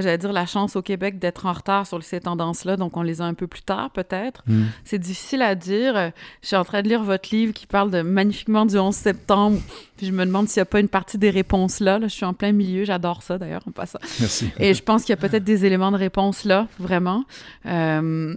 j'allais 0.00 0.18
dire, 0.18 0.32
la 0.32 0.46
chance 0.46 0.76
au 0.76 0.82
Québec 0.82 1.18
d'être 1.18 1.46
en 1.46 1.52
retard 1.52 1.86
sur 1.86 2.02
ces 2.02 2.20
tendances-là, 2.20 2.76
donc 2.76 2.96
on 2.96 3.02
les 3.02 3.20
a 3.20 3.24
un 3.24 3.34
peu 3.34 3.46
plus 3.46 3.62
tard, 3.62 3.90
peut-être. 3.90 4.44
C'est 4.84 4.98
difficile 4.98 5.42
à 5.42 5.54
dire. 5.54 6.12
Je 6.42 6.46
suis 6.46 6.56
en 6.56 6.64
train 6.64 6.82
de 6.82 6.88
lire 6.88 7.02
votre 7.02 7.34
livre 7.34 7.52
qui 7.52 7.66
parle 7.66 7.90
de 7.90 8.02
magnifiquement 8.02 8.66
du 8.66 8.78
11 8.78 8.94
septembre, 8.94 9.58
puis 9.96 10.06
je 10.06 10.12
me 10.12 10.24
demande 10.24 10.48
s'il 10.48 10.60
n'y 10.60 10.62
a 10.62 10.66
pas 10.66 10.80
une 10.80 10.88
partie 10.88 11.18
des 11.18 11.30
réponses 11.30 11.80
là. 11.80 11.98
là. 11.98 12.08
Je 12.08 12.14
suis 12.14 12.24
en 12.24 12.34
plein 12.34 12.52
milieu, 12.52 12.84
j'adore 12.84 13.22
ça 13.22 13.38
d'ailleurs, 13.38 13.62
en 13.66 13.72
passant. 13.72 13.98
Merci. 14.20 14.50
Et 14.58 14.74
je 14.74 14.82
pense 14.82 15.02
qu'il 15.02 15.10
y 15.10 15.18
a 15.18 15.28
peut-être 15.28 15.44
des 15.44 15.64
éléments 15.64 15.92
de 15.92 15.96
réponse 15.96 16.44
là, 16.44 16.68
vraiment. 16.78 17.24
Euh, 17.66 18.34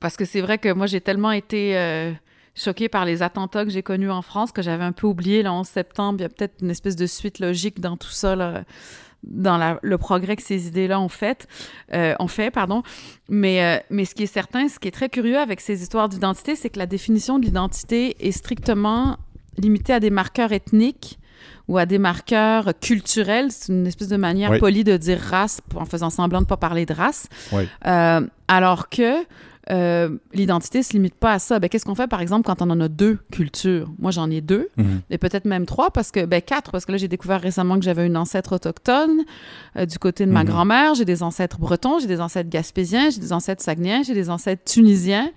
parce 0.00 0.16
que 0.16 0.24
c'est 0.24 0.40
vrai 0.40 0.58
que 0.58 0.72
moi, 0.72 0.86
j'ai 0.86 1.00
tellement 1.00 1.32
été 1.32 1.78
euh, 1.78 2.12
choquée 2.54 2.88
par 2.88 3.04
les 3.04 3.22
attentats 3.22 3.64
que 3.64 3.70
j'ai 3.70 3.82
connus 3.82 4.10
en 4.10 4.22
France 4.22 4.52
que 4.52 4.62
j'avais 4.62 4.84
un 4.84 4.92
peu 4.92 5.06
oublié 5.06 5.42
le 5.42 5.50
11 5.50 5.66
septembre. 5.66 6.18
Il 6.20 6.22
y 6.22 6.26
a 6.26 6.28
peut-être 6.28 6.56
une 6.60 6.70
espèce 6.70 6.96
de 6.96 7.06
suite 7.06 7.38
logique 7.38 7.80
dans 7.80 7.96
tout 7.96 8.10
ça, 8.10 8.36
là, 8.36 8.64
dans 9.26 9.56
la- 9.56 9.78
le 9.82 9.98
progrès 9.98 10.36
que 10.36 10.42
ces 10.42 10.66
idées-là 10.68 11.00
ont 11.00 11.08
fait. 11.08 11.46
euh, 11.92 12.14
ont 12.18 12.28
fait 12.28 12.50
pardon. 12.50 12.82
Mais, 13.28 13.62
euh, 13.62 13.78
mais 13.90 14.04
ce 14.04 14.14
qui 14.14 14.22
est 14.24 14.26
certain, 14.26 14.68
ce 14.68 14.78
qui 14.78 14.88
est 14.88 14.92
très 14.92 15.08
curieux 15.08 15.38
avec 15.38 15.60
ces 15.60 15.82
histoires 15.82 16.08
d'identité, 16.08 16.56
c'est 16.56 16.70
que 16.70 16.78
la 16.78 16.86
définition 16.86 17.38
de 17.38 17.44
l'identité 17.44 18.16
est 18.26 18.32
strictement 18.32 19.16
limitée 19.58 19.92
à 19.92 20.00
des 20.00 20.10
marqueurs 20.10 20.52
ethniques 20.52 21.18
ou 21.68 21.78
à 21.78 21.86
des 21.86 21.98
marqueurs 21.98 22.72
culturels. 22.80 23.50
C'est 23.52 23.72
une 23.72 23.86
espèce 23.86 24.08
de 24.08 24.16
manière 24.16 24.50
Oui. 24.50 24.58
polie 24.58 24.84
de 24.84 24.96
dire 24.96 25.18
race 25.20 25.60
en 25.74 25.84
faisant 25.84 26.10
semblant 26.10 26.40
de 26.40 26.44
ne 26.44 26.48
pas 26.48 26.56
parler 26.56 26.84
de 26.86 26.92
race. 26.94 27.28
Oui. 27.52 27.68
Euh, 27.86 28.26
alors 28.48 28.88
que 28.88 29.24
euh, 29.70 30.16
l'identité 30.32 30.82
se 30.82 30.92
limite 30.92 31.14
pas 31.14 31.32
à 31.32 31.38
ça. 31.38 31.58
Ben, 31.58 31.68
Qu'est-ce 31.68 31.84
qu'on 31.84 31.94
fait, 31.94 32.06
par 32.06 32.20
exemple, 32.20 32.44
quand 32.46 32.60
on 32.62 32.70
en 32.70 32.80
a 32.80 32.88
deux 32.88 33.18
cultures? 33.32 33.90
Moi, 33.98 34.10
j'en 34.10 34.30
ai 34.30 34.40
deux, 34.40 34.68
Mhm. 34.76 35.00
et 35.10 35.18
peut-être 35.18 35.44
même 35.46 35.66
trois, 35.66 35.90
parce 35.90 36.10
que, 36.10 36.24
ben, 36.26 36.42
quatre, 36.42 36.70
parce 36.70 36.84
que 36.84 36.92
là, 36.92 36.98
j'ai 36.98 37.08
découvert 37.08 37.40
récemment 37.40 37.76
que 37.78 37.84
j'avais 37.84 38.06
une 38.06 38.16
ancêtre 38.16 38.54
autochtone 38.56 39.22
euh, 39.76 39.86
du 39.86 39.98
côté 39.98 40.26
de 40.26 40.30
ma 40.30 40.40
Mhm. 40.44 40.48
grand-mère, 40.48 40.94
j'ai 40.94 41.04
des 41.04 41.22
ancêtres 41.22 41.58
bretons, 41.58 41.98
j'ai 41.98 42.06
des 42.06 42.20
ancêtres 42.20 42.50
gaspésiens, 42.50 43.10
j'ai 43.10 43.20
des 43.20 43.32
ancêtres 43.32 43.62
sagueniens, 43.62 44.02
j'ai 44.02 44.14
des 44.14 44.30
ancêtres 44.30 44.62
tunisiens. 44.64 45.30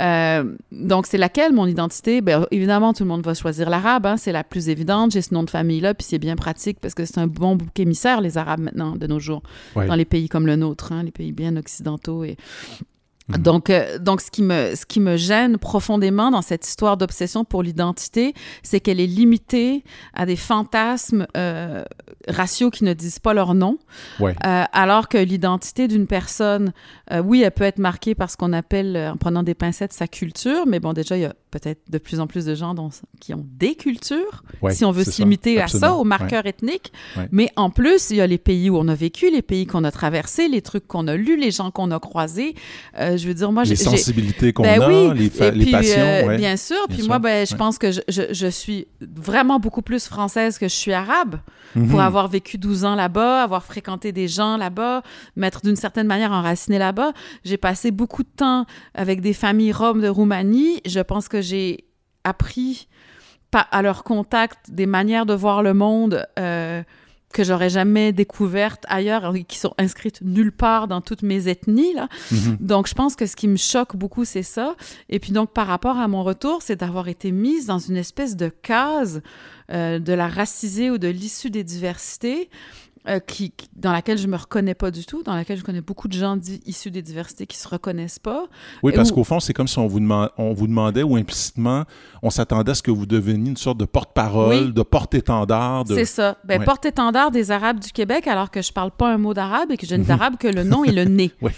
Euh, 0.00 0.54
donc, 0.70 1.06
c'est 1.06 1.18
laquelle 1.18 1.52
mon 1.52 1.66
identité? 1.66 2.20
Ben, 2.20 2.46
évidemment, 2.50 2.92
tout 2.94 3.02
le 3.04 3.08
monde 3.08 3.24
va 3.24 3.34
choisir 3.34 3.68
l'arabe, 3.68 4.06
hein, 4.06 4.16
c'est 4.16 4.32
la 4.32 4.44
plus 4.44 4.68
évidente. 4.68 5.10
J'ai 5.12 5.20
ce 5.22 5.34
nom 5.34 5.42
de 5.42 5.50
famille-là, 5.50 5.94
puis 5.94 6.06
c'est 6.08 6.18
bien 6.18 6.36
pratique 6.36 6.78
parce 6.80 6.94
que 6.94 7.04
c'est 7.04 7.18
un 7.18 7.26
bon 7.26 7.56
bouc 7.56 7.78
émissaire, 7.78 8.20
les 8.20 8.38
arabes, 8.38 8.60
maintenant, 8.60 8.96
de 8.96 9.06
nos 9.06 9.18
jours, 9.18 9.42
Ouais. 9.76 9.86
dans 9.86 9.94
les 9.94 10.04
pays 10.06 10.28
comme 10.28 10.46
le 10.46 10.56
nôtre, 10.56 10.92
hein, 10.92 11.02
les 11.02 11.10
pays 11.10 11.32
bien 11.32 11.56
occidentaux. 11.56 12.24
Et... 12.24 12.36
Mhm. 13.36 13.42
Donc, 13.42 13.70
euh, 13.70 13.98
donc 13.98 14.20
ce, 14.20 14.30
qui 14.30 14.42
me, 14.42 14.74
ce 14.74 14.86
qui 14.86 15.00
me 15.00 15.16
gêne 15.16 15.58
profondément 15.58 16.30
dans 16.30 16.42
cette 16.42 16.66
histoire 16.66 16.96
d'obsession 16.96 17.44
pour 17.44 17.62
l'identité, 17.62 18.34
c'est 18.62 18.80
qu'elle 18.80 19.00
est 19.00 19.06
limitée 19.06 19.84
à 20.14 20.26
des 20.26 20.36
fantasmes 20.36 21.26
euh, 21.36 21.84
raciaux 22.28 22.70
qui 22.70 22.84
ne 22.84 22.92
disent 22.94 23.18
pas 23.18 23.34
leur 23.34 23.54
nom, 23.54 23.78
Ouais. 24.20 24.34
euh, 24.46 24.64
alors 24.72 25.08
que 25.08 25.18
l'identité 25.18 25.88
d'une 25.88 26.06
personne, 26.06 26.72
euh, 27.12 27.20
oui, 27.22 27.42
elle 27.42 27.50
peut 27.52 27.64
être 27.64 27.78
marquée 27.78 28.14
par 28.14 28.30
ce 28.30 28.36
qu'on 28.36 28.52
appelle, 28.52 28.96
euh, 28.96 29.12
en 29.12 29.16
prenant 29.16 29.42
des 29.42 29.54
pincettes, 29.54 29.92
sa 29.92 30.06
culture, 30.06 30.66
mais 30.66 30.80
bon, 30.80 30.92
déjà, 30.92 31.16
il 31.16 31.20
y 31.22 31.24
a 31.26 31.34
peut-être 31.52 31.82
de 31.88 31.98
plus 31.98 32.18
en 32.18 32.26
plus 32.26 32.44
de 32.44 32.56
gens 32.56 32.74
dont- 32.74 32.90
qui 33.20 33.32
ont 33.34 33.46
des 33.56 33.76
cultures, 33.76 34.42
Ouais, 34.62 34.74
si 34.74 34.84
on 34.84 34.90
veut 34.90 35.04
limiter 35.18 35.60
à 35.60 35.68
ça, 35.68 35.92
aux 35.94 36.02
marqueurs 36.02 36.46
ethniques. 36.46 36.92
Ouais. 37.16 37.28
Mais 37.30 37.50
en 37.56 37.70
plus, 37.70 38.10
il 38.10 38.16
y 38.16 38.20
a 38.20 38.26
les 38.26 38.38
pays 38.38 38.70
où 38.70 38.76
on 38.78 38.88
a 38.88 38.94
vécu, 38.96 39.30
les 39.30 39.42
pays 39.42 39.66
qu'on 39.66 39.84
a 39.84 39.90
traversés, 39.92 40.48
les 40.48 40.62
trucs 40.62 40.88
qu'on 40.88 41.06
a 41.06 41.14
lus, 41.14 41.36
les 41.36 41.50
gens 41.52 41.70
qu'on 41.70 41.90
a 41.92 42.00
croisés. 42.00 42.54
Euh, 42.98 43.16
je 43.16 43.28
veux 43.28 43.34
dire, 43.34 43.52
moi, 43.52 43.62
les 43.64 43.68
j'ai... 43.70 43.76
j'ai- 43.76 43.84
sensibilités 43.84 44.52
qu'on 44.52 44.62
ben 44.64 44.80
a, 44.82 44.88
oui, 44.88 45.18
les, 45.18 45.30
fa- 45.30 45.50
les 45.50 45.62
puis, 45.64 45.70
passions. 45.72 46.00
euh. 46.00 46.36
Bien 46.38 46.56
sûr. 46.56 46.76
Bien 46.88 46.94
puis 46.96 46.98
sûr, 47.04 47.08
moi, 47.08 47.18
ben, 47.18 47.46
je 47.46 47.54
pense 47.54 47.76
que 47.78 47.92
je, 47.92 48.00
je- 48.08 48.32
je 48.32 48.46
suis 48.46 48.86
vraiment 49.00 49.60
beaucoup 49.60 49.82
plus 49.82 50.06
française 50.06 50.56
que 50.58 50.68
je 50.68 50.74
suis 50.74 50.92
arabe 50.94 51.36
Mhm. 51.74 51.88
pour 51.88 52.00
avoir 52.00 52.28
vécu 52.28 52.56
12 52.58 52.84
ans 52.84 52.94
là-bas, 52.94 53.42
avoir 53.42 53.64
fréquenté 53.64 54.12
des 54.12 54.28
gens 54.28 54.56
là-bas, 54.56 55.02
m'être 55.36 55.60
d'une 55.62 55.76
certaine 55.76 56.06
manière 56.06 56.32
enracinée 56.32 56.78
là-bas. 56.78 57.12
J'ai 57.44 57.56
passé 57.58 57.90
beaucoup 57.90 58.22
de 58.22 58.28
temps 58.34 58.64
avec 58.94 59.20
des 59.20 59.32
familles 59.34 59.72
roms 59.72 60.00
de 60.00 60.08
Roumanie. 60.08 60.80
Je 60.86 61.00
pense 61.00 61.28
que 61.28 61.41
j'ai 61.42 61.84
appris 62.24 62.88
à 63.52 63.82
leur 63.82 64.02
contact 64.04 64.70
des 64.70 64.86
manières 64.86 65.26
de 65.26 65.34
voir 65.34 65.62
le 65.62 65.74
monde 65.74 66.26
euh, 66.38 66.82
que 67.32 67.44
j'aurais 67.44 67.70
jamais 67.70 68.12
découvertes 68.12 68.84
ailleurs, 68.88 69.34
et 69.34 69.44
qui 69.44 69.58
sont 69.58 69.74
inscrites 69.78 70.20
nulle 70.22 70.52
part 70.52 70.86
dans 70.86 71.00
toutes 71.00 71.22
mes 71.22 71.48
ethnies. 71.48 71.94
Là. 71.94 72.08
Mhm. 72.30 72.58
Donc, 72.60 72.86
je 72.86 72.94
pense 72.94 73.16
que 73.16 73.26
ce 73.26 73.36
qui 73.36 73.48
me 73.48 73.56
choque 73.56 73.96
beaucoup, 73.96 74.24
c'est 74.24 74.42
ça. 74.42 74.76
Et 75.08 75.18
puis, 75.18 75.32
donc, 75.32 75.52
par 75.52 75.66
rapport 75.66 75.98
à 75.98 76.08
mon 76.08 76.22
retour, 76.22 76.62
c'est 76.62 76.76
d'avoir 76.76 77.08
été 77.08 77.32
mise 77.32 77.66
dans 77.66 77.78
une 77.78 77.96
espèce 77.96 78.36
de 78.36 78.48
case 78.48 79.22
euh, 79.70 79.98
de 79.98 80.12
la 80.12 80.28
racisée 80.28 80.90
ou 80.90 80.98
de 80.98 81.08
l'issue 81.08 81.50
des 81.50 81.64
diversités. 81.64 82.50
Euh, 83.08 83.18
qui, 83.18 83.50
qui- 83.50 83.68
dans 83.74 83.90
laquelle 83.92 84.16
je 84.18 84.26
me 84.28 84.36
reconnais 84.36 84.74
pas 84.74 84.90
du 84.92 85.04
tout, 85.04 85.22
dans 85.24 85.34
laquelle 85.34 85.58
je 85.58 85.64
connais 85.64 85.80
beaucoup 85.80 86.06
de 86.06 86.12
gens 86.12 86.38
issus 86.66 86.90
des 86.92 87.02
diversités 87.02 87.46
qui 87.46 87.56
se 87.56 87.66
reconnaissent 87.66 88.20
pas. 88.20 88.46
Oui, 88.84 88.92
parce 88.94 89.10
où- 89.10 89.14
qu'au 89.14 89.24
fond, 89.24 89.40
c'est 89.40 89.52
comme 89.52 89.66
si 89.66 89.78
on 89.78 89.86
vous, 89.88 89.98
deman- 89.98 90.30
on 90.38 90.52
vous 90.52 90.66
demandait 90.68 91.02
ou 91.02 91.16
implicitement, 91.16 91.84
on 92.22 92.30
s'attendait 92.30 92.70
à 92.70 92.74
ce 92.74 92.82
que 92.82 92.92
vous 92.92 93.06
deveniez 93.06 93.50
une 93.50 93.56
sorte 93.56 93.78
de 93.78 93.84
porte-parole, 93.86 94.66
Oui. 94.66 94.72
de 94.72 94.82
porte-étendard. 94.82 95.84
De... 95.84 95.94
C'est 95.96 96.04
ça. 96.04 96.38
Ben, 96.44 96.60
Ouais. 96.60 96.64
porte-étendard 96.64 97.30
des 97.32 97.50
Arabes 97.50 97.80
du 97.80 97.90
Québec, 97.90 98.26
alors 98.28 98.50
que 98.50 98.62
je 98.62 98.72
parle 98.72 98.92
pas 98.92 99.12
un 99.12 99.18
mot 99.18 99.34
d'arabe 99.34 99.72
et 99.72 99.76
que 99.76 99.86
je 99.86 99.94
n'ai 99.96 100.04
d'arabe 100.04 100.36
que 100.36 100.48
le 100.48 100.62
nom 100.62 100.84
et 100.84 100.92
le 100.92 101.04
nez. 101.04 101.32
Oui. 101.42 101.50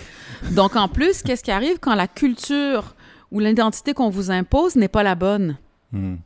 Donc, 0.53 0.77
en 0.77 0.89
plus, 0.89 1.23
qu'est-ce 1.23 1.43
qui 1.45 1.51
arrive 1.51 1.79
quand 1.79 1.95
la 1.95 2.07
culture 2.09 2.95
ou 3.31 3.41
l'identité 3.41 3.93
qu'on 3.95 4.11
vous 4.11 4.31
impose 4.31 4.77
n'est 4.77 4.89
pas 4.89 5.03
la 5.03 5.15
bonne? 5.15 5.57
Mhm. 5.93 6.19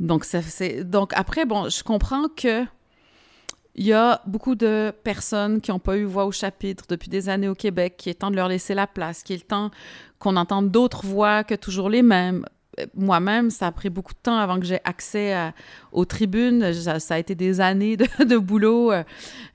Donc, 0.00 0.24
ça. 0.24 0.40
Donc, 0.84 1.12
après, 1.14 1.44
bon, 1.46 1.68
je 1.68 1.82
comprends 1.82 2.24
que 2.36 2.64
il 3.76 3.84
y 3.86 3.92
a 3.92 4.20
beaucoup 4.26 4.54
de 4.54 4.92
personnes 5.02 5.60
qui 5.60 5.70
n'ont 5.70 5.78
pas 5.78 5.96
eu 5.96 6.04
voix 6.04 6.26
au 6.26 6.32
chapitre 6.32 6.84
depuis 6.88 7.08
des 7.08 7.28
années 7.28 7.48
au 7.48 7.54
Québec, 7.54 7.94
qui 7.98 8.08
est 8.10 8.14
temps 8.14 8.30
de 8.30 8.36
leur 8.36 8.48
laisser 8.48 8.74
la 8.74 8.86
place, 8.86 9.22
qui 9.22 9.32
est 9.32 9.36
le 9.36 9.42
temps 9.42 9.70
qu'on 10.18 10.36
entende 10.36 10.70
d'autres 10.70 11.04
voix 11.04 11.42
que 11.44 11.54
toujours 11.54 11.88
les 11.90 12.02
mêmes. 12.02 12.44
Euh, 12.80 12.86
Moi-même, 12.94 13.50
ça 13.50 13.66
a 13.68 13.72
pris 13.72 13.90
beaucoup 13.90 14.12
de 14.14 14.18
temps 14.22 14.36
avant 14.36 14.58
que 14.58 14.66
j'ai 14.66 14.80
accès 14.84 15.32
à- 15.32 15.52
aux 15.92 16.04
tribunes. 16.04 16.72
Ça, 16.72 16.98
ça 17.00 17.14
a 17.14 17.18
été 17.18 17.34
des 17.34 17.60
années 17.60 17.96
de, 17.96 18.06
de 18.24 18.36
boulot. 18.36 18.90
Euh, 18.92 19.02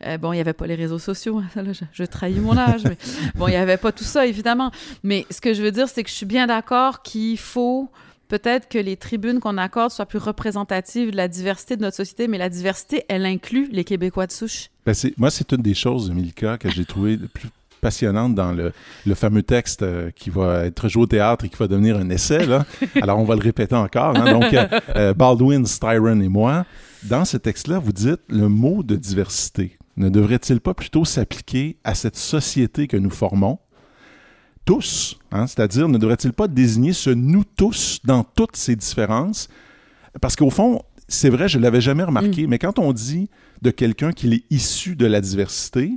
euh, 0.05 0.17
bon, 0.17 0.31
il 0.31 0.35
n'y 0.35 0.41
avait 0.41 0.53
pas 0.53 0.67
les 0.67 0.75
réseaux 0.75 0.99
sociaux. 0.99 1.39
hein, 1.39 1.45
ça, 1.53 1.61
là, 1.61 1.73
je, 1.73 1.83
je 1.91 2.03
trahis 2.03 2.39
mon 2.39 2.57
âge. 2.57 2.83
mais 2.85 2.97
bon, 3.35 3.47
il 3.47 3.51
n'y 3.51 3.57
avait 3.57 3.77
pas 3.77 3.91
tout 3.91 4.03
ça, 4.05 4.25
évidemment. 4.25 4.71
Mais 5.03 5.25
ce 5.31 5.41
que 5.41 5.53
je 5.53 5.61
veux 5.61 5.71
dire, 5.71 5.87
c'est 5.89 6.03
que 6.03 6.09
je 6.09 6.15
suis 6.15 6.25
bien 6.25 6.47
d'accord 6.47 7.01
qu'il 7.01 7.37
faut 7.37 7.89
peut-être 8.29 8.69
que 8.69 8.77
les 8.77 8.95
tribunes 8.95 9.39
qu'on 9.41 9.57
accorde 9.57 9.91
soient 9.91 10.05
plus 10.05 10.19
représentatives 10.19 11.11
de 11.11 11.17
la 11.17 11.27
diversité 11.27 11.75
de 11.75 11.81
notre 11.81 11.97
société, 11.97 12.27
mais 12.29 12.37
la 12.37 12.47
diversité, 12.49 13.03
elle 13.09 13.25
inclut 13.25 13.67
les 13.71 13.83
Québécois 13.83 14.27
de 14.27 14.31
souche. 14.31 14.69
Ben, 14.85 14.93
c'est- 14.93 15.17
moi, 15.17 15.29
c'est 15.29 15.51
une 15.51 15.61
des 15.61 15.73
choses, 15.73 16.09
Milka, 16.11 16.57
que 16.57 16.69
j'ai 16.69 16.85
trouvé 16.85 17.17
le 17.17 17.27
plus 17.27 17.49
passionnante 17.81 18.35
dans 18.35 18.51
le, 18.51 18.73
le 19.05 19.15
fameux 19.15 19.41
texte 19.43 19.83
euh, 19.83 20.11
qui 20.13 20.29
va 20.29 20.65
être 20.65 20.89
joué 20.89 21.03
au 21.03 21.07
théâtre 21.07 21.45
et 21.45 21.49
qui 21.49 21.55
va 21.57 21.67
devenir 21.67 21.95
un 21.97 22.09
essai. 22.09 22.45
Là. 22.45 22.65
Alors, 23.01 23.19
on 23.19 23.23
va 23.23 23.35
le 23.35 23.41
répéter 23.41 23.75
encore. 23.75 24.17
hein. 24.17 24.31
Donc, 24.33 24.53
euh, 24.53 24.67
euh, 24.95 25.13
Baldwin, 25.13 25.65
Styron 25.65 26.19
et 26.19 26.27
moi, 26.27 26.65
dans 27.03 27.23
ce 27.25 27.37
texte-là, 27.37 27.79
vous 27.79 27.93
dites 27.93 28.19
le 28.29 28.47
mot 28.49 28.83
de 28.83 28.95
diversité 28.95 29.77
ne 29.97 30.07
devrait-il 30.07 30.61
pas 30.61 30.73
plutôt 30.73 31.03
s'appliquer 31.03 31.75
à 31.83 31.93
cette 31.93 32.15
société 32.15 32.87
que 32.87 32.95
nous 32.95 33.09
formons? 33.09 33.59
Tous, 34.73 35.17
hein, 35.31 35.47
c'est-à-dire 35.47 35.89
ne 35.89 35.97
devrait-il 35.97 36.31
pas 36.31 36.47
désigner 36.47 36.93
ce 36.93 37.09
nous 37.09 37.43
tous 37.43 37.99
dans 38.03 38.23
toutes 38.23 38.55
ces 38.55 38.75
différences? 38.75 39.47
Parce 40.21 40.35
qu'au 40.35 40.51
fond, 40.51 40.83
c'est 41.07 41.29
vrai, 41.31 41.49
je 41.49 41.57
ne 41.57 41.63
l'avais 41.63 41.81
jamais 41.81 42.03
remarqué, 42.03 42.45
mais 42.45 42.59
quand 42.59 42.77
on 42.77 42.93
dit 42.93 43.29
de 43.63 43.71
quelqu'un 43.71 44.11
qu'il 44.11 44.31
est 44.35 44.43
issu 44.51 44.95
de 44.95 45.07
la 45.07 45.21
diversité, 45.21 45.93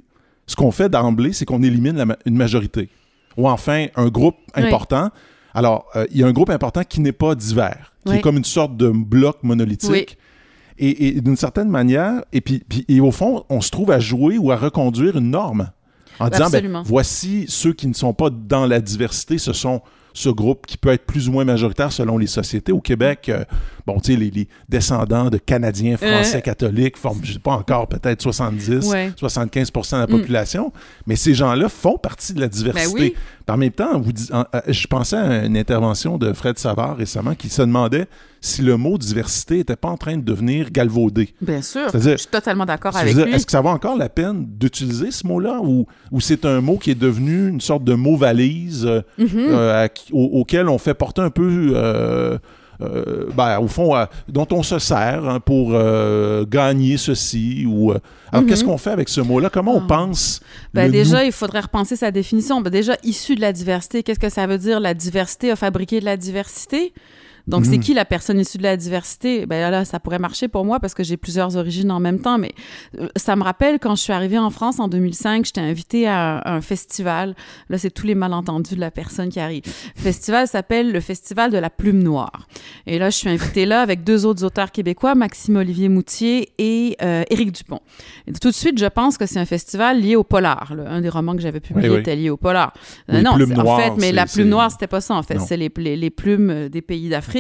ce 0.46 0.56
qu'on 0.56 0.70
fait 0.70 0.88
d'emblée, 0.88 1.34
c'est 1.34 1.44
qu'on 1.44 1.62
élimine 1.62 1.96
la 1.98 2.06
ma- 2.06 2.16
une 2.24 2.34
majorité. 2.36 2.88
Ou 3.36 3.46
enfin, 3.46 3.88
un 3.94 4.08
groupe 4.08 4.36
Oui. 4.56 4.62
important. 4.64 5.10
Alors, 5.52 5.84
euh, 5.94 6.06
il 6.10 6.16
y 6.16 6.24
a 6.24 6.26
un 6.26 6.32
groupe 6.32 6.48
important 6.48 6.82
qui 6.82 7.00
n'est 7.02 7.12
pas 7.12 7.34
divers, 7.34 7.92
qui 8.06 8.12
Oui. 8.12 8.18
est 8.18 8.20
comme 8.22 8.38
une 8.38 8.44
sorte 8.44 8.74
de 8.78 8.88
bloc 8.88 9.36
monolithique. 9.42 10.16
Oui. 10.78 10.86
Et, 10.88 11.08
et 11.08 11.20
d'une 11.20 11.36
certaine 11.36 11.68
manière, 11.68 12.24
et 12.32 12.40
puis, 12.40 12.62
puis- 12.66 12.86
et 12.88 13.00
au 13.00 13.10
fond, 13.10 13.44
on 13.50 13.60
se 13.60 13.68
trouve 13.70 13.90
à 13.90 14.00
jouer 14.00 14.38
ou 14.38 14.50
à 14.50 14.56
reconduire 14.56 15.18
une 15.18 15.28
norme. 15.30 15.70
En 16.22 16.28
disant, 16.28 16.50
ben, 16.50 16.82
voici 16.84 17.46
ceux 17.48 17.72
qui 17.72 17.86
ne 17.86 17.94
sont 17.94 18.14
pas 18.14 18.30
dans 18.30 18.66
la 18.66 18.80
diversité, 18.80 19.38
ce 19.38 19.52
sont 19.52 19.82
ce 20.14 20.28
groupe 20.28 20.66
qui 20.66 20.76
peut 20.76 20.90
être 20.90 21.06
plus 21.06 21.28
ou 21.28 21.32
moins 21.32 21.44
majoritaire 21.44 21.92
selon 21.92 22.18
les 22.18 22.26
sociétés. 22.26 22.72
Au 22.72 22.80
Québec, 22.80 23.28
euh, 23.28 23.44
bon, 23.87 23.99
tu 24.01 24.12
sais, 24.12 24.18
les, 24.18 24.30
les 24.30 24.49
descendants 24.68 25.30
de 25.30 25.39
Canadiens 25.39 25.97
français 25.97 26.39
Euh. 26.39 26.41
catholiques 26.41 26.97
forment, 26.97 27.20
je 27.22 27.33
sais 27.35 27.39
pas 27.39 27.53
encore, 27.53 27.89
peut-être 27.89 28.20
70, 28.22 28.87
Ouais. 28.91 29.12
75% 29.16 29.97
de 29.97 30.01
la 30.03 30.07
Mm. 30.07 30.20
population, 30.20 30.72
mais 31.07 31.16
ces 31.16 31.35
gens-là 31.35 31.68
font 31.68 31.99
partie 31.99 32.33
de 32.35 32.41
la 32.41 32.49
diversité. 32.49 32.95
Ben 32.99 33.05
oui. 33.05 33.14
En 33.49 33.57
même 33.57 33.70
temps, 33.72 34.01
vous 34.01 34.12
dis- 34.12 34.30
en- 34.33 34.47
euh, 34.55 34.61
je 34.68 34.87
pensais 34.87 35.16
à 35.16 35.45
une 35.45 35.57
intervention 35.57 36.16
de 36.16 36.33
Fred 36.33 36.59
Savard 36.59 36.97
récemment 36.97 37.35
qui 37.35 37.49
se 37.49 37.61
demandait 37.61 38.07
si 38.41 38.62
le 38.62 38.76
mot 38.76 38.97
diversité 38.99 39.57
n'était 39.59 39.76
pas 39.76 39.89
en 39.89 39.97
train 39.97 40.16
de 40.16 40.22
devenir 40.22 40.70
galvaudé. 40.70 41.35
Bien 41.43 41.61
sûr. 41.61 41.89
Je 41.93 42.16
suis 42.16 42.28
totalement 42.28 42.64
d'accord 42.64 42.97
avec 42.97 43.14
dire, 43.14 43.26
lui. 43.26 43.35
Est-ce 43.35 43.45
que 43.45 43.53
ça 43.53 43.61
vaut 43.61 43.68
encore 43.68 43.97
la 43.99 44.09
peine 44.09 44.47
d'utiliser 44.47 45.11
ce 45.11 45.26
mot-là 45.26 45.61
ou, 45.62 45.87
ou 46.12 46.20
c'est 46.20 46.45
un 46.45 46.61
mot 46.61 46.78
qui 46.78 46.93
est 46.93 46.99
devenu 46.99 47.49
une 47.49 47.61
sorte 47.61 47.85
de 47.85 47.95
mot 47.95 48.16
valise 48.16 48.87
euh, 48.87 49.03
Mhm. 49.18 49.28
euh, 49.37 49.89
au- 50.12 50.41
auquel 50.41 50.68
on 50.68 50.78
fait 50.78 50.95
porter 50.95 51.20
un 51.22 51.30
peu, 51.30 51.72
euh, 51.74 52.39
ben, 53.37 53.59
au 53.59 53.68
fond, 53.68 53.95
à- 53.95 54.09
dont 54.28 54.47
on 54.53 54.62
se 54.62 54.78
sert 54.78 55.28
hein, 55.28 55.41
pour 55.41 55.70
euh, 55.72 56.45
gagner 56.49 56.97
ceci 56.97 57.64
ou. 57.66 57.93
euh, 57.93 57.99
alors 58.30 58.43
Mhm. 58.45 58.49
qu'est-ce 58.49 58.64
qu'on 58.64 58.78
fait 58.78 58.91
avec 58.91 59.09
ce 59.09 59.20
mot-là? 59.20 59.51
Comment 59.51 59.76
on 59.76 59.83
Ah. 59.85 59.87
pense 59.89 60.41
Ben 60.74 60.91
déjà, 60.91 61.20
nous? 61.20 61.26
il 61.26 61.33
faudrait 61.33 61.61
repenser 61.61 61.97
sa 61.97 62.11
définition. 62.11 62.61
Ben 62.61 62.70
déjà, 62.70 62.97
issu 63.05 63.35
de 63.35 63.41
la 63.41 63.53
diversité, 63.53 64.03
qu'est-ce 64.03 64.20
que 64.20 64.28
ça 64.30 64.47
veut 64.47 64.59
dire? 64.59 64.80
La 64.80 64.95
diversité 64.95 65.51
a 65.51 65.57
fabriqué 65.57 66.01
de 66.01 66.05
la 66.05 66.16
diversité? 66.16 66.93
Donc, 67.49 67.64
c'est 67.66 67.72
Mhm. 67.76 67.80
qui 67.80 67.95
la 67.95 68.05
personne 68.05 68.38
issue 68.38 68.59
de 68.59 68.62
la 68.62 68.76
diversité? 68.76 69.47
Ben 69.47 69.70
là, 69.70 69.84
ça 69.84 69.99
pourrait 70.01 70.18
marcher 70.18 70.49
pour 70.49 70.64
moi 70.64 70.78
parce 70.80 70.95
que 70.95 71.03
j'ai 71.03 71.16
plusieurs 71.16 71.57
origines 71.57 71.90
en 71.90 72.01
même 72.01 72.20
temps. 72.20 72.38
Mais 72.38 72.53
euh, 73.01 73.09
ça 73.16 73.34
me 73.36 73.43
rappelle 73.43 73.78
quand 73.78 73.95
je 73.97 74.03
suis 74.03 74.12
arrivée 74.12 74.38
en 74.38 74.51
France 74.51 74.78
en 74.78 74.88
2005, 74.88 75.45
j'étais 75.47 75.61
invitée 75.61 76.07
à 76.07 76.43
un, 76.49 76.57
un 76.57 76.61
festival. 76.61 77.34
Là, 77.68 77.78
c'est 77.78 77.90
tous 77.90 78.07
les 78.07 78.14
malentendus 78.14 78.74
de 78.76 78.80
la 78.80 78.90
personne 78.90 79.28
qui 79.28 79.40
arrive. 79.40 79.62
Le 79.97 80.03
festival 80.03 80.47
s'appelle 80.47 80.93
le 80.93 81.01
Festival 81.01 81.51
de 81.51 81.59
la 81.59 81.70
Plume 81.70 82.03
Noire. 82.03 82.47
Et 82.86 82.99
là, 82.99 83.11
je 83.11 83.16
suis 83.16 83.28
invitée 83.28 83.66
là 83.66 83.80
avec 83.80 84.05
deux 84.05 84.24
autres 84.24 84.45
auteurs 84.45 84.70
québécois, 84.70 85.14
Maxime 85.14 85.57
Olivier 85.57 85.88
Moutier 85.88 86.51
et 86.59 86.97
euh, 87.03 87.24
Éric 87.30 87.53
Dupont. 87.53 87.80
Et 88.26 88.32
tout 88.32 88.49
de 88.51 88.55
suite, 88.55 88.78
je 88.78 88.86
pense 88.86 89.18
que 89.18 89.26
c'est 89.26 89.38
un 89.40 89.45
festival 89.47 90.01
lié 90.01 90.16
au 90.16 90.24
polar. 90.24 90.74
là. 90.76 90.84
Un 90.90 91.01
des 91.01 91.09
romans 91.09 91.34
que 91.34 91.43
j'avais 91.43 91.61
publié 91.61 91.88
Oui, 91.88 91.95
oui. 91.97 92.01
était 92.01 92.14
lié 92.16 92.30
au 92.30 92.36
polar. 92.36 92.72
Euh, 93.11 93.20
non, 93.22 93.32
en 93.32 93.76
fait, 93.78 93.93
mais 93.99 94.12
la 94.12 94.26
plume 94.26 94.49
noire, 94.49 94.70
c'était 94.70 94.86
pas 94.86 95.01
ça, 95.01 95.14
en 95.14 95.22
fait. 95.22 95.40
C'est 95.40 95.57
les, 95.57 95.70
les, 95.76 95.97
les 95.97 96.11
plumes 96.11 96.68
des 96.68 96.82
pays 96.82 97.09
d'Afrique. 97.09 97.32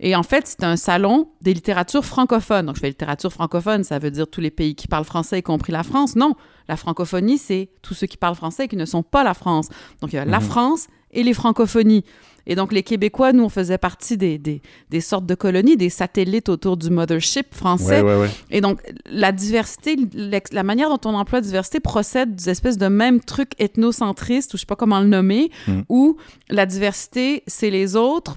Et 0.00 0.16
en 0.16 0.22
fait, 0.22 0.46
c'est 0.46 0.64
un 0.64 0.76
salon 0.76 1.28
des 1.42 1.54
littératures 1.54 2.04
francophones. 2.04 2.66
Donc, 2.66 2.76
je 2.76 2.80
fais 2.80 2.88
littérature 2.88 3.32
francophone, 3.32 3.84
ça 3.84 3.98
veut 3.98 4.10
dire 4.10 4.26
tous 4.28 4.40
les 4.40 4.50
pays 4.50 4.74
qui 4.74 4.88
parlent 4.88 5.04
français, 5.04 5.38
y 5.38 5.42
compris 5.42 5.72
la 5.72 5.82
France. 5.82 6.16
Non, 6.16 6.34
la 6.68 6.76
francophonie, 6.76 7.38
c'est 7.38 7.68
tous 7.82 7.94
ceux 7.94 8.06
qui 8.06 8.16
parlent 8.16 8.34
français 8.36 8.64
et 8.64 8.68
qui 8.68 8.76
ne 8.76 8.84
sont 8.84 9.02
pas 9.02 9.24
la 9.24 9.34
France. 9.34 9.68
Donc, 10.00 10.12
il 10.12 10.16
y 10.16 10.18
a 10.18 10.24
la 10.24 10.40
Mhm. 10.40 10.44
France 10.46 10.86
et 11.12 11.22
les 11.22 11.34
francophonies. 11.34 12.04
Et 12.46 12.54
donc, 12.54 12.72
les 12.72 12.82
Québécois, 12.82 13.32
nous, 13.32 13.44
on 13.44 13.48
faisait 13.50 13.76
partie 13.78 14.16
des, 14.16 14.38
des, 14.38 14.62
des 14.88 15.00
sortes 15.02 15.26
de 15.26 15.34
colonies, 15.34 15.76
des 15.76 15.90
satellites 15.90 16.48
autour 16.48 16.76
du 16.78 16.88
mothership 16.88 17.54
français. 17.54 18.00
Ouais, 18.00 18.14
ouais, 18.14 18.20
ouais. 18.22 18.30
Et 18.50 18.60
donc, 18.60 18.80
la 19.06 19.30
diversité, 19.30 19.96
la 20.14 20.62
manière 20.62 20.88
dont 20.88 21.10
on 21.10 21.14
emploie 21.14 21.42
diversité 21.42 21.80
procède 21.80 22.34
des 22.34 22.48
espèces 22.48 22.78
de 22.78 22.88
même 22.88 23.20
truc 23.20 23.50
ethnocentriste, 23.58 24.54
ou 24.54 24.56
je 24.56 24.60
sais 24.60 24.66
pas 24.66 24.74
comment 24.76 25.00
le 25.00 25.06
nommer, 25.06 25.50
Mm. 25.68 25.80
où 25.90 26.16
la 26.48 26.64
diversité, 26.66 27.42
c'est 27.46 27.70
les 27.70 27.94
autres, 27.94 28.36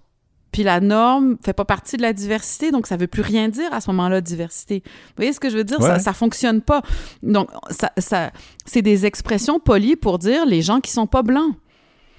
puis 0.54 0.64
la 0.64 0.80
norme 0.80 1.36
fait 1.43 1.51
pas 1.51 1.66
partie 1.66 1.97
de 1.97 2.04
la 2.04 2.14
diversité, 2.14 2.72
donc 2.72 2.88
ça 2.88 2.95
veut 2.95 3.08
plus 3.08 3.24
rien 3.24 3.49
dire 3.49 3.74
à 3.74 3.82
ce 3.82 3.89
moment-là, 3.89 4.22
diversité. 4.22 4.84
Vous 4.86 5.14
voyez 5.18 5.34
ce 5.34 5.39
que 5.39 5.49
je 5.49 5.58
veux 5.58 5.64
dire? 5.64 5.80
Ouais. 5.82 5.88
Ça, 5.88 5.99
ça 5.99 6.14
fonctionne 6.14 6.62
pas. 6.62 6.84
Donc, 7.24 7.49
ça, 7.72 7.91
ça, 7.97 8.32
c'est 8.64 8.84
des 8.84 9.06
expressions 9.06 9.60
polies 9.60 9.95
pour 9.95 10.20
dire 10.20 10.45
les 10.45 10.62
gens 10.62 10.80
qui 10.80 10.91
sont 10.91 11.08
pas 11.08 11.24
blancs. 11.24 11.56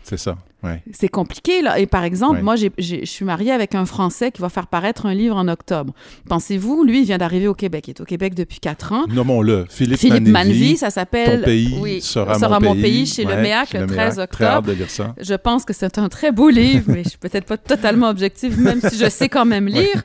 C'est 0.03 0.19
ça. 0.19 0.37
Ouais. 0.65 0.83
C'est 0.93 1.09
compliqué, 1.09 1.63
là. 1.63 1.79
Et 1.79 1.87
par 1.87 2.05
exemple, 2.05 2.37
Ouais. 2.37 2.43
moi, 2.43 2.57
je 2.57 3.05
suis 3.05 3.25
mariée 3.25 3.53
avec 3.53 3.75
un 3.75 3.85
Français 3.85 4.31
qui 4.31 4.41
va 4.41 4.49
faire 4.49 4.67
paraître 4.67 5.07
un 5.07 5.15
livre 5.15 5.37
en 5.37 5.47
octobre. 5.49 5.93
Pensez-vous, 6.29 6.85
lui, 6.85 7.01
il 7.01 7.05
vient 7.05 7.19
d'arriver 7.19 7.49
au 7.49 7.55
Québec. 7.55 7.89
Il 7.89 7.91
est 7.91 8.01
au 8.01 8.05
Québec 8.05 8.35
depuis 8.35 8.61
quatre 8.61 8.93
ans. 8.93 9.05
Nommons-le. 9.09 9.67
Philippe, 9.69 9.99
Philippe 9.99 10.29
ça 10.77 10.91
s'appelle 10.91 11.41
ton 11.41 11.45
pays 11.47 11.79
oui, 11.81 12.01
sera, 12.01 12.61
mon, 12.61 12.75
pays. 12.75 13.07
chez 13.07 13.25
le 13.25 13.37
MEAC 13.37 13.75
le 13.75 13.87
13 13.87 13.91
MEAC. 13.91 13.97
Très 13.97 14.19
octobre. 14.23 14.51
hâte 14.51 14.65
de 14.67 14.73
lire 14.73 14.91
ça. 14.91 15.15
Je 15.21 15.35
pense 15.35 15.65
que 15.65 15.73
c'est 15.73 15.99
un 15.99 16.09
très 16.09 16.33
beau 16.33 16.49
livre, 16.49 16.85
mais 16.89 17.05
je 17.05 17.11
suis 17.11 17.19
peut-être 17.19 17.47
pas 17.47 17.57
totalement 17.57 18.09
objective, 18.09 18.59
même 18.61 18.81
si 18.81 18.97
je 18.99 19.09
sais 19.09 19.29
quand 19.29 19.45
même 19.45 19.67
lire. 19.67 20.03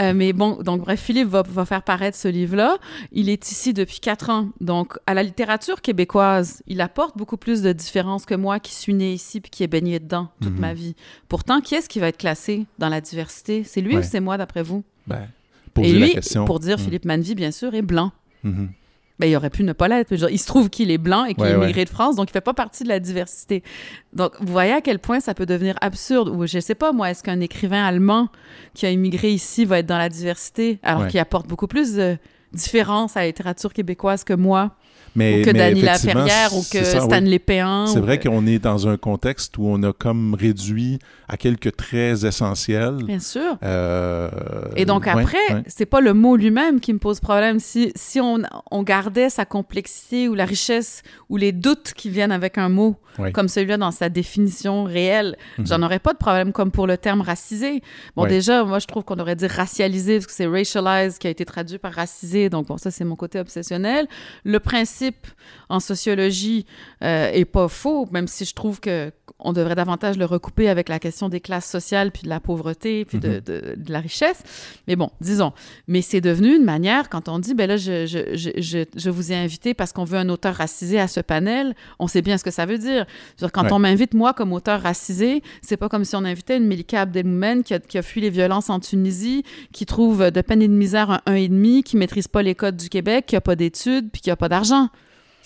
Euh, 0.00 0.12
mais 0.14 0.32
bon, 0.32 0.58
donc 0.62 0.82
bref, 0.82 1.00
Philippe 1.00 1.28
va, 1.28 1.42
va 1.48 1.64
faire 1.64 1.82
paraître 1.82 2.16
ce 2.16 2.28
livre-là. 2.28 2.76
Il 3.12 3.28
est 3.28 3.50
ici 3.50 3.72
depuis 3.72 4.00
quatre 4.00 4.30
ans. 4.30 4.48
Donc, 4.60 4.98
à 5.06 5.14
la 5.14 5.22
littérature 5.22 5.80
québécoise, 5.80 6.62
il 6.66 6.80
apporte 6.80 7.16
beaucoup 7.16 7.36
plus 7.36 7.62
de 7.62 7.72
différences 7.72 8.26
que 8.26 8.34
moi 8.34 8.60
qui 8.60 8.74
suis 8.74 8.94
née 8.94 9.12
ici 9.12 9.40
puis 9.40 9.50
qui 9.50 9.62
ai 9.62 9.68
baigné 9.86 10.00
dedans 10.00 10.28
toute 10.40 10.52
Mhm. 10.52 10.60
ma 10.60 10.74
vie. 10.74 10.94
Pourtant, 11.28 11.60
qui 11.60 11.74
est-ce 11.74 11.88
qui 11.88 12.00
va 12.00 12.08
être 12.08 12.18
classé 12.18 12.66
dans 12.78 12.88
la 12.88 13.00
diversité? 13.00 13.64
C'est 13.64 13.80
lui 13.80 13.94
Ouais. 13.96 14.00
ou 14.00 14.08
c'est 14.08 14.20
moi, 14.20 14.36
d'après 14.36 14.62
vous? 14.62 14.82
Ben, 15.06 15.28
poser 15.74 15.88
Et 15.88 15.92
lui, 15.92 16.00
la 16.08 16.14
question. 16.14 16.44
pour 16.44 16.60
dire 16.60 16.76
Mm. 16.76 16.80
Philippe 16.80 17.04
Manvy, 17.04 17.34
bien 17.34 17.50
sûr, 17.50 17.74
est 17.74 17.82
blanc. 17.82 18.10
Mhm. 18.42 18.70
Ben, 19.18 19.26
il 19.30 19.36
aurait 19.36 19.48
pu 19.50 19.62
ne 19.64 19.72
pas 19.72 19.88
l'être. 19.88 20.12
Il 20.12 20.38
se 20.38 20.46
trouve 20.46 20.68
qu'il 20.68 20.90
est 20.90 20.98
blanc 20.98 21.24
et 21.24 21.32
qu'il 21.32 21.42
Ouais, 21.42 21.52
est 21.52 21.56
ouais. 21.56 21.64
immigré 21.64 21.84
de 21.86 21.90
France, 21.90 22.16
donc 22.16 22.28
il 22.28 22.32
fait 22.32 22.42
pas 22.42 22.52
partie 22.52 22.84
de 22.84 22.88
la 22.90 23.00
diversité. 23.00 23.62
Donc, 24.12 24.32
vous 24.40 24.52
voyez 24.52 24.72
à 24.72 24.82
quel 24.82 24.98
point 24.98 25.20
ça 25.20 25.32
peut 25.32 25.46
devenir 25.46 25.74
absurde. 25.80 26.28
Ou 26.28 26.46
je 26.46 26.58
sais 26.60 26.74
pas, 26.74 26.92
moi, 26.92 27.10
est-ce 27.10 27.22
qu'un 27.22 27.40
écrivain 27.40 27.82
allemand 27.82 28.28
qui 28.74 28.84
a 28.84 28.90
immigré 28.90 29.30
ici 29.32 29.64
va 29.64 29.78
être 29.78 29.86
dans 29.86 29.96
la 29.96 30.10
diversité, 30.10 30.78
alors 30.82 31.02
Ouais. 31.02 31.08
qu'il 31.08 31.20
apporte 31.20 31.46
beaucoup 31.46 31.66
plus 31.66 31.94
de 31.94 32.18
différence 32.52 33.16
à 33.16 33.20
la 33.20 33.26
littérature 33.28 33.72
québécoise 33.72 34.22
que 34.22 34.34
moi, 34.34 34.72
Mais, 35.16 35.40
ou 35.40 35.44
que 35.44 35.50
effectivement, 35.56 36.20
Laferrière, 36.20 36.54
ou 36.54 36.60
que 36.70 36.84
ça, 36.84 36.98
oui. 37.00 37.04
Stanley 37.06 37.38
Péan. 37.38 37.86
C'est 37.86 37.98
ou 37.98 38.02
vrai 38.02 38.18
qu'on 38.20 38.46
est 38.46 38.58
dans 38.58 38.86
un 38.86 38.96
contexte 38.96 39.56
où 39.58 39.66
on 39.66 39.82
a 39.82 39.92
comme 39.92 40.34
réduit 40.34 40.98
à 41.28 41.36
quelques 41.36 41.74
traits 41.76 42.22
essentiels. 42.24 42.98
Bien 43.04 43.18
sûr. 43.18 43.58
Euh, 43.64 44.30
Et 44.76 44.84
donc 44.84 45.06
après, 45.06 45.36
ouais. 45.50 45.62
c'est 45.66 45.86
pas 45.86 46.00
le 46.00 46.14
mot 46.14 46.36
lui-même 46.36 46.80
qui 46.80 46.92
me 46.92 46.98
pose 46.98 47.20
problème. 47.20 47.58
Si, 47.58 47.92
si 47.96 48.20
on, 48.20 48.38
on 48.70 48.82
gardait 48.82 49.30
sa 49.30 49.44
complexité 49.44 50.28
ou 50.28 50.34
la 50.34 50.44
richesse 50.44 51.02
ou 51.28 51.36
les 51.36 51.52
doutes 51.52 51.92
qui 51.96 52.10
viennent 52.10 52.32
avec 52.32 52.58
un 52.58 52.68
mot, 52.68 52.96
comme 53.32 53.48
celui-là 53.48 53.78
dans 53.78 53.92
sa 53.92 54.10
définition 54.10 54.84
réelle, 54.84 55.36
Mhm. 55.58 55.66
j'en 55.66 55.82
aurais 55.82 55.98
pas 55.98 56.12
de 56.12 56.18
problème 56.18 56.52
comme 56.52 56.70
pour 56.70 56.86
le 56.86 56.98
terme 56.98 57.22
racisé. 57.22 57.80
Bon, 58.14 58.26
déjà, 58.26 58.62
moi, 58.64 58.78
je 58.78 58.86
trouve 58.86 59.04
qu'on 59.04 59.18
aurait 59.18 59.36
dit 59.36 59.46
racialisé 59.46 60.16
parce 60.16 60.26
que 60.26 60.32
c'est 60.32 60.46
racialized 60.46 61.18
qui 61.18 61.26
a 61.26 61.30
été 61.30 61.46
traduit 61.46 61.78
par 61.78 61.92
racisé. 61.94 62.50
Donc, 62.50 62.66
bon, 62.66 62.76
ça, 62.76 62.90
c'est 62.90 63.04
mon 63.04 63.16
côté 63.16 63.38
obsessionnel. 63.40 64.06
Le 64.44 64.60
principe 64.60 65.05
en 65.68 65.80
sociologie 65.80 66.66
euh, 67.02 67.30
est 67.32 67.44
pas 67.44 67.68
faux, 67.68 68.06
même 68.10 68.28
si 68.28 68.44
je 68.44 68.54
trouve 68.54 68.80
que 68.80 69.12
on 69.38 69.52
devrait 69.52 69.74
davantage 69.74 70.16
le 70.16 70.24
recouper 70.24 70.68
avec 70.68 70.88
la 70.88 70.98
question 70.98 71.28
des 71.28 71.40
classes 71.40 71.68
sociales, 71.70 72.10
puis 72.10 72.22
de 72.22 72.28
la 72.28 72.40
pauvreté, 72.40 73.04
puis 73.04 73.18
de, 73.18 73.28
Mhm. 73.28 73.40
de- 73.40 73.74
de 73.76 73.92
la 73.92 74.00
richesse. 74.00 74.42
Mais 74.88 74.96
bon, 74.96 75.10
disons. 75.20 75.52
Mais 75.88 76.00
c'est 76.00 76.20
devenu 76.22 76.56
une 76.56 76.64
manière, 76.64 77.08
quand 77.10 77.28
on 77.28 77.38
dit, 77.38 77.54
ben 77.54 77.66
là, 77.68 77.76
je, 77.76 78.06
je, 78.06 78.18
je, 78.34 78.84
je, 78.96 79.10
vous 79.10 79.32
ai 79.32 79.36
invité 79.36 79.74
parce 79.74 79.92
qu'on 79.92 80.04
veut 80.04 80.16
un 80.18 80.28
auteur 80.30 80.54
racisé 80.54 80.98
à 80.98 81.06
ce 81.06 81.20
panel, 81.20 81.74
on 81.98 82.06
sait 82.06 82.22
bien 82.22 82.38
ce 82.38 82.44
que 82.44 82.50
ça 82.50 82.64
veut 82.66 82.78
dire. 82.78 83.04
Quand 83.52 83.64
Ouais. 83.64 83.72
on 83.72 83.78
m'invite, 83.78 84.14
moi, 84.14 84.32
comme 84.32 84.52
auteur 84.52 84.80
racisé, 84.80 85.42
c'est 85.60 85.76
pas 85.76 85.88
comme 85.88 86.04
si 86.04 86.16
on 86.16 86.24
invitait 86.24 86.56
une 86.56 86.66
Melika 86.66 87.02
Abdelmoumen 87.02 87.62
qui 87.62 87.74
a, 87.74 87.78
qui 87.78 87.98
a 87.98 88.02
fui 88.02 88.20
les 88.22 88.30
violences 88.30 88.70
en 88.70 88.80
Tunisie, 88.80 89.44
qui 89.72 89.84
trouve 89.86 90.30
de 90.30 90.40
peine 90.40 90.62
et 90.62 90.68
de 90.68 90.72
misère 90.72 91.10
un 91.26 91.34
1,5, 91.36 91.82
qui 91.82 91.96
maîtrise 91.98 92.26
pas 92.28 92.42
les 92.42 92.54
codes 92.54 92.76
du 92.76 92.88
Québec, 92.88 93.26
qui 93.26 93.36
a 93.36 93.40
pas 93.42 93.54
d'études, 93.56 94.10
puis 94.10 94.22
qui 94.22 94.30
a 94.30 94.36
pas 94.36 94.48
d'argent. 94.48 94.88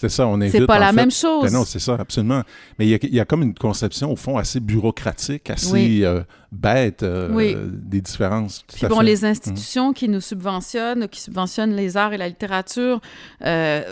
C'est 0.00 0.08
ça, 0.08 0.26
on 0.26 0.40
évite. 0.40 0.52
C'est 0.62 0.66
pas 0.66 0.76
en 0.76 0.80
la 0.80 0.86
fait- 0.86 0.92
même 0.94 1.10
chose. 1.10 1.44
Ben 1.44 1.52
non, 1.52 1.66
c'est 1.66 1.78
ça, 1.78 1.94
absolument. 2.00 2.42
Mais 2.78 2.86
il 2.86 2.88
y, 2.88 2.94
a, 2.94 2.98
il 3.02 3.14
y 3.14 3.20
a 3.20 3.26
comme 3.26 3.42
une 3.42 3.52
conception, 3.54 4.10
au 4.10 4.16
fond, 4.16 4.38
assez 4.38 4.58
bureaucratique, 4.58 5.50
assez 5.50 5.70
Oui. 5.72 6.04
euh, 6.06 6.22
bête 6.50 7.02
euh, 7.02 7.28
Oui. 7.30 7.54
des 7.70 8.00
différences. 8.00 8.64
Puis 8.72 8.86
bon, 8.86 8.96
fait. 9.00 9.04
les 9.04 9.26
institutions 9.26 9.92
qui 9.92 10.08
nous 10.08 10.22
subventionnent, 10.22 11.06
qui 11.08 11.20
subventionnent 11.20 11.76
les 11.76 11.98
arts 11.98 12.14
et 12.14 12.16
la 12.16 12.28
littérature, 12.28 13.02
euh, 13.44 13.82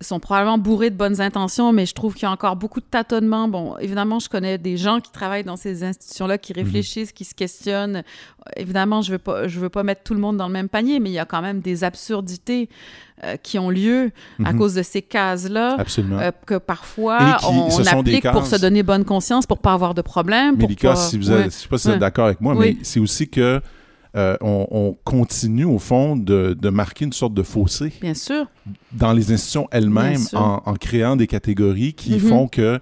sont 0.00 0.20
probablement 0.20 0.58
bourrées 0.58 0.90
de 0.90 0.96
bonnes 0.96 1.20
intentions, 1.20 1.72
mais 1.72 1.86
je 1.86 1.94
trouve 1.94 2.14
qu'il 2.14 2.24
y 2.24 2.26
a 2.26 2.30
encore 2.30 2.56
beaucoup 2.56 2.80
de 2.80 2.86
tâtonnements. 2.90 3.48
Bon, 3.48 3.76
évidemment, 3.78 4.18
je 4.18 4.28
connais 4.28 4.58
des 4.58 4.76
gens 4.76 5.00
qui 5.00 5.10
travaillent 5.10 5.44
dans 5.44 5.56
ces 5.56 5.84
institutions-là, 5.84 6.38
qui 6.38 6.52
réfléchissent, 6.52 7.12
qui 7.12 7.24
se 7.24 7.34
questionnent. 7.34 8.02
Évidemment, 8.56 9.00
je 9.02 9.12
veux 9.12 9.18
pas, 9.18 9.48
je 9.48 9.58
veux 9.58 9.68
pas 9.70 9.82
mettre 9.82 10.02
tout 10.02 10.14
le 10.14 10.20
monde 10.20 10.36
dans 10.36 10.46
le 10.46 10.52
même 10.52 10.68
panier, 10.68 11.00
mais 11.00 11.10
il 11.10 11.14
y 11.14 11.18
a 11.18 11.24
quand 11.24 11.40
même 11.42 11.60
des 11.60 11.82
absurdités 11.84 12.68
euh, 13.24 13.36
qui 13.42 13.58
ont 13.58 13.70
lieu 13.70 14.10
à 14.44 14.52
Mhm. 14.52 14.58
cause 14.58 14.74
de 14.74 14.82
ces 14.82 15.00
cases-là. 15.00 15.76
Absolument. 15.78 16.18
euh, 16.18 16.30
que 16.44 16.58
parfois 16.58 17.36
qui- 17.40 17.46
on, 17.46 17.68
on 17.68 17.86
applique 17.86 18.30
pour 18.30 18.44
se 18.46 18.56
donner 18.56 18.82
bonne 18.82 19.06
conscience, 19.06 19.46
pour 19.46 19.58
pas 19.58 19.72
avoir 19.72 19.94
de 19.94 20.02
problème. 20.02 20.58
pour 20.58 20.68
pas- 20.76 20.96
si 20.96 21.16
vous 21.16 21.30
Ouais. 21.30 21.40
êtes, 21.40 21.44
je 21.46 21.56
sais 21.56 21.68
pas 21.68 21.78
si 21.78 21.84
vous 21.84 21.90
êtes 21.92 21.94
Ouais. 21.94 22.00
d'accord 22.00 22.26
avec 22.26 22.42
moi, 22.42 22.54
Oui. 22.54 22.76
mais 22.78 22.84
c'est 22.84 23.00
aussi 23.00 23.26
que 23.28 23.62
euh, 24.16 24.36
on, 24.40 24.66
on 24.70 24.96
continue, 25.04 25.64
au 25.64 25.78
fond, 25.78 26.16
de, 26.16 26.56
de 26.58 26.68
marquer 26.70 27.04
une 27.04 27.12
sorte 27.12 27.34
de 27.34 27.42
fossé 27.42 27.92
Bien 28.00 28.14
sûr. 28.14 28.46
dans 28.92 29.12
les 29.12 29.30
institutions 29.32 29.68
elles-mêmes 29.70 30.22
en, 30.34 30.62
en 30.64 30.74
créant 30.74 31.16
des 31.16 31.26
catégories 31.26 31.92
qui 31.94 32.12
Mhm. 32.14 32.18
font 32.20 32.48
que 32.48 32.80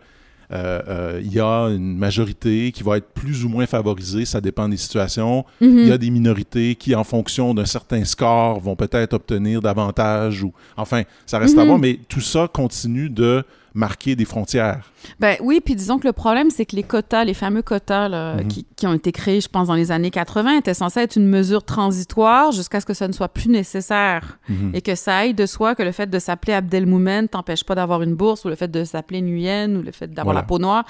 euh, 0.53 0.83
euh, 0.89 1.21
il 1.25 1.33
y 1.33 1.41
a 1.41 1.65
une 1.71 1.97
majorité 1.97 2.71
qui 2.71 2.83
va 2.83 2.99
être 2.99 3.09
plus 3.09 3.45
ou 3.45 3.49
moins 3.49 3.67
favorisée, 3.67 4.25
ça 4.27 4.41
dépend 4.43 4.69
des 4.69 4.77
situations. 4.77 5.45
Mhm. 5.61 5.79
Il 5.79 5.87
y 5.89 5.93
a 5.93 5.99
des 5.99 6.11
minorités 6.11 6.75
qui, 6.77 6.95
en 6.95 7.03
fonction 7.03 7.55
d'un 7.55 7.65
certain 7.65 8.05
score, 8.05 8.61
vont 8.61 8.77
peut-être 8.77 9.15
obtenir 9.15 9.61
davantage. 9.63 10.45
Ou... 10.45 10.53
Enfin, 10.77 11.03
ça 11.27 11.39
reste 11.39 11.57
à 11.59 11.63
Mhm. 11.63 11.67
voir, 11.69 11.79
mais 11.81 11.99
tout 12.09 12.21
ça 12.21 12.47
continue 12.53 13.09
de 13.11 13.43
marquer 13.73 14.15
des 14.15 14.27
frontières. 14.27 14.93
Ben 15.21 15.37
oui, 15.41 15.61
puis 15.65 15.75
disons 15.75 15.99
que 15.99 16.07
le 16.07 16.13
problème, 16.13 16.51
c'est 16.51 16.65
que 16.67 16.77
les 16.77 16.83
quotas, 16.83 17.25
les 17.25 17.35
fameux 17.35 17.63
quotas 17.63 18.09
là, 18.09 18.37
Mhm. 18.37 18.49
qui, 18.49 18.67
qui 18.77 18.87
ont 18.87 18.95
été 18.95 19.13
créés, 19.13 19.41
je 19.41 19.49
pense, 19.49 19.69
dans 19.69 19.75
les 19.75 19.91
années 19.93 20.11
80, 20.11 20.59
étaient 20.59 20.75
censés 20.75 21.01
être 21.01 21.17
une 21.17 21.27
mesure 21.29 21.63
transitoire 21.65 22.53
jusqu'à 22.53 22.81
ce 22.81 22.87
que 22.87 22.95
ça 22.95 23.09
ne 23.09 23.13
soit 23.13 23.29
plus 23.29 23.49
nécessaire. 23.49 24.39
Mhm. 24.49 24.71
Et 24.75 24.81
que 24.83 24.95
ça 24.95 25.17
aille 25.19 25.35
de 25.35 25.47
soi 25.47 25.75
que 25.75 25.83
le 25.83 25.93
fait 25.93 26.09
de 26.09 26.19
s'appeler 26.19 26.53
Abdelmoumen 26.55 27.29
t'empêche 27.29 27.65
pas 27.65 27.75
d'avoir 27.75 28.03
une 28.03 28.15
bourse, 28.15 28.45
ou 28.45 28.49
le 28.49 28.55
fait 28.57 28.71
de 28.71 28.85
s'appeler 28.85 29.21
Nuyen, 29.21 29.77
ou 29.77 29.83
le 29.83 29.93
fait 29.93 30.09
d'avoir 30.09 30.35
Voilà. 30.35 30.41
la 30.41 30.47
peau 30.47 30.59
noire. 30.59 30.85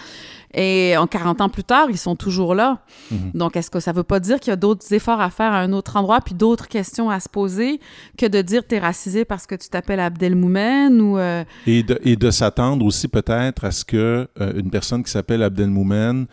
Et 0.56 0.96
en 0.96 1.06
40 1.06 1.40
ans 1.40 1.48
plus 1.48 1.64
tard, 1.64 1.86
ils 1.90 1.98
sont 1.98 2.14
toujours 2.16 2.54
là. 2.54 2.78
Mhm. 3.10 3.32
Donc, 3.34 3.56
est-ce 3.56 3.70
que 3.70 3.80
ça 3.80 3.92
veut 3.92 4.02
pas 4.04 4.20
dire 4.20 4.38
qu'il 4.38 4.50
y 4.50 4.52
a 4.52 4.56
d'autres 4.56 4.92
efforts 4.92 5.20
à 5.20 5.30
faire 5.30 5.52
à 5.52 5.58
un 5.58 5.72
autre 5.72 5.96
endroit, 5.96 6.20
puis 6.20 6.34
d'autres 6.34 6.68
questions 6.68 7.10
à 7.10 7.18
se 7.20 7.28
poser 7.28 7.80
que 8.16 8.26
de 8.26 8.40
dire 8.42 8.62
t'es 8.66 8.78
racisé 8.78 9.24
parce 9.24 9.46
que 9.46 9.54
tu 9.56 9.68
t'appelles 9.68 10.00
Abdelmoumen 10.00 11.00
ou... 11.00 11.18
euh, 11.18 11.44
Et 11.66 11.82
de, 11.82 11.98
et 12.04 12.16
de 12.16 12.30
s'attendre 12.30 12.84
aussi 12.86 13.08
peut-être 13.08 13.64
à 13.64 13.70
ce 13.70 13.84
que 13.84 14.03
euh, 14.04 14.52
une 14.56 14.70
personne 14.70 15.02
qui 15.02 15.10
s'appelle 15.10 15.42
Abdelmoumen 15.42 16.26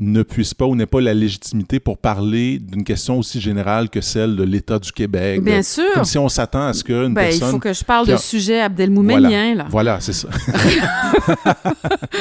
ne 0.00 0.22
puisse 0.22 0.54
pas 0.54 0.64
ou 0.64 0.76
n'ait 0.76 0.86
pas 0.86 1.00
la 1.00 1.12
légitimité 1.12 1.80
pour 1.80 1.98
parler 1.98 2.60
d'une 2.60 2.84
question 2.84 3.18
aussi 3.18 3.40
générale 3.40 3.90
que 3.90 4.00
celle 4.00 4.36
de 4.36 4.44
l'État 4.44 4.78
du 4.78 4.92
Québec. 4.92 5.42
Bien 5.42 5.60
sûr! 5.64 5.90
Comme 5.92 6.04
si 6.04 6.16
on 6.18 6.28
s'attend 6.28 6.68
à 6.68 6.72
ce 6.72 6.84
qu'une 6.84 7.14
Ben, 7.14 7.22
il 7.24 7.30
personne... 7.40 7.50
faut 7.50 7.58
que 7.58 7.72
je 7.72 7.82
parle 7.84 8.04
qui 8.04 8.12
de 8.12 8.14
a- 8.14 8.18
sujet 8.18 8.60
abdelmoumenien, 8.60 9.56
là. 9.56 9.66
Voilà, 9.68 9.98
c'est 10.00 10.12
ça. 10.12 10.28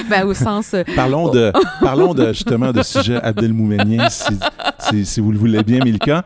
Ben, 0.09 0.25
au 0.25 0.33
sens... 0.33 0.73
euh, 0.73 0.83
Parlons 0.95 1.29
de, 1.29 1.51
parlons 1.81 2.13
de, 2.13 2.27
justement 2.33 2.71
de 2.71 2.81
sujet 2.83 3.17
abdelmoumenien, 3.21 4.09
si, 4.09 4.33
si, 4.79 5.05
si 5.05 5.19
vous 5.19 5.31
le 5.31 5.37
voulez 5.37 5.63
bien, 5.63 5.79
Milka. 5.83 6.23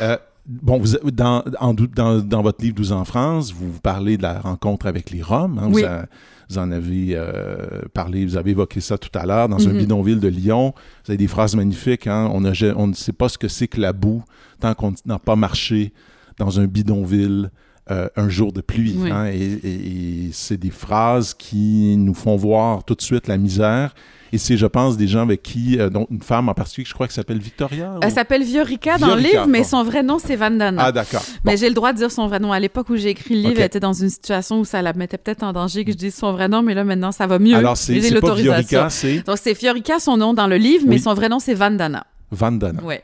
Euh, 0.00 0.16
bon, 0.46 0.78
vous, 0.78 1.10
dans, 1.10 1.42
en 1.60 1.74
dans, 1.74 2.18
dans 2.20 2.42
votre 2.42 2.62
livre 2.62 2.76
12 2.76 2.92
ans 2.92 3.00
en 3.00 3.04
France, 3.04 3.52
vous, 3.52 3.70
vous 3.72 3.80
parlez 3.80 4.16
de 4.16 4.22
la 4.22 4.38
rencontre 4.40 4.86
avec 4.86 5.10
les 5.10 5.22
Roms. 5.22 5.58
hein, 5.58 5.68
Oui. 5.70 5.82
vous, 5.82 5.88
a- 5.88 6.06
vous 6.48 6.58
en 6.58 6.70
avez 6.70 7.08
euh, 7.16 7.82
parlé, 7.92 8.24
vous 8.24 8.36
avez 8.36 8.52
évoqué 8.52 8.80
ça 8.80 8.98
tout 8.98 9.10
à 9.18 9.26
l'heure, 9.26 9.48
dans 9.48 9.66
un 9.68 9.72
Mhm. 9.72 9.78
bidonville 9.78 10.20
de 10.20 10.28
Lyon. 10.28 10.74
Vous 11.04 11.10
avez 11.10 11.16
des 11.18 11.26
phrases 11.26 11.54
magnifiques. 11.56 12.06
hein, 12.06 12.30
on, 12.32 12.44
a- 12.44 12.74
on 12.76 12.86
ne 12.86 12.94
sait 12.94 13.12
pas 13.12 13.28
ce 13.28 13.38
que 13.38 13.48
c'est 13.48 13.68
que 13.68 13.80
la 13.80 13.92
boue 13.92 14.22
tant 14.60 14.74
qu'on 14.74 14.94
n'a 15.04 15.18
pas 15.18 15.36
marché 15.36 15.92
dans 16.38 16.60
un 16.60 16.66
bidonville 16.66 17.50
euh, 17.90 18.08
un 18.16 18.28
jour 18.28 18.52
de 18.52 18.60
pluie. 18.60 18.96
Oui. 18.98 19.10
hein, 19.12 19.26
et 19.26 19.36
et- 19.38 20.26
et 20.26 20.30
c'est 20.32 20.56
des 20.56 20.70
phrases 20.72 21.34
qui 21.34 21.96
nous 21.96 22.14
font 22.14 22.34
voir 22.36 22.82
tout 22.84 22.96
de 22.96 23.02
suite 23.02 23.28
la 23.28 23.36
misère. 23.38 23.94
Et 24.32 24.38
c'est, 24.38 24.56
je 24.56 24.66
pense, 24.66 24.96
des 24.96 25.06
gens 25.08 25.22
avec 25.22 25.42
qui, 25.42 25.78
euh, 25.78 25.88
dont 25.88 26.06
une 26.10 26.20
femme 26.20 26.48
en 26.48 26.54
particulier, 26.54 26.84
je 26.88 26.94
crois, 26.94 27.06
qui 27.08 27.14
s'appelle 27.14 27.38
Victoria. 27.38 27.94
Elle 28.02 28.10
ou- 28.10 28.14
s'appelle 28.14 28.42
Viorica 28.42 28.98
dans 28.98 29.06
le 29.08 29.12
Viorica, 29.20 29.30
livre, 29.42 29.46
mais 29.46 29.64
son 29.64 29.82
vrai 29.84 30.02
nom, 30.02 30.18
c'est 30.18 30.36
Vandana. 30.36 30.82
Ah, 30.86 30.92
d'accord. 30.92 31.22
Bon. 31.26 31.40
Mais 31.44 31.56
j'ai 31.56 31.68
le 31.68 31.74
droit 31.74 31.92
de 31.92 31.98
dire 31.98 32.10
son 32.10 32.26
vrai 32.26 32.40
nom. 32.40 32.52
À 32.52 32.58
l'époque 32.60 32.90
où 32.90 32.96
j'ai 32.96 33.10
écrit 33.10 33.34
le 33.40 33.48
livre, 33.48 33.60
elle 33.60 33.66
était 33.66 33.80
dans 33.80 33.92
une 33.92 34.10
situation 34.10 34.60
où 34.60 34.64
ça 34.64 34.82
la 34.82 34.92
mettait 34.92 35.18
peut-être 35.18 35.42
en 35.42 35.52
danger 35.52 35.84
que 35.84 35.92
je 35.92 35.96
dise 35.96 36.14
son 36.14 36.32
vrai 36.32 36.48
nom, 36.48 36.62
mais 36.62 36.74
là, 36.74 36.84
maintenant, 36.84 37.12
ça 37.12 37.26
va 37.26 37.38
mieux. 37.38 37.54
Alors, 37.54 37.76
c'est, 37.76 37.94
pas. 38.20 38.34
Viorica, 38.34 38.90
c'est 38.90 39.24
Donc, 39.26 39.38
c'est 39.40 39.54
Fiorica, 39.54 39.98
son 40.00 40.16
nom 40.16 40.34
dans 40.34 40.46
le 40.48 40.56
livre, 40.56 40.84
mais 40.86 40.96
Oui. 40.96 41.00
son 41.00 41.14
vrai 41.14 41.28
nom, 41.28 41.38
c'est 41.38 41.54
Vandana. 41.54 42.04
Vandana. 42.30 42.82
Ouais. 42.82 43.02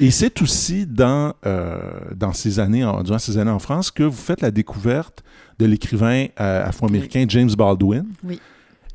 Et 0.00 0.10
c'est 0.10 0.42
aussi 0.42 0.86
dans, 0.86 1.34
euh, 1.46 1.78
dans 2.16 2.32
ces 2.32 2.58
années, 2.58 2.84
en, 2.84 3.02
durant 3.04 3.20
ces 3.20 3.38
années 3.38 3.52
en 3.52 3.60
France, 3.60 3.92
que 3.92 4.02
vous 4.02 4.16
faites 4.16 4.40
la 4.40 4.50
découverte 4.50 5.22
de 5.60 5.66
l'écrivain 5.66 6.26
euh, 6.40 6.66
afro-américain 6.66 7.24
James 7.28 7.50
Baldwin. 7.56 8.04
Oui. 8.24 8.40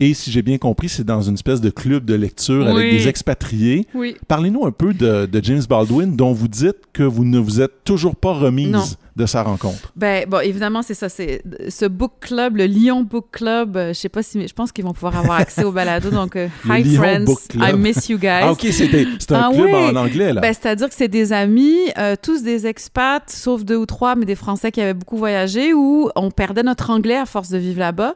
Et 0.01 0.13
si 0.13 0.31
j'ai 0.31 0.41
bien 0.41 0.57
compris, 0.57 0.87
c'est 0.87 1.03
dans 1.03 1.21
une 1.21 1.33
espèce 1.33 1.59
de 1.59 1.69
club 1.69 2.05
de 2.05 2.13
lecture 2.13 2.67
avec 2.67 2.89
des 2.91 3.07
expatriés. 3.07 3.85
Oui. 3.93 4.15
Parlez-nous 4.27 4.65
un 4.65 4.71
peu 4.71 4.93
de, 4.93 5.25
de 5.25 5.43
James 5.43 5.63
Baldwin, 5.69 6.15
dont 6.15 6.31
vous 6.31 6.47
dites 6.47 6.77
que 6.93 7.03
vous 7.03 7.25
ne 7.25 7.37
vous 7.37 7.59
êtes 7.59 7.83
toujours 7.83 8.15
pas 8.15 8.33
remise 8.33 8.71
Non. 8.71 8.83
De 9.19 9.25
sa 9.27 9.43
rencontre? 9.43 9.91
Ben, 9.95 10.25
bon, 10.27 10.39
évidemment, 10.39 10.81
c'est 10.81 10.93
ça. 10.95 11.09
C'est 11.09 11.43
ce 11.69 11.85
book 11.85 12.13
club, 12.21 12.55
le 12.57 12.65
Lyon 12.65 13.03
Book 13.03 13.27
Club. 13.31 13.77
euh, 13.77 13.89
je 13.89 13.93
sais 13.99 14.09
pas 14.09 14.23
si, 14.23 14.47
je 14.47 14.53
pense 14.53 14.71
qu'ils 14.71 14.85
vont 14.85 14.93
pouvoir 14.93 15.15
avoir 15.17 15.39
accès 15.39 15.63
au 15.63 15.71
balado. 15.71 16.09
Donc, 16.19 16.35
euh, 16.35 16.47
hi 16.65 16.81
Lyon 16.83 17.01
friends, 17.03 17.23
Book 17.25 17.39
Club. 17.49 17.69
I 17.69 17.73
miss 17.77 18.09
you 18.09 18.17
guys. 18.17 18.39
Ah, 18.43 18.51
OK, 18.53 18.65
c'était, 18.71 19.05
c'est 19.19 19.31
un 19.33 19.49
Ah 19.49 19.53
club 19.53 19.65
oui. 19.65 19.73
en 19.73 19.95
anglais, 19.97 20.33
là. 20.33 20.41
Ben, 20.41 20.53
C'est-à-dire 20.53 20.87
que 20.89 20.95
c'est 20.95 21.07
des 21.09 21.33
amis, 21.33 21.77
euh, 21.97 22.15
tous 22.21 22.41
des 22.41 22.65
expats, 22.65 23.29
sauf 23.29 23.63
deux 23.65 23.75
ou 23.75 23.85
trois, 23.85 24.15
mais 24.15 24.25
des 24.25 24.35
Français 24.35 24.71
qui 24.71 24.81
avaient 24.81 24.93
beaucoup 24.93 25.17
voyagé, 25.17 25.73
où 25.73 26.09
on 26.15 26.31
perdait 26.31 26.63
notre 26.63 26.89
anglais 26.89 27.17
à 27.17 27.25
force 27.25 27.49
de 27.49 27.57
vivre 27.57 27.79
là-bas. 27.79 28.13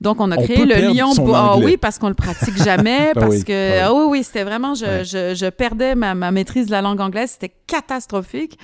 Donc, 0.00 0.20
on 0.20 0.30
a 0.32 0.36
On 0.38 0.42
créé 0.42 0.64
le 0.64 0.90
Lyon... 0.92 1.12
son 1.12 1.24
Bo- 1.24 1.32
Ah 1.34 1.56
oui, 1.58 1.76
parce 1.76 1.98
qu'on 1.98 2.08
le 2.08 2.14
pratique 2.14 2.56
jamais, 2.62 3.12
Ben 3.14 3.20
parce 3.20 3.34
oui, 3.36 3.44
que... 3.44 3.52
oui. 3.72 3.78
Ah 3.84 3.92
oui, 3.94 4.04
oui, 4.08 4.22
c'était 4.24 4.44
vraiment... 4.44 4.74
Je, 4.74 4.86
Ouais. 4.86 5.04
je, 5.04 5.34
je 5.34 5.46
perdais 5.50 5.94
ma, 5.94 6.14
ma 6.14 6.30
maîtrise 6.30 6.66
de 6.66 6.70
la 6.70 6.80
langue 6.80 7.00
anglaise. 7.00 7.30
C'était 7.32 7.52
catastrophique. 7.66 8.58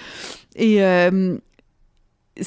Et... 0.57 0.83
euh, 0.83 1.37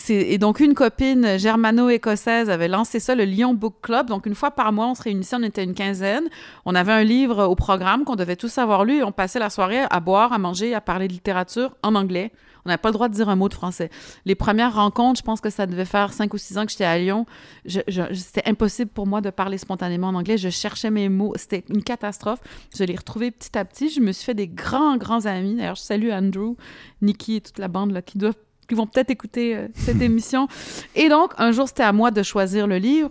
et 0.10 0.38
donc, 0.40 0.60
une 0.60 0.74
copine 0.74 1.38
germano-écossaise 1.38 2.50
avait 2.50 2.68
lancé 2.68 3.00
ça, 3.00 3.14
le 3.14 3.24
Lyon 3.24 3.54
Book 3.54 3.76
Club. 3.82 4.08
Donc, 4.08 4.26
une 4.26 4.34
fois 4.34 4.52
par 4.52 4.74
mois, 4.74 4.88
on 4.88 4.96
se 4.96 5.04
réunissait, 5.04 5.36
on 5.36 5.44
était 5.44 5.64
une 5.64 5.76
quinzaine. 5.76 6.24
On 6.66 6.74
avait 6.74 6.94
un 6.94 7.04
livre 7.04 7.46
au 7.46 7.56
programme 7.56 8.04
qu'on 8.04 8.16
devait 8.16 8.36
tous 8.36 8.58
avoir 8.58 8.84
lu 8.84 8.98
et 8.98 9.04
on 9.04 9.12
passait 9.12 9.38
la 9.38 9.52
soirée 9.52 9.84
à 9.90 10.00
boire, 10.00 10.34
à 10.34 10.40
manger, 10.40 10.74
à 10.74 10.82
parler 10.82 11.08
de 11.08 11.14
littérature 11.14 11.76
en 11.84 11.94
anglais. 11.94 12.32
On 12.66 12.70
n'avait 12.70 12.80
pas 12.80 12.90
le 12.90 12.94
droit 12.94 13.10
de 13.10 13.14
dire 13.14 13.30
un 13.30 13.36
mot 13.36 13.48
de 13.48 13.54
français. 13.54 13.92
Les 14.26 14.34
premières 14.34 14.74
rencontres, 14.74 15.20
je 15.20 15.24
pense 15.24 15.40
que 15.40 15.52
ça 15.52 15.68
devait 15.68 15.86
faire 15.86 16.12
cinq 16.14 16.34
ou 16.34 16.40
six 16.40 16.58
ans 16.58 16.66
que 16.66 16.72
j'étais 16.72 16.84
à 16.84 16.98
Lyon. 16.98 17.28
C'était 17.68 18.50
impossible 18.50 18.90
pour 18.90 19.06
moi 19.06 19.22
de 19.22 19.30
parler 19.30 19.60
spontanément 19.60 20.08
en 20.08 20.16
anglais. 20.16 20.40
Je 20.40 20.50
cherchais 20.50 20.90
mes 20.90 21.10
mots. 21.10 21.34
C'était 21.36 21.64
une 21.70 21.84
catastrophe. 21.84 22.40
Je 22.76 22.84
l'ai 22.84 22.96
retrouvé 22.96 23.30
petit 23.30 23.56
à 23.56 23.64
petit. 23.66 23.90
Je 23.90 24.00
me 24.00 24.12
suis 24.12 24.26
fait 24.26 24.34
des 24.34 24.48
grands, 24.48 24.98
grands 24.98 25.28
amis. 25.28 25.54
D'ailleurs, 25.54 25.76
je 25.76 25.84
salue 25.84 26.10
Andrew, 26.10 26.56
Nikki 27.04 27.36
et 27.36 27.42
toute 27.42 27.60
la 27.60 27.68
bande 27.68 27.92
là, 27.92 28.02
qui 28.02 28.18
doivent 28.18 28.34
qui 28.68 28.76
vont 28.76 28.88
peut-être 28.88 29.10
écouter 29.10 29.56
euh, 29.56 29.68
cette 29.74 30.02
émission. 30.02 30.48
Et 30.96 31.10
donc, 31.10 31.34
un 31.38 31.52
jour, 31.52 31.68
c'était 31.68 31.84
à 31.84 31.94
moi 31.94 32.12
de 32.12 32.24
choisir 32.24 32.68
le 32.68 32.78
livre. 32.78 33.10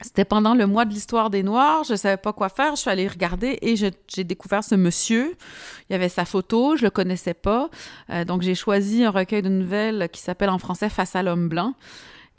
C'était 0.00 0.24
pendant 0.24 0.54
le 0.54 0.66
mois 0.66 0.84
de 0.84 0.90
l'histoire 0.90 1.30
des 1.30 1.42
Noirs. 1.42 1.84
Je 1.84 1.94
savais 1.94 2.16
pas 2.16 2.32
quoi 2.32 2.48
faire. 2.48 2.74
Je 2.76 2.80
suis 2.80 2.90
allée 2.90 3.08
regarder 3.08 3.58
et 3.62 3.76
j'ai 3.76 4.24
découvert 4.24 4.64
ce 4.64 4.74
monsieur. 4.74 5.36
Il 5.88 5.92
y 5.92 5.96
avait 5.96 6.08
sa 6.08 6.24
photo. 6.24 6.76
Je 6.76 6.82
le 6.82 6.90
connaissais 6.90 7.34
pas. 7.34 7.70
Euh, 8.10 8.24
donc, 8.24 8.42
j'ai 8.42 8.54
choisi 8.54 9.04
un 9.04 9.10
recueil 9.10 9.42
de 9.42 9.48
nouvelles 9.48 10.08
qui 10.12 10.20
s'appelle 10.20 10.50
en 10.50 10.58
français 10.58 10.88
Face 10.88 11.16
à 11.16 11.22
l'homme 11.22 11.48
blanc. 11.48 11.74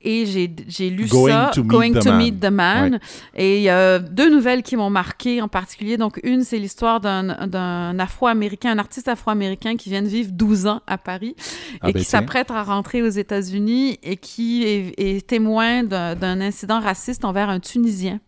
Et 0.06 0.26
j'ai 0.26 0.90
lu 0.90 1.08
Going 1.08 1.30
ça, 1.30 1.52
to 1.54 1.64
Going 1.64 1.94
to 1.94 2.10
man. 2.10 2.18
Meet 2.18 2.40
the 2.40 2.52
Man. 2.52 3.00
Et 3.36 3.58
il 3.58 3.64
y 3.64 3.70
a 3.70 4.00
deux 4.00 4.30
nouvelles 4.30 4.64
qui 4.64 4.76
m'ont 4.76 4.90
marqué 4.90 5.42
en 5.42 5.48
particulier. 5.48 5.98
Donc, 5.98 6.20
une, 6.24 6.44
c'est 6.44 6.60
l'histoire 6.60 7.00
d'un 7.00 8.00
Afro-Américain, 8.00 8.72
un 8.72 8.80
artiste 8.80 9.08
Afro-Américain 9.08 9.76
qui 9.76 9.90
vient 9.90 10.02
de 10.02 10.08
vivre 10.08 10.32
12 10.32 10.68
ans 10.68 10.82
à 10.88 10.98
Paris 10.98 11.36
Ah 11.82 11.90
et 11.90 11.94
ben 11.94 12.00
qui 12.00 12.06
s'apprête 12.06 12.52
à 12.52 12.64
rentrer 12.64 13.02
aux 13.02 13.10
États-Unis 13.10 14.00
et 14.04 14.18
qui 14.18 14.64
est, 14.64 14.94
est 14.98 15.28
témoin 15.28 15.84
d'un 15.84 16.16
d'un 16.16 16.42
incident 16.42 16.80
raciste 16.80 17.26
envers 17.26 17.50
un 17.50 17.60
Tunisien. 17.60 18.20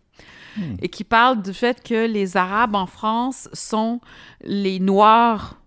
Hmm. 0.56 0.74
Et 0.80 0.88
qui 0.88 1.04
parle 1.04 1.42
du 1.42 1.52
fait 1.52 1.82
que 1.82 2.06
les 2.06 2.36
Arabes 2.36 2.74
en 2.74 2.86
France 2.86 3.48
sont 3.52 4.00
les 4.42 4.80
Noirs 4.80 5.60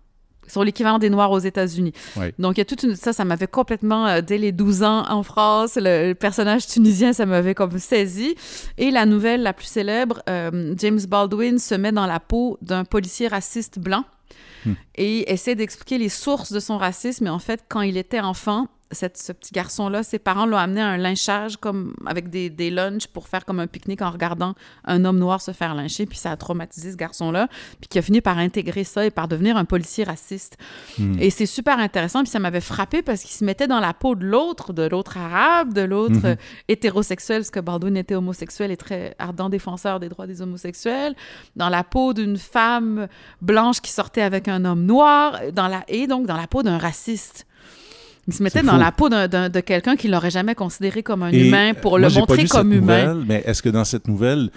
sont 0.48 0.62
l'équivalent 0.62 0.98
des 0.98 1.10
Noirs 1.10 1.30
aux 1.30 1.38
États-Unis. 1.38 1.92
Oui. 2.16 2.26
Donc, 2.38 2.56
il 2.56 2.60
y 2.60 2.62
a 2.62 2.64
toute 2.64 2.82
une... 2.82 2.96
Ça, 2.96 3.12
ça 3.12 3.24
m'avait 3.24 3.46
complètement, 3.46 4.06
euh, 4.06 4.20
dès 4.20 4.38
les 4.38 4.52
12 4.52 4.82
ans 4.82 5.04
en 5.08 5.22
France, 5.22 5.76
le, 5.76 6.08
le 6.08 6.14
personnage 6.14 6.66
tunisien, 6.66 7.12
ça 7.12 7.26
m'avait 7.26 7.54
comme 7.54 7.78
saisi. 7.78 8.34
Et 8.78 8.90
la 8.90 9.06
nouvelle 9.06 9.42
la 9.42 9.52
plus 9.52 9.66
célèbre, 9.66 10.22
euh, 10.28 10.74
James 10.78 11.00
Baldwin 11.08 11.58
se 11.58 11.74
met 11.74 11.92
dans 11.92 12.06
la 12.06 12.20
peau 12.20 12.58
d'un 12.62 12.84
policier 12.84 13.28
raciste 13.28 13.78
blanc 13.78 14.04
Hmm. 14.64 14.74
et 14.94 15.32
essaie 15.32 15.54
d'expliquer 15.56 15.98
les 15.98 16.08
sources 16.08 16.52
de 16.52 16.60
son 16.60 16.78
racisme. 16.78 17.26
Et 17.26 17.30
en 17.30 17.40
fait, 17.40 17.64
quand 17.68 17.80
il 17.80 17.96
était 17.96 18.20
enfant, 18.20 18.68
cette, 18.92 19.18
ce 19.18 19.32
petit 19.32 19.52
garçon-là, 19.52 20.02
ses 20.02 20.18
parents 20.18 20.46
l'ont 20.46 20.56
amené 20.56 20.80
à 20.80 20.86
un 20.88 20.96
lynchage 20.96 21.56
comme 21.56 21.94
avec 22.06 22.30
des, 22.30 22.50
des 22.50 22.70
lunchs 22.70 23.06
pour 23.06 23.28
faire 23.28 23.44
comme 23.44 23.60
un 23.60 23.66
pique-nique 23.66 24.02
en 24.02 24.10
regardant 24.10 24.54
un 24.84 25.04
homme 25.04 25.18
noir 25.18 25.40
se 25.40 25.52
faire 25.52 25.74
lyncher, 25.74 26.06
puis 26.06 26.18
ça 26.18 26.30
a 26.30 26.36
traumatisé 26.36 26.92
ce 26.92 26.96
garçon-là, 26.96 27.48
puis 27.80 27.88
qui 27.88 27.98
a 27.98 28.02
fini 28.02 28.20
par 28.20 28.38
intégrer 28.38 28.84
ça 28.84 29.04
et 29.04 29.10
par 29.10 29.28
devenir 29.28 29.56
un 29.56 29.64
policier 29.64 30.04
raciste. 30.04 30.56
Hmm. 30.98 31.16
Et 31.18 31.30
c'est 31.30 31.46
super 31.46 31.78
intéressant, 31.78 32.22
puis 32.22 32.30
ça 32.30 32.38
m'avait 32.38 32.60
frappé 32.60 33.02
parce 33.02 33.22
qu'il 33.22 33.30
se 33.32 33.44
mettait 33.44 33.66
dans 33.66 33.80
la 33.80 33.94
peau 33.94 34.14
de 34.14 34.24
l'autre, 34.24 34.72
de 34.72 34.82
l'autre 34.82 35.16
arabe, 35.16 35.72
de 35.72 35.80
l'autre 35.82 36.14
Mhm. 36.14 36.24
euh, 36.26 36.36
hétérosexuel, 36.68 37.40
parce 37.40 37.50
que 37.50 37.60
Baldwin 37.60 37.96
était 37.96 38.14
homosexuel 38.14 38.70
et 38.70 38.76
très 38.76 39.14
ardent 39.18 39.48
défenseur 39.48 40.00
des 40.00 40.08
droits 40.08 40.26
des 40.26 40.42
homosexuels, 40.42 41.14
dans 41.56 41.68
la 41.68 41.84
peau 41.84 42.12
d'une 42.12 42.36
femme 42.36 43.08
blanche 43.40 43.80
qui 43.80 43.90
sortait 43.90 44.22
avec 44.22 44.48
un 44.48 44.64
homme 44.64 44.84
noir, 44.84 45.40
dans 45.52 45.68
la, 45.68 45.84
et 45.88 46.06
donc 46.06 46.26
dans 46.26 46.36
la 46.36 46.46
peau 46.46 46.62
d'un 46.62 46.78
raciste. 46.78 47.46
Il 48.28 48.32
se 48.34 48.42
mettait 48.42 48.62
dans 48.62 48.74
fou. 48.74 48.78
la 48.78 48.92
peau 48.92 49.08
d'un- 49.08 49.48
de 49.48 49.60
quelqu'un 49.60 49.96
qu'il 49.96 50.10
n'aurait 50.12 50.30
jamais 50.30 50.54
considéré 50.54 51.02
comme 51.02 51.22
un 51.24 51.30
Et, 51.32 51.48
humain 51.48 51.74
pour 51.74 51.98
le 51.98 52.08
pas 52.08 52.14
montrer 52.20 52.46
comme 52.46 52.70
cette 52.72 52.78
humain. 52.82 53.04
nouvelle, 53.14 53.24
mais 53.26 53.42
est-ce 53.46 53.62
que 53.62 53.68
dans 53.68 53.84
cette 53.84 54.06
nouvelle, 54.06 54.50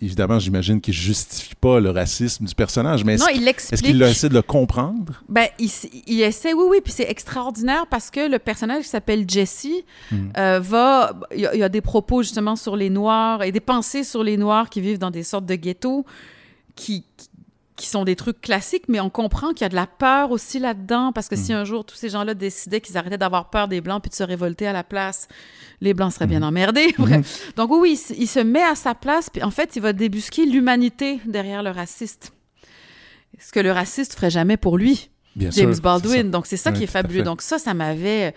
évidemment, 0.00 0.38
j'imagine 0.38 0.80
qu'il 0.80 0.94
justifie 0.94 1.54
pas 1.56 1.80
le 1.80 1.90
racisme 1.90 2.44
du 2.44 2.54
personnage, 2.54 3.02
mais 3.04 3.14
est-ce 3.14 3.22
Non, 3.24 3.30
il 3.30 3.38
est-ce 3.38 3.44
l'explique. 3.46 3.82
qu'il 3.82 4.02
essaie 4.02 4.28
de 4.28 4.34
le 4.34 4.42
comprendre? 4.42 5.22
Ben, 5.28 5.46
il, 5.58 5.70
il 6.06 6.20
essaie, 6.20 6.52
oui, 6.52 6.64
oui, 6.68 6.78
puis 6.84 6.92
c'est 6.92 7.10
extraordinaire 7.10 7.86
parce 7.90 8.10
que 8.10 8.30
le 8.30 8.38
personnage 8.38 8.82
qui 8.84 8.90
s'appelle 8.90 9.24
Jesse 9.26 9.66
Hmm. 10.12 10.28
euh, 10.36 10.60
va. 10.62 11.12
Il 11.34 11.40
y, 11.40 11.46
a, 11.46 11.54
il 11.54 11.58
y 11.58 11.62
a 11.64 11.68
des 11.68 11.80
propos 11.80 12.22
justement 12.22 12.54
sur 12.56 12.76
les 12.76 12.90
Noirs 12.90 13.42
et 13.42 13.50
des 13.52 13.60
pensées 13.60 14.04
sur 14.04 14.22
les 14.22 14.36
Noirs 14.36 14.68
qui 14.70 14.80
vivent 14.80 14.98
dans 14.98 15.10
des 15.10 15.22
sortes 15.24 15.46
de 15.46 15.54
ghettos 15.56 16.04
qui, 16.76 17.04
qui, 17.16 17.28
qui 17.80 17.86
sont 17.88 18.04
des 18.04 18.14
trucs 18.14 18.40
classiques, 18.40 18.84
mais 18.88 19.00
on 19.00 19.08
comprend 19.10 19.48
qu'il 19.50 19.62
y 19.62 19.64
a 19.64 19.68
de 19.70 19.74
la 19.74 19.86
peur 19.86 20.30
aussi 20.30 20.58
là-dedans 20.58 21.12
parce 21.12 21.28
que 21.28 21.34
si 21.36 21.52
un 21.54 21.64
jour 21.64 21.84
tous 21.84 21.94
ces 21.96 22.10
gens-là 22.10 22.34
décidaient 22.34 22.80
qu'ils 22.82 22.98
arrêtaient 22.98 23.16
d'avoir 23.18 23.48
peur 23.50 23.68
des 23.68 23.80
Blancs 23.80 24.02
puis 24.02 24.10
de 24.10 24.14
se 24.14 24.22
révolter 24.22 24.66
à 24.66 24.72
la 24.72 24.84
place, 24.84 25.26
les 25.80 25.94
Blancs 25.94 26.12
seraient 26.12 26.26
bien 26.26 26.42
emmerdés. 26.42 26.94
Bref. 26.98 27.52
Donc, 27.56 27.70
oui, 27.70 27.92
il, 27.92 27.96
se- 27.96 28.12
il 28.14 28.26
se 28.28 28.38
met 28.40 28.62
à 28.62 28.74
sa 28.74 28.94
place, 28.94 29.30
puis 29.30 29.42
en 29.42 29.50
fait, 29.50 29.76
il 29.76 29.82
va 29.82 29.92
débusquer 29.94 30.44
l'humanité 30.44 31.20
derrière 31.24 31.62
le 31.62 31.70
raciste. 31.70 32.32
Ce 33.38 33.50
que 33.50 33.60
le 33.60 33.72
raciste 33.72 34.14
ferait 34.14 34.30
jamais 34.30 34.58
pour 34.58 34.76
lui. 34.76 35.08
Bien 35.40 35.50
James 35.50 35.72
sûr, 35.74 35.82
Baldwin. 35.82 36.30
Donc, 36.30 36.46
c'est 36.46 36.56
ça 36.56 36.70
Oui, 36.70 36.78
qui 36.78 36.84
est 36.84 36.86
fabuleux. 36.86 37.22
Donc, 37.22 37.42
ça, 37.42 37.58
ça 37.58 37.74
m'avait. 37.74 38.34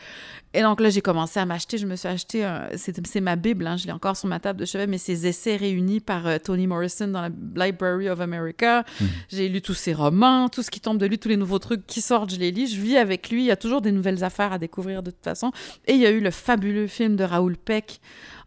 Et 0.56 0.62
donc 0.62 0.80
là, 0.82 0.90
j'ai 0.92 1.02
commencé 1.02 1.40
à 1.40 1.46
m'acheter. 1.48 1.80
Je 1.80 1.88
me 1.88 1.96
suis 1.96 2.08
acheté. 2.08 2.44
un- 2.44 2.68
C'est 2.76 3.22
ma 3.22 3.36
Bible, 3.36 3.66
hein, 3.66 3.76
je 3.76 3.88
l'ai 3.88 3.92
encore 3.92 4.16
sur 4.16 4.28
ma 4.30 4.40
table 4.40 4.60
de 4.60 4.66
chevet, 4.66 4.86
mais 4.86 5.00
ces 5.00 5.26
essais 5.26 5.56
réunis 5.56 6.00
par 6.00 6.28
euh, 6.28 6.38
Toni 6.38 6.68
Morrison 6.68 7.08
dans 7.08 7.22
la 7.22 7.66
Library 7.66 8.08
of 8.10 8.20
America. 8.22 8.84
Hmm. 9.02 9.06
J'ai 9.30 9.50
lu 9.50 9.62
tous 9.64 9.74
ses 9.74 9.94
romans, 9.96 10.50
tout 10.50 10.62
ce 10.62 10.70
qui 10.70 10.80
tombe 10.80 11.00
de 11.00 11.08
lui, 11.08 11.18
tous 11.18 11.30
les 11.30 11.38
nouveaux 11.38 11.58
trucs 11.58 11.88
qui 11.88 12.02
sortent, 12.02 12.32
je 12.32 12.38
les 12.40 12.52
lis. 12.52 12.68
Je 12.68 12.80
vis 12.80 12.98
avec 12.98 13.32
lui. 13.32 13.42
Il 13.42 13.46
y 13.48 13.52
a 13.52 13.56
toujours 13.56 13.82
des 13.82 13.92
nouvelles 13.92 14.24
affaires 14.24 14.54
à 14.54 14.60
découvrir 14.60 15.02
de 15.02 15.10
toute 15.10 15.24
façon. 15.24 15.52
Et 15.88 15.94
il 15.94 16.00
y 16.00 16.06
a 16.06 16.12
eu 16.12 16.20
le 16.20 16.30
fabuleux 16.30 16.86
film 16.86 17.16
de 17.16 17.24
Raoul 17.24 17.58
Peck, 17.58 18.00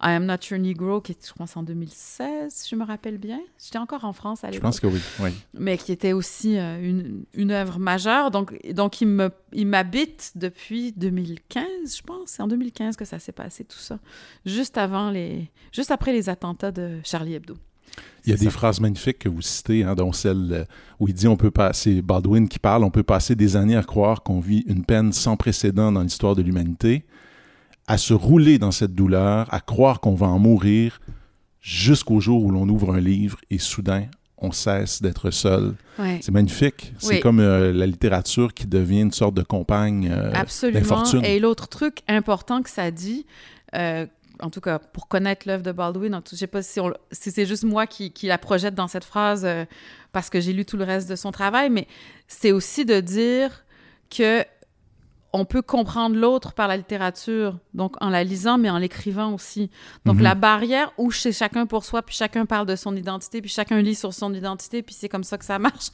I 0.02 0.10
Am 0.10 0.26
Not 0.26 0.36
Your 0.50 0.58
Negro, 0.60 1.00
qui 1.00 1.12
est, 1.12 1.26
je 1.26 1.32
pense, 1.32 1.56
en 1.56 1.62
2016, 1.62 2.52
si 2.52 2.68
je 2.70 2.76
me 2.76 2.84
rappelle 2.84 3.18
bien. 3.18 3.40
J'étais 3.62 3.78
encore 3.78 4.04
en 4.04 4.12
France 4.12 4.44
à 4.44 4.48
Je 4.48 4.52
l'époque 4.52 4.62
pense 4.64 4.80
que 4.80 4.86
oui. 4.86 5.00
oui. 5.20 5.30
mais 5.54 5.78
qui 5.78 5.92
était 5.92 6.12
aussi 6.12 6.58
euh, 6.58 6.78
une, 6.82 7.24
une 7.34 7.50
œuvre 7.50 7.78
majeure. 7.78 8.30
Donc, 8.30 8.54
donc 8.72 9.00
il 9.00 9.08
me, 9.08 9.30
il 9.52 9.66
m'habite 9.66 10.32
depuis 10.34 10.92
2015, 10.92 11.64
je 11.96 12.02
pense. 12.02 12.30
C'est 12.30 12.42
en 12.42 12.48
2015 12.48 12.96
que 12.96 13.04
ça 13.04 13.18
s'est 13.18 13.32
passé, 13.32 13.64
tout 13.64 13.78
ça. 13.78 13.98
Juste 14.44 14.76
avant 14.78 15.10
les... 15.10 15.50
Juste 15.72 15.90
après 15.90 16.12
les 16.12 16.28
attentats 16.28 16.72
de 16.72 16.98
Charlie 17.04 17.34
Hebdo. 17.34 17.54
Il 18.26 18.30
y 18.30 18.32
a 18.34 18.36
des 18.36 18.46
ça. 18.46 18.50
phrases 18.50 18.80
magnifiques 18.80 19.20
que 19.20 19.28
vous 19.28 19.40
citez, 19.40 19.84
hein, 19.84 19.94
dont 19.94 20.12
celle 20.12 20.48
euh, 20.52 20.64
où 21.00 21.08
il 21.08 21.14
dit 21.14 21.28
on 21.28 21.36
peut 21.36 21.50
passer, 21.52 22.02
Baldwin 22.02 22.48
qui 22.48 22.58
parle, 22.58 22.84
on 22.84 22.90
peut 22.90 23.02
passer 23.04 23.34
des 23.34 23.56
années 23.56 23.76
à 23.76 23.82
croire 23.82 24.22
qu'on 24.22 24.40
vit 24.40 24.64
une 24.66 24.84
peine 24.84 25.12
sans 25.12 25.36
précédent 25.36 25.92
dans 25.92 26.02
l'histoire 26.02 26.34
de 26.34 26.42
l'humanité, 26.42 27.04
à 27.86 27.98
se 27.98 28.14
rouler 28.14 28.58
dans 28.58 28.72
cette 28.72 28.94
douleur, 28.94 29.52
à 29.52 29.60
croire 29.60 30.00
qu'on 30.00 30.14
va 30.14 30.26
en 30.26 30.38
mourir, 30.38 31.00
jusqu'au 31.60 32.20
jour 32.20 32.44
où 32.44 32.50
l'on 32.50 32.68
ouvre 32.68 32.94
un 32.94 33.00
livre 33.00 33.38
et 33.50 33.58
soudain 33.58 34.06
on 34.38 34.52
cesse 34.52 35.00
d'être 35.00 35.30
seul. 35.30 35.74
Ouais. 35.98 36.18
C'est 36.20 36.32
magnifique. 36.32 36.92
C'est 36.98 37.20
comme 37.20 37.40
euh, 37.40 37.72
la 37.72 37.86
littérature 37.86 38.52
qui 38.52 38.66
devient 38.66 39.00
une 39.00 39.12
sorte 39.12 39.34
de 39.34 39.42
compagne 39.42 40.10
euh, 40.12 40.30
Absolument. 40.34 40.80
d'infortune. 40.80 41.24
Et 41.24 41.40
l'autre 41.40 41.68
truc 41.68 42.00
important 42.06 42.62
que 42.62 42.70
ça 42.70 42.90
dit, 42.90 43.26
euh, 43.74 44.06
en 44.40 44.50
tout 44.50 44.60
cas 44.60 44.78
pour 44.78 45.08
connaître 45.08 45.48
l'œuvre 45.48 45.62
de 45.62 45.72
Baldwin, 45.72 46.20
je 46.30 46.36
sais 46.36 46.46
pas 46.46 46.62
si, 46.62 46.80
c'est 47.10 47.46
juste 47.46 47.64
moi 47.64 47.86
qui, 47.86 48.12
qui 48.12 48.26
la 48.26 48.38
projette 48.38 48.74
dans 48.74 48.88
cette 48.88 49.04
phrase 49.04 49.44
euh, 49.44 49.64
parce 50.12 50.28
que 50.28 50.40
j'ai 50.40 50.52
lu 50.52 50.64
tout 50.64 50.76
le 50.76 50.84
reste 50.84 51.08
de 51.08 51.16
son 51.16 51.32
travail, 51.32 51.70
mais 51.70 51.86
c'est 52.28 52.52
aussi 52.52 52.84
de 52.84 53.00
dire 53.00 53.64
que 54.10 54.44
on 55.36 55.44
peut 55.44 55.62
comprendre 55.62 56.16
l'autre 56.16 56.52
par 56.54 56.66
la 56.66 56.76
littérature, 56.76 57.58
donc 57.74 57.94
en 58.00 58.08
la 58.08 58.24
lisant, 58.24 58.56
mais 58.58 58.70
en 58.70 58.78
l'écrivant 58.78 59.32
aussi. 59.34 59.70
Donc 60.04 60.16
Mhm. 60.16 60.22
la 60.22 60.34
barrière 60.34 60.92
où 60.98 61.12
c'est 61.12 61.32
chacun 61.32 61.66
pour 61.66 61.84
soi, 61.84 62.02
puis 62.02 62.14
chacun 62.16 62.46
parle 62.46 62.66
de 62.66 62.74
son 62.76 62.96
identité, 62.96 63.40
puis 63.40 63.50
chacun 63.50 63.80
lit 63.82 63.94
sur 63.94 64.14
son 64.14 64.32
identité, 64.32 64.82
puis 64.82 64.94
c'est 64.94 65.08
comme 65.08 65.24
ça 65.24 65.36
que 65.36 65.44
ça 65.44 65.58
marche. 65.58 65.88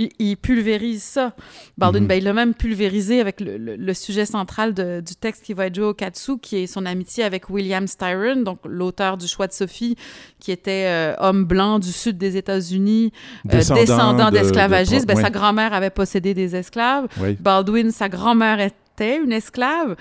Il, 0.00 0.10
il 0.20 0.36
pulvérise 0.36 1.02
ça. 1.02 1.34
Baldwin, 1.76 2.02
Mhm. 2.04 2.08
ben, 2.08 2.14
il 2.14 2.22
l'a 2.24 2.32
même 2.32 2.54
pulvérisé 2.54 3.20
avec 3.20 3.40
le, 3.40 3.56
le- 3.58 3.74
le 3.74 3.94
sujet 3.94 4.26
central 4.26 4.72
de- 4.72 5.02
du 5.04 5.16
texte 5.16 5.42
qui 5.44 5.54
va 5.54 5.66
être 5.66 5.74
joué 5.74 5.86
au 5.86 5.92
Katsu, 5.94 6.38
qui 6.38 6.56
est 6.58 6.66
son 6.68 6.86
amitié 6.86 7.24
avec 7.24 7.50
William 7.50 7.86
Styron, 7.88 8.42
donc 8.42 8.60
l'auteur 8.64 9.16
du 9.16 9.26
choix 9.26 9.48
de 9.48 9.52
Sophie, 9.52 9.96
qui 10.38 10.52
était 10.52 10.84
euh, 10.86 11.14
homme 11.18 11.44
blanc 11.44 11.80
du 11.80 11.90
sud 11.90 12.16
des 12.16 12.36
États-Unis, 12.36 13.12
euh, 13.46 13.48
Descendant 13.50 13.80
descendant 13.80 14.30
de- 14.30 14.36
de- 14.36 14.42
d'esclavagistes. 14.42 15.06
Ben, 15.06 15.16
ouais. 15.16 15.22
Sa 15.22 15.30
grand-mère 15.30 15.74
avait 15.74 15.90
possédé 15.90 16.32
des 16.32 16.54
esclaves. 16.54 17.08
Oui. 17.20 17.36
Baldwin, 17.40 17.90
sa 17.90 18.08
grand-mère 18.08 18.60
était 18.60 19.18
une 19.20 19.32
esclave. 19.32 19.96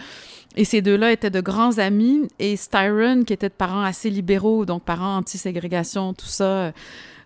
Et 0.56 0.66
ces 0.66 0.82
deux-là 0.82 1.12
étaient 1.12 1.30
de 1.32 1.42
grands 1.42 1.78
amis. 1.80 2.28
Et 2.40 2.56
Styron, 2.56 3.24
qui 3.24 3.34
était 3.34 3.50
de 3.50 3.54
parents 3.54 3.84
assez 3.84 4.10
libéraux, 4.12 4.66
donc 4.66 4.84
parents 4.84 5.18
anti-ségrégation, 5.18 6.14
tout 6.14 6.26
ça, 6.26 6.72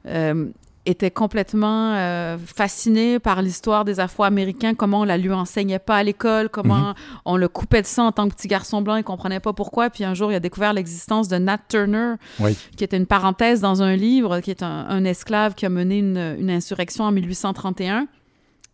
euh, 0.08 0.46
était 0.86 1.12
complètement 1.12 1.94
euh, 1.96 2.38
fasciné 2.40 3.20
par 3.20 3.42
l'histoire 3.42 3.86
des 3.86 4.00
Afro-Américains, 4.00 4.74
comment 4.74 5.02
on 5.02 5.04
la 5.04 5.18
lui 5.18 5.32
enseignait 5.32 5.80
pas 5.80 5.98
à 5.98 6.04
l'école, 6.04 6.50
comment 6.50 6.94
on 7.26 7.38
le 7.38 7.48
coupait 7.48 7.82
de 7.84 7.88
ça 7.88 8.04
en 8.04 8.12
tant 8.12 8.28
que 8.28 8.34
petit 8.34 8.48
garçon 8.48 8.82
blanc, 8.82 8.96
il 8.96 9.04
comprenait 9.04 9.40
pas 9.40 9.54
pourquoi. 9.54 9.90
Puis 9.90 10.04
un 10.04 10.14
jour, 10.14 10.32
il 10.32 10.36
a 10.36 10.40
découvert 10.40 10.74
l'existence 10.74 11.28
de 11.28 11.38
Nat 11.38 11.60
Turner, 11.70 12.14
Oui. 12.40 12.58
qui 12.78 12.84
était 12.84 12.98
une 12.98 13.06
parenthèse 13.06 13.62
dans 13.62 13.84
un 13.84 13.96
livre, 13.96 14.40
qui 14.40 14.50
est 14.52 14.64
un, 14.64 14.86
un 14.90 15.06
esclave 15.06 15.54
qui 15.54 15.66
a 15.66 15.70
mené 15.70 16.00
une, 16.00 16.36
une 16.40 16.50
insurrection 16.50 17.04
en 17.06 17.12
1831. 17.12 18.08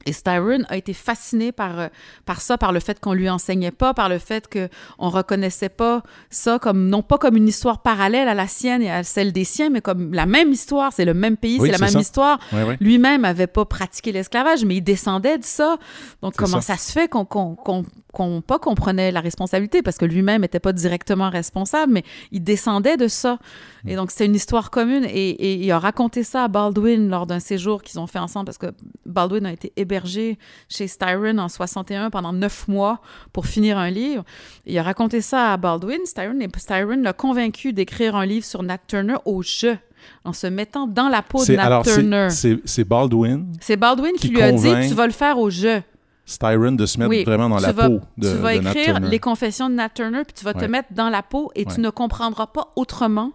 Et 0.08 0.14
Styron 0.14 0.64
a 0.70 0.78
été 0.78 0.94
fasciné 0.94 1.52
par, 1.52 1.80
euh, 1.80 1.88
par 2.26 2.40
ça, 2.42 2.58
par 2.58 2.72
le 2.72 2.80
fait 2.80 3.00
qu'on 3.00 3.14
lui 3.14 3.30
enseignait 3.30 3.72
pas, 3.72 3.94
par 3.94 4.08
le 4.08 4.20
fait 4.20 4.48
qu'on 4.48 5.10
reconnaissait 5.10 5.70
pas 5.70 6.02
ça 6.30 6.60
comme, 6.60 6.88
non 6.88 7.02
pas 7.02 7.18
comme 7.18 7.36
une 7.36 7.48
histoire 7.48 7.82
parallèle 7.82 8.28
à 8.30 8.34
la 8.34 8.48
sienne 8.48 8.82
et 8.82 8.90
à 8.90 9.04
celle 9.04 9.34
des 9.34 9.44
siens, 9.44 9.70
mais 9.70 9.82
comme 9.82 10.14
la 10.14 10.26
même 10.26 10.52
histoire, 10.52 10.94
c'est 10.94 11.06
le 11.06 11.14
même 11.14 11.36
pays, 11.36 11.58
Oui, 11.60 11.68
c'est 11.68 11.78
la 11.78 11.86
même 11.86 11.94
ça. 11.94 12.00
histoire. 12.00 12.40
Oui, 12.54 12.62
oui. 12.68 12.76
Lui-même 12.80 13.26
avait 13.26 13.48
pas 13.48 13.66
pratiqué 13.66 14.12
l'esclavage, 14.14 14.64
mais 14.64 14.78
il 14.78 14.82
descendait 14.82 15.38
de 15.38 15.44
ça. 15.44 15.78
Donc, 16.22 16.36
comment 16.38 16.62
ça. 16.62 16.76
ça. 16.76 16.78
se 16.78 16.92
fait 16.94 17.10
qu'on, 17.10 17.26
qu'on, 17.26 17.84
qu'on, 18.14 18.42
pas 18.42 18.58
qu'on 18.58 18.76
prenait 18.76 19.12
la 19.12 19.22
responsabilité, 19.22 19.82
parce 19.82 19.98
que 19.98 20.06
lui-même 20.06 20.42
n'était 20.42 20.60
pas 20.60 20.74
directement 20.74 21.30
responsable, 21.30 21.94
mais 21.94 22.04
il 22.32 22.44
descendait 22.44 22.98
de 22.98 23.08
ça. 23.08 23.38
Et 23.86 23.96
donc, 23.96 24.12
c'est 24.12 24.26
une 24.26 24.36
histoire 24.36 24.72
commune. 24.72 25.06
Et, 25.06 25.30
et 25.30 25.54
il 25.54 25.72
a 25.72 25.80
raconté 25.80 26.24
ça 26.24 26.46
à 26.46 26.48
Baldwin 26.48 27.10
lors 27.10 27.28
d'un 27.28 27.40
séjour 27.40 27.84
qu'ils 27.84 28.00
ont 28.00 28.08
fait 28.08 28.20
ensemble, 28.20 28.46
parce 28.46 28.58
que 28.58 28.74
Baldwin 29.06 29.46
a 29.46 29.52
été 29.52 29.74
hébergé 29.76 30.38
chez 30.70 30.88
Styron 30.88 31.38
en 31.38 31.50
61 31.50 32.10
pendant 32.10 32.34
neuf 32.34 32.68
mois 32.68 33.02
pour 33.34 33.46
finir 33.46 33.78
un 33.78 33.90
livre. 33.90 34.24
Et 34.66 34.74
il 34.74 34.80
a 34.80 34.84
raconté 34.84 35.22
ça 35.22 35.54
à 35.54 35.58
Baldwin, 35.58 36.00
Styron, 36.06 36.40
et 36.40 36.50
Styron 36.58 37.02
l'a 37.02 37.14
convaincu 37.14 37.74
d'écrire 37.74 38.16
un 38.16 38.26
livre 38.26 38.46
sur 38.46 38.64
Nat 38.64 38.80
Turner 38.88 39.18
au 39.26 39.42
jeu, 39.42 39.78
en 40.24 40.34
se 40.34 40.48
mettant 40.48 40.88
dans 40.88 41.10
la 41.10 41.22
peau 41.22 41.44
de 41.46 41.54
Nat 41.54 41.64
alors, 41.64 41.84
Turner. 41.84 42.30
c'est 42.30 42.84
Baldwin, 42.84 43.52
C'est 43.60 43.78
Baldwin 43.78 44.14
qui, 44.14 44.30
qui 44.30 44.36
lui 44.36 44.42
a 44.42 44.52
dit 44.52 44.88
tu 44.88 44.94
vas 44.94 45.08
le 45.08 45.14
faire 45.14 45.38
au 45.38 45.50
jeu. 45.50 45.82
Styron, 46.30 46.74
de 46.74 46.86
se 46.86 47.00
mettre 47.00 47.10
Oui, 47.10 47.24
vraiment 47.24 47.48
dans 47.50 47.58
la 47.60 47.72
vas- 47.72 47.88
peau 47.90 48.02
de, 48.18 48.30
tu 48.30 48.38
vas 48.38 48.54
de 48.54 48.60
écrire 48.60 49.00
les 49.00 49.18
confessions 49.20 49.70
de 49.70 49.76
Nat 49.76 49.90
Turner, 49.90 50.24
puis 50.26 50.34
tu 50.36 50.44
vas 50.46 50.54
te 50.54 50.66
mettre 50.66 50.90
dans 50.92 51.10
la 51.10 51.24
peau 51.24 51.52
et 51.56 51.66
Ouais. 51.66 51.74
tu 51.74 51.80
ne 51.82 51.90
comprendras 51.90 52.48
pas 52.48 52.70
autrement 52.76 53.32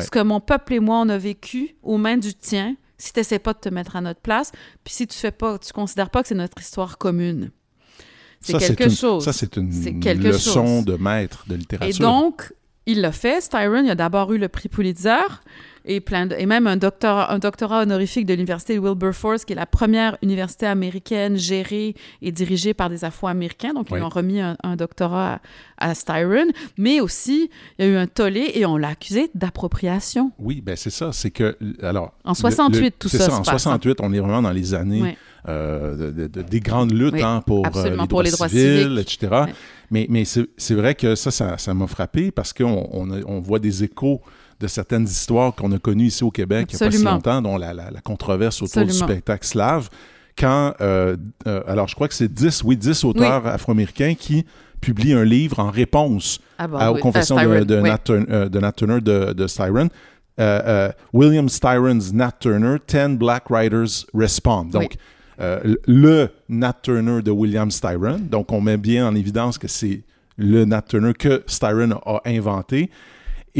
ce 0.00 0.08
que 0.10 0.20
mon 0.22 0.38
peuple 0.40 0.74
et 0.74 0.80
moi 0.80 0.98
on 0.98 1.08
a 1.08 1.18
vécu 1.18 1.74
aux 1.82 1.98
mains 1.98 2.16
du 2.16 2.34
tien 2.34 2.76
si 2.96 3.12
tu 3.12 3.18
n'essaies 3.20 3.38
pas 3.40 3.52
de 3.54 3.58
te 3.58 3.68
mettre 3.68 3.96
à 3.96 4.00
notre 4.00 4.20
place, 4.20 4.52
puis 4.84 4.94
si 4.94 5.06
tu 5.06 5.16
fais 5.18 5.30
pas, 5.32 5.58
tu 5.58 5.72
considères 5.72 6.10
pas 6.10 6.22
que 6.22 6.28
c'est 6.28 6.34
notre 6.34 6.60
histoire 6.60 6.96
commune. 6.98 7.50
C'est 8.40 8.56
quelque 8.58 8.84
une- 8.84 8.90
chose. 8.90 9.24
Ça, 9.24 9.32
c'est 9.32 9.56
une 9.56 9.68
leçon 10.22 10.64
chose. 10.64 10.84
de 10.84 10.94
maître 10.96 11.44
de 11.48 11.56
littérature. 11.56 11.94
Et 11.96 11.98
donc, 12.00 12.52
il 12.86 13.00
l'a 13.00 13.10
fait. 13.12 13.40
Styron, 13.40 13.82
il 13.84 13.90
a 13.90 13.94
d'abord 13.96 14.32
eu 14.32 14.38
le 14.38 14.48
prix 14.48 14.68
Pulitzer 14.68 15.16
et, 15.88 16.00
plein 16.00 16.26
de- 16.26 16.36
et 16.38 16.46
même 16.46 16.66
un 16.66 16.76
doctorat, 16.76 17.32
un 17.32 17.38
doctorat 17.38 17.82
honorifique 17.82 18.26
de 18.26 18.34
l'université 18.34 18.78
Wilberforce, 18.78 19.44
qui 19.44 19.54
est 19.54 19.56
la 19.56 19.66
première 19.66 20.16
université 20.22 20.66
américaine 20.66 21.36
gérée 21.36 21.94
et 22.22 22.30
dirigée 22.30 22.74
par 22.74 22.90
des 22.90 23.04
Afro-Américains. 23.04 23.72
Donc, 23.74 23.88
Oui. 23.90 23.98
ils 23.98 24.02
ont 24.04 24.08
remis 24.08 24.40
un, 24.40 24.56
un 24.62 24.76
doctorat 24.76 25.40
à, 25.78 25.90
à 25.90 25.94
Styron. 25.94 26.46
Mais 26.76 27.00
aussi, 27.00 27.50
il 27.78 27.84
y 27.84 27.88
a 27.88 27.90
eu 27.92 27.96
un 27.96 28.06
tollé 28.06 28.52
et 28.54 28.66
on 28.66 28.76
l'a 28.76 28.88
accusé 28.88 29.30
d'appropriation. 29.34 30.30
Oui, 30.38 30.60
ben 30.60 30.76
c'est 30.76 30.90
ça. 30.90 31.10
C'est 31.12 31.30
que, 31.30 31.56
alors. 31.82 32.12
En 32.24 32.30
le- 32.30 32.34
68, 32.36 32.84
le- 32.84 32.90
tout 32.92 33.08
ça 33.08 33.18
ça. 33.18 33.24
se 33.26 33.30
en 33.32 33.38
passe, 33.38 33.48
hein. 33.48 33.78
68, 33.80 33.98
on 34.00 34.12
est 34.12 34.20
vraiment 34.20 34.42
dans 34.42 34.52
les 34.52 34.74
années 34.74 35.16
euh, 35.48 35.96
de- 35.96 36.10
de- 36.10 36.26
de- 36.26 36.42
des 36.42 36.60
grandes 36.60 36.92
luttes 36.92 37.14
Oui, 37.14 37.22
hein, 37.22 37.42
pour, 37.46 37.64
euh, 37.66 37.90
les 37.90 37.96
pour 37.96 38.06
droits 38.08 38.22
les 38.22 38.30
droits 38.30 38.48
civils, 38.48 38.98
etc. 39.00 39.28
Ouais. 39.46 39.52
Mais, 39.90 40.06
mais 40.10 40.24
c'est 40.24 40.74
vrai 40.74 40.94
que 40.94 41.14
ça, 41.14 41.30
ça 41.56 41.74
m'a 41.74 41.86
frappé 41.86 42.30
parce 42.30 42.52
qu'on 42.52 42.86
on, 42.92 43.10
on 43.26 43.40
voit 43.40 43.58
des 43.58 43.84
échos 43.84 44.20
de 44.60 44.66
certaines 44.66 45.04
histoires 45.04 45.54
qu'on 45.54 45.70
a 45.72 45.78
connues 45.78 46.06
ici 46.06 46.24
au 46.24 46.30
Québec 46.30 46.66
il 46.70 46.74
n'y 46.74 46.76
a 46.76 46.78
pas 46.78 46.90
si 46.90 46.96
Absolument. 46.96 47.12
longtemps, 47.14 47.42
dont 47.42 47.56
la, 47.56 47.72
la- 47.74 47.90
la 47.90 48.00
controverse 48.00 48.60
autour 48.62 48.82
du 48.82 48.88
Absolument. 48.90 49.06
spectacle 49.08 49.46
slave. 49.46 49.88
Quand, 50.36 50.74
euh, 50.80 51.16
euh, 51.46 51.62
alors 51.66 51.88
je 51.88 51.94
crois 51.94 52.06
que 52.08 52.14
c'est 52.14 52.32
10, 52.32 52.62
oui, 52.64 52.76
10 52.76 53.04
auteurs 53.04 53.46
afro-américains 53.46 54.14
qui 54.18 54.44
publient 54.80 55.14
un 55.14 55.24
livre 55.24 55.58
en 55.58 55.70
réponse 55.70 56.38
Ah, 56.58 56.68
bah, 56.68 56.78
à- 56.78 56.90
aux 56.92 56.94
oui. 56.96 57.00
confessions 57.00 57.34
de, 57.36 57.40
Styron, 57.40 57.64
de 57.64 57.76
oui. 57.80 57.88
Nat 57.90 57.98
Turn- 57.98 58.26
euh, 58.30 58.48
de 58.48 58.58
Nat 58.60 58.72
Turner 58.72 59.00
de, 59.00 59.32
de 59.32 59.46
Styron. 59.46 59.88
Euh, 60.40 60.90
William 61.12 61.48
Styron's 61.48 62.12
Nat 62.12 62.32
Turner, 62.38 62.76
10 62.86 63.16
Black 63.18 63.50
Writers 63.50 64.06
Respond. 64.14 64.64
Donc, 64.66 64.94
le 65.86 66.28
Nat 66.48 66.74
Turner 66.82 67.22
de 67.22 67.30
William 67.30 67.70
Styron. 67.70 68.18
Donc, 68.20 68.52
on 68.52 68.60
met 68.60 68.76
bien 68.76 69.06
en 69.08 69.14
évidence 69.14 69.58
que 69.58 69.68
c'est 69.68 70.02
le 70.36 70.64
Nat 70.64 70.82
Turner 70.82 71.14
que 71.14 71.42
Styron 71.46 71.90
a 72.06 72.20
inventé. 72.26 72.90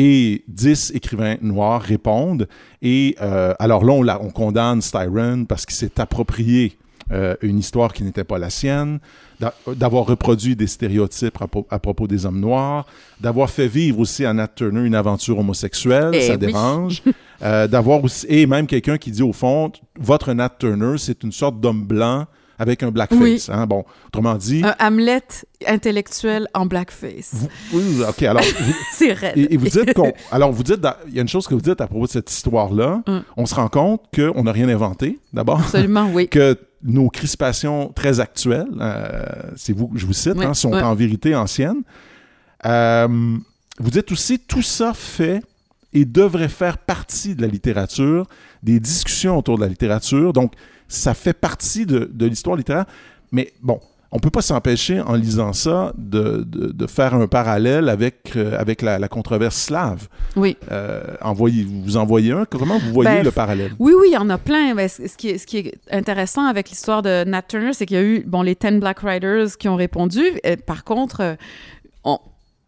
Et 0.01 0.45
10 0.47 0.93
écrivains 0.95 1.37
noirs 1.43 1.83
répondent. 1.83 2.47
Et 2.83 3.17
euh, 3.21 3.53
alors 3.59 3.85
là, 3.85 3.93
on, 3.93 4.03
la- 4.05 4.23
on 4.23 4.31
condamne 4.31 4.81
Styron 4.81 5.45
parce 5.45 5.67
qu'il 5.67 5.75
s'est 5.75 6.01
approprié 6.01 6.79
euh, 7.11 7.35
une 7.43 7.59
histoire 7.59 7.93
qui 7.93 8.05
n'était 8.05 8.23
pas 8.23 8.39
la 8.39 8.49
sienne, 8.51 9.01
d'a- 9.41 9.55
d'avoir 9.75 10.05
reproduit 10.07 10.55
des 10.55 10.67
stéréotypes 10.69 11.41
à, 11.43 11.47
pro- 11.49 11.67
à 11.69 11.79
propos 11.81 12.07
des 12.07 12.27
hommes 12.27 12.39
noirs, 12.39 12.87
d'avoir 13.21 13.51
fait 13.51 13.67
vivre 13.67 13.99
aussi 13.99 14.25
à 14.25 14.33
Nat 14.33 14.49
Turner 14.49 14.87
une 14.87 14.95
aventure 14.95 15.39
homosexuelle, 15.39 16.11
Eh 16.15 16.21
ça 16.23 16.33
oui. 16.35 16.39
dérange. 16.39 17.03
Euh, 17.41 17.69
d'avoir 17.69 18.03
aussi, 18.03 18.27
et 18.29 18.47
même 18.49 18.67
quelqu'un 18.67 18.99
qui 18.99 19.13
dit 19.13 19.23
au 19.23 19.33
fond, 19.33 19.71
votre 19.97 20.33
Nat 20.33 20.49
Turner, 20.59 20.99
c'est 20.99 21.23
une 21.23 21.31
sorte 21.31 21.61
d'homme 21.61 21.85
blanc 21.85 22.27
avec 22.59 22.83
un 22.83 22.91
blackface. 22.91 23.19
Oui. 23.21 23.45
hein? 23.49 23.67
Bon, 23.67 23.85
autrement 24.09 24.35
dit, 24.35 24.63
Un 24.65 24.75
Hamlet 24.85 25.23
intellectuel 25.67 26.49
en 26.55 26.67
blackface. 26.67 27.31
vous- 27.33 27.49
oui, 27.75 28.03
ok, 28.09 28.23
alors 28.25 28.43
C'est 28.95 29.13
raide. 29.13 29.37
et, 29.37 29.55
et 29.55 29.57
vous 29.57 29.69
dites 29.69 29.95
qu'on. 29.95 30.13
Alors, 30.31 30.53
vous 30.53 30.63
dites. 30.63 30.81
Il 31.09 31.15
y 31.15 31.19
a 31.19 31.23
une 31.23 31.29
chose 31.29 31.47
que 31.47 31.55
vous 31.55 31.61
dites 31.61 31.81
à 31.81 31.87
propos 31.87 32.07
de 32.07 32.11
cette 32.11 32.31
histoire-là. 32.31 33.03
Hum. 33.07 33.23
On 33.37 33.47
se 33.47 33.55
rend 33.55 33.69
compte 33.69 34.03
qu'on 34.15 34.43
n'a 34.45 34.53
rien 34.53 34.69
inventé, 34.69 35.19
d'abord. 35.33 35.61
Absolument, 35.61 36.11
oui. 36.13 36.29
Que 36.31 36.57
nos 36.83 37.09
crispations 37.09 37.93
très 37.95 38.21
actuelles, 38.21 38.67
euh, 38.81 39.23
c'est 39.57 39.73
vous 39.73 39.91
je 39.97 40.07
vous 40.07 40.13
cite, 40.13 40.37
hein, 40.41 40.55
sont 40.55 40.73
en 40.73 40.95
vérité 40.95 41.35
anciennes. 41.35 41.83
Euh, 42.67 43.09
vous 43.81 43.91
dites 43.91 44.11
aussi 44.13 44.39
tout 44.39 44.63
ça 44.63 44.93
fait 44.95 45.43
et 45.93 46.05
devrait 46.05 46.49
faire 46.49 46.79
partie 46.79 47.35
de 47.35 47.43
la 47.43 47.49
littérature, 47.49 48.27
des 48.63 48.79
discussions 48.81 49.39
autour 49.39 49.57
de 49.57 49.63
la 49.63 49.69
littérature. 49.69 50.33
Donc, 50.33 50.53
ça 50.89 51.15
fait 51.15 51.33
partie 51.35 51.87
de, 51.87 52.11
de 52.13 52.27
l'histoire 52.27 52.57
littéraire. 52.57 52.87
Mais 53.31 53.53
bon, 53.63 53.79
on 54.11 54.19
peut 54.21 54.31
pas 54.31 54.41
s'empêcher, 54.41 55.03
en 55.03 55.13
lisant 55.13 55.53
ça, 55.53 55.93
de, 55.99 56.43
de- 56.47 56.73
de 56.73 56.87
faire 56.87 57.13
un 57.15 57.27
parallèle 57.27 57.91
avec, 57.91 58.33
euh, 58.37 58.59
avec 58.59 58.81
la, 58.81 58.99
la 58.99 59.07
controverse 59.07 59.55
slave. 59.57 60.09
Oui. 60.35 60.57
Euh, 60.73 61.03
envoyez, 61.21 61.67
vous 61.69 61.99
en 61.99 62.07
voyez 62.07 62.33
un? 62.33 62.47
Comment 62.47 62.79
vous 62.79 62.91
voyez 62.95 63.11
Ben, 63.19 63.23
le 63.23 63.31
parallèle? 63.31 63.73
Oui, 63.79 63.93
oui, 64.01 64.07
il 64.11 64.15
y 64.15 64.17
en 64.17 64.31
a 64.31 64.39
plein. 64.39 64.75
Ben, 64.75 64.89
ce, 64.89 65.15
qui 65.15 65.29
est, 65.29 65.37
ce 65.39 65.47
qui 65.47 65.59
est 65.59 65.75
intéressant 65.91 66.47
avec 66.47 66.71
l'histoire 66.71 67.03
de 67.03 67.25
Nat 67.25 67.43
Turner, 67.43 67.75
c'est 67.75 67.85
qu'il 67.85 67.99
y 67.99 68.01
a 68.01 68.03
eu 68.03 68.25
bon, 68.27 68.41
les 68.41 68.55
10 68.55 68.79
Black 68.81 69.01
Riders 69.01 69.59
qui 69.59 69.69
ont 69.69 69.77
répondu. 69.77 70.23
Par 70.65 70.85
contre, 70.85 71.21
euh, 71.21 71.35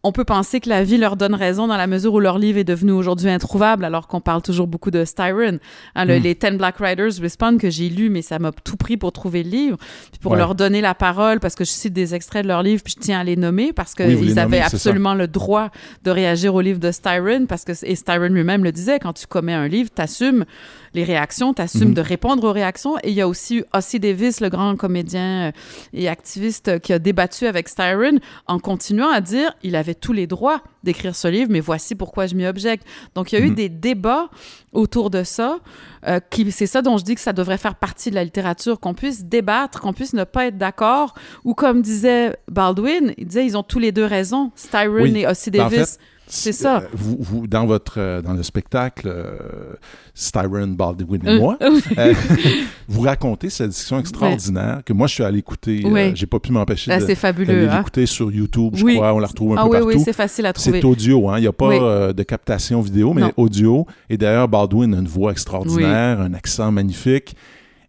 on, 0.03 0.11
peut 0.11 0.23
penser 0.23 0.59
que 0.59 0.69
la 0.69 0.83
vie 0.83 0.97
leur 0.97 1.15
donne 1.15 1.35
raison 1.35 1.67
dans 1.67 1.77
la 1.77 1.87
mesure 1.87 2.13
où 2.13 2.19
leur 2.19 2.37
livre 2.39 2.57
est 2.57 2.63
devenu 2.63 2.91
aujourd'hui 2.91 3.29
introuvable, 3.29 3.85
alors 3.85 4.07
qu'on 4.07 4.21
parle 4.21 4.41
toujours 4.41 4.67
beaucoup 4.67 4.91
de 4.91 5.05
Styron. 5.05 5.59
Hein, 5.95 6.05
le- 6.05 6.19
Mm. 6.19 6.23
Les 6.23 6.35
10 6.35 6.57
Black 6.57 6.77
Riders 6.79 7.11
Respond 7.21 7.57
que 7.57 7.69
j'ai 7.69 7.89
lu, 7.89 8.09
mais 8.09 8.21
ça 8.21 8.39
m'a 8.39 8.51
tout 8.51 8.77
pris 8.77 8.97
pour 8.97 9.11
trouver 9.11 9.43
le 9.43 9.49
livre, 9.49 9.77
puis 10.11 10.19
pour 10.21 10.33
Ouais. 10.33 10.37
leur 10.37 10.55
donner 10.55 10.81
la 10.81 10.93
parole, 10.95 11.39
parce 11.39 11.55
que 11.55 11.63
je 11.63 11.69
cite 11.71 11.93
des 11.93 12.13
extraits 12.15 12.43
de 12.43 12.47
leur 12.47 12.63
livre, 12.63 12.81
puis 12.83 12.93
je 12.97 13.01
tiens 13.01 13.19
à 13.19 13.23
les 13.23 13.35
nommer, 13.35 13.73
parce 13.73 13.93
Oui, 13.99 14.17
qu'ils 14.17 14.39
avaient 14.39 14.57
nommez, 14.57 14.61
absolument 14.61 15.13
le 15.13 15.27
droit 15.27 15.69
de 16.03 16.11
réagir 16.11 16.55
au 16.55 16.61
livre 16.61 16.79
de 16.79 16.91
Styron, 16.91 17.45
parce 17.47 17.63
que, 17.63 17.71
et 17.83 17.95
Styron 17.95 18.29
lui-même 18.29 18.63
le 18.63 18.71
disait, 18.71 18.99
quand 18.99 19.13
tu 19.13 19.27
commets 19.27 19.53
un 19.53 19.67
livre, 19.67 19.89
t'assumes 19.89 20.45
les 20.93 21.03
réactions, 21.05 21.53
t'assumes 21.53 21.89
Mhm. 21.89 21.93
de 21.93 22.01
répondre 22.01 22.43
aux 22.43 22.51
réactions. 22.51 22.97
Et 23.03 23.09
il 23.09 23.13
y 23.13 23.21
a 23.21 23.27
aussi 23.27 23.63
Ossie 23.73 23.99
Davis, 24.01 24.41
le 24.41 24.49
grand 24.49 24.75
comédien 24.75 25.47
euh, 25.47 25.51
et 25.93 26.09
activiste 26.09 26.79
qui 26.81 26.91
a 26.91 26.99
débattu 26.99 27.45
avec 27.47 27.69
Styron 27.69 28.19
en 28.47 28.59
continuant 28.59 29.09
à 29.09 29.21
dire 29.21 29.53
il 29.63 29.77
avait 29.77 29.90
tous 29.95 30.13
les 30.13 30.27
droits 30.27 30.61
d'écrire 30.83 31.15
ce 31.15 31.27
livre, 31.27 31.49
mais 31.51 31.59
voici 31.59 31.95
pourquoi 31.95 32.25
je 32.27 32.35
m'y 32.35 32.45
objecte. 32.45 32.85
Donc 33.15 33.31
il 33.31 33.39
y 33.39 33.41
a 33.41 33.45
eu 33.45 33.49
Mhm. 33.49 33.55
des 33.55 33.69
débats 33.69 34.29
autour 34.73 35.09
de 35.09 35.23
ça. 35.23 35.59
euh, 36.07 36.19
qui 36.31 36.51
c'est 36.51 36.65
ça 36.65 36.81
dont 36.81 36.97
je 36.97 37.03
dis 37.03 37.13
que 37.13 37.21
ça 37.21 37.31
devrait 37.31 37.59
faire 37.59 37.75
partie 37.75 38.09
de 38.09 38.15
la 38.15 38.23
littérature, 38.23 38.79
qu'on 38.79 38.95
puisse 38.95 39.23
débattre, 39.23 39.81
qu'on 39.81 39.93
puisse 39.93 40.13
ne 40.13 40.23
pas 40.23 40.47
être 40.47 40.57
d'accord. 40.57 41.13
Ou 41.43 41.53
comme 41.53 41.83
disait 41.83 42.35
Baldwin, 42.49 43.13
il 43.19 43.27
disait 43.27 43.45
ils 43.45 43.55
ont 43.55 43.61
tous 43.61 43.77
les 43.77 43.91
deux 43.91 44.05
raison, 44.05 44.51
Styron 44.55 45.03
Oui. 45.03 45.13
et 45.19 45.27
Ossie 45.27 45.51
Ben, 45.51 45.61
en 45.61 45.69
Davis. 45.69 45.99
C'est 46.33 46.53
ça. 46.53 46.77
Euh, 46.77 46.87
Vous, 46.93 47.17
vous- 47.19 47.45
dans, 47.47 47.65
votre, 47.65 47.95
euh, 47.97 48.21
dans 48.21 48.31
le 48.33 48.41
spectacle, 48.41 49.07
euh, 49.07 49.73
Styron, 50.13 50.67
Baldwin 50.67 51.21
et 51.25 51.29
Euh, 51.29 51.39
moi, 51.39 51.57
euh, 51.61 52.13
vous 52.87 53.01
racontez 53.01 53.49
cette 53.49 53.69
discussion 53.71 53.99
extraordinaire 53.99 54.79
que 54.85 54.93
moi, 54.93 55.07
je 55.07 55.15
suis 55.15 55.23
allé 55.23 55.39
écouter. 55.39 55.81
euh, 55.85 55.89
Oui. 55.89 56.11
J'ai 56.15 56.27
pas 56.27 56.39
pu 56.39 56.53
m'empêcher 56.53 56.89
Ah, 56.91 56.99
de 57.01 57.15
fabuleux. 57.15 57.69
hein. 57.69 57.77
l'écouter 57.79 58.05
sur 58.05 58.31
YouTube, 58.31 58.75
je 58.77 58.85
Oui. 58.85 58.95
crois. 58.95 59.13
On 59.13 59.19
la 59.19 59.27
retrouve 59.27 59.53
un 59.53 59.55
Ah 59.57 59.63
peu 59.63 59.67
oui, 59.67 59.77
partout. 59.79 59.87
oui, 59.97 60.01
c'est 60.05 60.13
facile 60.13 60.45
à 60.45 60.53
trouver. 60.53 60.79
C'est 60.79 60.85
audio, 60.87 61.29
hein? 61.29 61.37
il 61.37 61.41
n'y 61.41 61.47
a 61.47 61.51
pas 61.53 61.67
Oui. 61.67 62.13
de 62.13 62.23
captation 62.23 62.79
vidéo, 62.79 63.13
mais 63.13 63.21
Non. 63.21 63.31
audio. 63.35 63.85
Et 64.09 64.17
d'ailleurs, 64.17 64.47
Baldwin 64.47 64.93
a 64.93 64.99
une 64.99 65.07
voix 65.07 65.31
extraordinaire, 65.33 66.21
un 66.21 66.33
accent 66.33 66.71
magnifique. 66.71 67.35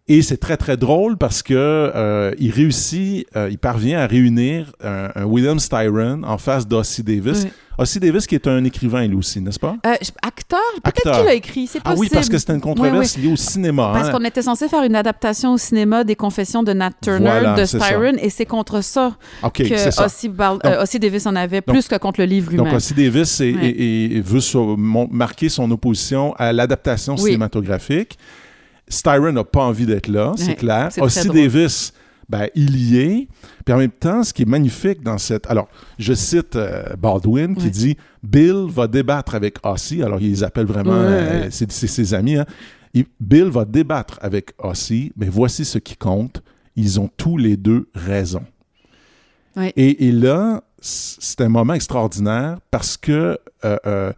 Et 0.09 0.21
c'est 0.21 0.35
très, 0.35 0.57
très 0.57 0.75
drôle 0.75 1.17
parce 1.17 1.41
que 1.41 1.53
euh, 1.55 2.33
il 2.37 2.51
réussit, 2.51 3.25
euh, 3.37 3.47
il 3.49 3.57
parvient 3.57 3.99
à 3.99 4.05
réunir 4.07 4.73
un, 4.83 5.09
un 5.15 5.23
William 5.23 5.57
Styron 5.59 6.23
en 6.23 6.37
face 6.37 6.67
d'Ossie 6.67 7.03
Davis. 7.03 7.43
Oui. 7.45 7.51
Ossie 7.77 7.99
Davis 8.01 8.27
qui 8.27 8.35
est 8.35 8.45
un 8.47 8.63
écrivain, 8.65 9.07
lui 9.07 9.15
aussi, 9.15 9.39
n'est-ce 9.39 9.57
pas? 9.59 9.77
Euh, 9.87 9.93
acteur, 10.21 10.59
peut-être 10.83 11.19
qu'il 11.19 11.27
a 11.29 11.33
écrit, 11.33 11.67
c'est 11.67 11.79
Ah 11.85 11.91
possible. 11.91 12.01
oui, 12.01 12.09
parce 12.11 12.27
que 12.27 12.37
c'était 12.37 12.53
une 12.53 12.59
controverse 12.61 13.17
liée 13.17 13.31
au 13.31 13.37
cinéma. 13.37 13.91
Parce 13.95 14.09
hein. 14.09 14.11
qu'on 14.11 14.25
était 14.25 14.41
censé 14.41 14.67
faire 14.67 14.83
une 14.83 14.95
adaptation 14.95 15.53
au 15.53 15.57
cinéma 15.57 16.03
des 16.03 16.17
Confessions 16.17 16.63
de 16.63 16.73
Nat 16.73 16.91
Turner 17.01 17.19
Voilà, 17.25 17.55
de. 17.55 17.63
Styron, 17.65 18.13
et 18.19 18.29
c'est 18.29 18.45
contre 18.45 18.81
ça 18.83 19.15
OK, 19.41 19.53
que. 19.63 20.03
Ossie, 20.05 20.27
Bal- 20.27 20.59
Donc- 20.61 20.65
euh, 20.65 20.83
Ossie 20.83 20.99
Davis 20.99 21.25
en 21.25 21.35
avait 21.37 21.61
plus 21.61 21.87
que 21.87 21.95
contre 21.95 22.19
le 22.19 22.25
livre 22.25 22.51
Donc, 22.51 22.57
lui-même. 22.65 22.75
Ossie 22.75 22.93
Davis 22.93 23.39
est- 23.39 23.53
Ouais. 23.55 23.69
est- 23.69 24.21
veut 24.21 24.41
mon- 24.77 25.07
marquer 25.09 25.47
son 25.47 25.71
opposition 25.71 26.33
à 26.37 26.51
l'adaptation 26.51 27.15
cinématographique. 27.15 28.17
Styron 28.87 29.31
n'a 29.31 29.43
pas 29.43 29.63
envie 29.63 29.85
d'être 29.85 30.07
là, 30.07 30.33
c'est 30.35 30.47
Ouais, 30.49 30.55
clair. 30.55 30.89
drôle. 30.95 31.09
Davis, 31.33 31.93
ben, 32.29 32.47
il 32.55 32.75
y 32.91 32.97
est. 32.99 33.27
Puis 33.65 33.73
en 33.73 33.77
même 33.77 33.91
temps, 33.91 34.23
ce 34.23 34.33
qui 34.33 34.43
est 34.43 34.47
magnifique 34.47 35.01
dans 35.03 35.17
cette... 35.17 35.49
Alors, 35.49 35.67
je 35.99 36.13
cite 36.13 36.55
euh, 36.55 36.95
Baldwin 36.97 37.55
qui 37.55 37.65
Ouais. 37.65 37.69
dit 37.69 37.97
«Bill 38.23 38.65
va 38.69 38.87
débattre 38.87 39.35
avec 39.35 39.57
Ossie.» 39.63 40.01
Alors, 40.03 40.19
il 40.21 40.29
les 40.29 40.43
appelle 40.43 40.65
vraiment... 40.65 40.91
Ouais, 40.93 41.45
euh, 41.45 41.47
c'est 41.49 41.71
ses 41.71 42.13
amis. 42.13 42.35
hein. 42.37 42.45
Bill 43.19 43.45
va 43.45 43.65
débattre 43.65 44.19
avec 44.21 44.51
Ossie, 44.59 45.11
mais 45.17 45.27
voici 45.27 45.65
ce 45.65 45.79
qui 45.79 45.95
compte. 45.97 46.43
Ils 46.75 46.99
ont 46.99 47.09
tous 47.17 47.37
les 47.37 47.57
deux 47.57 47.87
raison. 47.95 48.43
Et, 49.75 50.07
et 50.07 50.11
là, 50.11 50.63
c'est 50.79 51.41
un 51.41 51.49
moment 51.49 51.73
extraordinaire 51.75 52.57
parce 52.71 52.97
que 52.97 53.37
euh, 53.63 54.11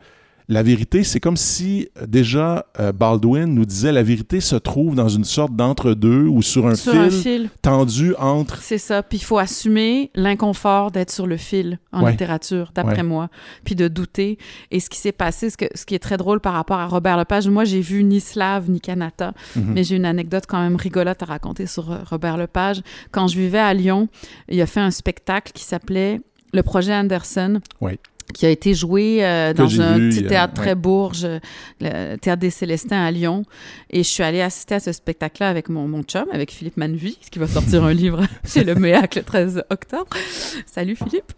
la 0.47 0.61
vérité, 0.63 1.03
c'est 1.03 1.19
comme 1.19 1.37
si 1.37 1.89
euh, 2.01 2.05
déjà 2.05 2.65
euh, 2.79 2.91
Baldwin 2.91 3.45
nous 3.45 3.65
disait 3.65 3.91
la 3.91 4.03
vérité 4.03 4.39
se 4.41 4.55
trouve 4.55 4.93
dans 4.95 5.09
une 5.09 5.23
sorte 5.23 5.55
d'entre-deux 5.55 6.23
ou 6.27 6.41
sur 6.41 6.67
un 6.67 6.75
sur 6.75 6.91
fil 6.91 7.01
un 7.01 7.09
fil, 7.09 7.49
tendu 7.61 8.13
entre. 8.19 8.57
c'est 8.61 8.77
ça. 8.77 9.01
Puis 9.01 9.17
il 9.17 9.23
faut 9.23 9.37
assumer 9.39 10.11
l'inconfort 10.13 10.91
d'être 10.91 11.09
sur 11.11 11.25
le 11.27 11.37
fil 11.37 11.79
en 11.91 12.03
Ouais. 12.03 12.11
littérature, 12.11 12.71
d'après 12.75 12.97
Ouais. 12.97 13.03
moi, 13.03 13.29
puis 13.63 13.75
de 13.75 13.87
douter. 13.87 14.37
Et 14.71 14.79
ce 14.79 14.89
qui 14.89 14.97
s'est 14.99 15.11
passé, 15.11 15.49
ce, 15.49 15.57
que, 15.57 15.65
ce 15.73 15.85
qui 15.85 15.95
est 15.95 15.99
très 15.99 16.17
drôle 16.17 16.39
par 16.39 16.53
rapport 16.53 16.77
à 16.79 16.85
Robert 16.87 17.17
Lepage, 17.17 17.47
moi 17.47 17.63
j'ai 17.65 17.81
vu 17.81 18.03
ni 18.03 18.19
Slave 18.19 18.69
ni 18.69 18.79
Kanata, 18.81 19.33
Mhm. 19.55 19.73
Mais 19.73 19.83
j'ai 19.83 19.95
une 19.95 20.05
anecdote 20.05 20.43
quand 20.47 20.61
même 20.61 20.75
rigolote 20.75 21.21
à 21.23 21.25
raconter 21.25 21.65
sur 21.65 21.91
euh, 21.91 21.97
Robert 22.09 22.37
Lepage. 22.37 22.81
Quand 23.11 23.27
je 23.27 23.37
vivais 23.39 23.57
à 23.59 23.73
Lyon, 23.73 24.09
il 24.49 24.61
a 24.61 24.65
fait 24.65 24.79
un 24.79 24.91
spectacle 24.91 25.51
qui 25.53 25.63
s'appelait 25.63 26.21
Le 26.53 26.61
projet 26.63 26.93
Anderson. 26.93 27.59
Oui. 27.81 27.99
Qui 28.33 28.45
a 28.47 28.49
été 28.49 28.73
joué 28.73 29.23
euh, 29.23 29.53
dans 29.53 29.79
un 29.81 29.97
vu, 29.99 30.09
petit 30.09 30.25
a- 30.25 30.27
théâtre 30.27 30.53
ouais. 30.57 30.63
très 30.65 30.75
bourge, 30.75 31.21
euh, 31.25 31.39
le 31.79 32.17
théâtre 32.17 32.41
des 32.41 32.49
Célestins 32.49 33.01
à 33.05 33.11
Lyon. 33.11 33.43
Et 33.91 33.99
je 34.03 34.09
suis 34.09 34.23
allée 34.23 34.41
assister 34.41 34.75
à 34.75 34.79
ce 34.79 34.91
spectacle-là 34.91 35.47
avec 35.47 35.69
mon, 35.69 35.87
mon 35.87 36.01
chum, 36.01 36.25
avec 36.33 36.51
Philippe 36.51 36.75
Manvie, 36.75 37.17
qui 37.31 37.37
va 37.39 37.47
sortir 37.47 37.83
un 37.85 37.93
livre 37.93 38.23
chez 38.45 38.63
le 38.63 38.73
MEAC 38.75 39.15
le 39.15 39.23
13 39.23 39.63
octobre. 39.69 40.09
Salut 40.65 40.95
Philippe. 40.95 41.31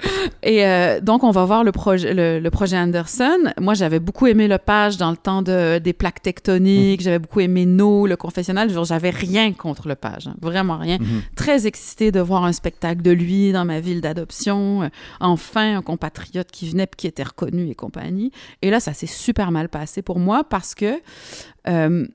Et 0.44 0.66
euh, 0.66 1.02
donc, 1.02 1.24
on 1.26 1.32
va 1.32 1.44
voir 1.46 1.64
le 1.66 1.74
projet, 1.74 2.14
le, 2.14 2.40
le 2.40 2.50
projet 2.52 2.78
Anderson. 2.78 3.38
Moi, 3.60 3.74
j'avais 3.74 4.00
beaucoup 4.00 4.26
aimé 4.28 4.48
Lepage 4.48 4.96
dans 4.98 5.12
le 5.12 5.18
temps 5.18 5.42
de, 5.42 5.80
des 5.80 5.94
plaques 5.94 6.22
tectoniques. 6.22 7.02
J'avais 7.02 7.20
beaucoup 7.20 7.42
aimé 7.42 7.66
No, 7.66 8.08
le 8.08 8.16
confessionnal. 8.16 8.70
J'avais 8.86 9.10
rien 9.10 9.52
contre 9.52 9.90
Lepage, 9.90 10.28
hein, 10.28 10.36
vraiment 10.42 10.78
rien. 10.78 10.98
Mhm. 11.00 11.22
Très 11.36 11.68
excitée 11.68 12.12
de 12.14 12.22
voir 12.22 12.46
un 12.46 12.54
spectacle 12.54 13.02
de 13.02 13.12
lui 13.12 13.52
dans 13.52 13.66
ma 13.66 13.82
ville 13.82 14.00
d'adoption. 14.00 14.84
Euh, 14.84 14.88
enfin, 15.20 15.76
un 15.78 15.82
compatriote 15.82 16.50
qui 16.50 16.70
venait 16.70 16.77
qui 16.86 17.08
était 17.08 17.24
reconnu 17.24 17.70
et 17.70 17.76
compagnie. 17.76 18.32
Et 18.62 18.70
là, 18.70 18.80
ça 18.80 18.94
s'est 18.94 19.08
super 19.08 19.52
mal 19.52 19.70
passé 19.70 20.02
pour 20.02 20.20
moi 20.20 20.44
parce 20.44 20.76
que 20.76 21.02
euh, 21.68 22.06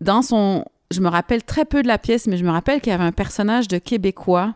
dans 0.00 0.22
son 0.22 0.64
je 0.90 1.00
me 1.00 1.08
rappelle 1.08 1.42
très 1.42 1.64
peu 1.64 1.82
de 1.82 1.88
la 1.88 1.98
pièce, 1.98 2.26
mais 2.26 2.36
je 2.36 2.44
me 2.44 2.50
rappelle 2.50 2.80
qu'il 2.80 2.90
y 2.90 2.94
avait 2.94 3.04
un 3.04 3.12
personnage 3.12 3.68
de 3.68 3.78
Québécois 3.78 4.54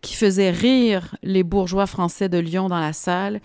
qui 0.00 0.14
faisait 0.14 0.50
rire 0.50 1.16
les 1.22 1.42
bourgeois 1.42 1.86
français 1.86 2.28
de 2.28 2.38
Lyon 2.38 2.68
dans 2.68 2.80
la 2.80 2.92
salle. 2.92 3.40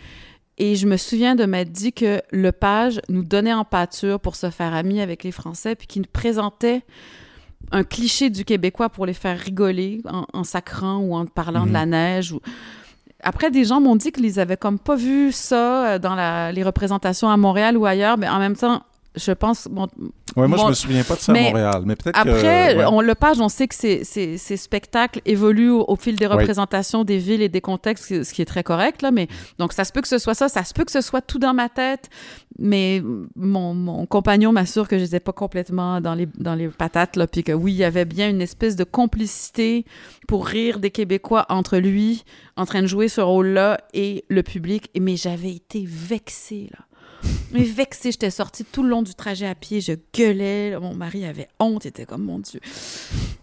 Et 0.58 0.76
je 0.76 0.88
me 0.88 0.98
souviens 0.98 1.36
de 1.36 1.46
m'être 1.46 1.72
dit 1.72 1.94
que 1.94 2.22
le 2.32 2.52
page 2.52 3.00
nous 3.08 3.24
donnait 3.24 3.54
en 3.54 3.64
pâture 3.64 4.20
pour 4.20 4.36
se 4.36 4.50
faire 4.50 4.74
ami 4.74 5.00
avec 5.00 5.24
les 5.24 5.32
Français, 5.32 5.76
puis 5.76 5.88
qu'il 5.88 6.02
nous 6.02 6.10
présentait 6.12 6.82
un 7.72 7.84
cliché 7.84 8.30
du 8.30 8.44
Québécois 8.44 8.90
pour 8.90 9.06
les 9.06 9.14
faire 9.14 9.40
rigoler 9.40 10.02
en, 10.06 10.26
en 10.34 10.44
sacrant 10.44 10.98
ou 10.98 11.16
en 11.16 11.26
parlant 11.28 11.66
de 11.66 11.72
la 11.72 11.86
neige. 11.86 12.34
Ou... 12.34 12.42
Après, 13.24 13.52
des 13.52 13.66
gens 13.66 13.82
m'ont 13.82 13.96
dit 13.96 14.12
qu'ils 14.12 14.40
avaient 14.40 14.58
comme 14.58 14.80
pas 14.80 14.96
vu 14.96 15.32
ça 15.32 15.88
euh, 15.96 16.00
dans 16.00 16.16
la- 16.16 16.52
les 16.52 16.64
représentations 16.64 17.30
à 17.30 17.38
Montréal 17.38 17.78
ou 17.78 17.86
ailleurs, 17.86 18.18
mais 18.18 18.30
en 18.30 18.40
même 18.40 18.56
temps, 18.56 18.82
je 19.16 19.32
pense... 19.32 19.68
Bon, 19.70 19.88
Ouais, 20.36 20.48
moi, 20.48 20.58
Bon, 20.60 20.66
je 20.66 20.70
me 20.70 20.74
souviens 20.76 21.04
pas 21.04 21.16
de 21.16 21.20
ça 21.22 21.32
à 21.32 21.36
Montréal, 21.42 21.82
mais 21.86 21.96
peut-être 21.96 22.16
après, 22.16 22.32
que... 22.76 22.78
ouais. 22.78 22.86
on, 22.88 23.02
le 23.02 23.16
page, 23.16 23.40
on 23.42 23.50
sait 23.50 23.68
que 23.68 23.74
ces, 23.74 24.04
ces, 24.04 24.38
ces 24.38 24.58
spectacles 24.58 25.22
évoluent 25.26 25.72
au, 25.72 25.84
au 25.88 25.96
fil 25.96 26.16
des 26.16 26.28
représentations 26.38 27.04
des 27.04 27.18
villes 27.18 27.42
et 27.42 27.50
des 27.50 27.62
contextes, 27.62 28.04
ce 28.04 28.14
qui- 28.20 28.26
ce 28.26 28.34
qui 28.36 28.44
est 28.44 28.46
très 28.46 28.62
correct. 28.64 29.02
Là, 29.02 29.10
mais, 29.10 29.28
donc, 29.58 29.74
ça 29.74 29.84
se 29.86 29.92
peut 29.92 30.02
que 30.02 30.08
ce 30.08 30.20
soit 30.20 30.36
ça, 30.36 30.48
ça 30.48 30.64
se 30.64 30.74
peut 30.76 30.86
que 30.86 30.92
ce 30.92 31.02
soit 31.02 31.22
tout 31.22 31.40
dans 31.40 31.56
ma 31.56 31.68
tête, 31.68 32.10
mais 32.60 33.02
mon, 33.36 33.74
mon 33.74 34.06
compagnon 34.06 34.52
m'assure 34.52 34.88
que 34.88 35.00
je 35.00 35.04
n'étais 35.04 35.20
pas 35.20 35.34
complètement 35.34 36.00
dans 36.00 36.14
les, 36.14 36.28
dans 36.38 36.54
les 36.54 36.68
patates, 36.68 37.16
là, 37.16 37.26
puis 37.26 37.44
que 37.44 37.52
oui, 37.52 37.72
il 37.74 37.78
y 37.78 37.84
avait 37.84 38.06
bien 38.06 38.30
une 38.30 38.42
espèce 38.42 38.76
de 38.76 38.84
complicité 38.84 39.84
pour 40.28 40.46
rire 40.46 40.78
des 40.80 40.92
Québécois 40.92 41.48
entre 41.50 41.78
lui, 41.80 42.24
en 42.56 42.68
train 42.68 42.82
de 42.84 42.88
jouer 42.88 43.08
ce 43.08 43.22
rôle-là, 43.22 43.80
et 43.96 44.26
le 44.30 44.44
public. 44.44 44.92
Mais 45.00 45.16
j'avais 45.16 45.54
été 45.54 45.84
vexée, 45.88 46.70
là. 46.72 46.86
Mais 47.52 47.64
vexée, 47.64 48.12
j'étais 48.12 48.30
sortie 48.30 48.64
tout 48.64 48.84
le 48.84 48.90
long 48.90 49.02
du 49.02 49.16
trajet 49.16 49.48
à 49.48 49.56
pied, 49.56 49.82
je 49.82 49.94
gueulais, 50.16 50.78
mon 50.80 50.94
mari 50.94 51.26
avait 51.26 51.48
honte, 51.60 51.86
il 51.86 51.88
était 51.90 52.06
comme 52.06 52.24
mon 52.24 52.38
Dieu. 52.40 52.60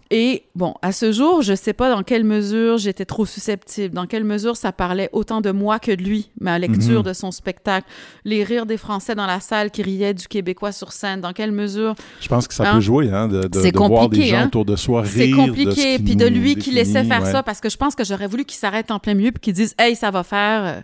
Et 0.09 0.43
bon, 0.55 0.73
à 0.81 0.93
ce 0.93 1.11
jour, 1.11 1.41
je 1.41 1.53
sais 1.53 1.73
pas 1.73 1.93
dans 1.93 2.01
quelle 2.03 2.23
mesure 2.23 2.77
j'étais 2.77 3.03
trop 3.03 3.25
susceptible, 3.25 3.93
dans 3.93 4.05
quelle 4.05 4.23
mesure 4.23 4.55
ça 4.55 4.71
parlait 4.71 5.09
autant 5.11 5.41
de 5.41 5.51
moi 5.51 5.79
que 5.79 5.91
de 5.91 6.01
lui, 6.01 6.29
ma 6.39 6.57
lecture 6.57 6.99
Mhm. 7.01 7.07
de 7.07 7.11
son 7.13 7.31
spectacle, 7.31 7.85
les 8.23 8.45
rires 8.45 8.65
des 8.65 8.77
Français 8.77 9.15
dans 9.15 9.25
la 9.25 9.41
salle 9.41 9.69
qui 9.69 9.81
riaient 9.81 10.13
du 10.13 10.29
Québécois 10.29 10.71
sur 10.71 10.93
scène, 10.93 11.19
dans 11.19 11.33
quelle 11.33 11.51
mesure 11.51 11.93
Je 12.21 12.29
pense 12.29 12.47
que 12.47 12.53
ça 12.53 12.69
Hein? 12.69 12.75
peut 12.75 12.79
jouer, 12.79 13.09
hein, 13.11 13.27
de, 13.27 13.41
de, 13.41 13.47
de 13.47 13.77
voir 13.77 14.07
des 14.07 14.23
gens 14.23 14.37
hein? 14.37 14.45
autour 14.47 14.63
de 14.63 14.77
soi 14.77 15.01
rire 15.01 15.11
c'est 15.13 15.27
de 15.27 15.31
ce 15.33 15.35
compliqué, 15.35 15.97
qui 15.97 16.03
puis 16.03 16.15
de 16.15 16.29
nous 16.29 16.39
lui 16.39 16.55
qui 16.55 16.71
laissait 16.71 17.03
faire 17.03 17.23
ouais. 17.23 17.31
ça, 17.33 17.43
parce 17.43 17.59
que 17.59 17.69
je 17.69 17.75
pense 17.75 17.93
que 17.93 18.05
j'aurais 18.05 18.27
voulu 18.27 18.45
qu'il 18.45 18.57
s'arrête 18.57 18.89
en 18.91 18.99
plein 18.99 19.13
milieu 19.13 19.31
puis 19.33 19.41
qu'il 19.41 19.53
dise 19.53 19.75
Hey, 19.77 19.97
ça 19.97 20.09
va 20.09 20.23
faire, 20.23 20.63
euh, 20.63 20.81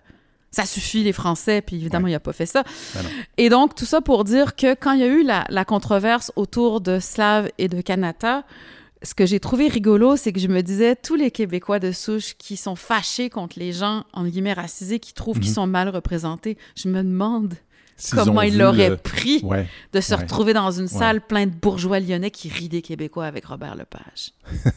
ça 0.56 0.66
suffit 0.66 1.04
les 1.04 1.12
Français, 1.14 1.62
puis 1.62 1.76
évidemment, 1.76 2.06
Ouais. 2.06 2.12
il 2.12 2.16
a 2.16 2.20
pas 2.22 2.32
fait 2.32 2.46
ça. 2.46 2.64
Ben 2.96 3.02
et 3.38 3.50
donc, 3.50 3.76
tout 3.76 3.86
ça 3.86 4.00
pour 4.02 4.24
dire 4.24 4.56
que 4.56 4.74
quand 4.76 4.94
il 4.94 5.00
y 5.02 5.04
a 5.04 5.08
eu 5.08 5.24
la, 5.24 5.44
la 5.50 5.66
controverse 5.66 6.32
autour 6.36 6.80
de 6.80 7.00
Slav 7.00 7.50
et 7.58 7.68
de 7.68 7.82
Kanata, 7.82 8.44
ce 9.02 9.14
que 9.16 9.26
j'ai 9.26 9.40
trouvé 9.42 9.68
rigolo, 9.68 10.16
c'est 10.16 10.32
que 10.32 10.40
je 10.40 10.48
me 10.48 10.62
disais, 10.62 10.96
tous 10.96 11.16
les 11.16 11.32
Québécois 11.32 11.80
de 11.80 11.92
souche 11.92 12.36
qui 12.38 12.56
sont 12.56 12.76
fâchés 12.76 13.30
contre 13.30 13.60
les 13.60 13.74
gens, 13.74 14.06
en 14.14 14.26
guillemets, 14.26 14.54
racisés, 14.54 15.00
qui 15.00 15.14
trouvent 15.14 15.40
qu'ils 15.40 15.50
Mhm. 15.50 15.56
sont 15.56 15.68
mal 15.68 15.90
représentés, 15.90 16.58
je 16.78 16.88
me 16.88 17.04
demande 17.04 17.56
comment 18.12 18.42
ils 18.44 18.58
l'auraient 18.58 18.90
le- 18.92 18.98
pris 18.98 19.42
Ouais. 19.44 19.68
de 19.92 20.00
se 20.02 20.14
Ouais. 20.14 20.22
retrouver 20.22 20.54
dans 20.54 20.72
une 20.72 20.88
salle 20.88 21.20
pleine 21.22 21.50
de 21.50 21.56
bourgeois 21.56 22.00
lyonnais 22.00 22.32
qui 22.32 22.48
rient 22.50 22.70
des 22.70 22.82
Québécois 22.82 23.26
avec 23.26 23.46
Robert 23.46 23.76
Lepage. 23.76 24.32
Est-ce 24.64 24.72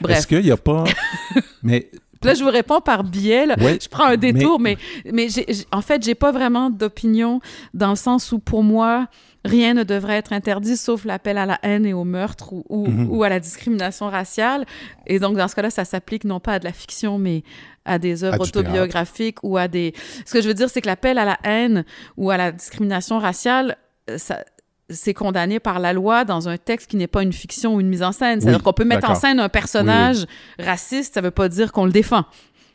Bref. 0.00 0.26
qu'il 0.26 0.42
n'y 0.42 0.50
a 0.50 0.56
pas... 0.56 0.84
mais 1.62 1.90
Là, 2.22 2.34
je 2.34 2.42
vous 2.42 2.50
réponds 2.50 2.80
par 2.80 3.04
biais. 3.04 3.46
là. 3.46 3.54
Ouais, 3.60 3.78
Je 3.80 3.88
prends 3.88 4.04
un 4.06 4.16
détour, 4.16 4.58
mais, 4.60 4.76
mais, 5.12 5.28
j'ai- 5.28 5.44
j'ai- 5.48 5.64
en 5.72 5.80
fait, 5.82 6.02
j'ai 6.02 6.14
pas 6.14 6.32
vraiment 6.32 6.68
d'opinion 6.70 7.40
dans 7.74 7.90
le 7.90 7.96
sens 7.96 8.32
où, 8.32 8.38
pour 8.38 8.62
moi, 8.62 9.06
rien 9.44 9.72
ne 9.74 9.84
devrait 9.84 10.16
être 10.16 10.32
interdit 10.32 10.76
sauf 10.76 11.04
l'appel 11.04 11.38
à 11.38 11.46
la 11.46 11.58
haine 11.62 11.86
et 11.86 11.92
au 11.92 12.04
meurtre 12.04 12.52
ou, 12.52 12.64
ou, 12.68 12.86
Mhm. 12.88 13.08
ou 13.10 13.22
à 13.22 13.28
la 13.28 13.38
discrimination 13.40 14.08
raciale. 14.08 14.66
Et 15.06 15.18
donc, 15.20 15.36
dans 15.36 15.46
ce 15.48 15.54
cas-là, 15.54 15.70
ça 15.70 15.84
s'applique 15.84 16.24
non 16.24 16.40
pas 16.40 16.54
à 16.54 16.58
de 16.58 16.64
la 16.64 16.72
fiction, 16.72 17.18
mais 17.18 17.44
à 17.84 17.98
des 17.98 18.24
œuvres 18.24 18.34
À 18.34 18.42
autobiographiques 18.42 19.38
ou 19.42 19.56
à 19.56 19.68
des... 19.68 19.94
Ce 20.26 20.32
que 20.32 20.42
je 20.42 20.48
veux 20.48 20.54
dire, 20.54 20.68
c'est 20.68 20.80
que 20.82 20.88
l'appel 20.88 21.16
à 21.18 21.24
la 21.24 21.38
haine 21.44 21.84
ou 22.16 22.30
à 22.30 22.36
la 22.36 22.52
discrimination 22.52 23.18
raciale, 23.18 23.76
euh, 24.10 24.18
ça 24.18 24.44
c'est 24.90 25.12
condamné 25.14 25.60
par 25.60 25.78
la 25.80 25.92
loi 25.92 26.24
dans 26.24 26.48
un 26.48 26.56
texte 26.56 26.88
qui 26.90 26.96
n'est 26.96 27.06
pas 27.06 27.22
une 27.22 27.32
fiction 27.32 27.74
ou 27.74 27.80
une 27.80 27.88
mise 27.88 28.02
en 28.02 28.12
scène. 28.12 28.40
C'est-à-dire 28.40 28.58
Oui, 28.60 28.64
qu'on 28.64 28.72
peut 28.72 28.84
mettre 28.84 29.10
en 29.10 29.14
scène 29.14 29.38
un 29.40 29.48
personnage 29.50 30.24
raciste, 30.58 31.14
ça 31.14 31.20
veut 31.20 31.30
pas 31.30 31.48
dire 31.48 31.72
qu'on 31.72 31.84
le 31.84 31.92
défend. 31.92 32.24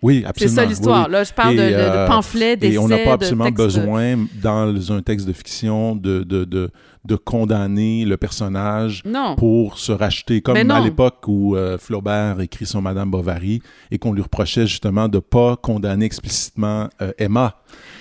oui, 0.04 0.20
C'est 0.22 0.28
absolument. 0.28 0.56
ça 0.56 0.66
l'histoire. 0.66 1.06
oui, 1.08 1.12
Là, 1.14 1.24
je 1.24 1.34
parle 1.34 1.54
Et, 1.54 1.58
de, 1.58 1.62
de- 1.64 1.70
de 1.70 1.74
euh, 1.76 2.08
pamphlets, 2.08 2.56
d'essais, 2.56 2.76
Et 2.76 2.78
on 2.78 2.88
n'a 2.88 2.98
pas 3.00 3.14
absolument 3.14 3.50
besoin, 3.50 4.26
dans 4.42 4.92
un 4.92 5.02
texte 5.02 5.26
de 5.28 5.34
fiction, 5.34 5.96
de, 5.96 6.24
de, 6.24 6.44
de, 6.44 6.70
de 7.06 7.16
condamner 7.16 8.06
le 8.06 8.16
personnage 8.16 9.02
Non. 9.06 9.36
pour 9.36 9.78
se 9.78 9.92
racheter, 9.92 10.42
comme 10.42 10.56
à 10.72 10.80
l'époque 10.80 11.24
où 11.28 11.56
euh, 11.56 11.78
Flaubert 11.78 12.40
écrit 12.40 12.66
son 12.66 12.82
Madame 12.82 13.12
Bovary 13.12 13.62
et 13.92 13.98
qu'on 14.00 14.14
lui 14.14 14.22
reprochait 14.22 14.68
justement 14.68 15.10
de 15.10 15.20
pas 15.20 15.58
condamner 15.58 16.06
explicitement 16.06 16.88
euh, 17.02 17.12
Emma 17.18 17.58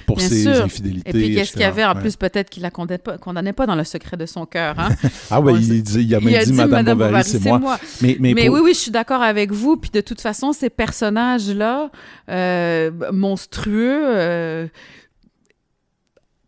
pour 0.07 0.19
Bien 0.19 0.29
ses 0.29 0.43
sûr. 0.45 0.63
infidélités. 0.65 1.11
Et 1.11 1.13
puis, 1.13 1.35
qu'est-ce 1.35 1.53
qu'il 1.53 1.63
y 1.63 1.65
avait? 1.65 1.85
En 1.85 1.95
plus, 1.95 2.17
peut-être 2.17 2.49
qu'il 2.51 2.63
la 2.63 2.71
condamnait 2.71 2.99
pas, 2.99 3.19
condamnait 3.19 3.53
pas 3.53 3.67
dans 3.67 3.75
le 3.75 3.85
secret 3.85 4.17
de 4.17 4.27
son 4.27 4.47
cœur. 4.47 4.79
Hein? 4.79 4.91
Ah 5.31 5.41
oui, 5.41 5.55
il, 5.61 5.83
dit- 5.83 6.03
il 6.05 6.15
a 6.15 6.21
même 6.21 6.29
Il 6.29 6.37
a 6.37 6.45
dit, 6.45 6.51
dit 6.53 6.57
Madame, 6.57 6.85
Bovary, 6.99 7.25
c'est 7.25 7.45
moi. 7.45 7.79
Mais, 8.03 8.17
mais, 8.21 8.35
Mais, 8.35 8.47
pour- 8.47 8.55
oui, 8.57 8.61
oui, 8.65 8.75
je 8.75 8.79
suis 8.81 8.91
d'accord 8.91 9.23
avec 9.23 9.51
vous. 9.53 9.77
Puis 9.77 9.91
de 9.91 10.01
toute 10.01 10.21
façon, 10.21 10.53
ces 10.53 10.71
personnages-là, 10.71 11.91
euh, 12.29 12.91
monstrueux, 13.13 14.69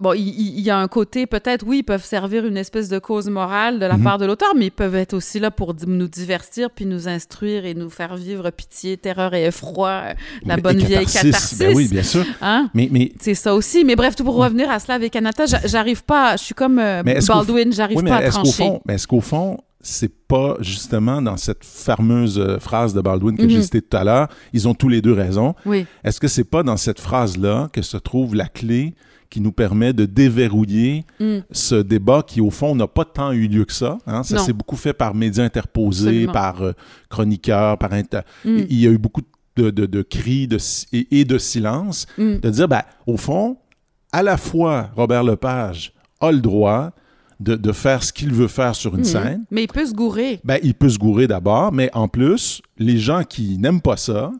bon, 0.05 0.13
il, 0.13 0.61
y 0.61 0.71
a 0.71 0.79
un 0.79 0.87
côté, 0.87 1.27
peut-être, 1.27 1.65
oui, 1.67 1.79
ils 1.79 1.83
peuvent 1.83 2.05
servir 2.05 2.45
une 2.47 2.57
espèce 2.57 2.89
de 2.89 2.99
cause 2.99 3.29
morale 3.29 3.79
de 3.81 3.87
la 3.87 3.97
Mhm. 3.97 4.05
part 4.05 4.19
de 4.19 4.27
l'auteur, 4.27 4.51
mais 4.57 4.67
ils 4.67 4.71
peuvent 4.71 4.95
être 4.95 5.15
aussi 5.15 5.41
là 5.41 5.51
pour 5.51 5.75
nous 5.87 6.07
divertir, 6.09 6.71
puis 6.71 6.85
nous 6.87 7.09
instruire 7.09 7.65
et 7.65 7.75
nous 7.75 7.91
faire 7.91 8.15
vivre 8.17 8.51
pitié, 8.51 8.97
terreur 8.97 9.35
et 9.35 9.45
effroi, 9.47 9.89
euh, 9.89 10.15
la 10.45 10.57
mais- 10.57 10.63
bonne 10.63 10.81
et 10.81 10.85
vieille 10.85 11.07
catharsis, 11.07 11.59
ben 11.59 11.75
oui, 11.75 11.89
bien 11.89 12.03
sûr. 12.03 12.25
Hein? 12.43 12.71
Mais, 12.75 12.89
mais 12.93 13.13
C'est 13.21 13.35
ça 13.35 13.55
aussi. 13.55 13.85
Mais 13.85 13.97
bref, 13.97 14.15
tout 14.15 14.25
pour 14.25 14.37
revenir 14.37 14.71
à 14.71 14.79
Slav 14.79 15.03
et 15.03 15.11
Kanata, 15.11 15.47
j'a- 15.47 15.67
j'arrive 15.67 16.05
pas. 16.05 16.37
Je 16.37 16.43
suis 16.45 16.55
comme 16.55 16.79
euh, 16.79 17.03
Baldwin, 17.27 17.73
j'arrive 17.73 17.99
Oui, 17.99 18.05
pas 18.05 18.17
à 18.19 18.29
trancher. 18.31 18.71
mais 18.87 18.95
est-ce 18.95 19.07
qu'au 19.09 19.21
fond, 19.23 19.59
c'est 19.81 20.13
pas 20.27 20.57
justement 20.61 21.21
dans 21.21 21.37
cette 21.37 21.63
fameuse 21.65 22.39
euh, 22.39 22.59
phrase 22.59 22.95
de 22.95 23.01
Baldwin 23.01 23.37
que 23.37 23.49
j'ai 23.49 23.57
Mhm. 23.59 23.63
citée 23.63 23.83
tout 23.83 23.97
à 23.97 24.05
l'heure, 24.05 24.29
ils 24.53 24.67
ont 24.69 24.75
tous 24.75 24.89
les 24.89 25.03
deux 25.03 25.13
raison. 25.13 25.55
Oui, 25.67 25.87
Est-ce 26.05 26.21
que 26.21 26.29
c'est 26.29 26.45
pas 26.45 26.63
dans 26.63 26.77
cette 26.77 27.01
phrase-là 27.01 27.69
que 27.73 27.83
se 27.83 27.97
trouve 27.99 28.35
la 28.35 28.47
clé 28.47 28.95
qui 29.35 29.41
nous 29.41 29.51
permet 29.51 29.93
de 29.93 30.05
déverrouiller 30.07 31.05
Mm. 31.18 31.39
ce 31.51 31.74
débat 31.74 32.22
qui, 32.24 32.41
au 32.41 32.51
fond, 32.51 32.76
n'a 32.76 32.87
pas 32.87 33.05
tant 33.05 33.32
eu 33.32 33.49
lieu 33.49 33.64
que 33.64 33.72
ça. 33.72 33.99
hein? 34.07 34.22
Ça 34.22 34.39
s'est 34.39 34.53
beaucoup 34.53 34.76
fait 34.76 34.93
par 34.93 35.12
médias 35.12 35.43
interposés, 35.43 36.09
Absolument. 36.09 36.32
par 36.32 36.62
euh, 36.62 36.72
chroniqueurs, 37.09 37.76
par... 37.78 37.93
inter- 37.93 38.20
Mm. 38.45 38.59
Il 38.70 38.80
y 38.80 38.87
a 38.87 38.91
eu 38.91 38.99
beaucoup 38.99 39.22
de, 39.57 39.70
de- 39.70 39.87
de 39.87 40.03
cris 40.03 40.47
de 40.47 40.59
et, 40.93 41.20
et 41.20 41.24
de 41.24 41.37
silence 41.39 42.07
Mm. 42.16 42.37
de 42.39 42.51
dire, 42.51 42.68
ben, 42.68 42.82
au 43.09 43.16
fond, 43.16 43.57
à 44.12 44.22
la 44.22 44.37
fois, 44.37 44.91
Robert 44.95 45.24
Lepage 45.24 45.93
a 46.20 46.30
le 46.30 46.39
droit 46.41 46.93
de, 47.41 47.57
de 47.57 47.72
faire 47.72 48.05
ce 48.05 48.12
qu'il 48.12 48.32
veut 48.32 48.47
faire 48.47 48.76
sur 48.76 48.95
une 48.95 49.03
scène. 49.03 49.45
Mais 49.51 49.64
il 49.64 49.68
peut 49.68 49.85
se 49.85 49.93
gourer. 49.93 50.39
Ben, 50.45 50.61
il 50.62 50.74
peut 50.74 50.89
se 50.89 50.99
gourer 50.99 51.26
d'abord, 51.26 51.72
mais 51.72 51.91
en 51.93 52.07
plus, 52.07 52.62
les 52.78 52.99
gens 52.99 53.24
qui 53.24 53.59
n'aiment 53.59 53.80
pas 53.82 53.97
ça 53.97 54.30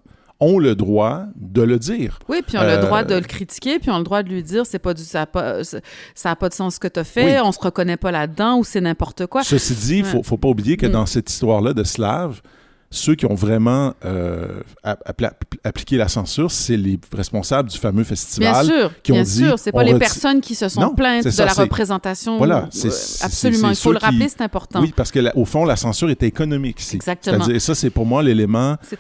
ont 0.41 0.59
le 0.59 0.75
droit 0.75 1.25
de 1.37 1.63
le 1.63 1.79
dire. 1.79 2.19
Oui, 2.29 2.43
puis 2.47 2.57
on 2.59 2.61
a 2.61 2.65
Euh, 2.65 2.77
le 2.77 2.83
droit 2.87 3.05
de 3.05 3.15
le 3.15 3.21
critiquer, 3.21 3.79
puis 3.79 3.91
on 3.91 3.95
a 3.95 3.99
le 3.99 4.05
droit 4.05 4.23
de 4.23 4.29
lui 4.29 4.43
dire 4.43 4.67
c'est 4.67 4.79
pas 4.79 4.93
du 4.95 5.03
ça 5.05 5.23
a 5.23 5.27
pas 6.37 6.49
de 6.49 6.55
sens 6.55 6.75
ce 6.75 6.81
que 6.81 6.89
tu 6.89 7.01
as 7.01 7.05
fait, 7.05 7.25
Oui. 7.41 7.41
on 7.45 7.53
se 7.53 7.61
reconnaît 7.61 7.97
pas 7.97 8.11
là-dedans 8.11 8.59
ou 8.59 8.65
c'est 8.65 8.81
n'importe 8.81 9.27
quoi. 9.27 9.43
Ceci 9.45 9.75
dit, 9.75 9.99
il 9.99 10.05
faut, 10.05 10.23
faut 10.23 10.37
pas 10.37 10.49
oublier 10.49 10.77
que 10.77 10.87
Mm. 10.87 10.91
dans 10.93 11.07
cette 11.07 11.31
histoire-là 11.31 11.73
de 11.73 11.85
Slav, 11.85 12.41
ceux 12.97 13.15
qui 13.17 13.27
ont 13.27 13.35
vraiment 13.35 13.93
euh, 14.05 14.61
appliqué 15.65 15.97
la 15.97 16.09
censure, 16.09 16.51
c'est 16.51 16.77
les 16.77 16.99
responsables 17.15 17.69
du 17.69 17.79
fameux 17.79 18.03
Bien 18.03 18.05
festival. 18.05 18.67
sûr, 18.67 18.91
qui 19.03 19.13
ont 19.13 19.17
bien 19.17 19.25
dit, 19.25 19.31
sûr, 19.45 19.59
c'est 19.59 19.73
pas 19.73 19.83
les 19.83 19.99
personnes 19.99 20.41
qui 20.41 20.55
se 20.55 20.69
sont 20.69 20.81
Non, 20.81 20.95
plaintes 20.95 21.25
de 21.25 21.43
la 21.43 21.53
représentation. 21.53 22.39
Voilà, 22.39 22.65
Euh, 22.65 22.67
c'est- 22.71 23.25
absolument, 23.25 23.71
il 23.71 23.77
faut 23.77 23.93
le 23.93 23.99
rappeler, 23.99 24.29
c'est 24.29 24.43
important. 24.43 24.81
Oui, 24.81 24.93
parce 24.95 25.11
que 25.11 25.19
la- 25.19 25.37
au 25.37 25.45
fond, 25.45 25.65
la 25.65 25.77
censure 25.77 26.09
était 26.11 26.27
économique. 26.27 26.81
Exactement. 26.95 27.43
C'est-à-dire, 27.45 27.61
ça, 27.61 27.75
c'est 27.75 27.91
pour 27.91 28.07
moi 28.07 28.23
l'élément 28.23 28.77
qui 28.89 28.97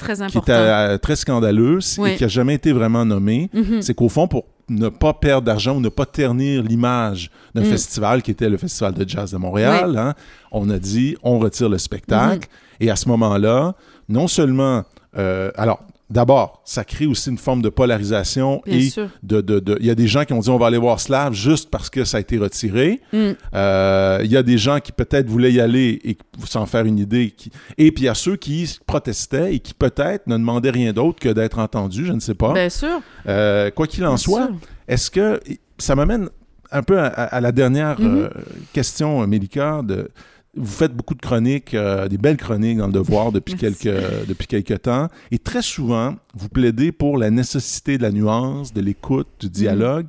euh, 0.49 0.99
très 0.99 1.17
scandaleux 1.17 1.79
Oui. 1.99 2.11
et 2.11 2.17
qui 2.17 2.23
n'a 2.25 2.29
jamais 2.29 2.55
été 2.55 2.73
vraiment 2.73 3.05
nommé. 3.05 3.51
Mhm. 3.53 3.81
C'est 3.83 3.95
qu'au 3.95 4.09
fond, 4.09 4.27
pour 4.29 4.45
ne 4.69 4.89
pas 4.89 5.13
perdre 5.13 5.45
d'argent 5.47 5.77
ou 5.77 5.81
ne 5.81 5.89
pas 5.91 6.07
ternir 6.07 6.63
l'image 6.63 7.31
d'un 7.55 7.61
Mm. 7.61 7.67
festival 7.67 8.23
qui 8.23 8.31
était 8.31 8.49
le 8.49 8.57
Festival 8.57 8.95
de 8.95 9.07
jazz 9.07 9.31
de 9.33 9.37
Montréal, 9.37 9.95
hein, 9.99 10.15
on 10.53 10.71
a 10.71 10.79
dit 10.79 11.17
on 11.23 11.39
retire 11.39 11.69
le 11.69 11.77
spectacle. 11.77 12.49
Et 12.81 12.91
à 12.91 12.97
ce 12.97 13.09
moment-là, 13.09 13.75
non 14.09 14.29
seulement. 14.29 14.83
euh, 15.17 15.51
alors, 15.57 15.83
d'abord, 16.11 16.61
ça 16.65 16.85
crée 16.85 17.07
aussi 17.07 17.31
une 17.31 17.39
forme 17.39 17.63
de 17.63 17.69
polarisation 17.71 18.61
Bien 18.67 18.77
et 18.79 18.83
sûr. 18.91 19.09
de. 19.23 19.41
de- 19.41 19.59
de- 19.61 19.77
Il 19.81 19.87
y 19.87 19.91
a 19.91 19.95
des 19.95 20.07
gens 20.07 20.25
qui 20.25 20.33
ont 20.33 20.39
dit 20.41 20.51
on 20.51 20.59
va 20.59 20.67
aller 20.67 20.79
voir 20.79 21.01
Slav 21.01 21.33
juste 21.35 21.71
parce 21.71 21.89
que 21.89 22.05
ça 22.05 22.19
a 22.19 22.21
été 22.21 22.37
retiré. 22.37 23.01
Mm. 23.13 23.31
Euh, 23.55 24.21
Il 24.25 24.31
y 24.31 24.37
a 24.37 24.43
des 24.43 24.59
gens 24.59 24.81
qui 24.81 24.93
peut-être 24.93 25.29
voulaient 25.29 25.53
y 25.53 25.61
aller 25.61 26.01
et 26.05 26.17
s'en 26.47 26.67
faire 26.67 26.85
une 26.85 26.99
idée. 26.99 27.31
qui- 27.31 27.51
Et 27.79 27.91
puis 27.93 28.03
il 28.05 28.07
y 28.07 28.09
a 28.11 28.15
ceux 28.15 28.37
qui 28.37 28.79
protestaient 28.87 29.55
et 29.55 29.59
qui 29.61 29.73
peut-être 29.75 30.27
ne 30.27 30.37
demandaient 30.37 30.71
rien 30.71 30.93
d'autre 30.93 31.19
que 31.21 31.29
d'être 31.31 31.59
entendus, 31.59 32.05
je 32.07 32.13
ne 32.13 32.21
sais 32.21 32.35
pas. 32.35 32.53
Bien 32.53 32.69
sûr. 32.69 33.01
Euh, 33.27 33.71
quoi 33.71 33.87
qu'il 33.87 34.05
en 34.05 34.09
bien 34.09 34.17
soit, 34.19 34.49
est-ce 34.89 35.11
que 35.11 35.41
ça 35.79 35.95
m'amène 35.95 36.29
un 36.71 36.83
peu 36.83 36.99
à, 36.99 37.07
à 37.07 37.41
la 37.41 37.53
dernière 37.53 38.01
Mhm. 38.01 38.17
euh, 38.25 38.29
question, 38.73 39.27
Mélika, 39.27 39.81
de 39.83 40.11
vous 40.57 40.67
faites 40.67 40.95
beaucoup 40.95 41.15
de 41.15 41.21
chroniques, 41.21 41.75
euh, 41.75 42.09
des 42.09 42.19
belles 42.19 42.37
chroniques 42.37 42.79
dans 42.79 42.87
le 42.87 42.93
Devoir 42.93 43.33
depuis 43.33 43.55
quelques, 43.55 44.27
depuis 44.27 44.47
quelques 44.47 44.83
temps. 44.83 45.09
Et 45.31 45.39
très 45.39 45.63
souvent, 45.63 46.17
vous 46.35 46.49
plaidez 46.49 46.93
pour 46.93 47.19
la 47.19 47.31
nécessité 47.31 47.99
de 47.99 48.03
la 48.03 48.13
nuance, 48.13 48.73
de 48.73 48.81
l'écoute, 48.81 49.29
du 49.41 49.49
dialogue. 49.49 50.09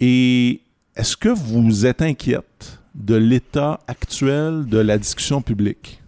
Et 0.00 0.60
est-ce 0.96 1.16
que 1.16 1.28
vous 1.28 1.86
êtes 1.86 2.02
inquiète 2.02 2.80
de 2.94 3.14
l'état 3.14 3.80
actuel 3.86 4.66
de 4.66 4.78
la 4.78 4.98
discussion 4.98 5.42
publique? 5.42 5.99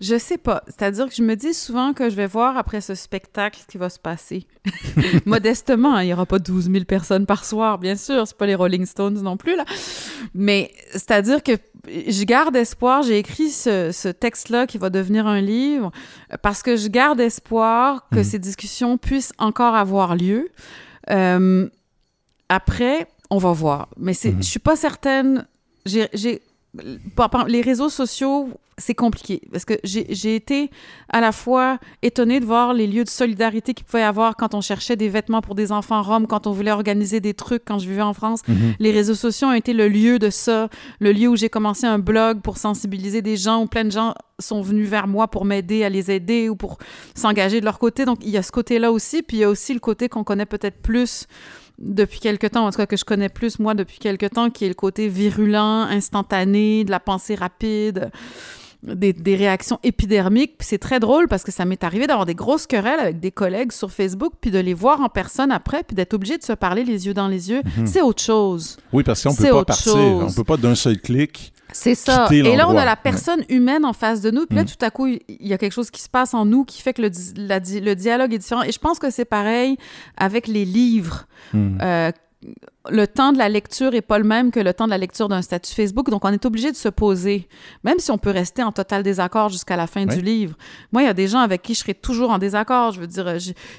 Je 0.00 0.16
sais 0.18 0.38
pas. 0.38 0.62
C'est-à-dire 0.66 1.08
que 1.08 1.14
je 1.14 1.22
me 1.22 1.36
dis 1.36 1.52
souvent 1.52 1.92
que 1.92 2.08
je 2.08 2.14
vais 2.16 2.26
voir 2.26 2.56
après 2.56 2.80
ce 2.80 2.94
spectacle 2.94 3.60
ce 3.60 3.66
qui 3.66 3.76
va 3.76 3.90
se 3.90 3.98
passer. 3.98 4.46
Modestement, 5.26 5.94
hein, 5.96 6.02
il 6.02 6.06
n'y 6.06 6.12
aura 6.14 6.24
pas 6.26 6.38
12 6.38 6.70
000 6.70 6.84
personnes 6.84 7.26
par 7.26 7.44
soir, 7.44 7.78
bien 7.78 7.96
sûr. 7.96 8.26
C'est 8.26 8.36
pas 8.36 8.46
les 8.46 8.54
Rolling 8.54 8.86
Stones 8.86 9.20
non 9.22 9.36
plus, 9.36 9.56
là. 9.56 9.64
Mais 10.34 10.72
c'est-à-dire 10.92 11.42
que 11.42 11.52
je 11.86 12.24
garde 12.24 12.56
espoir. 12.56 13.02
J'ai 13.02 13.18
écrit 13.18 13.50
ce, 13.50 13.90
ce 13.92 14.08
texte-là 14.08 14.66
qui 14.66 14.78
va 14.78 14.88
devenir 14.90 15.26
un 15.26 15.40
livre 15.40 15.90
parce 16.42 16.62
que 16.62 16.76
je 16.76 16.88
garde 16.88 17.20
espoir 17.20 18.08
que 18.10 18.18
Mhm. 18.18 18.24
ces 18.24 18.38
discussions 18.38 18.96
puissent 18.98 19.32
encore 19.38 19.74
avoir 19.74 20.16
lieu. 20.16 20.48
Euh, 21.10 21.68
après, 22.48 23.06
on 23.30 23.38
va 23.38 23.52
voir. 23.52 23.88
Mais 23.98 24.14
c'est, 24.14 24.32
Mhm. 24.32 24.42
je 24.42 24.48
suis 24.48 24.58
pas 24.60 24.76
certaine. 24.76 25.46
J'ai, 25.86 26.08
les 27.48 27.60
réseaux 27.62 27.88
sociaux, 27.88 28.48
c'est 28.78 28.94
compliqué 28.94 29.42
parce 29.52 29.64
que 29.64 29.74
j'ai, 29.84 30.34
été 30.34 30.70
à 31.08 31.20
la 31.20 31.32
fois 31.32 31.78
étonnée 32.02 32.40
de 32.40 32.44
voir 32.44 32.72
les 32.72 32.86
lieux 32.86 33.04
de 33.04 33.08
solidarité 33.08 33.74
qu'il 33.74 33.84
pouvait 33.84 34.00
y 34.00 34.04
avoir 34.04 34.36
quand 34.36 34.54
on 34.54 34.60
cherchait 34.60 34.96
des 34.96 35.08
vêtements 35.08 35.42
pour 35.42 35.54
des 35.54 35.70
enfants 35.72 36.02
roms, 36.02 36.26
quand 36.26 36.46
on 36.46 36.52
voulait 36.52 36.70
organiser 36.70 37.20
des 37.20 37.34
trucs 37.34 37.64
quand 37.64 37.78
je 37.78 37.88
vivais 37.88 38.02
en 38.02 38.14
France. 38.14 38.40
Mhm. 38.48 38.74
Les 38.78 38.90
réseaux 38.90 39.14
sociaux 39.14 39.48
ont 39.48 39.52
été 39.52 39.72
le 39.72 39.88
lieu 39.88 40.18
de 40.18 40.30
ça, 40.30 40.68
le 40.98 41.12
lieu 41.12 41.28
où 41.28 41.36
j'ai 41.36 41.50
commencé 41.50 41.86
un 41.86 41.98
blog 41.98 42.40
pour 42.40 42.56
sensibiliser 42.56 43.22
des 43.22 43.36
gens, 43.36 43.62
où 43.62 43.66
plein 43.66 43.84
de 43.84 43.90
gens 43.90 44.14
sont 44.38 44.62
venus 44.62 44.88
vers 44.88 45.06
moi 45.06 45.28
pour 45.28 45.44
m'aider 45.44 45.84
à 45.84 45.88
les 45.88 46.10
aider 46.10 46.48
ou 46.48 46.56
pour 46.56 46.78
s'engager 47.14 47.60
de 47.60 47.66
leur 47.66 47.78
côté. 47.78 48.04
Donc, 48.04 48.18
il 48.22 48.30
y 48.30 48.38
a 48.38 48.42
ce 48.42 48.52
côté-là 48.52 48.90
aussi, 48.90 49.22
puis 49.22 49.38
il 49.38 49.40
y 49.40 49.44
a 49.44 49.50
aussi 49.50 49.74
le 49.74 49.80
côté 49.80 50.08
qu'on 50.08 50.24
connaît 50.24 50.46
peut-être 50.46 50.80
plus 50.80 51.26
depuis 51.80 52.20
quelque 52.20 52.46
temps, 52.46 52.66
en 52.66 52.70
tout 52.70 52.76
cas 52.76 52.86
que 52.86 52.96
je 52.96 53.04
connais 53.04 53.28
plus 53.28 53.58
moi 53.58 53.74
depuis 53.74 53.98
quelque 53.98 54.26
temps, 54.26 54.50
qui 54.50 54.66
est 54.66 54.68
le 54.68 54.74
côté 54.74 55.08
virulent, 55.08 55.82
instantané, 55.82 56.84
de 56.84 56.90
la 56.90 57.00
pensée 57.00 57.34
rapide, 57.34 58.10
des, 58.82 59.12
des 59.12 59.36
réactions 59.36 59.78
épidermiques. 59.82 60.54
C'est 60.60 60.78
très 60.78 61.00
drôle 61.00 61.28
parce 61.28 61.42
que 61.42 61.52
ça 61.52 61.64
m'est 61.64 61.84
arrivé 61.84 62.06
d'avoir 62.06 62.26
des 62.26 62.34
grosses 62.34 62.66
querelles 62.66 63.00
avec 63.00 63.20
des 63.20 63.30
collègues 63.30 63.72
sur 63.72 63.90
Facebook, 63.90 64.32
puis 64.40 64.50
de 64.50 64.58
les 64.58 64.74
voir 64.74 65.00
en 65.00 65.08
personne 65.08 65.52
après, 65.52 65.82
puis 65.82 65.94
d'être 65.94 66.14
obligé 66.14 66.38
de 66.38 66.42
se 66.42 66.52
parler 66.54 66.84
les 66.84 67.06
yeux 67.06 67.14
dans 67.14 67.28
les 67.28 67.50
yeux. 67.50 67.62
C'est 67.84 68.00
autre 68.02 68.22
chose. 68.22 68.76
Oui, 68.92 69.02
parce 69.02 69.22
qu'on 69.22 69.30
ne 69.32 69.36
peut 69.36 69.50
pas 69.50 69.64
partir. 69.66 69.92
chose. 69.92 70.22
On 70.24 70.28
ne 70.28 70.34
peut 70.34 70.44
pas 70.44 70.56
d'un 70.56 70.74
seul 70.74 70.98
clic. 70.98 71.52
C'est 71.72 71.94
ça. 71.94 72.26
Et 72.32 72.56
là, 72.56 72.68
on 72.68 72.76
a 72.76 72.84
la 72.84 72.96
personne 72.96 73.44
humaine 73.48 73.84
en 73.84 73.92
face 73.92 74.20
de 74.20 74.32
nous. 74.32 74.44
Puis 74.46 74.56
là, 74.56 74.64
Mm. 74.64 74.66
tout 74.66 74.84
à 74.84 74.90
coup, 74.90 75.06
il 75.06 75.20
y 75.46 75.52
a 75.52 75.58
quelque 75.58 75.72
chose 75.72 75.90
qui 75.92 76.02
se 76.02 76.08
passe 76.08 76.34
en 76.34 76.44
nous 76.44 76.64
qui 76.64 76.82
fait 76.82 76.92
que 76.92 77.02
le, 77.02 77.10
di- 77.10 77.32
la 77.36 77.60
di- 77.60 77.80
le 77.80 77.94
dialogue 77.94 78.34
est 78.34 78.38
différent. 78.38 78.62
Et 78.64 78.72
je 78.72 78.78
pense 78.80 78.98
que 78.98 79.08
c'est 79.10 79.24
pareil 79.24 79.76
avec 80.16 80.48
les 80.48 80.64
livres. 80.64 81.26
Mhm. 81.52 81.78
Euh, 81.80 82.10
le 82.90 83.06
temps 83.06 83.32
de 83.32 83.38
la 83.38 83.48
lecture 83.48 83.94
est 83.94 84.00
pas 84.02 84.18
le 84.18 84.24
même 84.24 84.50
que 84.50 84.60
le 84.60 84.74
temps 84.74 84.84
de 84.86 84.90
la 84.90 84.98
lecture 84.98 85.28
d'un 85.28 85.42
statut 85.42 85.74
Facebook. 85.74 86.10
Donc, 86.10 86.24
on 86.24 86.32
est 86.32 86.44
obligé 86.44 86.70
de 86.70 86.76
se 86.76 86.88
poser, 86.88 87.48
même 87.84 87.98
si 87.98 88.10
on 88.10 88.18
peut 88.18 88.30
rester 88.30 88.62
en 88.62 88.72
total 88.72 89.02
désaccord 89.02 89.48
jusqu'à 89.48 89.76
la 89.76 89.86
fin 89.86 90.06
Oui. 90.08 90.14
du 90.16 90.22
livre. 90.22 90.56
Moi, 90.92 91.02
il 91.02 91.06
y 91.06 91.08
a 91.08 91.14
des 91.14 91.28
gens 91.28 91.40
avec 91.40 91.62
qui 91.62 91.74
je 91.74 91.80
serai 91.80 91.94
toujours 91.94 92.30
en 92.30 92.38
désaccord. 92.38 92.92
Je 92.92 93.00
veux 93.00 93.06
dire, 93.06 93.26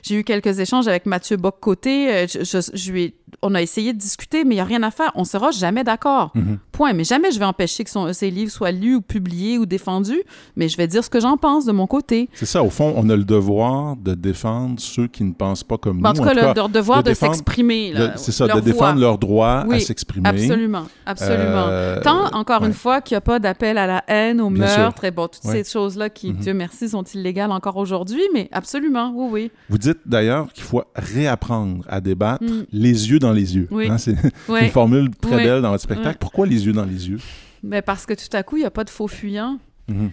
j'ai 0.03 0.15
eu 0.15 0.23
quelques 0.23 0.59
échanges 0.59 0.87
avec 0.87 1.05
Mathieu 1.05 1.37
Bock-Côté. 1.37 2.11
Euh, 2.13 2.27
Je, 2.27 2.43
je- 2.43 2.71
je 2.73 2.91
lui 2.91 3.03
ai- 3.03 3.15
on 3.41 3.55
a 3.55 3.61
essayé 3.61 3.93
de 3.93 3.97
discuter, 3.97 4.43
mais 4.43 4.55
il 4.55 4.57
n'y 4.57 4.61
a 4.61 4.65
rien 4.65 4.83
à 4.83 4.91
faire. 4.91 5.11
On 5.15 5.23
sera 5.23 5.51
jamais 5.51 5.83
d'accord. 5.83 6.31
Mhm. 6.35 6.57
Point. 6.71 6.93
Mais 6.93 7.03
jamais 7.03 7.31
je 7.31 7.39
vais 7.39 7.45
empêcher 7.45 7.83
que 7.83 7.89
son, 7.89 8.11
ses 8.13 8.29
livres 8.29 8.51
soient 8.51 8.71
lus 8.71 8.95
ou 8.95 9.01
publiés 9.01 9.57
ou 9.57 9.65
défendus. 9.65 10.21
Mais 10.55 10.67
je 10.69 10.77
vais 10.77 10.87
dire 10.87 11.03
ce 11.03 11.09
que 11.09 11.19
j'en 11.19 11.37
pense 11.37 11.65
de 11.65 11.71
mon 11.71 11.87
côté. 11.87 12.29
C'est 12.33 12.45
ça, 12.45 12.63
au 12.63 12.69
fond, 12.69 12.93
on 12.97 13.09
a 13.09 13.15
le 13.15 13.23
devoir 13.23 13.95
de 13.97 14.13
défendre 14.13 14.79
ceux 14.79 15.07
qui 15.07 15.23
ne 15.23 15.33
pensent 15.33 15.63
pas 15.63 15.77
comme 15.77 16.01
Mais 16.01 16.09
en 16.09 16.13
nous. 16.13 16.19
tout 16.19 16.23
cas, 16.23 16.33
le, 16.33 16.41
cas, 16.41 16.53
leur 16.53 16.69
devoir 16.69 17.03
de 17.03 17.09
de, 17.09 17.13
s'exprimer. 17.15 17.93
C'est 18.15 18.31
ça, 18.31 18.47
de 18.47 18.59
défendre. 18.59 19.00
Leur 19.01 19.17
droit 19.17 19.65
Oui, 19.67 19.75
à 19.75 19.79
s'exprimer. 19.81 20.29
Absolument, 20.29 20.85
absolument. 21.05 21.67
Euh, 21.67 21.99
Tant, 22.01 22.33
encore 22.33 22.61
ouais. 22.61 22.67
une 22.69 22.73
fois, 22.73 23.01
qu'il 23.01 23.15
n'y 23.15 23.17
a 23.17 23.21
pas 23.21 23.39
d'appel 23.39 23.77
à 23.77 23.85
la 23.87 24.03
haine, 24.07 24.39
au 24.39 24.49
Bien 24.49 24.65
meurtre, 24.65 25.03
et 25.03 25.11
bon, 25.11 25.27
toutes 25.27 25.43
Ouais. 25.45 25.63
ces 25.63 25.71
choses-là 25.71 26.09
qui, 26.09 26.31
Mhm. 26.31 26.39
Dieu 26.39 26.53
merci, 26.53 26.87
sont 26.89 27.03
illégales 27.03 27.51
encore 27.51 27.75
aujourd'hui, 27.77 28.21
mais 28.33 28.47
absolument, 28.53 29.11
oui, 29.13 29.27
oui. 29.31 29.51
Vous 29.69 29.77
dites 29.77 29.99
d'ailleurs 30.05 30.51
qu'il 30.53 30.63
faut 30.63 30.83
réapprendre 30.95 31.83
à 31.89 31.99
débattre 32.01 32.43
Mm. 32.43 32.65
les 32.71 33.09
yeux 33.11 33.19
dans 33.19 33.33
les 33.33 33.55
yeux. 33.55 33.67
Oui. 33.71 33.89
Hein, 33.89 33.97
c'est 33.97 34.15
une 34.49 34.69
formule 34.69 35.09
très 35.21 35.37
belle 35.43 35.61
dans 35.61 35.71
votre 35.71 35.83
spectacle. 35.83 36.17
Pourquoi 36.19 36.45
les 36.47 36.65
yeux 36.65 36.73
dans 36.73 36.85
les 36.85 37.09
yeux? 37.09 37.19
Mais 37.63 37.81
parce 37.81 38.05
que 38.05 38.13
tout 38.13 38.35
à 38.35 38.43
coup, 38.43 38.57
il 38.57 38.61
n'y 38.61 38.65
a 38.65 38.71
pas 38.71 38.83
de 38.83 38.89
faux 38.89 39.07
fuyant. 39.07 39.57
Mhm. 39.87 40.11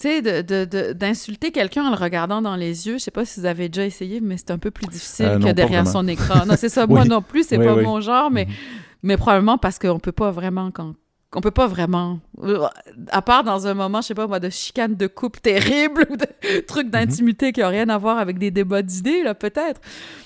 Tu 0.00 0.06
sais, 0.08 0.22
de- 0.22 0.42
de- 0.42 0.64
de- 0.64 0.92
d'insulter 0.92 1.50
quelqu'un 1.50 1.84
en 1.86 1.90
le 1.90 1.96
regardant 1.96 2.40
dans 2.40 2.54
les 2.54 2.86
yeux, 2.86 2.98
je 2.98 3.02
sais 3.04 3.10
pas 3.10 3.24
si 3.24 3.40
vous 3.40 3.46
avez 3.46 3.68
déjà 3.68 3.84
essayé, 3.84 4.20
mais 4.20 4.36
c'est 4.36 4.52
un 4.52 4.58
peu 4.58 4.70
plus 4.70 4.86
difficile 4.86 5.26
Euh, 5.26 5.38
non, 5.38 5.48
que 5.48 5.52
derrière 5.52 5.88
son 5.88 6.06
écran. 6.06 6.46
Non, 6.46 6.54
c'est 6.56 6.68
ça. 6.68 6.86
Moi 6.86 7.04
non 7.04 7.20
plus, 7.20 7.44
c'est 7.48 7.58
Oui, 7.58 7.64
pas 7.64 7.74
oui. 7.74 7.82
mon 7.82 8.00
genre, 8.00 8.30
mais, 8.30 8.44
Mhm. 8.44 8.52
mais 9.02 9.16
probablement 9.16 9.58
parce 9.58 9.78
qu'on 9.80 9.98
peut 9.98 10.12
pas 10.12 10.30
vraiment 10.30 10.70
quand 10.70 10.94
qu'on 11.30 11.40
peut 11.42 11.50
pas 11.50 11.66
vraiment 11.66 12.20
à 13.10 13.20
part 13.20 13.44
dans 13.44 13.66
un 13.66 13.74
moment 13.74 14.00
je 14.00 14.06
sais 14.08 14.14
pas 14.14 14.26
moi 14.26 14.40
de 14.40 14.48
chicane 14.48 14.94
de 14.94 15.06
couple 15.06 15.40
terrible 15.40 16.06
ou 16.10 16.16
de 16.16 16.24
Mhm. 16.44 16.62
trucs 16.66 16.88
d'intimité 16.88 17.52
qui 17.52 17.62
ont 17.62 17.68
rien 17.68 17.88
à 17.90 17.98
voir 17.98 18.16
avec 18.18 18.38
des 18.38 18.50
débats 18.50 18.80
d'idées 18.80 19.22
là 19.22 19.34
peut-être 19.34 19.80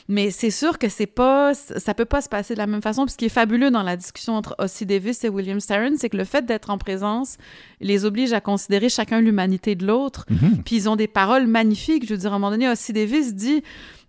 mais 0.08 0.30
c'est 0.30 0.50
sûr 0.50 0.78
que 0.78 0.88
c'est 0.88 1.06
pas 1.06 1.54
ça 1.54 1.94
peut 1.94 2.04
pas 2.04 2.20
se 2.20 2.28
passer 2.28 2.54
de 2.54 2.58
la 2.58 2.66
même 2.68 2.82
façon 2.82 3.04
puis 3.06 3.12
ce 3.12 3.16
qui 3.16 3.24
est 3.24 3.30
fabuleux 3.30 3.70
dans 3.70 3.82
la 3.82 3.96
discussion 3.96 4.34
entre 4.36 4.54
Ossie 4.58 4.86
Davis 4.86 5.24
et 5.24 5.28
William 5.28 5.58
Styron 5.58 5.94
c'est 5.96 6.08
que 6.10 6.16
le 6.16 6.24
fait 6.24 6.44
d'être 6.44 6.70
en 6.70 6.78
présence 6.78 7.36
les 7.80 8.04
oblige 8.04 8.32
à 8.32 8.40
considérer 8.40 8.88
chacun 8.88 9.20
l'humanité 9.20 9.74
de 9.74 9.86
l'autre 9.86 10.24
Mhm. 10.30 10.62
puis 10.64 10.76
ils 10.76 10.88
ont 10.88 10.96
des 10.96 11.08
paroles 11.08 11.46
magnifiques. 11.48 12.06
Je 12.06 12.14
veux 12.14 12.18
dire, 12.18 12.32
à 12.32 12.36
un 12.36 12.38
moment 12.38 12.50
donné, 12.52 12.68
Ossie 12.68 12.92
Davis 12.92 13.34
dit 13.34 13.62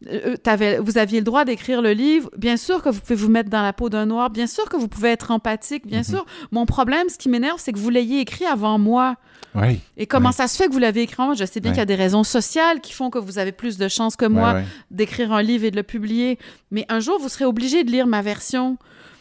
euh, 0.08 0.36
t'avais- 0.38 0.78
Vous 0.80 0.98
aviez 0.98 1.20
le 1.20 1.24
droit 1.26 1.46
d'écrire 1.46 1.82
le 1.82 1.92
livre. 1.94 2.30
Bien 2.38 2.58
sûr 2.58 2.82
que 2.82 2.90
vous 2.90 3.00
pouvez 3.00 3.16
vous 3.16 3.30
mettre 3.30 3.50
dans 3.50 3.62
la 3.62 3.74
peau 3.74 3.90
d'un 3.90 4.06
noir. 4.06 4.30
Bien 4.30 4.48
sûr 4.48 4.70
que 4.70 4.76
vous 4.78 4.88
pouvez 4.88 5.10
être 5.10 5.32
empathique. 5.32 5.86
Bien 5.88 6.00
Mhm. 6.00 6.04
sûr. 6.04 6.26
Mon 6.52 6.66
problème, 6.66 7.10
ce 7.10 7.18
qui 7.18 7.30
m'énerve, 7.30 7.58
c'est 7.60 7.72
que 7.74 7.80
vous 7.80 7.90
l'ayez 7.90 8.20
écrit 8.20 8.46
avant 8.46 8.78
moi. 8.80 9.16
Oui. 9.56 9.80
Et 9.98 10.08
comment 10.08 10.32
ça 10.32 10.48
se 10.48 10.58
fait 10.58 10.68
que 10.68 10.74
vous 10.74 10.80
l'avez 10.80 11.02
écrit 11.04 11.16
avant 11.20 11.28
moi? 11.28 11.36
Je 11.36 11.46
sais 11.46 11.60
bien 11.60 11.72
qu'il 11.72 11.80
y 11.80 11.82
a 11.82 11.86
des 11.86 11.96
raisons 11.96 12.24
sociales 12.24 12.82
qui 12.82 12.92
font 12.94 13.10
que 13.10 13.20
vous 13.20 13.38
avez 13.38 13.52
plus 13.52 13.78
de 13.78 13.88
chances 13.88 14.16
que 14.16 14.26
moi 14.26 14.62
d'écrire 14.92 15.32
un 15.32 15.42
livre 15.44 15.66
et 15.66 15.72
de 15.72 15.76
le 15.76 15.84
publier. 15.84 16.40
Mais 16.72 16.86
un 16.90 17.00
jour, 17.00 17.20
vous 17.20 17.30
serez 17.30 17.46
obligé 17.46 17.84
de 17.84 17.92
lire 17.92 18.08
ma 18.08 18.22
version. 18.22 18.78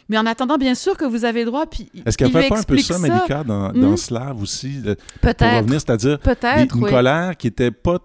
Mais 0.09 0.17
en 0.17 0.25
attendant, 0.25 0.57
bien 0.57 0.75
sûr 0.75 0.97
que 0.97 1.05
vous 1.05 1.23
avez 1.25 1.41
le 1.41 1.45
droit. 1.47 1.65
Puis 1.65 1.89
Est-ce 2.05 2.17
qu'elle 2.17 2.31
fait 2.31 2.49
pas 2.49 2.59
un 2.59 2.63
peu 2.63 2.77
ça, 2.79 2.97
Malika, 2.99 3.43
dans, 3.43 3.69
Hmm? 3.69 3.79
dans 3.81 3.97
Slave 3.97 4.41
aussi, 4.41 4.79
de- 4.79 4.95
pour 4.95 5.03
Peut-être. 5.21 5.57
revenir, 5.61 5.79
c'est-à-dire 5.79 6.19
Peut-être, 6.19 6.75
une 6.75 6.83
oui. 6.83 6.89
colère 6.89 7.37
qui 7.37 7.47
était 7.47 7.71
pas 7.71 7.99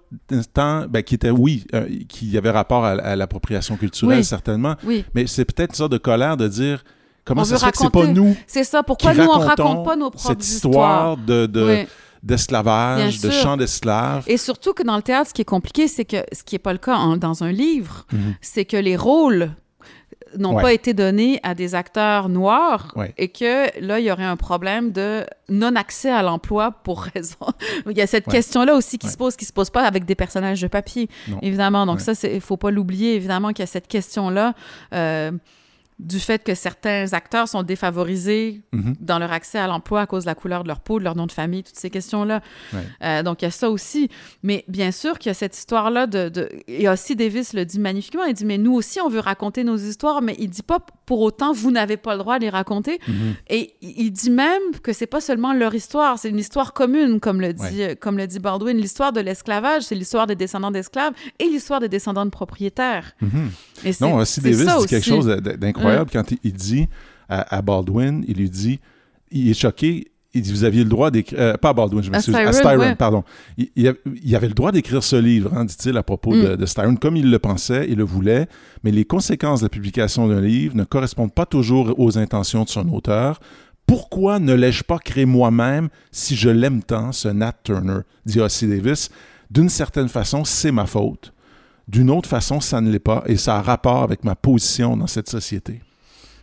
tant, 0.55 0.87
ben, 0.89 1.03
qui 1.03 1.15
était, 1.17 1.31
oui, 1.31 1.65
euh, 1.75 1.89
qui 2.09 2.37
avait 2.39 2.51
rapport 2.51 2.85
à, 2.85 2.91
à 2.91 3.17
l'appropriation 3.17 3.77
culturelle, 3.77 4.19
Oui. 4.19 4.25
certainement, 4.25 4.77
Oui. 4.85 5.05
mais 5.15 5.27
c'est 5.27 5.45
peut-être 5.45 5.71
une 5.73 5.77
sorte 5.77 5.93
de 5.93 5.99
colère 5.99 6.37
de 6.37 6.47
dire 6.49 6.85
comment 7.25 7.43
On 7.43 7.45
ça 7.45 7.59
se 7.59 7.65
fait 7.65 7.73
que 7.73 7.79
c'est 7.79 7.91
pas 7.91 8.07
nous 8.07 8.37
C'est 8.47 8.65
ça. 8.65 8.83
Pourquoi 8.83 9.13
qui 9.13 9.19
nous, 9.19 9.25
on 9.27 9.39
raconte 9.39 9.85
pas 9.85 9.97
nos 9.97 10.11
propres 10.11 10.27
cette 10.29 10.45
histoire 10.47 11.17
de, 11.17 11.47
de- 11.47 11.67
Oui. 11.83 11.87
d'esclavage, 12.23 13.21
de 13.21 13.31
sûr. 13.31 13.43
chant 13.43 13.57
d'esclaves? 13.57 14.25
Et 14.27 14.37
surtout 14.37 14.73
que 14.73 14.83
dans 14.83 14.97
le 14.97 15.03
théâtre, 15.03 15.29
ce 15.31 15.35
qui 15.35 15.43
est 15.43 15.45
compliqué, 15.45 15.89
c'est 15.89 16.05
que 16.05 16.19
ce 16.33 16.43
qui 16.45 16.55
n'est 16.55 16.59
pas 16.61 16.73
le 16.73 16.79
cas 16.79 16.97
en- 16.97 17.17
dans 17.17 17.43
un 17.45 17.51
livre, 17.53 18.07
Mhm. 18.13 18.35
c'est 18.41 18.65
que 18.65 18.77
les 18.77 18.97
rôles 18.97 19.51
n'ont 20.37 20.55
Ouais. 20.57 20.63
pas 20.63 20.73
été 20.73 20.93
donnés 20.95 21.41
à 21.43 21.55
des 21.55 21.75
acteurs 21.75 22.29
noirs 22.29 22.93
Ouais. 22.97 23.15
et 23.17 23.29
que 23.29 23.67
là, 23.81 23.99
il 24.01 24.07
y 24.07 24.11
aurait 24.13 24.25
un 24.25 24.37
problème 24.37 24.93
de 24.93 25.25
non-accès 25.49 26.11
à 26.11 26.23
l'emploi 26.23 26.73
pour 26.83 27.01
raison. 27.15 27.37
il 27.89 27.97
y 27.97 28.03
a 28.03 28.07
cette 28.07 28.27
Ouais. 28.27 28.33
question-là 28.35 28.75
aussi 28.75 28.99
qui 28.99 29.09
se 29.09 29.17
pose, 29.17 29.37
qui 29.37 29.45
se 29.45 29.53
pose 29.53 29.71
pas 29.71 29.85
avec 29.85 30.05
des 30.05 30.15
personnages 30.15 30.61
de 30.61 30.67
papier, 30.69 31.09
Non. 31.29 31.39
évidemment. 31.43 31.87
Donc 31.87 32.01
ça, 32.01 32.13
il 32.25 32.41
faut 32.41 32.57
pas 32.57 32.71
l'oublier, 32.71 33.15
évidemment, 33.15 33.49
qu'il 33.49 33.61
y 33.61 33.63
a 33.65 33.67
cette 33.67 33.89
question-là. 33.89 34.55
euh, 34.93 35.31
du 35.99 36.21
fait 36.21 36.45
que 36.45 36.55
certains 36.55 37.13
acteurs 37.13 37.49
sont 37.49 37.63
défavorisés 37.65 38.63
Mhm. 38.73 38.95
dans 39.01 39.19
leur 39.19 39.33
accès 39.33 39.59
à 39.59 39.67
l'emploi 39.67 40.03
à 40.03 40.07
cause 40.07 40.25
de 40.25 40.29
la 40.29 40.35
couleur 40.35 40.63
de 40.63 40.69
leur 40.69 40.81
peau, 40.81 40.99
de 40.99 41.05
leur 41.05 41.17
nom 41.17 41.27
de 41.27 41.33
famille, 41.33 41.63
toutes 41.65 41.77
ces 41.77 41.91
questions-là. 41.91 42.41
Ouais. 42.73 42.79
Euh, 43.03 43.23
donc, 43.23 43.43
il 43.43 43.47
y 43.47 43.49
a 43.49 43.51
ça 43.51 43.69
aussi. 43.71 44.09
Mais 44.43 44.65
bien 44.69 44.93
sûr 44.93 45.19
qu'il 45.19 45.31
y 45.31 45.33
a 45.33 45.35
cette 45.35 45.57
histoire-là 45.57 46.07
de, 46.07 46.29
de... 46.29 46.49
Et 46.69 46.89
aussi, 46.89 47.17
Davis 47.17 47.53
le 47.53 47.65
dit 47.65 47.81
magnifiquement. 47.81 48.25
Il 48.25 48.35
dit, 48.35 48.45
mais 48.45 48.59
nous 48.59 48.75
aussi, 48.75 49.01
on 49.01 49.09
veut 49.09 49.21
raconter 49.21 49.65
nos 49.65 49.77
histoires, 49.77 50.23
mais 50.23 50.37
il 50.39 50.51
dit 50.51 50.63
pas 50.63 50.79
pour 51.07 51.21
autant, 51.21 51.53
vous 51.53 51.71
n'avez 51.71 51.97
pas 51.97 52.13
le 52.13 52.19
droit 52.19 52.39
de 52.39 52.45
les 52.45 52.51
raconter. 52.51 53.01
Mhm. 53.09 53.35
Et 53.49 53.75
il 53.81 54.11
dit 54.13 54.31
même 54.31 54.63
que 54.83 54.93
c'est 54.93 55.07
pas 55.07 55.21
seulement 55.21 55.53
leur 55.53 55.75
histoire, 55.75 56.19
c'est 56.19 56.29
une 56.29 56.39
histoire 56.39 56.73
commune, 56.75 57.19
comme 57.19 57.41
le 57.41 57.53
dit, 57.55 57.83
comme 58.01 58.19
le 58.19 58.27
dit 58.27 58.39
Baldwin. 58.39 58.77
L'histoire 58.77 59.13
de 59.13 59.21
l'esclavage, 59.21 59.83
c'est 59.83 59.95
l'histoire 59.95 60.27
des 60.27 60.37
descendants 60.37 60.71
d'esclaves 60.71 61.13
et 61.39 61.45
l'histoire 61.47 61.81
des 61.81 61.89
descendants 61.89 62.25
de 62.27 62.31
propriétaires. 62.31 63.13
Mhm. 63.21 63.51
Et 63.85 63.91
Non, 64.01 64.17
aussi 64.17 64.41
Davis 64.41 64.59
dit 64.67 64.87
quelque 64.87 65.05
chose 65.05 65.27
d- 65.27 65.57
quand 66.13 66.31
il, 66.31 66.39
il 66.45 66.53
dit 66.53 66.89
à, 67.29 67.57
à 67.57 67.63
Baldwin, 67.63 68.25
il 68.29 68.37
lui 68.37 68.51
dit, 68.51 68.81
il 69.31 69.51
est 69.51 69.55
choqué, 69.55 70.11
il 70.35 70.43
dit, 70.43 70.53
vous 70.53 70.65
aviez 70.65 70.85
le 70.85 70.91
droit 70.91 71.11
d'écrire, 71.11 71.39
euh, 71.41 71.55
pas 71.57 71.71
à 71.71 71.73
Baldwin, 71.73 72.03
je 72.03 72.11
m'excuse, 72.11 72.35
à 72.35 72.53
Styron, 72.53 72.79
ouais. 72.79 72.95
pardon. 72.95 73.25
Il, 73.57 73.69
il 73.77 73.89
a- 73.89 73.95
il 74.23 74.37
avait 74.37 74.49
le 74.49 74.55
droit 74.55 74.73
d'écrire 74.73 75.03
ce 75.03 75.17
livre, 75.17 75.53
hein, 75.55 75.65
dit-il, 75.65 75.97
à 75.97 76.03
propos 76.03 76.35
Mm. 76.35 76.43
de, 76.45 76.57
de 76.57 76.67
Styron, 76.67 76.97
comme 76.97 77.17
il 77.17 77.31
le 77.31 77.39
pensait, 77.39 77.87
il 77.89 77.97
le 77.97 78.05
voulait, 78.05 78.47
mais 78.85 78.91
les 78.91 79.05
conséquences 79.05 79.61
de 79.61 79.65
la 79.67 79.71
publication 79.71 80.29
d'un 80.29 80.41
livre 80.41 80.77
ne 80.77 80.85
correspondent 80.85 81.33
pas 81.35 81.47
toujours 81.47 81.95
aux 81.99 82.19
intentions 82.19 82.65
de 82.65 82.69
son 82.69 82.89
auteur. 82.93 83.41
Pourquoi 83.87 84.39
ne 84.39 84.53
l'ai-je 84.53 84.85
pas 84.85 84.99
créé 84.99 85.25
moi-même 85.25 85.89
si 86.13 86.37
je 86.37 86.51
l'aime 86.51 86.83
tant, 86.83 87.11
ce 87.13 87.29
Nat 87.29 87.55
Turner, 87.65 88.01
dit 88.27 88.41
Ossie 88.41 88.67
Davis. 88.69 89.09
D'une 89.51 89.71
certaine 89.71 90.09
façon, 90.11 90.45
c'est 90.45 90.73
ma 90.73 90.85
faute. 90.85 91.33
D'une 91.89 92.11
autre 92.11 92.29
façon, 92.29 92.61
ça 92.61 92.81
ne 92.81 92.91
l'est 92.91 92.99
pas 92.99 93.25
et 93.27 93.37
ça 93.37 93.57
a 93.57 93.63
rapport 93.63 94.03
avec 94.03 94.23
ma 94.23 94.35
position 94.35 94.97
dans 94.97 95.07
cette 95.07 95.29
société. 95.29 95.81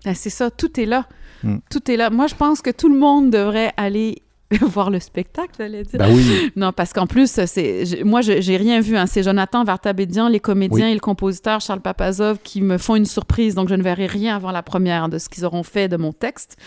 Ben, 0.04 0.16
c'est 0.16 0.30
ça, 0.32 0.52
tout 0.52 0.80
est 0.80 0.86
là. 0.86 1.08
Mm. 1.44 1.58
Tout 1.70 1.92
est 1.92 1.98
là. 1.98 2.10
Moi, 2.10 2.28
je 2.28 2.36
pense 2.36 2.62
que 2.62 2.72
tout 2.72 2.90
le 2.90 2.98
monde 2.98 3.30
devrait 3.30 3.72
aller 3.78 4.24
voir 4.66 4.90
le 4.90 5.00
spectacle, 5.00 5.50
j'allais 5.58 5.84
dire. 5.84 6.00
Ben 6.00 6.14
oui, 6.14 6.52
Non, 6.56 6.72
parce 6.72 6.94
qu'en 6.94 7.08
plus, 7.08 7.30
c'est 7.46 7.84
moi, 8.04 8.22
je- 8.22 8.42
j'ai 8.42 8.58
rien 8.58 8.80
vu. 8.82 8.98
hein. 8.98 9.06
C'est 9.06 9.24
Jonathan 9.24 9.64
Vartabédian, 9.64 10.28
les 10.28 10.40
comédiens 10.40 10.86
Oui. 10.86 10.92
et 10.92 10.94
le 10.94 11.00
compositeur 11.00 11.62
Charles 11.62 11.82
Papazov 11.82 12.40
qui 12.44 12.62
me 12.62 12.78
font 12.78 12.96
une 12.96 13.06
surprise. 13.06 13.56
Donc, 13.56 13.70
je 13.70 13.76
ne 13.76 13.84
verrai 13.84 14.06
rien 14.06 14.36
avant 14.36 14.52
la 14.52 14.64
première 14.64 15.10
de 15.10 15.18
ce 15.18 15.30
qu'ils 15.30 15.46
auront 15.46 15.64
fait 15.64 15.88
de 15.88 15.98
mon 15.98 16.14
texte. 16.14 16.58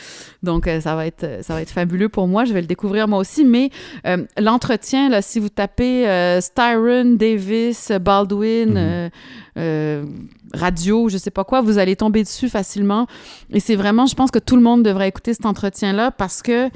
Donc, 0.42 0.66
euh, 0.66 0.80
ça, 0.80 0.94
va 0.94 1.06
être, 1.06 1.24
euh, 1.24 1.42
ça 1.42 1.54
va 1.54 1.62
être 1.62 1.70
fabuleux 1.70 2.08
pour 2.08 2.26
moi. 2.28 2.44
Je 2.44 2.52
vais 2.52 2.60
le 2.60 2.66
découvrir 2.66 3.08
moi 3.08 3.18
aussi. 3.18 3.44
Mais 3.44 3.70
euh, 4.06 4.24
l'entretien, 4.38 5.08
là, 5.08 5.22
si 5.22 5.38
vous 5.40 5.48
tapez 5.48 6.08
euh, 6.08 6.40
Styron, 6.40 7.16
Davis, 7.16 7.92
Baldwin, 8.00 9.10
euh, 9.56 10.04
radio, 10.54 11.08
je 11.08 11.18
sais 11.18 11.30
pas 11.30 11.44
quoi, 11.44 11.60
vous 11.60 11.78
allez 11.78 11.96
tomber 11.96 12.22
dessus 12.22 12.48
facilement. 12.48 13.06
Et 13.52 13.60
c'est 13.60 13.76
vraiment, 13.76 14.06
je 14.06 14.14
pense 14.14 14.30
que 14.30 14.38
tout 14.38 14.56
le 14.56 14.62
monde 14.62 14.82
devrait 14.82 15.08
écouter 15.08 15.34
cet 15.34 15.46
entretien-là 15.46 16.10
parce 16.10 16.42
que 16.42 16.68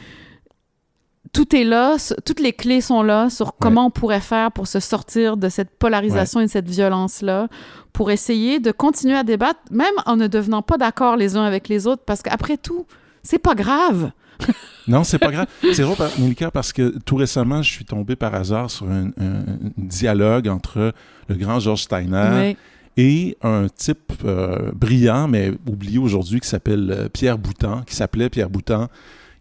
tout 1.32 1.56
est 1.56 1.64
là, 1.64 1.96
toutes 2.24 2.40
les 2.40 2.52
clés 2.52 2.82
sont 2.82 3.02
là 3.02 3.30
sur 3.30 3.56
comment 3.56 3.86
on 3.86 3.90
pourrait 3.90 4.20
faire 4.20 4.52
pour 4.52 4.66
se 4.66 4.80
sortir 4.80 5.36
de 5.36 5.48
cette 5.48 5.70
polarisation 5.70 6.40
et 6.40 6.46
de 6.46 6.50
cette 6.50 6.68
violence-là, 6.68 7.48
pour 7.92 8.10
essayer 8.10 8.60
de 8.60 8.70
continuer 8.70 9.16
à 9.16 9.24
débattre, 9.24 9.60
même 9.70 9.94
en 10.04 10.16
ne 10.16 10.26
devenant 10.26 10.60
pas 10.62 10.76
d'accord 10.76 11.16
les 11.16 11.36
uns 11.36 11.44
avec 11.44 11.68
les 11.68 11.86
autres, 11.86 12.02
parce 12.04 12.22
qu'après 12.22 12.58
tout, 12.58 12.86
c'est 13.22 13.38
pas 13.38 13.54
grave. 13.54 14.12
Non, 14.88 15.04
c'est 15.04 15.20
pas 15.20 15.30
grave. 15.30 15.46
C'est 15.72 15.82
drôle, 15.82 15.94
Milka, 16.18 16.50
parce 16.50 16.72
que 16.72 16.98
tout 17.04 17.14
récemment, 17.14 17.62
je 17.62 17.70
suis 17.70 17.84
tombé 17.84 18.16
par 18.16 18.34
hasard 18.34 18.68
sur 18.68 18.90
un, 18.90 19.12
dialogue 19.76 20.48
entre 20.48 20.92
le 21.28 21.36
grand 21.36 21.60
George 21.60 21.82
Steiner 21.82 22.30
Oui. 22.34 22.56
et 22.96 23.38
un 23.42 23.68
type 23.68 24.12
euh, 24.24 24.72
brillant, 24.74 25.28
mais 25.28 25.52
oublié 25.68 25.98
aujourd'hui, 25.98 26.40
qui 26.40 26.48
s'appelle 26.48 26.90
euh, 26.90 27.08
Pierre 27.08 27.38
Boutan, 27.38 27.82
qui 27.82 27.94
s'appelait 27.94 28.28
Pierre 28.28 28.50
Boutan, 28.50 28.88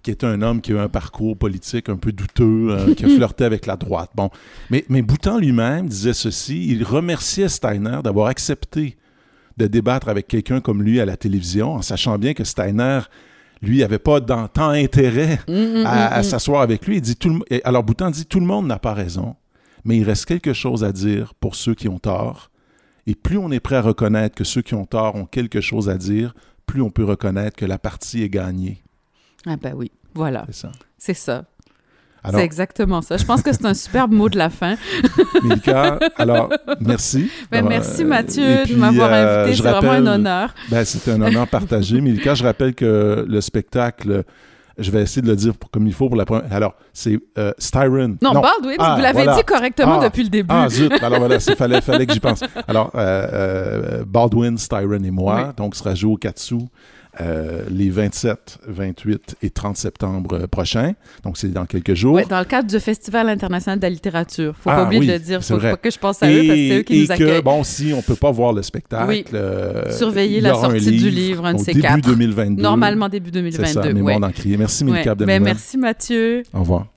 qui 0.04 0.12
était 0.12 0.26
un 0.26 0.42
homme 0.42 0.62
qui 0.62 0.72
a 0.72 0.76
eu 0.76 0.80
un 0.80 0.90
parcours 0.90 1.38
politique 1.38 1.90
un 1.90 1.96
peu 1.98 2.12
douteux, 2.12 2.70
euh, 2.72 2.94
qui 2.96 3.06
a 3.06 3.08
flirté 3.08 3.44
avec 3.46 3.66
la 3.66 3.76
droite. 3.78 4.12
Bon, 4.16 4.30
mais, 4.70 4.86
mais 4.90 5.02
Boutan 5.02 5.38
lui-même 5.38 5.88
disait 5.88 6.14
ceci, 6.14 6.68
il 6.68 6.84
remerciait 6.84 7.50
Steiner 7.50 8.00
d'avoir 8.04 8.28
accepté 8.28 8.98
de 9.58 9.68
débattre 9.68 10.08
avec 10.10 10.28
quelqu'un 10.28 10.62
comme 10.62 10.82
lui 10.82 11.00
à 11.00 11.06
la 11.06 11.18
télévision, 11.18 11.74
en 11.74 11.82
sachant 11.82 12.18
bien 12.18 12.34
que 12.34 12.44
Steiner, 12.44 13.02
lui, 13.62 13.80
n'avait 13.80 14.00
pas 14.00 14.20
dans- 14.20 14.48
tant 14.48 14.70
intérêt 14.70 15.40
Mm, 15.48 15.54
mm, 15.54 15.86
à, 15.86 16.08
à 16.08 16.18
mm, 16.18 16.20
mm. 16.20 16.24
s'asseoir 16.24 16.62
avec 16.62 16.88
lui. 16.88 16.96
Il 16.98 17.02
dit 17.02 17.16
tout 17.16 17.30
le, 17.30 17.40
et 17.50 17.62
alors 17.64 17.84
Boutan 17.84 18.10
dit 18.10 18.26
tout 18.26 18.40
le 18.40 18.46
monde 18.46 18.66
n'a 18.66 18.80
pas 18.80 18.94
raison, 18.94 19.36
mais 19.86 19.98
il 19.98 20.04
reste 20.04 20.26
quelque 20.26 20.54
chose 20.54 20.84
à 20.84 20.92
dire 20.92 21.34
pour 21.40 21.56
ceux 21.56 21.76
qui 21.76 21.88
ont 21.88 22.00
tort. 22.00 22.50
Et 23.08 23.14
plus 23.16 23.38
on 23.38 23.52
est 23.52 23.60
prêt 23.60 23.76
à 23.76 23.82
reconnaître 23.82 24.36
que 24.36 24.44
ceux 24.44 24.62
qui 24.62 24.74
ont 24.74 24.86
tort 24.86 25.16
ont 25.16 25.26
quelque 25.26 25.62
chose 25.62 25.90
à 25.90 25.98
dire, 25.98 26.34
plus 26.66 26.82
on 26.82 26.90
peut 26.90 27.04
reconnaître 27.04 27.56
que 27.58 27.66
la 27.66 27.78
partie 27.78 28.24
est 28.24 28.30
gagnée. 28.30 28.81
Ah 29.48 29.56
ben 29.62 29.74
oui, 29.76 29.92
voilà, 30.14 30.46
C'est 30.48 30.56
ça. 30.62 30.72
c'est 30.98 31.14
ça. 31.14 31.44
Alors, 32.24 32.40
C'est 32.40 32.46
exactement 32.46 33.02
ça. 33.02 33.18
Je 33.18 33.26
pense 33.26 33.42
que 33.42 33.52
c'est 33.52 33.66
un 33.66 33.74
superbe 33.74 34.12
mot 34.12 34.30
de 34.30 34.38
la 34.38 34.52
fin. 34.52 34.76
Milka, 35.44 35.98
alors 36.20 36.50
merci. 36.80 37.32
Ben, 37.52 37.66
merci 37.68 38.04
euh, 38.04 38.08
Mathieu 38.08 38.66
de 38.66 38.76
m'avoir 38.76 39.10
euh, 39.12 39.42
invité. 39.44 39.58
je 39.58 39.64
C'est 39.64 39.70
vraiment 39.70 39.92
un 39.92 39.96
rappelle- 39.96 40.08
honneur. 40.08 40.54
Ben, 40.70 40.86
c'était 40.86 41.12
un 41.12 41.22
honneur 41.22 41.48
partagé. 41.48 42.00
Milka, 42.02 42.36
je 42.36 42.44
rappelle 42.44 42.76
que 42.76 43.26
le 43.28 43.42
spectacle, 43.42 44.24
je 44.78 44.92
vais 44.92 45.02
essayer 45.02 45.24
de 45.24 45.28
le 45.30 45.36
dire 45.36 45.56
pour- 45.58 45.72
comme 45.72 45.88
il 45.88 45.94
faut 45.94 46.10
pour 46.10 46.16
la 46.16 46.26
première. 46.26 46.54
Alors, 46.54 46.76
c'est 46.94 47.18
euh, 47.40 47.54
Styron. 47.58 48.18
Non, 48.22 48.34
Baldwin, 48.34 48.76
Ah, 48.78 48.96
vous 48.96 49.02
l'avez 49.02 49.24
voilà. 49.24 49.36
dit 49.38 49.44
correctement 49.44 50.00
Ah. 50.00 50.04
depuis 50.08 50.22
le 50.24 50.30
début. 50.30 50.50
Ah, 50.54 50.70
zut! 50.70 50.92
Alors 51.02 51.18
voilà, 51.22 51.38
il 51.38 51.42
fallait, 51.56 51.82
fallait 51.82 52.06
que 52.06 52.14
j'y 52.14 52.20
pense. 52.20 52.44
Alors, 52.68 52.92
euh, 52.94 54.04
Baldwin, 54.06 54.60
Styron 54.60 55.04
et 55.04 55.10
moi, 55.12 55.46
Oui. 55.48 55.54
donc, 55.58 55.74
sera 55.76 55.96
joué 55.96 56.12
au 56.14 56.18
Katsu 56.18 56.58
euh, 57.20 57.64
les 57.70 57.90
27, 57.90 58.60
28 58.68 59.36
et 59.42 59.50
30 59.50 59.76
septembre 59.76 60.36
euh, 60.44 60.48
prochains. 60.48 60.94
Donc, 61.24 61.38
c'est 61.38 61.50
dans 61.50 61.66
quelques 61.66 61.94
jours. 61.94 62.14
Ouais, 62.16 62.26
dans 62.26 62.40
le 62.40 62.46
cadre 62.46 62.70
du 62.70 62.80
Festival 62.80 63.28
international 63.28 63.80
de 63.80 63.84
la 63.84 63.90
littérature. 63.90 64.56
Faut 64.58 64.70
pas 64.70 64.78
Ah, 64.78 64.86
oublier 64.86 65.00
oui, 65.02 65.08
de 65.08 65.12
le 65.14 65.20
dire. 65.20 65.44
Faut 65.44 65.58
vrai. 65.58 65.72
pas 65.72 65.78
que 65.78 65.92
je 65.92 66.00
pense 66.00 66.24
à 66.24 66.30
eux 66.32 66.36
parce 66.38 66.48
que 66.48 66.56
c'est 66.56 66.78
eux 66.80 66.82
qui 66.84 66.96
et 66.96 67.02
nous 67.02 67.08
que, 67.08 67.12
accueillent. 67.14 67.42
bon, 67.42 67.64
si 67.64 67.92
on 67.94 67.98
ne 67.98 68.02
peut 68.02 68.16
pas 68.16 68.32
voir 68.32 68.54
le 68.54 68.62
spectacle, 68.62 69.10
Oui. 69.10 69.26
euh, 69.34 69.84
il 70.18 70.42
la 70.42 70.54
sortie 70.56 70.92
du 70.92 71.10
livre, 71.10 71.46
un 71.46 71.54
de 71.56 71.60
ces 71.60 71.74
début 71.74 71.82
quatre. 71.82 72.02
2022. 72.02 72.62
Normalement 72.62 73.10
début 73.10 73.32
C'est 73.52 73.66
ça, 73.66 73.82
2022. 73.82 73.94
Mémoire 73.94 74.16
ouais. 74.16 74.22
d'en 74.22 74.32
crier. 74.32 74.58
Merci, 74.58 74.86
Milka 74.86 75.02
Ouais. 75.02 75.08
Abdelmoumene. 75.10 75.40
Ben, 75.40 75.44
merci 75.44 75.78
Mathieu. 75.78 76.44
Au 76.54 76.60
revoir. 76.60 76.91